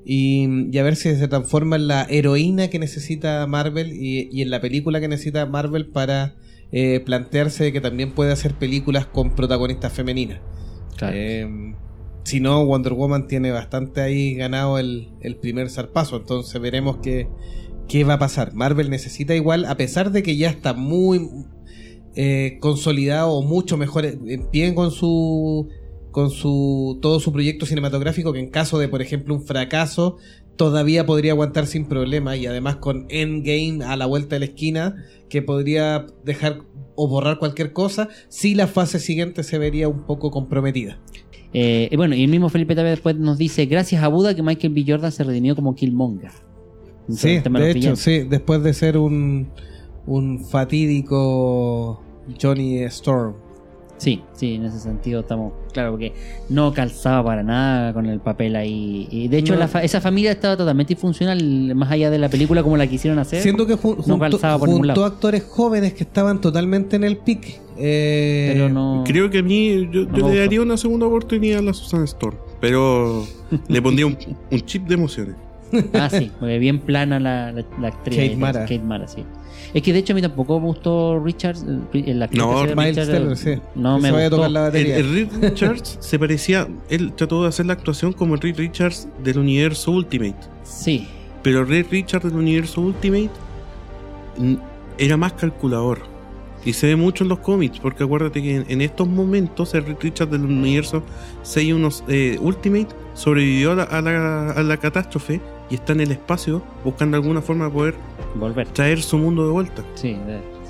Y, 0.06 0.48
y 0.72 0.78
a 0.78 0.84
ver 0.84 0.96
si 0.96 1.16
se 1.16 1.28
transforma 1.28 1.76
en 1.76 1.88
la 1.88 2.06
heroína 2.10 2.70
que 2.70 2.80
necesita 2.80 3.46
Marvel 3.48 3.92
y, 3.94 4.30
y 4.32 4.42
en 4.42 4.50
la 4.50 4.60
película 4.60 5.00
que 5.00 5.08
necesita 5.08 5.46
Marvel 5.46 5.88
para 5.88 6.36
eh, 6.72 7.00
plantearse 7.06 7.72
que 7.72 7.82
también 7.82 8.12
puede 8.14 8.32
hacer 8.32 8.54
películas 8.56 9.06
con 9.06 9.36
protagonistas 9.36 9.94
femeninas. 9.94 10.40
Claro. 10.98 11.16
Si 12.30 12.40
no, 12.40 12.64
Wonder 12.64 12.94
Woman 12.94 13.26
tiene 13.26 13.50
bastante 13.50 14.02
ahí 14.02 14.36
ganado 14.36 14.78
el, 14.78 15.10
el 15.22 15.36
primer 15.36 15.72
zarpazo, 15.72 16.18
entonces 16.18 16.62
veremos 16.62 16.98
qué, 17.02 17.28
qué 17.88 18.04
va 18.04 18.14
a 18.14 18.20
pasar. 18.20 18.54
Marvel 18.54 18.92
necesita 18.92 19.34
igual, 19.34 19.66
a 19.66 19.76
pesar 19.78 20.12
de 20.12 20.22
que 20.22 20.38
ya 20.38 20.48
está 20.52 20.76
muy 20.76 21.28
eh, 22.16 22.60
consolidado 22.62 23.32
o 23.32 23.42
mucho 23.42 23.78
mejor 23.78 24.06
en 24.06 24.48
pie 24.52 24.76
con 24.76 24.92
su 24.92 25.70
con 26.12 26.30
su 26.30 27.00
todo 27.02 27.20
su 27.20 27.34
proyecto 27.34 27.66
cinematográfico 27.66 28.32
que 28.32 28.40
en 28.40 28.52
caso 28.52 28.78
de 28.78 28.90
por 28.90 29.02
ejemplo 29.02 29.34
un 29.34 29.44
fracaso 29.44 30.18
todavía 30.56 31.06
podría 31.06 31.32
aguantar 31.32 31.66
sin 31.66 31.88
problema 31.88 32.36
y 32.36 32.46
además 32.46 32.76
con 32.76 33.08
Endgame 33.10 33.84
a 33.86 33.96
la 33.96 34.06
vuelta 34.06 34.36
de 34.36 34.40
la 34.40 34.46
esquina 34.46 34.96
que 35.30 35.42
podría 35.42 36.06
dejar 36.24 36.62
o 36.96 37.08
borrar 37.08 37.40
cualquier 37.40 37.74
cosa 37.74 38.10
si 38.28 38.54
la 38.54 38.68
fase 38.68 39.00
siguiente 39.00 39.44
se 39.44 39.58
vería 39.58 39.88
un 39.88 40.06
poco 40.06 40.30
comprometida. 40.30 41.00
Eh, 41.54 41.90
y 41.92 41.96
bueno, 41.96 42.16
y 42.16 42.24
el 42.24 42.30
mismo 42.30 42.50
Felipe 42.50 42.76
también 42.76 42.94
después 42.96 43.16
nos 43.16 43.38
dice, 43.38 43.66
gracias 43.66 44.04
a 44.04 44.08
Buda 44.08 44.36
que 44.36 44.44
Michael 44.44 44.74
B. 44.74 44.86
Jordan 44.88 45.12
se 45.12 45.24
redimió 45.24 45.56
como 45.56 45.76
Killmonger. 45.76 46.32
Sí, 47.10 47.30
Entonces, 47.32 47.74
de 47.74 47.80
hecho, 47.80 47.96
sí, 47.96 48.20
después 48.20 48.62
de 48.62 48.74
ser 48.74 48.98
un, 48.98 49.48
un 50.06 50.46
fatídico 50.46 52.02
Johnny 52.40 52.84
Storm. 52.84 53.34
Sí, 54.00 54.22
sí, 54.34 54.56
en 54.56 54.66
ese 54.66 54.80
sentido 54.80 55.20
estamos 55.20 55.54
claro 55.74 55.92
porque 55.92 56.14
no 56.50 56.74
calzaba 56.74 57.24
para 57.24 57.44
nada 57.44 57.94
con 57.94 58.06
el 58.08 58.20
papel 58.22 58.56
ahí. 58.56 59.08
Y 59.12 59.28
de 59.28 59.38
hecho, 59.40 59.54
No. 59.54 59.60
la 59.60 59.68
fa- 59.68 59.84
esa 59.84 60.00
familia 60.02 60.32
estaba 60.32 60.56
totalmente 60.58 60.94
disfuncional, 60.94 61.76
más 61.76 61.92
allá 61.92 62.10
de 62.10 62.18
la 62.18 62.30
película 62.30 62.64
como 62.64 62.78
la 62.78 62.88
quisieron 62.88 63.20
hacer. 63.20 63.42
Siendo 63.44 63.68
que 63.68 63.76
jun- 63.76 63.98
no 64.08 64.18
junto, 64.18 64.40
por 64.58 64.70
junto 64.70 65.04
actores 65.06 65.44
jóvenes 65.44 65.94
que 65.94 66.04
estaban 66.04 66.40
totalmente 66.42 66.96
en 66.96 67.04
el 67.04 67.18
pic. 67.18 67.60
eh, 67.78 68.52
Pero 68.54 68.70
no. 68.70 69.04
Creo 69.06 69.30
que 69.30 69.40
a 69.40 69.44
mí 69.44 69.90
yo, 69.92 70.04
le 70.06 70.38
daría 70.40 70.62
una 70.62 70.78
segunda 70.78 71.06
oportunidad 71.06 71.60
a 71.60 71.62
la 71.62 71.74
Susan 71.74 72.04
Storm, 72.06 72.38
pero 72.62 73.26
le 73.68 73.82
pondría 73.82 74.08
un, 74.08 74.18
un 74.50 74.62
chip 74.62 74.88
de 74.88 74.96
emociones. 74.96 75.36
Ah, 75.94 76.10
sí, 76.10 76.32
porque 76.40 76.58
bien 76.58 76.80
plana 76.80 77.20
la, 77.20 77.52
la, 77.52 77.64
la 77.80 77.88
actriz. 77.90 78.18
Kate 78.18 78.36
Mara. 78.38 78.62
Kate 78.62 78.80
Mara, 78.80 79.08
sí. 79.08 79.24
Es 79.74 79.82
que 79.84 79.94
de 79.94 80.00
hecho 80.00 80.14
a 80.14 80.16
mí 80.16 80.22
tampoco 80.22 80.60
me 80.60 80.66
gustó 80.68 81.20
Richards. 81.24 81.64
el- 81.64 82.10
el 82.10 82.22
actor 82.24 82.38
No, 82.40 82.50
que 82.50 82.56
hace 82.58 82.68
de 82.68 82.76
Miles 82.76 82.96
Richards, 83.08 83.12
Teller, 83.12 83.38
sí. 83.58 83.62
No 83.76 83.96
Que 83.98 84.02
me 84.02 84.12
gustó. 84.12 84.30
tocar 84.38 84.52
la 84.52 84.60
El, 84.60 84.66
batería. 84.66 84.98
el 84.98 85.14
Reed 85.14 85.28
Richards 85.42 85.98
se 86.00 86.18
parecía, 86.20 86.68
él 86.90 87.14
trató 87.14 87.44
de 87.44 87.50
hacer 87.50 87.66
la 87.68 87.74
actuación 87.74 88.14
como 88.14 88.36
el 88.36 88.42
Reed 88.42 88.58
Richards 88.58 89.08
del 89.24 89.38
universo 89.40 89.92
Ultimate, 89.92 90.36
Sí, 90.64 91.08
pero 91.44 91.60
el 91.62 91.68
Reed 91.68 91.86
Richards 91.92 92.26
del 92.26 92.36
universo 92.36 92.82
Ultimate 92.82 93.30
era 94.98 95.18
más 95.18 95.34
calculador. 95.34 96.00
Y 96.66 96.74
se 96.74 96.88
ve 96.88 96.96
mucho 96.98 97.24
en 97.24 97.30
los 97.30 97.40
cómics, 97.40 97.80
porque 97.80 98.04
acuérdate 98.04 98.42
que 98.42 98.58
en, 98.58 98.66
en 98.68 98.82
estos 98.82 99.08
momentos 99.08 99.74
el 99.76 99.86
Reed 99.86 99.96
Richards 100.02 100.32
del 100.32 100.42
universo 100.44 101.04
61 101.42 101.90
eh, 102.10 102.38
Ultimate 102.42 102.88
sobrevivió 103.14 103.72
a 103.72 103.76
la, 103.76 103.84
a 103.84 104.02
la- 104.02 104.52
a 104.52 104.64
la 104.64 104.78
catástrofe 104.78 105.40
y 105.70 105.76
está 105.76 105.94
en 105.94 106.02
el 106.02 106.12
espacio 106.12 106.62
buscando 106.84 107.18
alguna 107.18 107.42
forma 107.42 107.66
de 107.66 107.72
poder 107.72 107.96
volver. 108.36 108.68
traer 108.68 109.02
su 109.02 109.18
mundo 109.18 109.46
de 109.46 109.52
vuelta. 109.52 109.84
Sí, 109.96 110.18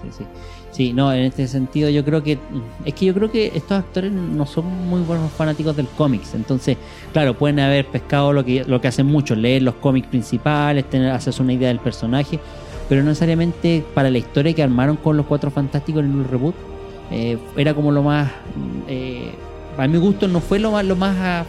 sí, 0.02 0.10
sí. 0.18 0.24
Sí, 0.72 0.93
no, 0.93 1.12
en 1.12 1.26
este 1.26 1.47
sentido 1.47 1.89
yo 1.89 2.06
creo 2.06 2.24
que 2.24 2.38
es 2.86 2.93
que 2.93 3.06
yo 3.06 3.14
creo 3.14 3.32
que 3.32 3.47
estos 3.47 3.80
actores 3.80 4.12
no 4.12 4.45
son 4.45 4.66
muy 4.88 5.02
buenos 5.02 5.32
fanáticos 5.32 5.76
del 5.76 5.88
cómics, 5.88 6.36
entonces, 6.36 6.78
claro, 7.12 7.34
pueden 7.34 7.60
haber 7.60 7.86
pescado 7.88 8.32
lo 8.32 8.45
que 8.45 8.64
lo 8.64 8.80
que 8.80 8.88
hacen 8.88 9.08
muchos, 9.08 9.38
leer 9.38 9.64
los 9.64 9.76
cómics 9.76 10.08
principales, 10.08 10.89
tener 10.89 11.12
hacerse 11.12 11.41
una 11.41 11.54
idea 11.54 11.70
del 11.70 11.80
personaje, 11.80 12.39
pero 12.88 13.02
no 13.02 13.10
necesariamente 13.10 13.84
para 13.93 14.10
la 14.10 14.20
historia 14.20 14.54
que 14.54 14.64
armaron 14.64 14.95
con 14.95 15.18
los 15.18 15.26
Cuatro 15.26 15.52
Fantásticos 15.52 16.04
en 16.04 16.20
el 16.20 16.26
reboot 16.26 16.56
eh, 17.12 17.38
era 17.58 17.74
como 17.74 17.91
lo 17.91 18.04
más 18.04 18.32
eh, 18.88 19.32
a 19.78 19.88
mi 19.88 19.97
gusto 19.97 20.28
no 20.28 20.39
fue 20.41 20.60
lo 20.60 20.72
más 20.72 20.86
lo 20.86 20.95
más 20.95 21.45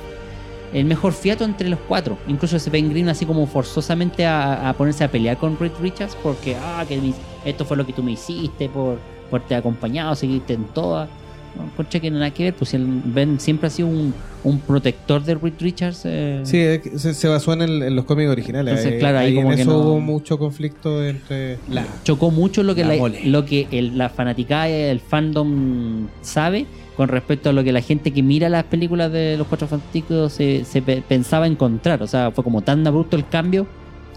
el 0.73 0.85
mejor 0.85 1.13
fiato 1.13 1.45
entre 1.45 1.69
los 1.69 1.79
cuatro. 1.89 2.17
Incluso 2.29 2.57
ese 2.57 2.71
Ben 2.71 2.89
Green 2.91 3.09
así 3.09 3.27
como 3.27 3.47
forzosamente 3.47 4.25
a, 4.27 4.69
a 4.69 4.73
ponerse 4.75 5.05
a 5.05 5.11
pelear 5.11 5.37
con 5.37 5.59
Reed 5.59 5.73
Richards 5.81 6.17
porque, 6.23 6.57
ah, 6.61 6.85
que 6.89 6.97
me- 7.01 7.13
esto 7.45 7.65
fue 7.65 7.77
lo 7.77 7.85
que 7.87 7.93
tú 7.93 8.03
me 8.03 8.13
hiciste 8.13 8.69
por, 8.69 8.99
por 9.31 9.41
te 9.43 9.55
acompañado, 9.55 10.15
seguiste 10.15 10.55
en 10.55 10.65
todas. 10.65 11.09
No, 11.57 11.65
encontré 11.65 12.01
que 12.01 12.13
nada 12.13 12.31
que 12.31 12.45
ver, 12.45 12.55
pues 12.55 12.73
Ben 12.79 13.41
siempre 13.41 13.67
ha 13.67 13.71
sido 13.71 13.89
un, 13.89 14.15
un 14.45 14.61
protector 14.61 15.21
de 15.25 15.35
Reed 15.35 15.55
Richards. 15.59 16.03
eh, 16.05 16.43
Sí, 16.45 16.65
se, 16.97 17.13
se 17.13 17.27
basó 17.27 17.53
en, 17.55 17.63
el- 17.63 17.83
en 17.83 17.97
los 17.97 18.05
cómics 18.05 18.31
originales. 18.31 18.71
Entonces, 18.75 18.93
Eh, 18.95 18.99
claro, 19.01 19.19
ahí 19.19 19.35
como 19.35 19.51
en 19.51 19.57
que 19.57 19.63
eso 19.63 19.73
no- 19.73 19.79
hubo 19.79 19.99
mucho 20.01 20.39
conflicto 20.39 21.05
entre 21.05 21.59
la. 21.69 21.85
chocó 22.05 22.31
mucho 22.31 22.63
lo 22.63 22.77
que 22.77 22.85
La 22.85 22.95
la, 22.95 23.09
lo 23.25 23.45
que 23.45 23.67
el- 23.73 23.99
la 23.99 24.11
fanaticada 24.11 24.69
el 24.69 25.01
fandom 25.01 26.07
sabe 26.23 26.67
con 27.01 27.09
respecto 27.09 27.49
a 27.49 27.55
lo 27.55 27.65
que 27.65 27.73
la 27.73 27.81
gente 27.81 28.11
que 28.11 28.23
mira 28.23 28.51
las 28.51 28.65
películas 28.65 29.11
de 29.11 29.39
los 29.39 29.47
Cuatro 29.47 29.67
Fantásticos 29.67 30.35
se, 30.35 30.67
se 30.67 30.83
pe- 30.83 31.03
pensaba 31.09 31.47
encontrar. 31.47 32.03
O 32.03 32.07
sea, 32.07 32.31
fue 32.31 32.45
como 32.45 32.61
tan 32.61 32.87
abrupto 32.87 33.17
el 33.17 33.27
cambio 33.27 33.67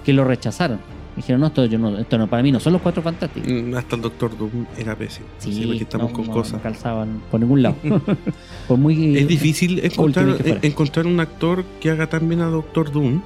que 0.03 0.11
lo 0.11 0.25
rechazaron. 0.25 0.79
Dijeron, 1.15 1.39
no, 1.39 1.47
esto, 1.47 1.63
yo 1.63 1.79
no, 1.79 1.97
esto 1.97 2.17
no, 2.17 2.27
para 2.29 2.43
mí 2.43 2.51
no 2.51 2.59
son 2.59 2.73
los 2.73 2.81
Cuatro 2.81 3.01
Fantásticos. 3.01 3.49
Mm, 3.49 3.73
Hasta 3.75 3.95
el 3.95 4.01
Doctor 4.01 4.37
Doom 4.37 4.65
era 4.77 4.97
pésimo. 4.97 5.27
Sí, 5.37 5.53
Sí, 5.53 5.65
porque 5.65 5.83
estamos 5.83 6.11
no, 6.11 6.17
con 6.17 6.27
no- 6.27 6.33
cosas. 6.33 6.53
no 6.55 6.61
calzaban 6.61 7.21
por 7.31 7.39
ningún 7.39 7.61
lado. 7.63 7.75
por 8.67 8.77
muy 8.77 9.15
Es 9.17 9.29
difícil 9.29 9.79
encontrar, 9.81 10.27
en- 10.43 10.59
encontrar 10.61 11.07
un 11.07 11.21
actor 11.21 11.63
que 11.79 11.89
haga 11.89 12.07
tan 12.07 12.27
bien 12.27 12.41
a 12.41 12.47
Doctor 12.47 12.91
Doom, 12.91 13.21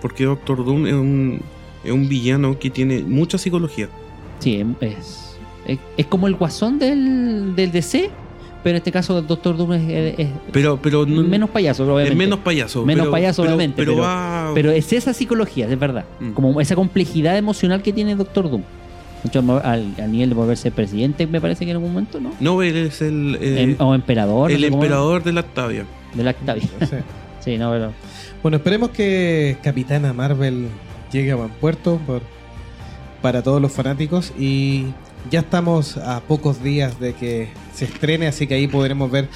porque 0.00 0.24
Doctor 0.24 0.64
Doom 0.64 0.86
es 0.86 0.94
un, 0.94 1.40
es 1.84 1.92
un 1.92 2.08
villano 2.08 2.58
que 2.58 2.70
tiene 2.70 3.00
mucha 3.02 3.36
psicología. 3.36 3.90
Sí, 4.38 4.64
es, 4.80 5.36
es, 5.66 5.78
es 5.98 6.06
como 6.06 6.26
el 6.26 6.36
guasón 6.36 6.78
del, 6.78 7.54
del 7.54 7.70
DC, 7.70 8.10
pero 8.64 8.70
en 8.70 8.76
este 8.78 8.90
caso 8.90 9.16
el 9.20 9.26
Doctor 9.28 9.56
Doom 9.56 9.74
es, 9.74 9.82
es- 9.88 10.18
es 10.18 10.28
Pero, 10.50 10.80
pero 10.82 11.06
no- 11.06 11.22
menos 11.22 11.50
payaso, 11.50 11.84
es 11.84 11.88
obviamente. 11.88 12.16
menos 12.16 12.38
payaso. 12.40 12.84
Menos 12.84 13.02
pero- 13.02 13.10
payaso, 13.12 13.42
pero- 13.42 13.54
obviamente, 13.54 13.76
Pero, 13.76 13.92
pero- 13.92 14.02
va. 14.02 14.50
Pero 14.54 14.70
es 14.72 14.92
esa 14.92 15.12
psicología, 15.14 15.68
es 15.68 15.78
verdad. 15.78 16.04
Mm. 16.18 16.32
Como 16.32 16.60
esa 16.60 16.74
complejidad 16.74 17.36
emocional 17.38 17.82
que 17.82 17.92
tiene 17.92 18.16
Doctor 18.16 18.50
Doom. 18.50 18.62
De 19.22 19.28
hecho, 19.28 19.60
al, 19.64 19.94
al 20.02 20.12
nivel 20.12 20.30
de 20.30 20.34
volverse 20.34 20.70
presidente, 20.70 21.26
me 21.26 21.40
parece 21.40 21.64
que 21.64 21.70
en 21.70 21.76
algún 21.76 21.92
momento, 21.92 22.18
¿no? 22.20 22.32
no, 22.40 22.60
él 22.62 22.76
es 22.76 23.00
el, 23.00 23.38
eh, 23.40 23.62
Em- 23.62 23.76
o 23.78 23.94
emperador. 23.94 24.50
no 24.50 24.56
el 24.56 24.60
sé 24.62 24.66
emperador 24.66 25.22
de 25.22 25.32
la 25.32 25.40
Octavia. 25.40 25.86
De 26.14 26.24
la 26.24 26.30
Octavia. 26.32 26.64
Sí. 26.80 26.96
Sí, 27.44 27.58
no, 27.58 27.70
pero. 27.70 27.92
Bueno, 28.42 28.56
esperemos 28.56 28.88
que 28.88 29.58
Capitana 29.62 30.14
Marvel 30.14 30.68
llegue 31.12 31.30
a 31.32 31.34
buen 31.36 31.50
puerto 31.50 32.00
por, 32.06 32.22
para 33.20 33.42
todos 33.42 33.60
los 33.60 33.70
fanáticos 33.70 34.32
y 34.38 34.86
ya 35.30 35.40
estamos 35.40 35.96
a 35.96 36.20
pocos 36.20 36.62
días 36.62 36.98
de 37.00 37.14
que 37.14 37.48
se 37.74 37.86
estrene, 37.86 38.26
así 38.26 38.46
que 38.46 38.54
ahí 38.54 38.66
podremos 38.68 39.10
ver 39.10 39.28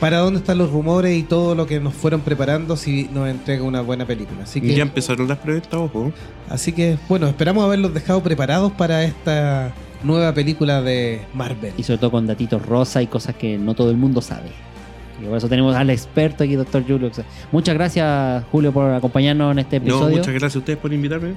para 0.00 0.18
dónde 0.18 0.40
están 0.40 0.56
los 0.58 0.70
rumores 0.70 1.16
y 1.18 1.22
todo 1.22 1.54
lo 1.54 1.66
que 1.66 1.78
nos 1.78 1.92
fueron 1.94 2.22
preparando 2.22 2.76
si 2.76 3.08
nos 3.12 3.28
entrega 3.28 3.62
una 3.64 3.82
buena 3.82 4.06
película. 4.06 4.44
Así 4.44 4.60
que, 4.60 4.74
Ya 4.74 4.82
empezaron 4.82 5.28
las 5.28 5.38
preventas, 5.38 5.74
ojo. 5.74 6.12
así 6.48 6.72
que 6.72 6.96
bueno, 7.08 7.26
esperamos 7.28 7.64
haberlos 7.64 7.92
dejado 7.92 8.22
preparados 8.22 8.72
para 8.72 9.04
esta 9.04 9.72
nueva 10.02 10.32
película 10.32 10.80
de 10.80 11.20
Marvel. 11.34 11.74
Y 11.76 11.82
sobre 11.82 11.98
todo 11.98 12.10
con 12.12 12.26
datitos 12.26 12.64
rosa 12.64 13.02
y 13.02 13.06
cosas 13.08 13.34
que 13.36 13.58
no 13.58 13.74
todo 13.74 13.90
el 13.90 13.98
mundo 13.98 14.22
sabe. 14.22 14.48
Y 15.22 15.26
por 15.26 15.36
eso 15.36 15.50
tenemos 15.50 15.76
al 15.76 15.90
experto 15.90 16.44
aquí, 16.44 16.54
Doctor 16.54 16.82
Julio. 16.86 17.10
Muchas 17.52 17.74
gracias, 17.74 18.42
Julio, 18.50 18.72
por 18.72 18.90
acompañarnos 18.94 19.52
en 19.52 19.58
este 19.58 19.78
No, 19.80 19.84
episodio. 19.84 20.16
muchas 20.16 20.32
gracias 20.32 20.56
a 20.56 20.58
ustedes 20.60 20.78
por 20.78 20.94
invitarme. 20.94 21.34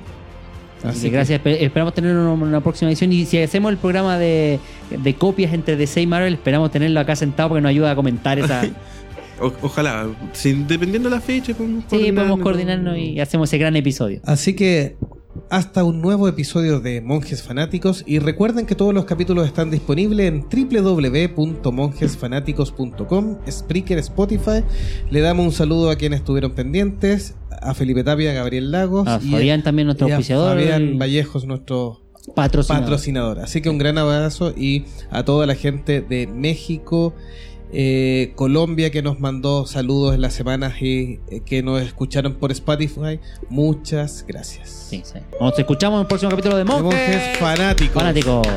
Así 0.83 0.89
Así 0.89 0.99
que 1.01 1.09
que- 1.09 1.15
gracias. 1.15 1.41
Espe- 1.41 1.57
Esperamos 1.61 1.93
tener 1.93 2.15
una, 2.15 2.31
una 2.33 2.61
próxima 2.61 2.89
edición. 2.91 3.11
Y 3.13 3.25
si 3.25 3.37
hacemos 3.41 3.71
el 3.71 3.77
programa 3.77 4.17
de, 4.17 4.59
de 4.89 5.13
copias 5.15 5.53
entre 5.53 5.75
DC 5.77 6.01
y 6.01 6.07
Marvel, 6.07 6.33
esperamos 6.33 6.71
tenerlo 6.71 6.99
acá 6.99 7.15
sentado 7.15 7.49
porque 7.49 7.61
nos 7.61 7.69
ayuda 7.69 7.91
a 7.91 7.95
comentar 7.95 8.37
esa. 8.39 8.63
O- 9.39 9.51
ojalá, 9.63 10.07
si- 10.33 10.53
dependiendo 10.67 11.09
de 11.09 11.15
la 11.15 11.21
fecha, 11.21 11.53
podemos 11.53 11.83
sí, 11.89 12.11
podemos 12.11 12.39
coordinarnos 12.39 12.97
y 12.97 13.19
hacemos 13.19 13.49
ese 13.49 13.57
gran 13.57 13.75
episodio. 13.75 14.19
Así 14.25 14.53
que 14.55 14.95
hasta 15.53 15.83
un 15.83 16.01
nuevo 16.01 16.27
episodio 16.27 16.79
de 16.79 16.99
Monjes 16.99 17.43
Fanáticos 17.43 18.03
y 18.07 18.17
recuerden 18.17 18.65
que 18.65 18.73
todos 18.73 18.91
los 18.91 19.05
capítulos 19.05 19.45
están 19.45 19.69
disponibles 19.69 20.27
en 20.27 20.47
www.monjesfanáticos.com, 20.49 23.37
Spreaker, 23.47 23.99
Spotify. 23.99 24.63
Le 25.11 25.21
damos 25.21 25.45
un 25.45 25.51
saludo 25.51 25.91
a 25.91 25.95
quienes 25.95 26.21
estuvieron 26.21 26.53
pendientes, 26.53 27.35
a 27.51 27.75
Felipe 27.75 28.03
Tapia, 28.03 28.31
a 28.31 28.33
Gabriel 28.33 28.71
Lagos 28.71 29.07
A 29.07 29.19
y, 29.21 29.29
Fabián 29.29 29.61
también, 29.61 29.85
nuestro 29.85 30.07
y 30.07 30.11
a 30.11 30.15
auspiciador. 30.15 30.57
Fabián 30.57 30.97
Vallejos, 30.97 31.45
nuestro 31.45 32.01
patrocinador. 32.35 32.85
patrocinador. 32.85 33.39
Así 33.41 33.61
que 33.61 33.69
un 33.69 33.77
gran 33.77 33.99
abrazo 33.99 34.55
y 34.57 34.85
a 35.11 35.23
toda 35.23 35.45
la 35.45 35.53
gente 35.53 36.01
de 36.01 36.25
México, 36.25 37.13
eh, 37.73 38.33
Colombia 38.35 38.91
que 38.91 39.01
nos 39.01 39.19
mandó 39.19 39.65
saludos 39.65 40.13
en 40.13 40.21
las 40.21 40.33
semanas 40.33 40.81
y 40.81 41.19
eh, 41.29 41.41
que 41.43 41.63
nos 41.63 41.81
escucharon 41.81 42.35
por 42.35 42.51
Spotify. 42.51 43.19
Muchas 43.49 44.23
gracias. 44.27 44.69
Sí, 44.69 45.01
sí. 45.03 45.19
Nos 45.39 45.57
escuchamos 45.57 45.97
en 45.97 46.01
el 46.01 46.07
próximo 46.07 46.29
capítulo 46.29 46.55
de 46.55 46.63
Monjes 46.63 46.83
Monjes 46.83 47.37
fanáticos. 47.39 47.95
Fanáticos. 47.95 48.47